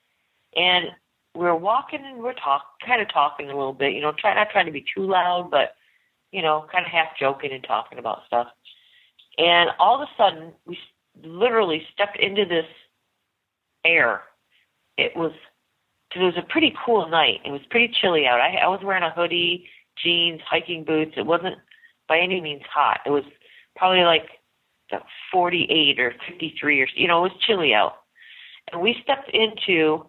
And 0.57 0.87
we 1.35 1.43
were 1.43 1.57
walking 1.57 2.01
and 2.05 2.19
we 2.19 2.29
are 2.29 2.35
talk, 2.35 2.63
kind 2.85 3.01
of 3.01 3.13
talking 3.13 3.51
a 3.51 3.57
little 3.57 3.73
bit, 3.73 3.93
you 3.93 4.01
know, 4.01 4.13
try 4.13 4.35
not 4.35 4.51
trying 4.51 4.67
to 4.67 4.73
be 4.73 4.85
too 4.95 5.07
loud, 5.07 5.51
but 5.51 5.75
you 6.33 6.43
know, 6.43 6.67
kind 6.73 6.85
of 6.85 6.91
half 6.91 7.17
joking 7.19 7.53
and 7.53 7.63
talking 7.63 7.99
about 7.99 8.27
stuff. 8.27 8.49
And 9.39 9.71
all 9.79 10.01
of 10.01 10.09
a 10.09 10.11
sudden, 10.19 10.53
we 10.67 10.77
literally 11.23 11.87
stepped 11.93 12.19
into 12.19 12.45
this 12.45 12.67
air. 13.85 14.23
It 14.99 15.17
was 15.17 15.33
it 16.15 16.21
was 16.21 16.35
a 16.37 16.43
pretty 16.43 16.75
cool 16.85 17.09
night. 17.09 17.41
It 17.45 17.51
was 17.51 17.61
pretty 17.71 17.93
chilly 18.01 18.27
out. 18.27 18.41
I, 18.41 18.57
I 18.57 18.69
was 18.69 18.81
wearing 18.85 19.03
a 19.03 19.11
hoodie, 19.11 19.67
jeans, 20.03 20.41
hiking 20.49 20.85
boots. 20.85 21.13
It 21.17 21.27
wasn't 21.27 21.57
by 22.09 22.19
any 22.19 22.41
means 22.41 22.63
hot. 22.73 23.01
It 23.07 23.11
was 23.11 23.25
probably 23.77 24.05
like 24.05 24.29
48 25.33 25.99
or 25.99 26.15
53 26.29 26.83
or 26.83 26.87
you 26.95 27.09
know, 27.09 27.25
it 27.25 27.31
was 27.33 27.41
chilly 27.47 27.75
out. 27.75 27.97
And 28.73 28.81
we 28.81 28.97
stepped 29.03 29.31
into 29.33 30.09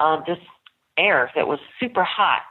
um, 0.00 0.22
this 0.26 0.38
air 0.98 1.30
that 1.34 1.46
was 1.46 1.58
super 1.80 2.04
hot, 2.04 2.42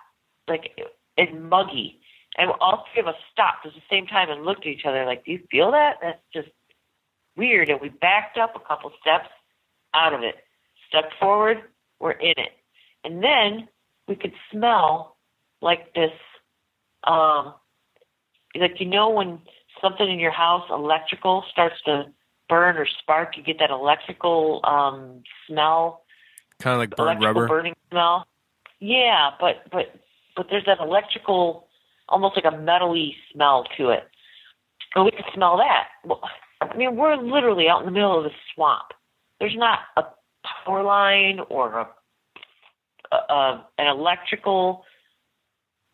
like 0.48 0.72
and 1.18 1.50
muggy. 1.50 2.00
And 2.38 2.52
all 2.60 2.86
three 2.94 3.02
of 3.02 3.08
us 3.08 3.16
stopped 3.32 3.66
at 3.66 3.74
the 3.74 3.82
same 3.90 4.08
time 4.08 4.30
and 4.30 4.44
looked 4.44 4.62
at 4.62 4.68
each 4.68 4.86
other 4.86 5.06
like, 5.06 5.26
"Do 5.26 5.32
you 5.32 5.40
feel 5.50 5.72
that? 5.72 5.98
That's 6.02 6.22
just 6.34 6.50
weird." 7.38 7.70
And 7.70 7.80
we 7.80 7.90
backed 7.90 8.38
up 8.38 8.56
a 8.56 8.60
couple 8.60 8.92
steps 9.02 9.30
out 9.94 10.14
of 10.14 10.22
it, 10.22 10.36
stepped 10.90 11.14
forward, 11.20 11.64
we're 12.00 12.12
in 12.12 12.34
it, 12.38 12.52
and 13.04 13.24
then 13.24 13.70
we 14.08 14.16
could 14.16 14.34
smell 14.52 15.16
like 15.62 15.94
this 15.94 16.12
um, 17.06 17.54
like 18.62 18.80
you 18.80 18.86
know 18.86 19.10
when 19.10 19.40
something 19.82 20.10
in 20.10 20.20
your 20.20 20.32
house 20.32 20.66
electrical 20.70 21.44
starts 21.52 21.76
to 21.86 22.06
burn 22.48 22.78
or 22.78 22.88
spark, 23.02 23.38
you 23.38 23.44
get 23.44 23.58
that 23.60 23.72
electrical 23.72 24.62
um 24.64 25.24
smell. 25.48 26.04
Kind 26.60 26.76
of 26.76 26.80
like 26.80 26.96
burnt 26.96 27.22
rubber. 27.22 27.48
burning 27.48 27.76
smell. 27.90 28.28
Yeah, 28.80 29.32
but 29.40 29.70
but 29.72 29.96
but 30.36 30.48
there's 30.50 30.66
that 30.66 30.80
electrical, 30.80 31.68
almost 32.10 32.36
like 32.36 32.46
a 32.46 32.56
metally 32.56 33.12
smell 33.32 33.66
to 33.78 33.90
it. 33.90 34.04
And 34.96 35.06
we 35.06 35.12
can 35.12 35.24
smell 35.34 35.58
that. 35.58 35.88
Well, 36.06 36.22
I 36.62 36.76
mean, 36.76 36.96
we're 36.96 37.16
literally 37.16 37.68
out 37.68 37.80
in 37.80 37.86
the 37.86 37.92
middle 37.92 38.18
of 38.18 38.24
the 38.24 38.32
swamp. 38.54 38.88
There's 39.40 39.56
not 39.58 39.80
a 39.98 40.04
power 40.66 40.84
line 40.84 41.40
or 41.50 41.80
a, 41.80 41.88
a, 43.12 43.34
a 43.34 43.68
an 43.78 43.88
electrical 43.88 44.84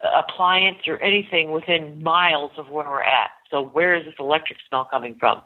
appliance 0.03 0.79
or 0.87 1.01
anything 1.01 1.51
within 1.51 2.01
miles 2.01 2.51
of 2.57 2.69
where 2.69 2.89
we're 2.89 3.03
at. 3.03 3.31
So 3.49 3.63
where 3.63 3.95
is 3.95 4.05
this 4.05 4.15
electric 4.19 4.59
smell 4.67 4.85
coming 4.89 5.15
from? 5.19 5.41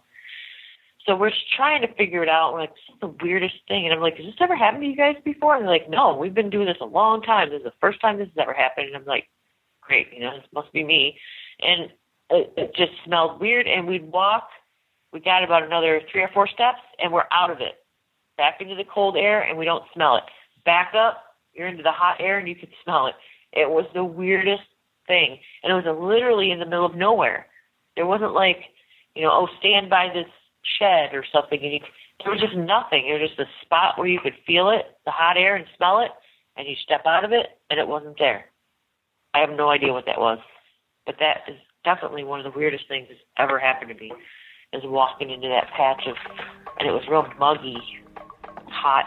So 1.05 1.15
we're 1.15 1.31
trying 1.55 1.81
to 1.81 1.93
figure 1.93 2.23
it 2.23 2.29
out. 2.29 2.53
We're 2.53 2.61
like, 2.61 2.73
this 2.73 2.93
is 2.93 2.99
the 2.99 3.15
weirdest 3.23 3.55
thing. 3.67 3.85
And 3.85 3.93
I'm 3.93 4.01
like, 4.01 4.17
has 4.17 4.25
this 4.25 4.35
ever 4.39 4.55
happened 4.55 4.83
to 4.83 4.89
you 4.89 4.95
guys 4.95 5.15
before? 5.23 5.55
And 5.55 5.63
they're 5.63 5.71
like, 5.71 5.89
no, 5.89 6.15
we've 6.15 6.33
been 6.33 6.49
doing 6.49 6.65
this 6.65 6.77
a 6.81 6.85
long 6.85 7.21
time. 7.21 7.49
This 7.49 7.59
is 7.59 7.65
the 7.65 7.73
first 7.79 8.01
time 8.01 8.17
this 8.17 8.27
has 8.29 8.41
ever 8.41 8.53
happened. 8.53 8.87
And 8.87 8.95
I'm 8.95 9.05
like, 9.05 9.27
great, 9.81 10.07
you 10.11 10.21
know, 10.21 10.35
this 10.35 10.47
must 10.53 10.71
be 10.73 10.83
me. 10.83 11.17
And 11.61 11.91
it, 12.31 12.53
it 12.57 12.75
just 12.75 12.91
smelled 13.05 13.39
weird. 13.39 13.67
And 13.67 13.87
we'd 13.87 14.11
walk, 14.11 14.49
we 15.13 15.19
got 15.19 15.43
about 15.43 15.63
another 15.63 16.01
three 16.11 16.21
or 16.21 16.29
four 16.33 16.47
steps, 16.47 16.81
and 16.99 17.13
we're 17.13 17.23
out 17.31 17.51
of 17.51 17.61
it. 17.61 17.75
Back 18.37 18.59
into 18.59 18.75
the 18.75 18.83
cold 18.83 19.15
air, 19.15 19.41
and 19.41 19.57
we 19.57 19.65
don't 19.65 19.83
smell 19.93 20.17
it. 20.17 20.23
Back 20.65 20.93
up, 20.95 21.23
you're 21.53 21.67
into 21.67 21.83
the 21.83 21.91
hot 21.91 22.17
air, 22.19 22.39
and 22.39 22.47
you 22.47 22.55
can 22.55 22.69
smell 22.83 23.07
it. 23.07 23.15
It 23.55 23.69
was 23.69 23.85
the 23.93 24.03
weirdest 24.03 24.63
thing. 25.07 25.39
And 25.63 25.71
it 25.71 25.75
was 25.75 25.97
literally 25.99 26.51
in 26.51 26.59
the 26.59 26.65
middle 26.65 26.85
of 26.85 26.95
nowhere. 26.95 27.47
There 27.95 28.05
wasn't 28.05 28.33
like, 28.33 28.57
you 29.15 29.23
know, 29.23 29.31
oh, 29.31 29.47
stand 29.59 29.89
by 29.89 30.09
this 30.13 30.27
shed 30.79 31.13
or 31.13 31.23
something. 31.31 31.59
And 31.61 31.73
you, 31.73 31.79
there 32.23 32.31
was 32.31 32.41
just 32.41 32.55
nothing. 32.55 33.05
There 33.07 33.19
was 33.19 33.29
just 33.29 33.39
a 33.39 33.65
spot 33.65 33.97
where 33.97 34.07
you 34.07 34.19
could 34.19 34.35
feel 34.45 34.69
it, 34.69 34.97
the 35.05 35.11
hot 35.11 35.37
air, 35.37 35.55
and 35.55 35.65
smell 35.77 35.99
it. 35.99 36.11
And 36.57 36.67
you 36.67 36.75
step 36.83 37.01
out 37.05 37.25
of 37.25 37.33
it, 37.33 37.47
and 37.69 37.79
it 37.79 37.87
wasn't 37.87 38.17
there. 38.17 38.45
I 39.33 39.39
have 39.39 39.49
no 39.49 39.69
idea 39.69 39.91
what 39.91 40.05
that 40.05 40.19
was. 40.19 40.39
But 41.05 41.15
that 41.19 41.41
is 41.49 41.57
definitely 41.83 42.23
one 42.23 42.39
of 42.39 42.51
the 42.51 42.57
weirdest 42.57 42.85
things 42.87 43.07
that's 43.09 43.19
ever 43.37 43.59
happened 43.59 43.89
to 43.89 43.95
me, 43.95 44.11
is 44.71 44.81
walking 44.85 45.29
into 45.29 45.49
that 45.49 45.67
patch 45.75 46.07
of, 46.07 46.15
and 46.79 46.87
it 46.87 46.91
was 46.91 47.03
real 47.09 47.27
muggy, 47.37 47.77
hot, 48.69 49.05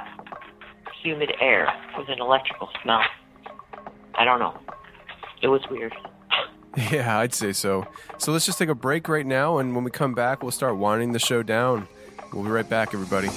humid 1.03 1.33
air 1.41 1.69
with 1.97 2.09
an 2.09 2.21
electrical 2.21 2.69
smell. 2.83 3.03
I 4.19 4.25
don't 4.25 4.39
know. 4.41 4.59
It 5.43 5.49
was 5.49 5.63
weird. 5.71 5.95
Yeah, 6.93 7.19
I'd 7.19 7.35
say 7.35 7.53
so. 7.55 7.89
So 8.19 8.31
let's 8.31 8.47
just 8.47 8.59
take 8.59 8.69
a 8.69 8.75
break 8.75 9.09
right 9.09 9.27
now, 9.27 9.59
and 9.59 9.75
when 9.75 9.83
we 9.83 9.91
come 9.91 10.15
back, 10.15 10.43
we'll 10.43 10.53
start 10.53 10.77
winding 10.77 11.11
the 11.13 11.19
show 11.19 11.43
down. 11.43 11.89
We'll 12.33 12.45
be 12.45 12.51
right 12.51 12.69
back, 12.69 12.95
everybody. 12.95 13.31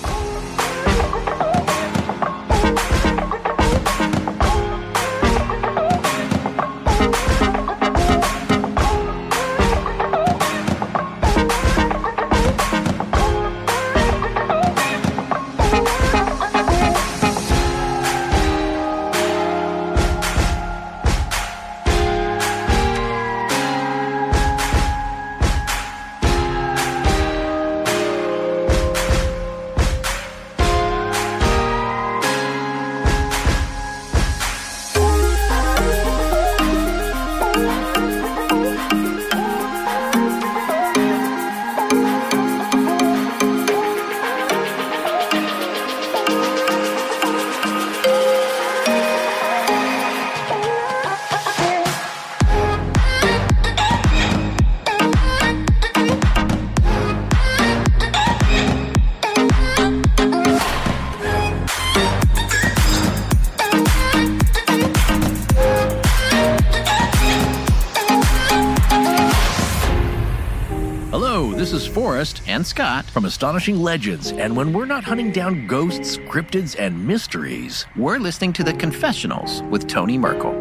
And 72.51 72.65
Scott 72.67 73.05
from 73.05 73.25
Astonishing 73.25 73.81
Legends. 73.81 74.31
And 74.31 74.55
when 74.55 74.73
we're 74.73 74.85
not 74.85 75.03
hunting 75.03 75.31
down 75.31 75.67
ghosts, 75.67 76.17
cryptids, 76.17 76.75
and 76.77 77.07
mysteries, 77.07 77.85
we're 77.95 78.19
listening 78.19 78.53
to 78.53 78.63
The 78.63 78.73
Confessionals 78.73 79.63
with 79.63 79.87
Tony 79.87 80.17
Merkel. 80.17 80.53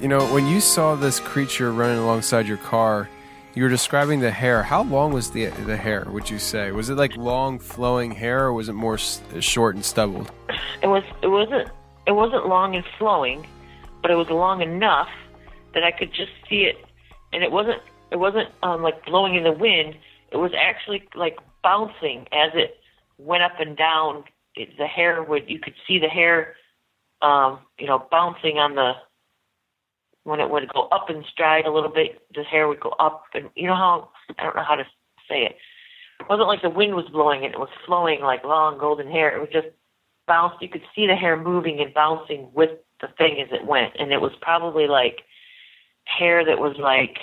You 0.00 0.08
know, 0.08 0.26
when 0.32 0.46
you 0.46 0.60
saw 0.60 0.94
this 0.94 1.20
creature 1.20 1.72
running 1.72 1.98
alongside 1.98 2.46
your 2.46 2.56
car, 2.58 3.08
you 3.54 3.62
were 3.62 3.68
describing 3.68 4.20
the 4.20 4.30
hair. 4.30 4.62
How 4.62 4.82
long 4.82 5.12
was 5.12 5.30
the 5.30 5.46
the 5.46 5.76
hair? 5.76 6.06
Would 6.10 6.28
you 6.28 6.38
say 6.38 6.70
was 6.72 6.90
it 6.90 6.96
like 6.96 7.16
long 7.16 7.58
flowing 7.58 8.10
hair, 8.10 8.44
or 8.44 8.52
was 8.52 8.68
it 8.68 8.74
more 8.74 8.94
s- 8.94 9.22
short 9.40 9.74
and 9.74 9.84
stubbled? 9.84 10.30
It 10.82 10.86
was 10.86 11.02
it 11.22 11.28
wasn't 11.28 11.70
it 12.06 12.12
wasn't 12.12 12.46
long 12.46 12.76
and 12.76 12.84
flowing, 12.98 13.46
but 14.02 14.10
it 14.10 14.14
was 14.14 14.28
long 14.28 14.60
enough 14.60 15.08
that 15.72 15.82
I 15.84 15.90
could 15.90 16.12
just 16.12 16.32
see 16.48 16.62
it, 16.64 16.84
and 17.32 17.42
it 17.42 17.50
wasn't 17.50 17.80
it 18.10 18.16
wasn't 18.16 18.48
um, 18.62 18.82
like 18.82 19.04
blowing 19.04 19.34
in 19.34 19.44
the 19.44 19.52
wind. 19.52 19.94
It 20.32 20.36
was 20.36 20.52
actually 20.58 21.02
like 21.14 21.38
bouncing 21.62 22.26
as 22.32 22.52
it 22.54 22.78
went 23.18 23.42
up 23.42 23.58
and 23.58 23.76
down. 23.76 24.24
It, 24.54 24.70
the 24.78 24.86
hair 24.86 25.22
would 25.22 25.48
you 25.48 25.58
could 25.58 25.74
see 25.86 25.98
the 25.98 26.08
hair, 26.08 26.54
um, 27.22 27.60
you 27.78 27.86
know, 27.86 28.06
bouncing 28.10 28.58
on 28.58 28.74
the 28.74 28.92
when 30.24 30.40
it 30.40 30.50
would 30.50 30.68
go 30.72 30.88
up 30.88 31.08
in 31.08 31.24
stride 31.30 31.66
a 31.66 31.72
little 31.72 31.90
bit. 31.90 32.22
The 32.34 32.42
hair 32.42 32.68
would 32.68 32.80
go 32.80 32.94
up, 32.98 33.24
and 33.34 33.50
you 33.54 33.66
know 33.66 33.76
how 33.76 34.10
I 34.38 34.44
don't 34.44 34.56
know 34.56 34.64
how 34.66 34.76
to 34.76 34.84
say 35.28 35.42
it. 35.42 35.56
It 36.20 36.26
wasn't 36.28 36.48
like 36.48 36.62
the 36.62 36.70
wind 36.70 36.94
was 36.94 37.08
blowing 37.12 37.44
it; 37.44 37.52
it 37.52 37.58
was 37.58 37.68
flowing 37.86 38.20
like 38.20 38.44
long 38.44 38.78
golden 38.78 39.10
hair. 39.10 39.36
It 39.36 39.40
was 39.40 39.50
just 39.52 39.68
bounced. 40.26 40.62
You 40.62 40.68
could 40.68 40.82
see 40.94 41.06
the 41.06 41.14
hair 41.14 41.36
moving 41.36 41.80
and 41.80 41.92
bouncing 41.92 42.48
with 42.54 42.70
the 43.00 43.08
thing 43.18 43.40
as 43.40 43.48
it 43.52 43.66
went, 43.66 43.94
and 43.98 44.12
it 44.12 44.20
was 44.20 44.32
probably 44.40 44.86
like 44.86 45.20
hair 46.04 46.44
that 46.44 46.58
was 46.58 46.76
like 46.78 47.18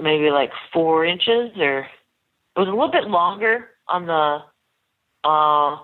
maybe 0.00 0.30
like 0.30 0.50
four 0.72 1.04
inches, 1.04 1.50
or 1.58 1.80
it 1.80 2.58
was 2.58 2.68
a 2.68 2.70
little 2.70 2.90
bit 2.90 3.04
longer 3.04 3.68
on 3.88 4.06
the 4.06 4.38
uh, 5.28 5.82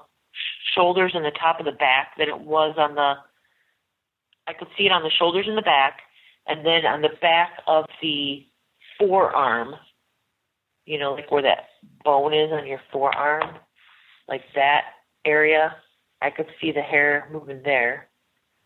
shoulders 0.75 1.13
and 1.15 1.25
the 1.25 1.31
top 1.31 1.61
of 1.61 1.67
the 1.67 1.73
back 1.73 2.13
than 2.19 2.29
it 2.29 2.41
was 2.41 2.75
on 2.79 2.95
the. 2.95 3.15
I 4.49 4.53
could 4.53 4.69
see 4.79 4.87
it 4.87 4.93
on 4.93 5.03
the 5.03 5.11
shoulders 5.11 5.47
and 5.49 5.59
the 5.59 5.63
back, 5.63 6.01
and 6.47 6.65
then 6.65 6.87
on 6.87 7.03
the 7.03 7.11
back 7.21 7.61
of 7.67 7.87
the 8.01 8.47
forearm. 8.99 9.75
You 10.85 10.99
know, 10.99 11.15
like 11.15 11.31
where 11.33 11.43
that 11.43 11.67
bone 12.05 12.33
is 12.33 12.53
on 12.53 12.67
your 12.67 12.81
forearm, 12.93 13.57
like 14.29 14.43
that 14.55 14.83
area. 15.25 15.75
I 16.23 16.31
could 16.31 16.47
see 16.61 16.73
the 16.73 16.81
hair 16.81 17.29
moving 17.31 17.61
there, 17.65 18.09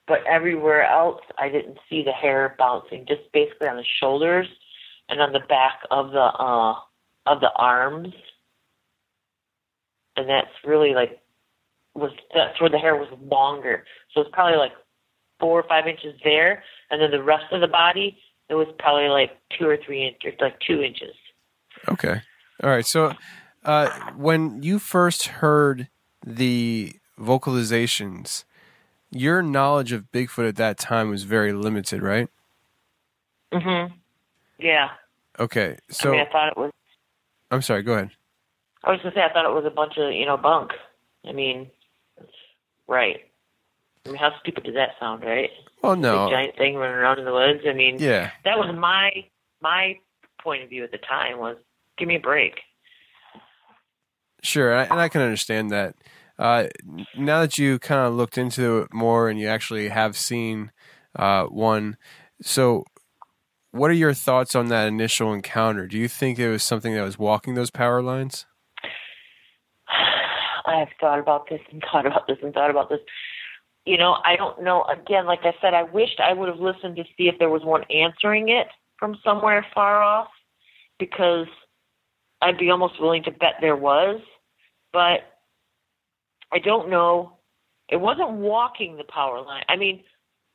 but 0.06 0.18
everywhere 0.26 0.84
else 0.84 1.22
I 1.38 1.48
didn't 1.48 1.78
see 1.88 2.04
the 2.04 2.12
hair 2.12 2.54
bouncing. 2.58 3.06
Just 3.08 3.22
basically 3.32 3.68
on 3.68 3.76
the 3.76 3.84
shoulders 3.98 4.46
and 5.10 5.20
on 5.20 5.32
the 5.32 5.40
back 5.40 5.80
of 5.90 6.12
the 6.12 6.20
uh 6.20 6.74
of 7.26 7.40
the 7.40 7.50
arms, 7.56 8.14
and 10.16 10.28
that's 10.28 10.50
really 10.64 10.94
like 10.94 11.20
was 11.94 12.12
that's 12.34 12.60
where 12.60 12.70
the 12.70 12.78
hair 12.78 12.96
was 12.96 13.08
longer. 13.22 13.84
So 14.14 14.20
it's 14.20 14.30
probably 14.32 14.58
like 14.58 14.72
four 15.38 15.60
or 15.60 15.68
five 15.68 15.86
inches 15.86 16.14
there, 16.24 16.62
and 16.90 17.00
then 17.00 17.10
the 17.10 17.22
rest 17.22 17.52
of 17.52 17.60
the 17.60 17.68
body 17.68 18.18
it 18.50 18.54
was 18.54 18.66
probably 18.78 19.08
like 19.08 19.30
two 19.56 19.66
or 19.66 19.76
three 19.76 20.06
inches, 20.06 20.38
like 20.40 20.58
two 20.60 20.82
inches. 20.82 21.14
Okay. 21.88 22.20
All 22.62 22.68
right. 22.68 22.84
So, 22.84 23.14
uh, 23.64 23.88
when 24.16 24.62
you 24.62 24.80
first 24.80 25.26
heard 25.26 25.88
the 26.26 26.94
vocalizations, 27.18 28.44
your 29.10 29.40
knowledge 29.40 29.92
of 29.92 30.10
Bigfoot 30.12 30.48
at 30.48 30.56
that 30.56 30.78
time 30.78 31.10
was 31.10 31.22
very 31.22 31.52
limited, 31.52 32.02
right? 32.02 32.28
Mhm. 33.52 33.92
Yeah. 34.60 34.88
Okay. 35.38 35.76
So, 35.90 36.10
I 36.10 36.12
mean, 36.12 36.20
I 36.20 36.30
thought 36.32 36.48
it 36.48 36.56
was. 36.56 36.72
I'm 37.50 37.62
sorry. 37.62 37.82
Go 37.82 37.94
ahead. 37.94 38.10
I 38.84 38.90
was 38.92 39.00
gonna 39.02 39.14
say 39.14 39.22
I 39.22 39.32
thought 39.32 39.44
it 39.44 39.54
was 39.54 39.64
a 39.66 39.70
bunch 39.74 39.94
of 39.98 40.12
you 40.12 40.24
know 40.26 40.36
bunk. 40.36 40.70
I 41.28 41.32
mean, 41.32 41.70
right. 42.86 43.16
I 44.06 44.08
mean, 44.08 44.16
how 44.18 44.32
stupid 44.40 44.64
does 44.64 44.74
that 44.74 44.90
sound, 44.98 45.22
right? 45.22 45.50
Well, 45.82 45.96
no. 45.96 46.26
Big 46.26 46.34
giant 46.34 46.56
thing 46.56 46.76
running 46.76 46.96
around 46.96 47.18
in 47.18 47.24
the 47.26 47.32
woods. 47.32 47.60
I 47.68 47.72
mean, 47.74 47.98
Yeah. 47.98 48.30
that 48.44 48.58
was 48.58 48.74
my 48.74 49.10
my 49.60 49.98
point 50.42 50.62
of 50.62 50.70
view 50.70 50.84
at 50.84 50.90
the 50.90 50.98
time 50.98 51.38
was 51.38 51.56
give 51.98 52.08
me 52.08 52.16
a 52.16 52.20
break. 52.20 52.60
Sure, 54.42 54.72
and 54.72 54.80
I, 54.80 54.84
and 54.84 55.00
I 55.00 55.08
can 55.08 55.20
understand 55.20 55.70
that. 55.70 55.94
Uh, 56.38 56.68
now 57.18 57.40
that 57.42 57.58
you 57.58 57.78
kind 57.78 58.00
of 58.06 58.14
looked 58.14 58.38
into 58.38 58.78
it 58.78 58.94
more 58.94 59.28
and 59.28 59.38
you 59.38 59.46
actually 59.46 59.88
have 59.90 60.16
seen 60.16 60.72
uh, 61.14 61.44
one, 61.44 61.98
so 62.40 62.84
what 63.72 63.90
are 63.90 63.94
your 63.94 64.14
thoughts 64.14 64.54
on 64.54 64.68
that 64.68 64.88
initial 64.88 65.32
encounter? 65.32 65.86
Do 65.86 65.96
you 65.98 66.08
think 66.08 66.38
it 66.38 66.50
was 66.50 66.62
something 66.62 66.94
that 66.94 67.02
was 67.02 67.18
walking 67.18 67.54
those 67.54 67.70
power 67.70 68.02
lines? 68.02 68.46
I 70.66 70.78
have 70.78 70.88
thought 71.00 71.18
about 71.18 71.48
this 71.48 71.60
and 71.70 71.82
thought 71.90 72.06
about 72.06 72.26
this 72.26 72.38
and 72.42 72.52
thought 72.52 72.70
about 72.70 72.88
this. 72.88 73.00
You 73.86 73.96
know, 73.96 74.16
I 74.24 74.36
don't 74.36 74.62
know. 74.62 74.84
Again, 74.84 75.26
like 75.26 75.40
I 75.42 75.54
said, 75.60 75.74
I 75.74 75.84
wished 75.84 76.20
I 76.20 76.32
would 76.32 76.48
have 76.48 76.58
listened 76.58 76.96
to 76.96 77.04
see 77.16 77.28
if 77.28 77.38
there 77.38 77.48
was 77.48 77.64
one 77.64 77.84
answering 77.90 78.48
it 78.48 78.66
from 78.98 79.16
somewhere 79.24 79.66
far 79.74 80.02
off 80.02 80.28
because 80.98 81.46
I'd 82.42 82.58
be 82.58 82.70
almost 82.70 83.00
willing 83.00 83.22
to 83.24 83.30
bet 83.30 83.54
there 83.60 83.76
was. 83.76 84.20
But 84.92 85.20
I 86.52 86.58
don't 86.58 86.90
know. 86.90 87.38
It 87.88 88.00
wasn't 88.00 88.30
walking 88.32 88.96
the 88.96 89.04
power 89.04 89.40
line. 89.40 89.64
I 89.68 89.76
mean, 89.76 90.02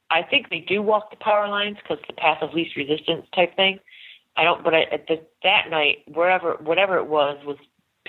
I 0.09 0.21
think 0.23 0.49
they 0.49 0.59
do 0.59 0.81
walk 0.81 1.09
the 1.09 1.17
power 1.17 1.47
lines 1.47 1.77
because 1.81 2.03
the 2.07 2.13
path 2.13 2.37
of 2.41 2.53
least 2.53 2.75
resistance 2.75 3.25
type 3.33 3.55
thing. 3.55 3.79
I 4.37 4.43
don't, 4.43 4.63
but 4.63 4.73
I, 4.73 4.81
at 4.91 5.07
the, 5.07 5.21
that 5.43 5.69
night, 5.69 5.99
wherever, 6.13 6.53
whatever 6.61 6.97
it 6.97 7.07
was, 7.07 7.37
was 7.45 7.57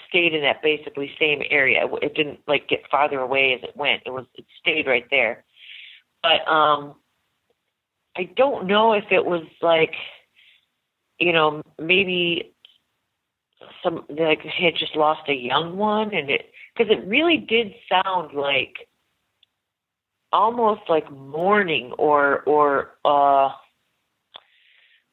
stayed 0.08 0.34
in 0.34 0.42
that 0.42 0.62
basically 0.62 1.10
same 1.18 1.42
area. 1.50 1.86
It- 2.02 2.14
didn't 2.14 2.40
like 2.46 2.68
get 2.68 2.80
farther 2.90 3.20
away 3.20 3.54
as 3.54 3.62
it 3.62 3.76
went. 3.76 4.02
It 4.06 4.10
was, 4.10 4.26
it 4.34 4.44
stayed 4.60 4.86
right 4.86 5.06
there. 5.10 5.44
But 6.22 6.46
um, 6.50 6.94
I 8.16 8.24
don't 8.36 8.66
know 8.66 8.92
if 8.92 9.04
it 9.10 9.24
was 9.24 9.44
like, 9.62 9.94
you 11.18 11.32
know, 11.32 11.62
maybe 11.78 12.52
some 13.82 14.04
like 14.08 14.40
had 14.40 14.74
just 14.76 14.96
lost 14.96 15.28
a 15.28 15.34
young 15.34 15.76
one, 15.76 16.12
and 16.14 16.30
it 16.30 16.50
because 16.76 16.90
it 16.92 17.06
really 17.06 17.38
did 17.38 17.72
sound 17.88 18.34
like 18.34 18.88
almost 20.36 20.82
like 20.90 21.10
mourning 21.10 21.92
or 21.96 22.40
or 22.42 22.90
uh 23.06 23.48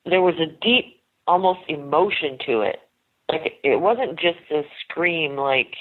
there 0.05 0.21
was 0.21 0.35
a 0.35 0.51
deep 0.61 1.01
almost 1.25 1.61
emotion 1.69 2.37
to 2.45 2.59
it. 2.59 2.79
Like 3.31 3.53
it 3.63 3.79
wasn't 3.79 4.19
just 4.19 4.39
a 4.51 4.63
scream 4.81 5.37
like 5.37 5.75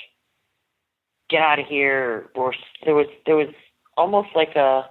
get 1.29 1.43
out 1.43 1.59
of 1.59 1.67
here 1.67 2.31
or 2.37 2.55
there 2.85 2.95
was 2.95 3.09
there 3.27 3.37
was 3.37 3.49
almost 3.97 4.29
like 4.37 4.55
a 4.55 4.85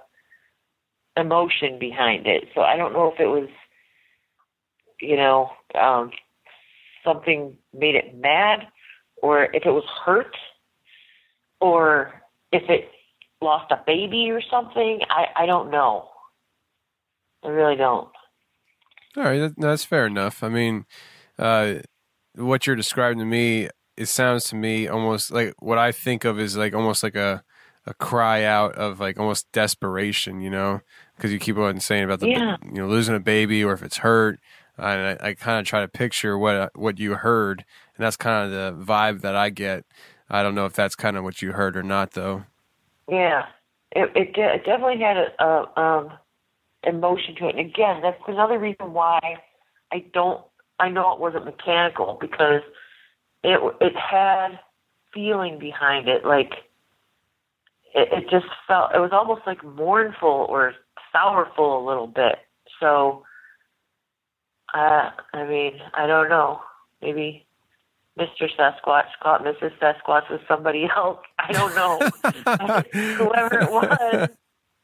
emotion 1.16 1.78
behind 1.78 2.26
it. 2.26 2.44
So 2.54 2.60
i 2.60 2.76
don't 2.76 2.92
know 2.92 3.10
if 3.10 3.18
it 3.20 3.28
was 3.28 3.48
you 5.00 5.16
know 5.16 5.50
um 5.80 6.10
something 7.04 7.56
made 7.72 7.94
it 7.94 8.14
mad 8.20 8.68
or 9.22 9.44
if 9.44 9.64
it 9.64 9.70
was 9.70 9.84
hurt 10.04 10.36
or 11.60 12.12
if 12.52 12.62
it 12.68 12.90
lost 13.42 13.70
a 13.70 13.80
baby 13.86 14.30
or 14.30 14.40
something 14.50 15.00
i 15.10 15.26
i 15.36 15.46
don't 15.46 15.70
know 15.70 16.08
i 17.44 17.48
really 17.48 17.76
don't 17.76 18.08
All 19.16 19.24
right, 19.24 19.38
that, 19.38 19.54
that's 19.58 19.84
fair 19.84 20.06
enough. 20.06 20.42
I 20.42 20.48
mean, 20.48 20.86
uh, 21.38 21.76
what 22.34 22.66
you're 22.66 22.76
describing 22.76 23.18
to 23.18 23.24
me, 23.26 23.68
it 23.96 24.06
sounds 24.06 24.44
to 24.46 24.56
me 24.56 24.88
almost 24.88 25.30
like 25.30 25.54
what 25.58 25.78
I 25.78 25.92
think 25.92 26.24
of 26.24 26.40
is 26.40 26.56
like 26.56 26.74
almost 26.74 27.02
like 27.02 27.16
a 27.16 27.42
a 27.86 27.94
cry 27.94 28.44
out 28.44 28.74
of 28.76 29.00
like 29.00 29.18
almost 29.18 29.50
desperation, 29.52 30.40
you 30.40 30.48
know, 30.50 30.80
because 31.16 31.32
you 31.32 31.38
keep 31.38 31.58
on 31.58 31.80
saying 31.80 32.04
about 32.04 32.20
the 32.20 32.28
Yeah. 32.28 32.56
you 32.64 32.72
know 32.74 32.88
losing 32.88 33.14
a 33.14 33.20
baby 33.20 33.62
or 33.64 33.72
if 33.74 33.82
it's 33.82 33.98
hurt, 33.98 34.40
and 34.78 35.20
I, 35.22 35.28
I 35.30 35.34
kind 35.34 35.60
of 35.60 35.66
try 35.66 35.80
to 35.82 35.88
picture 35.88 36.38
what 36.38 36.70
what 36.78 36.98
you 36.98 37.14
heard, 37.16 37.64
and 37.96 38.04
that's 38.04 38.16
kind 38.16 38.46
of 38.46 38.50
the 38.78 38.84
vibe 38.92 39.20
that 39.22 39.36
I 39.36 39.50
get. 39.50 39.84
I 40.30 40.42
don't 40.42 40.54
know 40.54 40.64
if 40.66 40.72
that's 40.74 40.94
kind 40.96 41.16
of 41.18 41.24
what 41.24 41.42
you 41.42 41.52
heard 41.52 41.76
or 41.76 41.82
not, 41.82 42.12
though. 42.12 42.44
Yeah, 43.12 43.44
it 43.94 44.10
it, 44.16 44.34
de- 44.34 44.54
it 44.54 44.64
definitely 44.64 45.00
had 45.00 45.18
a, 45.18 45.44
a 45.44 45.80
um 45.80 46.12
emotion 46.84 47.34
to 47.36 47.48
it. 47.48 47.56
And 47.56 47.60
again, 47.70 48.00
that's 48.02 48.20
another 48.26 48.58
reason 48.58 48.94
why 48.94 49.20
I 49.92 50.04
don't. 50.14 50.42
I 50.80 50.88
know 50.88 51.12
it 51.12 51.20
wasn't 51.20 51.44
mechanical 51.44 52.18
because 52.20 52.62
it 53.44 53.60
it 53.82 53.92
had 53.96 54.58
feeling 55.12 55.58
behind 55.58 56.08
it. 56.08 56.24
Like 56.24 56.52
it, 57.94 58.08
it 58.12 58.30
just 58.30 58.46
felt. 58.66 58.92
It 58.94 59.00
was 59.00 59.12
almost 59.12 59.42
like 59.46 59.62
mournful 59.62 60.46
or 60.48 60.74
sorrowful 61.12 61.84
a 61.84 61.86
little 61.86 62.08
bit. 62.08 62.36
So, 62.80 63.24
uh, 64.74 65.10
I 65.34 65.44
mean, 65.46 65.74
I 65.94 66.06
don't 66.06 66.30
know. 66.30 66.60
Maybe 67.02 67.46
Mr. 68.18 68.48
Sasquatch 68.58 69.06
caught 69.22 69.42
Mrs. 69.42 69.72
Sasquatch 69.78 70.30
with 70.30 70.42
somebody 70.46 70.88
else. 70.94 71.18
I 71.38 71.52
don't 71.52 71.74
know. 71.74 71.98
Whoever 73.16 73.60
it 73.60 73.70
was 73.70 74.28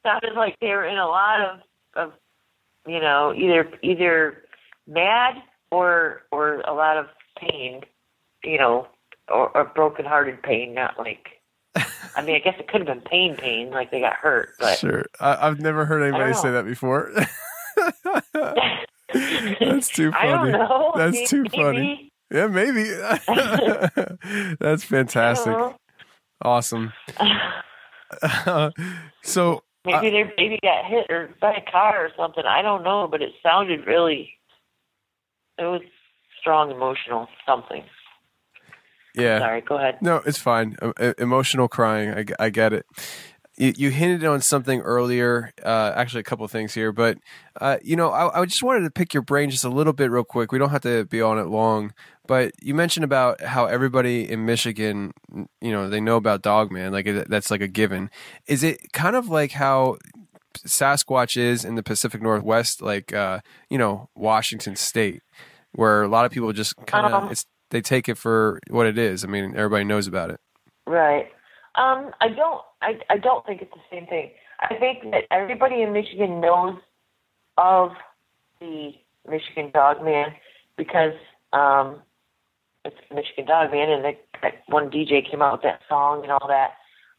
sounded 0.04 0.34
like 0.34 0.56
they 0.60 0.68
were 0.68 0.86
in 0.86 0.96
a 0.98 1.06
lot 1.06 1.40
of, 1.40 1.60
of 1.94 2.12
you 2.86 3.00
know, 3.00 3.34
either 3.36 3.70
either 3.82 4.44
mad 4.86 5.34
or 5.70 6.22
or 6.32 6.60
a 6.60 6.72
lot 6.72 6.96
of 6.96 7.06
pain, 7.38 7.82
you 8.42 8.58
know, 8.58 8.88
or, 9.28 9.54
or 9.56 9.64
broken 9.64 10.06
hearted 10.06 10.42
pain, 10.42 10.72
not 10.74 10.98
like 10.98 11.28
I 12.16 12.22
mean, 12.22 12.34
I 12.34 12.38
guess 12.38 12.54
it 12.58 12.68
could 12.68 12.80
have 12.80 12.88
been 12.88 13.02
pain 13.02 13.36
pain, 13.36 13.70
like 13.70 13.90
they 13.90 14.00
got 14.00 14.14
hurt, 14.14 14.54
but 14.58 14.78
Sure, 14.78 15.04
I, 15.20 15.46
I've 15.46 15.60
never 15.60 15.84
heard 15.84 16.02
anybody 16.02 16.32
say 16.34 16.50
that 16.50 16.64
before. 16.64 17.12
That's 19.60 19.88
too 19.88 20.12
funny. 20.12 20.28
I 20.32 20.36
funny. 20.36 20.52
don't 20.52 20.68
know. 20.68 20.92
That's 20.96 21.30
too 21.30 21.42
Maybe. 21.42 21.56
funny. 21.56 22.07
Yeah, 22.30 22.46
maybe. 22.46 22.84
That's 24.60 24.84
fantastic. 24.84 25.54
Uh-huh. 25.54 25.72
Awesome. 26.42 26.92
so 29.22 29.62
Maybe 29.84 30.10
their 30.10 30.32
baby 30.36 30.58
got 30.62 30.84
hit 30.84 31.06
or 31.10 31.30
by 31.40 31.54
a 31.54 31.70
car 31.70 32.04
or 32.04 32.10
something. 32.16 32.44
I 32.46 32.62
don't 32.62 32.82
know, 32.82 33.08
but 33.10 33.22
it 33.22 33.32
sounded 33.42 33.86
really. 33.86 34.30
It 35.58 35.64
was 35.64 35.82
strong, 36.40 36.70
emotional, 36.70 37.28
something. 37.46 37.84
Yeah. 39.14 39.40
Sorry, 39.40 39.60
go 39.62 39.76
ahead. 39.76 39.98
No, 40.00 40.22
it's 40.26 40.38
fine. 40.38 40.76
Emotional 41.18 41.68
crying. 41.68 42.10
I, 42.10 42.44
I 42.44 42.50
get 42.50 42.72
it. 42.72 42.86
You, 43.56 43.72
you 43.76 43.90
hinted 43.90 44.24
on 44.24 44.40
something 44.40 44.80
earlier, 44.82 45.52
uh, 45.64 45.92
actually, 45.96 46.20
a 46.20 46.24
couple 46.24 46.44
of 46.44 46.52
things 46.52 46.74
here, 46.74 46.92
but, 46.92 47.18
uh, 47.60 47.78
you 47.82 47.96
know, 47.96 48.10
I, 48.10 48.42
I 48.42 48.44
just 48.44 48.62
wanted 48.62 48.82
to 48.82 48.90
pick 48.90 49.12
your 49.12 49.22
brain 49.24 49.50
just 49.50 49.64
a 49.64 49.68
little 49.68 49.92
bit 49.92 50.12
real 50.12 50.22
quick. 50.22 50.52
We 50.52 50.58
don't 50.58 50.70
have 50.70 50.82
to 50.82 51.06
be 51.06 51.20
on 51.20 51.40
it 51.40 51.46
long, 51.48 51.92
but 52.28 52.52
you 52.62 52.74
mentioned 52.74 53.02
about 53.02 53.40
how 53.40 53.66
everybody 53.66 54.30
in 54.30 54.46
Michigan, 54.46 55.12
you 55.60 55.72
know, 55.72 55.88
they 55.88 56.00
know 56.00 56.16
about 56.16 56.42
Dogman. 56.42 56.92
Like, 56.92 57.06
that's 57.26 57.50
like 57.50 57.60
a 57.60 57.66
given. 57.66 58.10
Is 58.46 58.62
it 58.62 58.92
kind 58.92 59.16
of 59.16 59.28
like 59.28 59.52
how 59.52 59.96
Sasquatch 60.54 61.36
is 61.36 61.64
in 61.64 61.74
the 61.74 61.82
Pacific 61.82 62.22
Northwest, 62.22 62.80
like, 62.80 63.12
uh, 63.12 63.40
you 63.68 63.78
know, 63.78 64.08
Washington 64.14 64.76
State, 64.76 65.22
where 65.72 66.02
a 66.02 66.08
lot 66.08 66.24
of 66.24 66.30
people 66.30 66.52
just 66.52 66.76
kind 66.86 67.06
of, 67.06 67.24
Um, 67.24 67.34
they 67.70 67.80
take 67.80 68.08
it 68.08 68.16
for 68.16 68.60
what 68.70 68.86
it 68.86 68.96
is. 68.96 69.24
I 69.24 69.26
mean, 69.26 69.56
everybody 69.56 69.84
knows 69.84 70.06
about 70.06 70.30
it. 70.30 70.40
Right. 70.86 71.26
Um, 71.74 72.12
I 72.20 72.28
don't. 72.28 72.62
I 72.80 72.98
I 73.10 73.18
don't 73.18 73.44
think 73.46 73.62
it's 73.62 73.72
the 73.72 73.80
same 73.90 74.06
thing. 74.06 74.30
I 74.60 74.74
think 74.74 75.10
that 75.12 75.24
everybody 75.30 75.82
in 75.82 75.92
Michigan 75.92 76.40
knows 76.40 76.76
of 77.56 77.90
the 78.60 78.94
Michigan 79.28 79.70
Dog 79.72 80.02
Man 80.02 80.34
because 80.76 81.12
um, 81.52 82.02
it's 82.84 82.96
the 83.08 83.14
Michigan 83.14 83.46
Dog 83.46 83.72
Man, 83.72 83.90
and 83.90 84.04
that 84.04 84.62
one 84.68 84.90
DJ 84.90 85.28
came 85.28 85.42
out 85.42 85.52
with 85.52 85.62
that 85.62 85.80
song 85.88 86.22
and 86.22 86.32
all 86.32 86.48
that. 86.48 86.72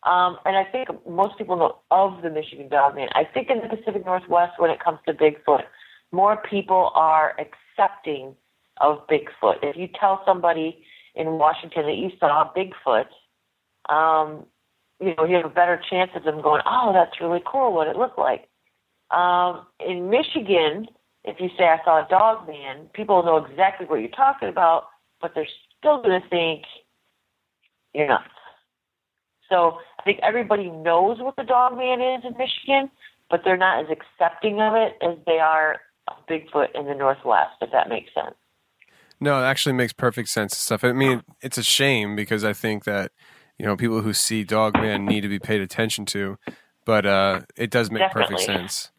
Um, 0.09 0.37
and 0.45 0.55
I 0.55 0.63
think 0.63 0.89
most 1.07 1.37
people 1.37 1.57
know 1.57 1.79
of 1.91 2.21
the 2.21 2.29
Michigan 2.29 2.69
Dog 2.69 2.95
Man. 2.95 3.09
I 3.13 3.23
think 3.25 3.49
in 3.49 3.59
the 3.59 3.75
Pacific 3.75 4.05
Northwest, 4.05 4.53
when 4.57 4.71
it 4.71 4.79
comes 4.79 4.99
to 5.07 5.13
Bigfoot, 5.13 5.63
more 6.11 6.37
people 6.49 6.91
are 6.95 7.35
accepting 7.37 8.35
of 8.79 9.05
Bigfoot. 9.07 9.57
If 9.61 9.75
you 9.75 9.89
tell 9.99 10.21
somebody 10.25 10.83
in 11.15 11.33
Washington 11.33 11.85
that 11.85 11.97
you 11.97 12.11
saw 12.19 12.49
Bigfoot, 12.55 13.07
um, 13.93 14.45
you 15.01 15.15
know, 15.15 15.25
you 15.25 15.35
have 15.35 15.45
a 15.45 15.49
better 15.49 15.81
chance 15.89 16.11
of 16.15 16.23
them 16.23 16.41
going, 16.41 16.61
"Oh, 16.65 16.91
that's 16.93 17.19
really 17.19 17.43
cool. 17.45 17.73
What 17.73 17.87
it 17.87 17.97
looked 17.97 18.19
like." 18.19 18.47
Um, 19.11 19.65
in 19.79 20.09
Michigan, 20.09 20.87
if 21.23 21.39
you 21.39 21.49
say 21.57 21.65
I 21.65 21.83
saw 21.83 22.05
a 22.05 22.07
dog 22.09 22.47
man, 22.47 22.89
people 22.93 23.23
know 23.23 23.37
exactly 23.37 23.85
what 23.85 23.99
you're 23.99 24.09
talking 24.09 24.49
about, 24.49 24.87
but 25.21 25.31
they're 25.35 25.47
still 25.77 26.01
going 26.01 26.21
to 26.21 26.29
think 26.29 26.63
you're 27.93 28.07
nuts. 28.07 28.23
So 29.49 29.77
I 29.99 30.03
think 30.03 30.19
everybody 30.21 30.69
knows 30.69 31.19
what 31.19 31.35
the 31.35 31.43
dog 31.43 31.77
man 31.77 32.01
is 32.01 32.23
in 32.23 32.37
Michigan, 32.37 32.91
but 33.29 33.41
they're 33.43 33.57
not 33.57 33.83
as 33.83 33.89
accepting 33.89 34.61
of 34.61 34.73
it 34.75 34.93
as 35.01 35.17
they 35.25 35.39
are 35.39 35.79
of 36.07 36.15
Bigfoot 36.29 36.67
in 36.75 36.85
the 36.85 36.93
Northwest, 36.93 37.55
if 37.61 37.71
that 37.71 37.89
makes 37.89 38.13
sense. 38.13 38.35
No, 39.19 39.39
it 39.41 39.45
actually 39.45 39.73
makes 39.73 39.93
perfect 39.93 40.29
sense 40.29 40.53
and 40.53 40.59
stuff. 40.59 40.83
I 40.83 40.93
mean, 40.93 41.23
it's 41.41 41.57
a 41.57 41.63
shame 41.63 42.15
because 42.15 42.43
I 42.43 42.53
think 42.53 42.85
that 42.85 43.11
you 43.57 43.65
know 43.65 43.75
people 43.75 44.01
who 44.01 44.13
see 44.13 44.43
dog 44.43 44.75
man 44.75 45.05
need 45.05 45.21
to 45.21 45.27
be 45.27 45.39
paid 45.39 45.61
attention 45.61 46.05
to, 46.07 46.37
but 46.85 47.05
uh, 47.05 47.41
it 47.57 47.69
does 47.69 47.91
make 47.91 48.09
perfect 48.11 48.39
sense. 48.39 48.91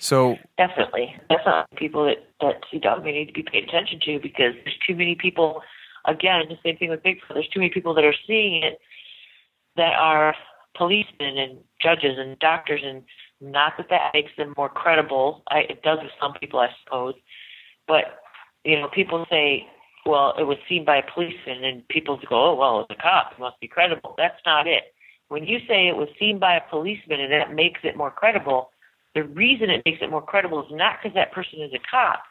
So 0.00 0.38
Definitely. 0.56 1.14
Definitely 1.28 1.76
people 1.76 2.06
that, 2.06 2.26
that 2.40 2.62
see 2.70 2.78
dog 2.78 3.04
man 3.04 3.12
need 3.12 3.26
to 3.26 3.32
be 3.32 3.42
paid 3.42 3.64
attention 3.64 4.00
to 4.06 4.18
because 4.18 4.54
there's 4.64 4.78
too 4.86 4.96
many 4.96 5.14
people 5.14 5.62
again, 6.06 6.42
the 6.48 6.56
same 6.64 6.78
thing 6.78 6.88
with 6.88 7.02
Bigfoot, 7.02 7.34
there's 7.34 7.48
too 7.48 7.60
many 7.60 7.70
people 7.70 7.94
that 7.94 8.04
are 8.04 8.14
seeing 8.26 8.62
it 8.62 8.80
that 9.76 9.94
are 9.94 10.34
policemen 10.74 11.36
and 11.36 11.58
judges 11.82 12.16
and 12.18 12.38
doctors 12.38 12.80
and 12.82 13.02
not 13.42 13.74
that 13.76 13.88
that 13.90 14.12
makes 14.14 14.30
them 14.38 14.54
more 14.56 14.70
credible. 14.70 15.42
I, 15.48 15.60
it 15.60 15.82
does 15.82 15.98
with 16.02 16.12
some 16.20 16.32
people 16.32 16.60
I 16.60 16.68
suppose. 16.82 17.14
But, 17.86 18.20
you 18.64 18.80
know, 18.80 18.88
people 18.88 19.26
say, 19.30 19.66
well, 20.06 20.34
it 20.38 20.44
was 20.44 20.56
seen 20.66 20.86
by 20.86 20.96
a 20.96 21.12
policeman 21.12 21.62
and 21.62 21.86
people 21.88 22.18
go, 22.26 22.52
Oh 22.52 22.54
well 22.54 22.80
it's 22.88 22.98
a 22.98 23.02
cop, 23.02 23.32
it 23.32 23.38
must 23.38 23.60
be 23.60 23.68
credible. 23.68 24.14
That's 24.16 24.40
not 24.46 24.66
it. 24.66 24.94
When 25.28 25.44
you 25.44 25.58
say 25.68 25.88
it 25.88 25.96
was 25.96 26.08
seen 26.18 26.38
by 26.38 26.56
a 26.56 26.70
policeman 26.70 27.20
and 27.20 27.32
that 27.32 27.54
makes 27.54 27.80
it 27.84 27.98
more 27.98 28.10
credible, 28.10 28.69
the 29.14 29.24
reason 29.24 29.70
it 29.70 29.82
makes 29.84 29.98
it 30.00 30.10
more 30.10 30.22
credible 30.22 30.62
is 30.64 30.70
not 30.70 30.98
because 31.02 31.14
that 31.14 31.32
person 31.32 31.60
is 31.60 31.72
a 31.74 31.80
cop, 31.90 32.22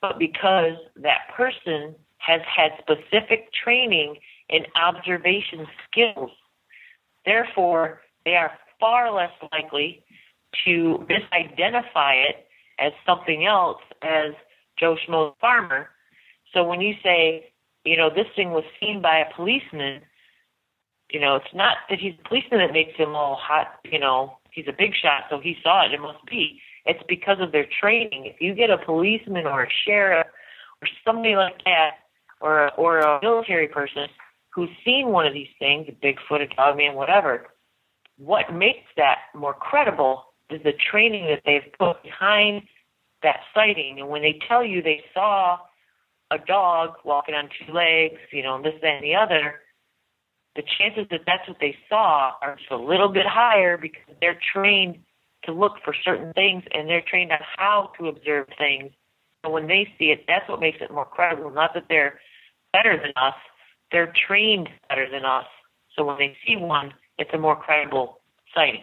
but 0.00 0.18
because 0.18 0.76
that 0.96 1.28
person 1.36 1.94
has 2.18 2.40
had 2.44 2.72
specific 2.80 3.50
training 3.52 4.16
in 4.48 4.64
observation 4.74 5.66
skills. 5.88 6.30
Therefore, 7.24 8.00
they 8.24 8.34
are 8.34 8.52
far 8.78 9.12
less 9.12 9.30
likely 9.52 10.02
to 10.64 11.06
misidentify 11.08 12.28
it 12.28 12.46
as 12.78 12.92
something 13.06 13.46
else 13.46 13.80
as 14.02 14.32
Joe 14.78 14.96
Schmo 15.06 15.34
farmer. 15.40 15.90
So 16.52 16.64
when 16.64 16.80
you 16.80 16.94
say, 17.02 17.52
you 17.84 17.96
know, 17.96 18.10
this 18.10 18.26
thing 18.34 18.50
was 18.50 18.64
seen 18.80 19.00
by 19.00 19.18
a 19.18 19.34
policeman, 19.34 20.02
you 21.10 21.20
know, 21.20 21.36
it's 21.36 21.54
not 21.54 21.76
that 21.88 21.98
he's 21.98 22.14
a 22.24 22.28
policeman 22.28 22.60
that 22.60 22.72
makes 22.72 22.96
him 22.96 23.14
all 23.14 23.36
hot, 23.40 23.80
you 23.84 23.98
know, 23.98 24.38
he's 24.60 24.72
a 24.72 24.76
big 24.76 24.92
shot, 24.94 25.24
so 25.30 25.40
he 25.40 25.56
saw 25.62 25.86
it, 25.86 25.92
it 25.92 26.00
must 26.00 26.24
be. 26.26 26.60
It's 26.86 27.02
because 27.08 27.38
of 27.40 27.52
their 27.52 27.66
training. 27.80 28.26
If 28.26 28.40
you 28.40 28.54
get 28.54 28.70
a 28.70 28.78
policeman 28.78 29.46
or 29.46 29.64
a 29.64 29.68
sheriff 29.84 30.26
or 30.82 30.88
somebody 31.04 31.36
like 31.36 31.62
that, 31.64 31.90
or 32.40 32.66
a, 32.66 32.68
or 32.76 33.00
a 33.00 33.20
military 33.22 33.68
person 33.68 34.06
who's 34.54 34.70
seen 34.84 35.08
one 35.08 35.26
of 35.26 35.34
these 35.34 35.52
things, 35.58 35.86
a 35.88 35.92
Bigfoot, 35.92 36.42
a 36.42 36.54
dogman, 36.54 36.94
whatever, 36.94 37.48
what 38.16 38.52
makes 38.52 38.86
that 38.96 39.18
more 39.34 39.54
credible 39.54 40.24
is 40.50 40.62
the 40.62 40.72
training 40.90 41.26
that 41.26 41.42
they've 41.44 41.72
put 41.78 42.02
behind 42.02 42.62
that 43.22 43.40
sighting. 43.54 44.00
And 44.00 44.08
when 44.08 44.22
they 44.22 44.40
tell 44.48 44.64
you 44.64 44.82
they 44.82 45.02
saw 45.12 45.58
a 46.30 46.38
dog 46.38 46.94
walking 47.04 47.34
on 47.34 47.48
two 47.48 47.72
legs, 47.72 48.18
you 48.32 48.42
know, 48.42 48.60
this, 48.62 48.74
that, 48.82 48.96
and 48.96 49.04
the 49.04 49.14
other, 49.14 49.60
the 50.56 50.62
chances 50.78 51.06
that 51.10 51.20
that's 51.26 51.46
what 51.48 51.58
they 51.60 51.76
saw 51.88 52.32
are 52.42 52.56
just 52.56 52.70
a 52.70 52.76
little 52.76 53.08
bit 53.08 53.26
higher 53.26 53.76
because 53.76 54.14
they're 54.20 54.38
trained 54.52 54.98
to 55.44 55.52
look 55.52 55.74
for 55.84 55.94
certain 56.04 56.32
things 56.32 56.64
and 56.72 56.88
they're 56.88 57.02
trained 57.06 57.32
on 57.32 57.38
how 57.56 57.92
to 57.98 58.08
observe 58.08 58.46
things. 58.58 58.92
And 59.44 59.52
when 59.52 59.68
they 59.68 59.88
see 59.98 60.06
it, 60.06 60.24
that's 60.26 60.48
what 60.48 60.60
makes 60.60 60.78
it 60.80 60.90
more 60.90 61.04
credible. 61.04 61.50
Not 61.50 61.72
that 61.74 61.84
they're 61.88 62.20
better 62.72 62.96
than 62.96 63.12
us, 63.16 63.34
they're 63.92 64.12
trained 64.26 64.68
better 64.88 65.08
than 65.10 65.24
us. 65.24 65.46
So 65.96 66.04
when 66.04 66.18
they 66.18 66.36
see 66.46 66.56
one, 66.56 66.92
it's 67.18 67.30
a 67.32 67.38
more 67.38 67.56
credible 67.56 68.20
sighting. 68.54 68.82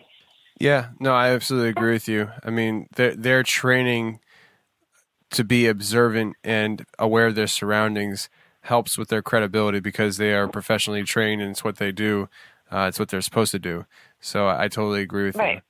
yeah, 0.60 0.90
no, 1.00 1.14
I 1.14 1.30
absolutely 1.30 1.70
agree 1.70 1.94
with 1.94 2.08
you. 2.08 2.30
I 2.44 2.50
mean, 2.50 2.88
they're, 2.96 3.16
they're 3.16 3.44
training 3.44 4.20
to 5.32 5.44
be 5.44 5.68
observant 5.68 6.36
and 6.44 6.86
aware 6.98 7.28
of 7.28 7.36
their 7.36 7.48
surroundings 7.48 8.30
helps 8.68 8.98
with 8.98 9.08
their 9.10 9.22
credibility 9.22 9.80
because 9.80 10.18
they 10.18 10.34
are 10.34 10.48
professionally 10.48 11.04
trained 11.04 11.42
and 11.42 11.52
it's 11.52 11.64
what 11.64 11.78
they 11.78 11.92
do. 11.92 12.30
Uh, 12.72 12.86
it's 12.90 13.00
what 13.00 13.10
they're 13.10 13.22
supposed 13.22 13.52
to 13.52 13.60
do. 13.60 13.86
So 14.20 14.48
I 14.48 14.68
totally 14.68 15.02
agree 15.02 15.26
with 15.26 15.38
Right. 15.38 15.56
you. 15.56 15.62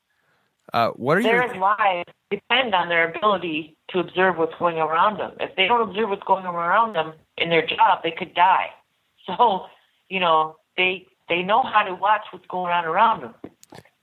Uh, 0.74 0.90
what 0.92 1.18
are 1.18 1.22
Their 1.22 1.46
your 1.48 1.58
lives 1.60 2.10
depend 2.30 2.76
on 2.76 2.90
their 2.90 3.10
ability 3.10 3.78
to 3.90 4.00
observe 4.00 4.38
what's 4.38 4.56
going 4.60 4.78
around 4.78 5.18
them. 5.18 5.32
If 5.40 5.56
they 5.56 5.68
don't 5.68 5.90
observe 5.90 6.10
what's 6.10 6.24
going 6.24 6.46
around 6.46 6.94
them 6.94 7.14
in 7.38 7.50
their 7.50 7.66
job, 7.66 8.02
they 8.04 8.12
could 8.12 8.34
die. 8.34 8.70
So, 9.28 9.66
you 10.08 10.22
know, 10.22 10.56
they 10.78 11.06
they 11.28 11.44
know 11.44 11.62
how 11.62 11.84
to 11.84 11.94
watch 11.94 12.22
what's 12.32 12.48
going 12.48 12.72
on 12.72 12.86
around 12.86 13.24
them. 13.24 13.34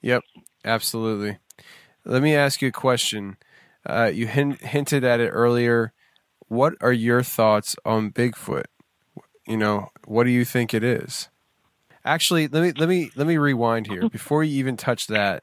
Yep, 0.03 0.23
absolutely. 0.66 1.39
Let 2.05 2.23
me 2.23 2.35
ask 2.37 2.61
you 2.61 2.69
a 2.69 2.73
question. 2.73 3.39
Uh, 3.87 4.11
you 4.12 4.27
hin- 4.27 4.59
hinted 4.61 5.03
at 5.03 5.21
it 5.21 5.31
earlier. 5.31 5.95
What 6.49 6.75
are 6.83 6.93
your 6.93 7.23
thoughts 7.23 7.75
on 7.87 8.11
Bigfoot? 8.12 8.65
You 9.47 9.57
know, 9.57 9.91
what 10.07 10.25
do 10.25 10.31
you 10.31 10.45
think 10.45 10.73
it 10.73 10.83
is? 10.83 11.29
Actually, 12.05 12.49
let 12.49 12.62
me 12.62 12.73
let 12.73 12.89
me 12.89 13.11
let 13.16 13.27
me 13.27 13.37
rewind 13.37 13.87
here. 13.87 14.09
Before 14.11 14.43
you 14.45 14.59
even 14.59 14.77
touch 14.77 15.07
that, 15.09 15.43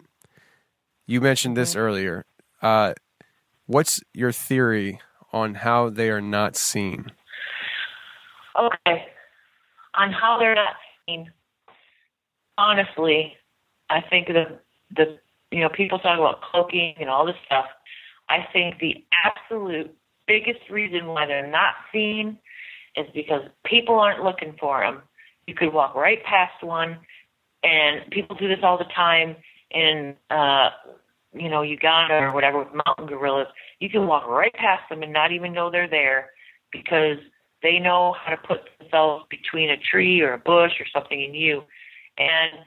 you 1.06 1.22
mentioned 1.22 1.58
this 1.58 1.76
earlier. 1.76 2.26
Uh, 2.62 2.94
what's 3.66 4.02
your 4.14 4.32
theory 4.32 5.00
on 5.34 5.56
how 5.56 5.90
they 5.90 6.10
are 6.10 6.22
not 6.22 6.56
seen? 6.56 7.12
Okay. 8.58 9.06
On 9.96 10.12
how 10.12 10.38
they're 10.40 10.56
not 10.56 10.76
seen, 11.06 11.32
honestly, 12.58 13.36
I 13.90 14.02
think 14.02 14.28
the 14.28 14.60
the 14.96 15.18
you 15.52 15.62
know 15.62 15.70
people 15.70 16.00
talk 16.00 16.18
about 16.18 16.42
cloaking 16.42 16.96
and 17.00 17.10
all 17.10 17.26
this 17.26 17.36
stuff. 17.46 17.66
I 18.30 18.48
think 18.54 18.80
the 18.80 19.04
absolute 19.26 19.94
biggest 20.28 20.70
reason 20.70 21.08
why 21.08 21.26
they're 21.26 21.48
not 21.48 21.74
seen 21.92 22.38
is 22.96 23.08
because 23.14 23.42
people 23.66 24.00
aren't 24.00 24.24
looking 24.24 24.56
for 24.60 24.82
them. 24.82 25.02
You 25.48 25.56
could 25.56 25.74
walk 25.74 25.96
right 25.96 26.24
past 26.24 26.64
one, 26.64 26.98
and 27.64 28.10
people 28.12 28.36
do 28.36 28.48
this 28.48 28.60
all 28.64 28.78
the 28.78 28.86
time 28.96 29.36
in 29.72 30.16
uh, 30.30 30.70
you 31.34 31.50
know, 31.50 31.62
Uganda 31.62 32.16
or 32.16 32.34
whatever 32.34 32.60
with 32.60 32.84
mountain 32.86 33.08
gorillas, 33.08 33.48
you 33.80 33.90
can 33.90 34.08
walk 34.08 34.28
right 34.28 34.54
past 34.54 34.84
them 34.90 35.04
and 35.04 35.14
not 35.14 35.32
even 35.32 35.54
know 35.54 35.72
they're 35.72 35.90
there 35.90 36.32
because 36.72 37.18
they 37.64 37.80
know 37.80 38.16
how 38.20 38.32
to 38.32 38.38
put 38.38 38.62
themselves 38.80 39.26
between 39.30 39.70
a 39.70 39.78
tree 39.78 40.22
or 40.22 40.34
a 40.34 40.38
bush 40.38 40.72
or 40.80 40.86
something 40.94 41.24
and 41.24 41.36
you. 41.36 41.64
And 42.18 42.66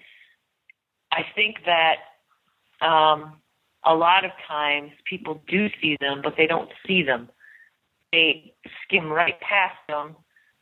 I 1.12 1.22
think 1.34 1.56
that 1.66 1.96
um, 2.86 3.34
a 3.84 3.94
lot 3.94 4.24
of 4.24 4.30
times 4.48 4.92
people 5.09 5.42
do 5.46 5.68
see 5.82 5.96
them, 6.01 6.20
but 6.22 6.34
they 6.36 6.46
don't 6.46 6.70
see 6.86 7.02
them. 7.02 7.28
They 8.15 8.55
skim 8.85 9.11
right 9.11 9.35
past 9.41 9.74
them 9.89 10.15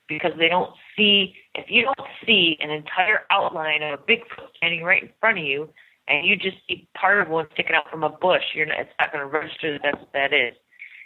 because 0.09 0.33
they 0.39 0.49
don't 0.49 0.73
see. 0.97 1.35
If 1.55 1.66
you 1.69 1.83
don't 1.83 2.09
see 2.24 2.57
an 2.61 2.70
entire 2.70 3.20
outline 3.31 3.83
of 3.83 4.01
a 4.01 4.03
Bigfoot 4.03 4.57
standing 4.57 4.83
right 4.83 5.03
in 5.03 5.11
front 5.20 5.39
of 5.39 5.45
you, 5.45 5.69
and 6.09 6.27
you 6.27 6.35
just 6.35 6.57
see 6.66 6.89
part 6.99 7.20
of 7.20 7.29
one 7.29 7.47
sticking 7.53 7.77
out 7.77 7.91
from 7.91 8.05
a 8.05 8.09
bush, 8.09 8.43
you're 8.55 8.65
not, 8.65 8.81
it's 8.81 8.91
not 8.99 9.12
going 9.12 9.23
to 9.23 9.31
register 9.31 9.73
that 9.73 9.83
that's 9.83 9.99
what 9.99 10.12
that 10.15 10.33
is. 10.33 10.55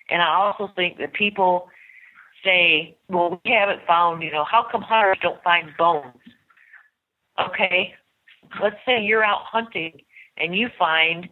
And 0.08 0.22
I 0.22 0.34
also 0.34 0.72
think 0.76 0.98
that 0.98 1.12
people 1.14 1.68
say, 2.44 2.96
well, 3.08 3.40
we 3.44 3.50
haven't 3.50 3.84
found, 3.88 4.22
you 4.22 4.30
know, 4.30 4.44
how 4.44 4.64
come 4.70 4.82
hunters 4.82 5.18
don't 5.20 5.42
find 5.42 5.70
bones? 5.76 6.14
Okay, 7.40 7.92
let's 8.62 8.76
say 8.86 9.02
you're 9.02 9.24
out 9.24 9.42
hunting 9.42 10.00
and 10.36 10.54
you 10.54 10.68
find 10.78 11.28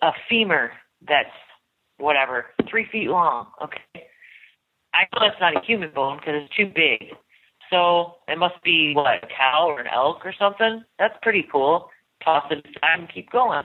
a 0.00 0.12
femur 0.30 0.72
that's 1.06 1.28
whatever, 1.98 2.46
three 2.70 2.86
feet 2.90 3.08
long. 3.08 3.48
Okay, 3.62 4.06
I 4.94 5.06
know 5.12 5.26
that's 5.26 5.40
not 5.40 5.56
a 5.56 5.66
human 5.66 5.90
bone 5.90 6.18
because 6.18 6.42
it's 6.44 6.56
too 6.56 6.70
big. 6.74 7.14
So 7.70 8.16
it 8.28 8.38
must 8.38 8.62
be 8.62 8.94
what 8.94 9.24
a 9.24 9.26
cow 9.26 9.66
or 9.66 9.80
an 9.80 9.88
elk 9.92 10.24
or 10.24 10.32
something. 10.38 10.84
That's 10.98 11.14
pretty 11.22 11.46
cool. 11.50 11.90
Toss 12.24 12.44
it 12.50 12.58
aside 12.58 13.00
and 13.00 13.12
keep 13.12 13.30
going. 13.30 13.64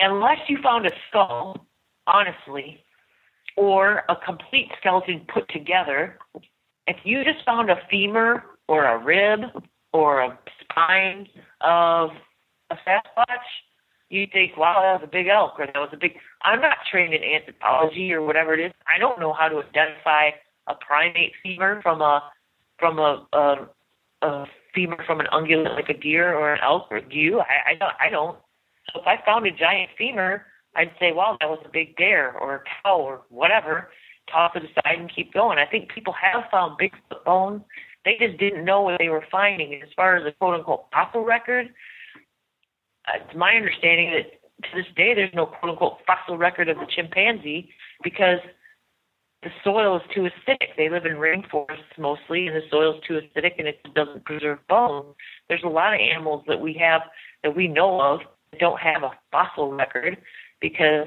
Unless 0.00 0.38
you 0.48 0.58
found 0.62 0.86
a 0.86 0.90
skull, 1.08 1.66
honestly, 2.06 2.84
or 3.56 4.02
a 4.08 4.16
complete 4.16 4.70
skeleton 4.80 5.26
put 5.32 5.48
together, 5.50 6.18
if 6.86 6.96
you 7.04 7.22
just 7.22 7.44
found 7.44 7.70
a 7.70 7.76
femur 7.90 8.42
or 8.66 8.86
a 8.86 8.98
rib 8.98 9.40
or 9.92 10.22
a 10.22 10.38
spine 10.62 11.28
of 11.60 12.10
a 12.70 12.74
Sasquatch, 12.86 13.46
you 14.10 14.26
think, 14.32 14.56
wow, 14.56 14.82
that 14.82 15.00
was 15.00 15.08
a 15.08 15.10
big 15.10 15.28
elk 15.28 15.54
or 15.58 15.66
that 15.66 15.76
was 15.76 15.90
a 15.92 15.96
big. 15.96 16.12
I'm 16.42 16.60
not 16.60 16.78
trained 16.90 17.14
in 17.14 17.22
anthropology 17.22 18.12
or 18.12 18.22
whatever 18.22 18.54
it 18.54 18.60
is. 18.60 18.72
I 18.92 18.98
don't 18.98 19.20
know 19.20 19.32
how 19.32 19.48
to 19.48 19.58
identify 19.58 20.30
a 20.66 20.74
primate 20.74 21.32
femur 21.42 21.80
from 21.82 22.02
a 22.02 22.22
from 22.78 22.98
a, 22.98 23.26
a, 23.32 24.26
a 24.26 24.46
femur 24.74 25.02
from 25.06 25.20
an 25.20 25.26
ungulate 25.32 25.74
like 25.74 25.88
a 25.88 25.98
deer 25.98 26.34
or 26.34 26.52
an 26.52 26.60
elk 26.62 26.88
or 26.90 27.00
do 27.00 27.16
you? 27.16 27.40
I, 27.40 27.70
I 27.70 27.74
don't. 27.76 27.94
I 28.00 28.10
don't. 28.10 28.36
So 28.92 29.00
if 29.00 29.06
I 29.06 29.24
found 29.24 29.46
a 29.46 29.52
giant 29.52 29.90
femur, 29.96 30.44
I'd 30.74 30.90
say, 30.98 31.12
wow, 31.12 31.36
that 31.40 31.48
was 31.48 31.60
a 31.64 31.70
big 31.72 31.96
bear 31.96 32.36
or 32.36 32.56
a 32.56 32.62
cow 32.82 32.98
or 32.98 33.22
whatever. 33.28 33.90
Toss 34.30 34.52
it 34.56 34.64
aside 34.64 34.98
and 34.98 35.12
keep 35.14 35.32
going. 35.32 35.58
I 35.58 35.66
think 35.66 35.92
people 35.92 36.14
have 36.20 36.44
found 36.50 36.78
Bigfoot 36.78 37.24
bones. 37.24 37.62
They 38.04 38.16
just 38.18 38.38
didn't 38.38 38.64
know 38.64 38.82
what 38.82 38.98
they 38.98 39.08
were 39.08 39.24
finding. 39.30 39.74
As 39.82 39.88
far 39.94 40.16
as 40.16 40.24
the 40.24 40.32
quote 40.32 40.54
unquote 40.54 40.86
fossil 40.92 41.24
record, 41.24 41.68
it's 43.14 43.36
my 43.36 43.54
understanding 43.54 44.12
that 44.12 44.40
to 44.62 44.76
this 44.76 44.86
day 44.96 45.14
there's 45.14 45.34
no 45.34 45.46
quote 45.46 45.72
unquote 45.72 45.98
fossil 46.06 46.36
record 46.36 46.68
of 46.68 46.76
the 46.78 46.86
chimpanzee 46.94 47.70
because 48.02 48.40
the 49.42 49.50
soil 49.64 49.96
is 49.96 50.02
too 50.14 50.28
acidic. 50.28 50.76
They 50.76 50.90
live 50.90 51.06
in 51.06 51.12
rainforests 51.12 51.96
mostly, 51.98 52.46
and 52.46 52.54
the 52.54 52.60
soil 52.70 52.96
is 52.96 53.02
too 53.06 53.14
acidic 53.14 53.52
and 53.58 53.66
it 53.66 53.80
doesn't 53.94 54.24
preserve 54.24 54.58
bones. 54.68 55.14
There's 55.48 55.62
a 55.64 55.68
lot 55.68 55.94
of 55.94 56.00
animals 56.00 56.44
that 56.46 56.60
we 56.60 56.74
have 56.74 57.02
that 57.42 57.56
we 57.56 57.66
know 57.66 58.00
of 58.00 58.20
that 58.50 58.60
don't 58.60 58.80
have 58.80 59.02
a 59.02 59.12
fossil 59.32 59.72
record 59.72 60.18
because 60.60 61.06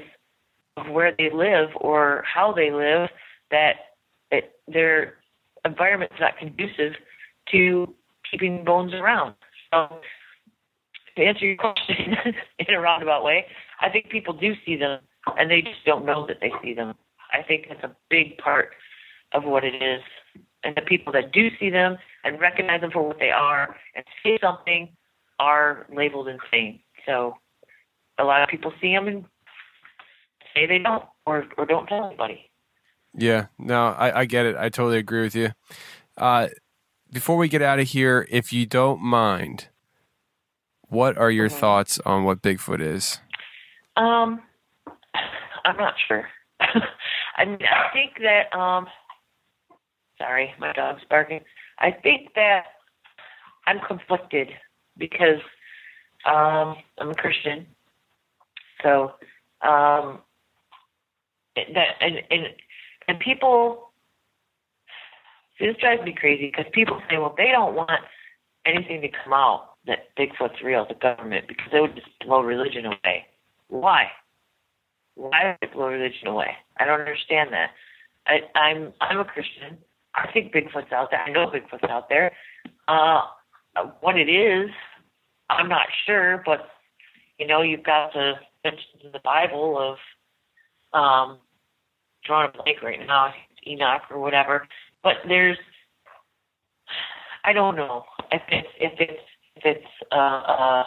of 0.76 0.88
where 0.90 1.14
they 1.16 1.30
live 1.32 1.68
or 1.76 2.24
how 2.26 2.52
they 2.52 2.72
live, 2.72 3.08
that 3.52 3.74
it, 4.32 4.52
their 4.66 5.14
environment's 5.64 6.16
not 6.18 6.36
conducive 6.36 6.94
to 7.52 7.94
keeping 8.28 8.64
bones 8.64 8.92
around. 8.94 9.34
So, 9.72 10.00
to 11.16 11.22
answer 11.22 11.46
your 11.46 11.56
question 11.56 12.16
in 12.58 12.74
a 12.74 12.80
roundabout 12.80 13.24
way, 13.24 13.46
I 13.80 13.88
think 13.88 14.08
people 14.08 14.34
do 14.34 14.54
see 14.64 14.76
them 14.76 15.00
and 15.36 15.50
they 15.50 15.62
just 15.62 15.84
don't 15.86 16.04
know 16.04 16.26
that 16.26 16.38
they 16.40 16.52
see 16.62 16.74
them. 16.74 16.94
I 17.32 17.42
think 17.42 17.66
that's 17.68 17.82
a 17.84 17.96
big 18.10 18.38
part 18.38 18.70
of 19.32 19.44
what 19.44 19.64
it 19.64 19.74
is. 19.82 20.02
And 20.62 20.74
the 20.76 20.82
people 20.82 21.12
that 21.12 21.32
do 21.32 21.48
see 21.58 21.70
them 21.70 21.98
and 22.24 22.40
recognize 22.40 22.80
them 22.80 22.90
for 22.90 23.06
what 23.06 23.18
they 23.18 23.30
are 23.30 23.76
and 23.94 24.04
say 24.22 24.38
something 24.40 24.88
are 25.38 25.86
labeled 25.94 26.28
insane. 26.28 26.80
So 27.06 27.36
a 28.18 28.24
lot 28.24 28.42
of 28.42 28.48
people 28.48 28.72
see 28.80 28.94
them 28.94 29.08
and 29.08 29.24
say 30.54 30.66
they 30.66 30.78
don't 30.78 31.04
or, 31.26 31.44
or 31.58 31.66
don't 31.66 31.86
tell 31.86 32.06
anybody. 32.06 32.50
Yeah, 33.16 33.46
no, 33.58 33.88
I, 33.88 34.20
I 34.20 34.24
get 34.24 34.46
it. 34.46 34.56
I 34.56 34.68
totally 34.68 34.98
agree 34.98 35.22
with 35.22 35.34
you. 35.34 35.50
Uh, 36.16 36.48
before 37.12 37.36
we 37.36 37.48
get 37.48 37.62
out 37.62 37.78
of 37.78 37.88
here, 37.88 38.26
if 38.30 38.52
you 38.52 38.66
don't 38.66 39.00
mind, 39.00 39.68
what 40.94 41.18
are 41.18 41.30
your 41.30 41.48
Mhm. 41.48 41.60
thoughts 41.60 41.98
on 42.06 42.24
what 42.24 42.40
Bigfoot 42.40 42.80
is? 42.80 43.20
Um, 43.96 44.42
I'm 45.64 45.76
not 45.76 45.98
sure. 46.08 46.28
I 46.60 47.44
mean, 47.44 47.58
I 47.66 47.92
think 47.92 48.18
that 48.20 48.54
um, 48.56 48.88
sorry, 50.18 50.54
my 50.58 50.72
dog's 50.72 51.04
barking. 51.10 51.40
I 51.78 51.90
think 51.90 52.34
that 52.34 52.66
I'm 53.66 53.80
conflicted 53.80 54.48
because 54.96 55.40
um, 56.24 56.76
I'm 56.98 57.10
a 57.10 57.14
Christian, 57.14 57.66
so 58.82 59.14
um, 59.62 60.22
that 61.56 61.88
and 62.00 62.22
and 62.30 62.46
and 63.08 63.18
people 63.20 63.92
see 65.58 65.66
this 65.66 65.76
drives 65.78 66.02
me 66.04 66.14
crazy 66.14 66.46
because 66.46 66.70
people 66.72 67.00
say, 67.10 67.18
well, 67.18 67.34
they 67.36 67.50
don't 67.52 67.74
want 67.74 68.02
anything 68.66 69.00
to 69.02 69.08
come 69.08 69.32
out 69.32 69.73
that 69.86 70.14
Bigfoot's 70.18 70.62
real, 70.64 70.86
the 70.88 70.94
government, 70.94 71.46
because 71.48 71.68
it 71.72 71.80
would 71.80 71.94
just 71.94 72.08
blow 72.24 72.40
religion 72.40 72.86
away. 72.86 73.26
Why? 73.68 74.06
Why 75.14 75.56
would 75.60 75.72
blow 75.72 75.88
religion 75.88 76.28
away? 76.28 76.50
I 76.78 76.84
don't 76.84 77.00
understand 77.00 77.50
that. 77.52 77.70
I, 78.26 78.58
I'm 78.58 78.92
I'm 79.00 79.20
a 79.20 79.24
Christian. 79.24 79.78
I 80.14 80.30
think 80.32 80.52
Bigfoot's 80.52 80.92
out 80.92 81.10
there. 81.10 81.20
I 81.20 81.30
know 81.30 81.46
Bigfoot's 81.46 81.90
out 81.90 82.08
there. 82.08 82.32
Uh, 82.88 83.22
what 84.00 84.16
it 84.16 84.28
is, 84.28 84.70
I'm 85.50 85.68
not 85.68 85.86
sure, 86.06 86.42
but 86.46 86.68
you 87.38 87.46
know, 87.46 87.62
you've 87.62 87.82
got 87.82 88.12
the 88.12 88.34
mentions 88.64 89.02
in 89.04 89.12
the 89.12 89.20
Bible 89.24 89.76
of 89.78 90.98
um, 90.98 91.38
drawing 92.24 92.50
a 92.54 92.62
blank 92.62 92.82
right 92.82 93.00
now, 93.06 93.32
Enoch 93.66 94.02
or 94.10 94.20
whatever. 94.20 94.66
But 95.02 95.16
there's, 95.28 95.58
I 97.44 97.52
don't 97.52 97.76
know 97.76 98.04
if 98.32 98.42
it's 98.48 98.68
if 98.80 98.92
it's 98.98 99.20
if 99.56 99.64
it's 99.64 99.86
a, 100.12 100.16
a 100.16 100.86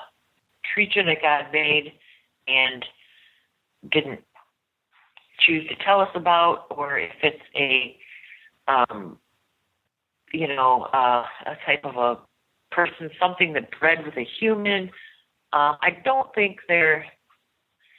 creature 0.73 1.03
that 1.03 1.21
God 1.21 1.45
made 1.51 1.93
and 2.47 2.85
didn't 3.91 4.21
choose 5.39 5.67
to 5.69 5.75
tell 5.83 6.01
us 6.01 6.09
about, 6.15 6.65
or 6.71 6.97
if 6.97 7.11
it's 7.23 7.43
a, 7.55 7.97
um, 8.67 9.17
you 10.33 10.47
know, 10.47 10.87
uh, 10.93 11.23
a 11.45 11.55
type 11.65 11.85
of 11.85 11.95
a 11.95 12.17
person, 12.71 13.09
something 13.19 13.53
that 13.53 13.69
bred 13.79 14.05
with 14.05 14.17
a 14.17 14.27
human. 14.39 14.89
Uh, 15.53 15.75
I 15.81 15.97
don't 16.03 16.33
think 16.35 16.57
they're 16.67 17.05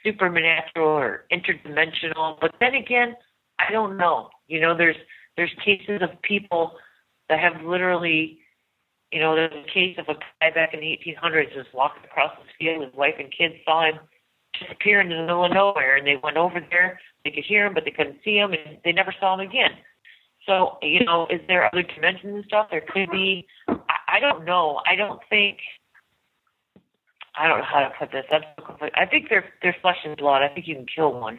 supernatural 0.03 0.87
or 0.87 1.25
interdimensional, 1.31 2.37
but 2.39 2.53
then 2.59 2.75
again, 2.75 3.15
I 3.59 3.71
don't 3.71 3.97
know. 3.97 4.29
You 4.47 4.61
know, 4.61 4.77
there's 4.77 4.95
there's 5.35 5.51
cases 5.63 6.01
of 6.01 6.21
people 6.21 6.73
that 7.29 7.39
have 7.39 7.63
literally, 7.63 8.39
you 9.11 9.19
know, 9.19 9.35
there's 9.35 9.51
a 9.53 9.71
case 9.71 9.97
of 9.97 10.05
a 10.07 10.13
guy 10.39 10.51
back 10.53 10.73
in 10.73 10.81
the 10.81 10.97
1800s 11.05 11.53
just 11.53 11.73
walking 11.73 12.03
across 12.03 12.31
the 12.37 12.45
field. 12.57 12.83
His 12.83 12.93
wife 12.93 13.15
and 13.17 13.33
kids 13.35 13.55
saw 13.65 13.85
him 13.89 13.99
disappear 14.59 15.01
into 15.01 15.15
the 15.15 15.21
middle 15.21 15.45
of 15.45 15.51
nowhere, 15.51 15.95
and 15.95 16.05
they 16.05 16.17
went 16.21 16.37
over 16.37 16.59
there. 16.69 16.99
They 17.23 17.31
could 17.31 17.45
hear 17.45 17.65
him, 17.65 17.73
but 17.73 17.85
they 17.85 17.91
couldn't 17.91 18.19
see 18.23 18.37
him, 18.37 18.53
and 18.53 18.77
they 18.83 18.91
never 18.91 19.13
saw 19.19 19.33
him 19.33 19.47
again. 19.47 19.71
So, 20.45 20.77
you 20.81 21.05
know, 21.05 21.27
is 21.29 21.41
there 21.47 21.65
other 21.65 21.83
dimensions 21.83 22.35
and 22.35 22.45
stuff? 22.45 22.67
There 22.71 22.81
could 22.81 23.11
be. 23.11 23.47
I, 23.67 24.17
I 24.17 24.19
don't 24.19 24.45
know. 24.45 24.81
I 24.87 24.95
don't 24.95 25.19
think. 25.29 25.57
I 27.37 27.47
don't 27.47 27.59
know 27.59 27.65
how 27.65 27.79
to 27.79 27.91
put 27.97 28.11
this. 28.11 28.25
That's 28.29 28.45
I 28.95 29.05
think 29.05 29.27
they're 29.29 29.45
they're 29.61 29.75
flesh 29.81 29.97
and 30.05 30.17
blood. 30.17 30.41
I 30.41 30.49
think 30.53 30.67
you 30.67 30.75
can 30.75 30.85
kill 30.93 31.13
one. 31.13 31.35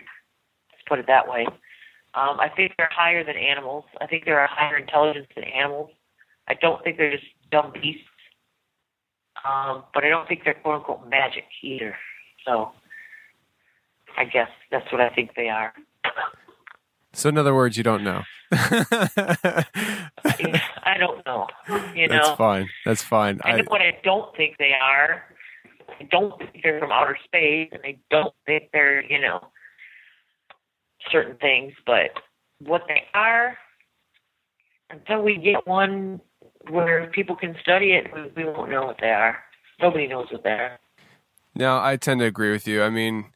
Let's 0.72 0.84
put 0.88 0.98
it 0.98 1.06
that 1.09 1.28
way. 1.28 1.47
Um, 2.14 2.40
I 2.40 2.48
think 2.55 2.72
they're 2.76 2.90
higher 2.92 3.24
than 3.24 3.36
animals. 3.36 3.84
I 4.01 4.06
think 4.06 4.24
they're 4.24 4.44
a 4.44 4.51
higher 4.51 4.76
intelligence 4.76 5.26
than 5.34 5.44
animals. 5.44 5.90
I 6.48 6.55
don't 6.55 6.82
think 6.82 6.97
they're 6.97 7.12
just 7.12 7.24
dumb 7.51 7.72
beasts. 7.72 8.05
Um, 9.44 9.85
but 9.94 10.05
I 10.05 10.09
don't 10.09 10.28
think 10.28 10.43
they're 10.44 10.55
quote 10.55 10.77
unquote 10.77 11.09
magic 11.09 11.44
either. 11.62 11.97
So 12.47 12.72
I 14.16 14.24
guess 14.24 14.48
that's 14.70 14.90
what 14.93 15.01
I 15.01 15.09
think 15.10 15.31
they 15.36 15.48
are. 15.48 15.72
So, 17.12 17.28
in 17.28 17.39
other 17.39 17.55
words, 17.55 17.77
you 17.77 17.82
don't 17.82 18.05
know. 18.05 18.22
I 18.52 19.64
don't 20.98 21.27
know. 21.27 21.48
You 21.94 22.06
know, 22.09 22.14
That's 22.14 22.31
fine. 22.36 22.68
That's 22.85 23.02
fine. 23.02 23.40
I 23.44 23.56
know 23.56 23.64
what 23.66 23.81
I 23.81 23.98
don't 24.05 24.35
think 24.36 24.59
they 24.59 24.74
are 24.81 25.24
I 26.01 26.05
don't 26.05 26.39
think 26.39 26.62
they're 26.62 26.78
from 26.78 26.93
outer 26.93 27.18
space, 27.24 27.68
and 27.72 27.82
I 27.85 27.98
don't 28.10 28.35
think 28.47 28.70
they're, 28.72 29.02
you 29.02 29.20
know, 29.20 29.48
certain 31.10 31.36
things. 31.36 31.74
But 31.85 32.10
what 32.60 32.82
they 32.89 33.02
are, 33.12 33.56
until 34.89 35.22
we 35.22 35.36
get 35.36 35.66
one 35.66 36.20
where 36.69 37.07
people 37.09 37.37
can 37.37 37.57
study 37.62 37.93
it, 37.93 38.07
we, 38.37 38.45
won't 38.45 38.70
know 38.70 38.85
what 38.85 38.99
they 39.01 39.11
are. 39.11 39.39
Nobody 39.81 40.07
knows 40.07 40.27
what 40.31 40.43
they 40.43 40.51
are. 40.51 40.78
No, 41.55 41.81
I 41.81 41.97
tend 41.97 42.20
to 42.20 42.27
agree 42.27 42.51
with 42.51 42.69
you. 42.69 42.82
I 42.82 42.91
mean, 42.91 43.27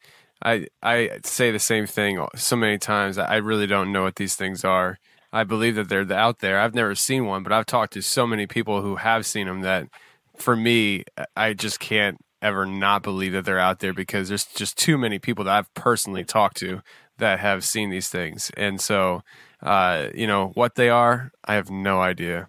I 0.43 0.69
I 0.83 1.19
say 1.25 1.51
the 1.51 1.59
same 1.59 1.87
thing 1.87 2.25
so 2.37 2.57
many 2.57 2.79
times. 2.79 3.19
I 3.19 3.37
really 3.37 3.67
don't 3.67 3.93
know 3.93 4.03
what 4.03 4.17
these 4.17 4.37
things 4.37 4.65
are. 4.65 4.99
I 5.33 5.43
believe 5.43 5.75
that 5.75 5.89
they're 5.89 6.11
out 6.13 6.39
there. 6.39 6.61
I've 6.61 6.75
never 6.75 6.95
seen 6.95 7.27
one, 7.27 7.43
but 7.43 7.53
I've 7.53 7.67
talked 7.67 7.95
to 7.95 8.03
so 8.03 8.27
many 8.27 8.47
people 8.47 8.83
who 8.83 8.97
have 8.97 9.27
seen 9.27 9.49
them 9.49 9.63
that 9.63 9.89
for 10.37 10.55
me, 10.55 11.05
I 11.35 11.55
just 11.55 11.81
can't 11.81 12.19
ever 12.41 12.67
not 12.67 13.03
believe 13.03 13.33
that 13.33 13.45
they're 13.45 13.59
out 13.59 13.81
there 13.81 13.95
because 13.95 14.29
there's 14.29 14.45
just 14.45 14.77
too 14.77 14.99
many 14.99 15.19
people 15.19 15.45
that 15.45 15.57
I've 15.57 15.75
personally 15.75 16.25
talked 16.25 16.59
to 16.59 16.83
that 17.19 17.41
have 17.41 17.65
seen 17.65 17.91
these 17.91 18.09
things. 18.09 18.51
And 18.57 18.81
so, 18.81 19.23
uh, 19.63 20.09
you 20.15 20.27
know, 20.27 20.49
what 20.55 20.75
they 20.75 20.89
are, 20.89 21.33
I 21.45 21.55
have 21.55 21.71
no 21.71 22.01
idea. 22.01 22.49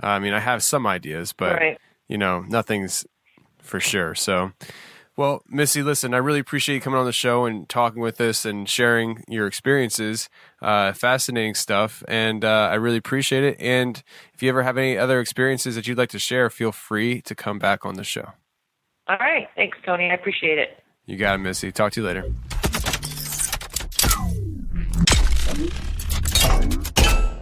I 0.00 0.18
mean, 0.18 0.32
I 0.32 0.40
have 0.40 0.62
some 0.62 0.86
ideas, 0.86 1.32
but, 1.32 1.54
right. 1.54 1.78
you 2.08 2.18
know, 2.18 2.40
nothing's 2.40 3.06
for 3.58 3.80
sure. 3.80 4.14
So, 4.14 4.52
well, 5.16 5.42
Missy, 5.48 5.82
listen, 5.82 6.12
I 6.12 6.18
really 6.18 6.40
appreciate 6.40 6.74
you 6.74 6.80
coming 6.82 6.98
on 6.98 7.06
the 7.06 7.12
show 7.12 7.46
and 7.46 7.66
talking 7.68 8.02
with 8.02 8.20
us 8.20 8.44
and 8.44 8.68
sharing 8.68 9.24
your 9.28 9.46
experiences. 9.46 10.28
Uh, 10.60 10.92
fascinating 10.92 11.54
stuff, 11.54 12.02
and 12.06 12.44
uh, 12.44 12.68
I 12.70 12.74
really 12.74 12.98
appreciate 12.98 13.42
it. 13.42 13.56
And 13.58 14.02
if 14.34 14.42
you 14.42 14.50
ever 14.50 14.62
have 14.62 14.76
any 14.76 14.98
other 14.98 15.20
experiences 15.20 15.74
that 15.74 15.86
you'd 15.86 15.96
like 15.96 16.10
to 16.10 16.18
share, 16.18 16.50
feel 16.50 16.72
free 16.72 17.22
to 17.22 17.34
come 17.34 17.58
back 17.58 17.86
on 17.86 17.94
the 17.94 18.04
show. 18.04 18.32
All 19.08 19.16
right. 19.18 19.48
Thanks, 19.54 19.78
Tony. 19.86 20.10
I 20.10 20.14
appreciate 20.14 20.58
it. 20.58 20.82
You 21.06 21.16
got 21.16 21.36
it, 21.36 21.38
Missy. 21.38 21.72
Talk 21.72 21.92
to 21.92 22.00
you 22.00 22.06
later. 22.06 22.24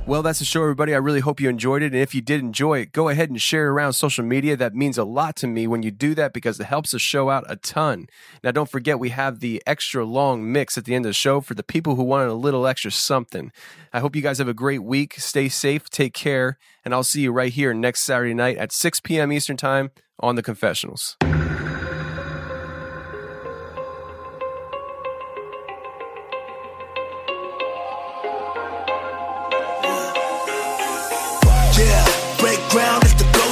Well, 0.06 0.22
that's 0.22 0.38
the 0.38 0.44
show, 0.44 0.60
everybody. 0.60 0.92
I 0.92 0.98
really 0.98 1.20
hope 1.20 1.40
you 1.40 1.48
enjoyed 1.48 1.82
it. 1.82 1.94
And 1.94 1.96
if 2.02 2.14
you 2.14 2.20
did 2.20 2.40
enjoy 2.40 2.80
it, 2.80 2.92
go 2.92 3.08
ahead 3.08 3.30
and 3.30 3.40
share 3.40 3.64
it 3.66 3.70
around 3.70 3.94
social 3.94 4.22
media. 4.22 4.54
That 4.54 4.74
means 4.74 4.98
a 4.98 5.04
lot 5.04 5.34
to 5.36 5.46
me 5.46 5.66
when 5.66 5.82
you 5.82 5.90
do 5.90 6.14
that 6.14 6.34
because 6.34 6.60
it 6.60 6.66
helps 6.66 6.90
the 6.90 6.98
show 6.98 7.30
out 7.30 7.46
a 7.48 7.56
ton. 7.56 8.08
Now, 8.42 8.50
don't 8.50 8.68
forget, 8.68 8.98
we 8.98 9.08
have 9.08 9.40
the 9.40 9.62
extra 9.66 10.04
long 10.04 10.52
mix 10.52 10.76
at 10.76 10.84
the 10.84 10.94
end 10.94 11.06
of 11.06 11.08
the 11.08 11.14
show 11.14 11.40
for 11.40 11.54
the 11.54 11.62
people 11.62 11.96
who 11.96 12.02
wanted 12.02 12.28
a 12.28 12.34
little 12.34 12.66
extra 12.66 12.90
something. 12.90 13.50
I 13.94 14.00
hope 14.00 14.14
you 14.14 14.20
guys 14.20 14.36
have 14.36 14.48
a 14.48 14.52
great 14.52 14.82
week. 14.82 15.14
Stay 15.16 15.48
safe, 15.48 15.88
take 15.88 16.12
care, 16.12 16.58
and 16.84 16.92
I'll 16.92 17.02
see 17.02 17.22
you 17.22 17.32
right 17.32 17.52
here 17.52 17.72
next 17.72 18.00
Saturday 18.00 18.34
night 18.34 18.58
at 18.58 18.72
6 18.72 19.00
p.m. 19.00 19.32
Eastern 19.32 19.56
Time 19.56 19.90
on 20.20 20.36
The 20.36 20.42
Confessionals. 20.42 21.16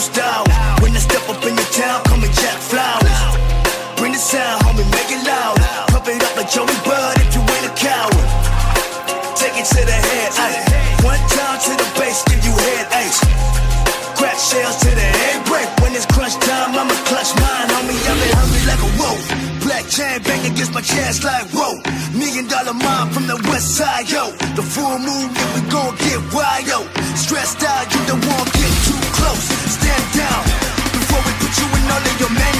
The 0.08 0.20
ghost. 0.20 0.82
When 0.82 0.92
I 0.92 0.98
step 0.98 1.28
up 1.28 1.42
in 1.44 1.54
your 1.54 1.70
town, 1.70 2.02
call 2.04 2.18
me 2.18 2.28
Jack 2.34 2.58
Flowers. 2.58 3.20
Bring 3.96 4.12
the 4.12 4.18
sound, 4.18 4.62
homie, 4.64 4.86
make 4.90 5.10
it 5.10 5.22
loud. 5.26 5.56
Pump 5.94 6.08
it 6.08 6.22
up 6.22 6.34
like 6.36 6.50
Joey 6.50 6.74
Bud 6.82 7.14
if 7.22 7.30
you 7.34 7.42
ain't 7.42 7.66
a 7.70 7.74
coward. 7.78 8.26
Take 9.38 9.54
it 9.58 9.66
to 9.66 9.80
the 9.84 9.98
head, 10.08 10.30
ayy. 10.42 11.04
One 11.04 11.22
time 11.30 11.58
to 11.66 11.72
the 11.78 11.88
base, 11.98 12.22
give 12.26 12.42
you 12.42 12.54
head 12.54 12.86
ache. 12.98 13.20
Crack 14.18 14.38
shells 14.38 14.76
to 14.82 14.90
the 14.90 15.08
head 15.22 15.38
break. 15.46 15.68
When 15.82 15.94
it's 15.94 16.06
crunch 16.06 16.34
time, 16.42 16.74
I'ma 16.74 16.96
clutch 17.06 17.30
mine, 17.38 17.68
homie. 17.70 17.98
I've 18.02 18.18
been 18.18 18.34
hungry 18.34 18.62
like 18.66 18.82
a 18.82 18.90
wolf. 18.98 19.22
Black 19.62 19.86
chain 19.86 20.18
bang 20.26 20.42
against 20.50 20.74
my 20.74 20.82
chest 20.82 21.22
like 21.22 21.46
whoa. 21.54 21.78
Million 22.18 22.46
dollar 22.48 22.74
mom 22.74 23.10
from 23.10 23.26
the 23.26 23.38
west 23.50 23.76
side, 23.78 24.10
yo. 24.10 24.30
The 24.58 24.62
full 24.62 24.98
moon, 24.98 25.30
yeah, 25.30 25.54
we 25.54 25.60
gon' 25.70 25.94
get 26.02 26.20
wild, 26.34 26.66
yo. 26.66 26.78
Stressed 27.14 27.62
out, 27.62 27.86
you 27.94 28.00
too 28.10 28.18
close. 28.26 28.51
Stand 29.72 30.04
down. 30.12 30.44
Before 30.92 31.22
we 31.24 31.32
put 31.40 31.52
you 31.56 31.66
in 31.78 31.90
all 31.90 32.04
of 32.04 32.20
your 32.20 32.28
men 32.28 32.51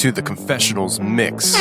to 0.00 0.10
the 0.10 0.22
Confessionals 0.22 0.98
Mix. 0.98 1.54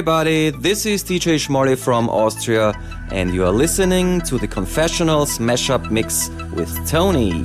everybody, 0.00 0.48
this 0.48 0.86
is 0.86 1.04
DJ 1.04 1.36
Schmolle 1.36 1.76
from 1.76 2.08
Austria, 2.08 2.72
and 3.10 3.34
you 3.34 3.44
are 3.44 3.52
listening 3.52 4.22
to 4.22 4.38
the 4.38 4.48
Confessionals 4.48 5.38
mashup 5.38 5.90
mix 5.90 6.30
with 6.54 6.72
Tony. 6.88 7.44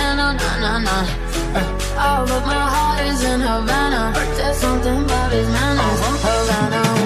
banana. 0.61 1.07
Uh. 1.55 1.97
All 1.97 2.31
of 2.37 2.45
my 2.45 2.63
heart 2.73 3.01
is 3.07 3.23
in 3.23 3.41
Havana. 3.41 4.13
There's 4.37 4.57
something 4.57 5.03
about 5.05 5.31
his 5.31 5.47
manners. 5.47 5.99
Uh-huh. 6.01 6.27
Havana. 6.27 7.00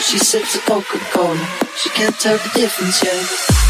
She 0.00 0.18
sips 0.18 0.56
a 0.56 0.58
Coca-Cola, 0.60 1.48
she 1.76 1.88
can't 1.90 2.18
tell 2.18 2.36
the 2.36 2.50
difference 2.54 3.02
yet. 3.04 3.69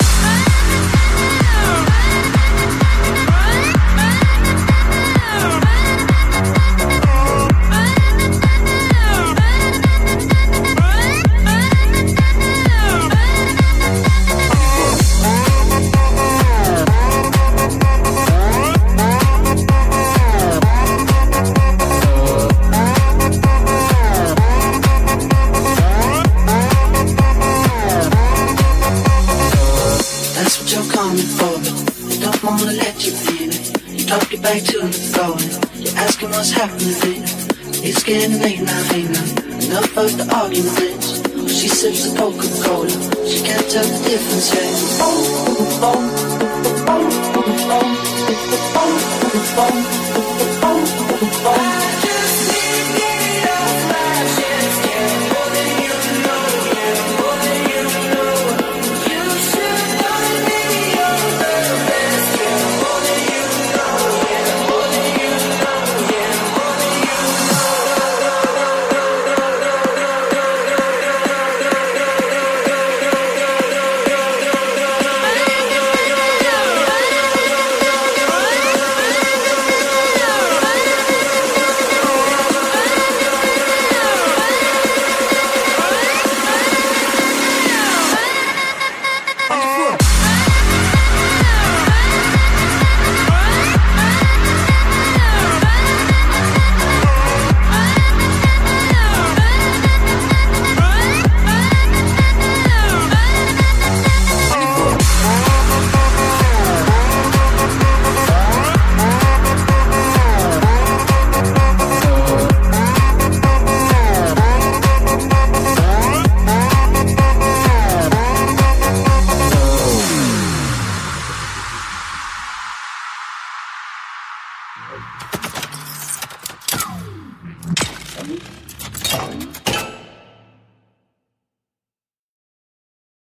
Coca-Cola. 42.21 42.87
She 43.25 43.41
can't 43.43 43.67
tell 43.67 43.83
the 43.83 44.07
difference, 44.07 44.53
yeah. 44.53 44.61
Oh, 45.01 45.47
oh, 45.47 45.79
oh. 45.81 46.20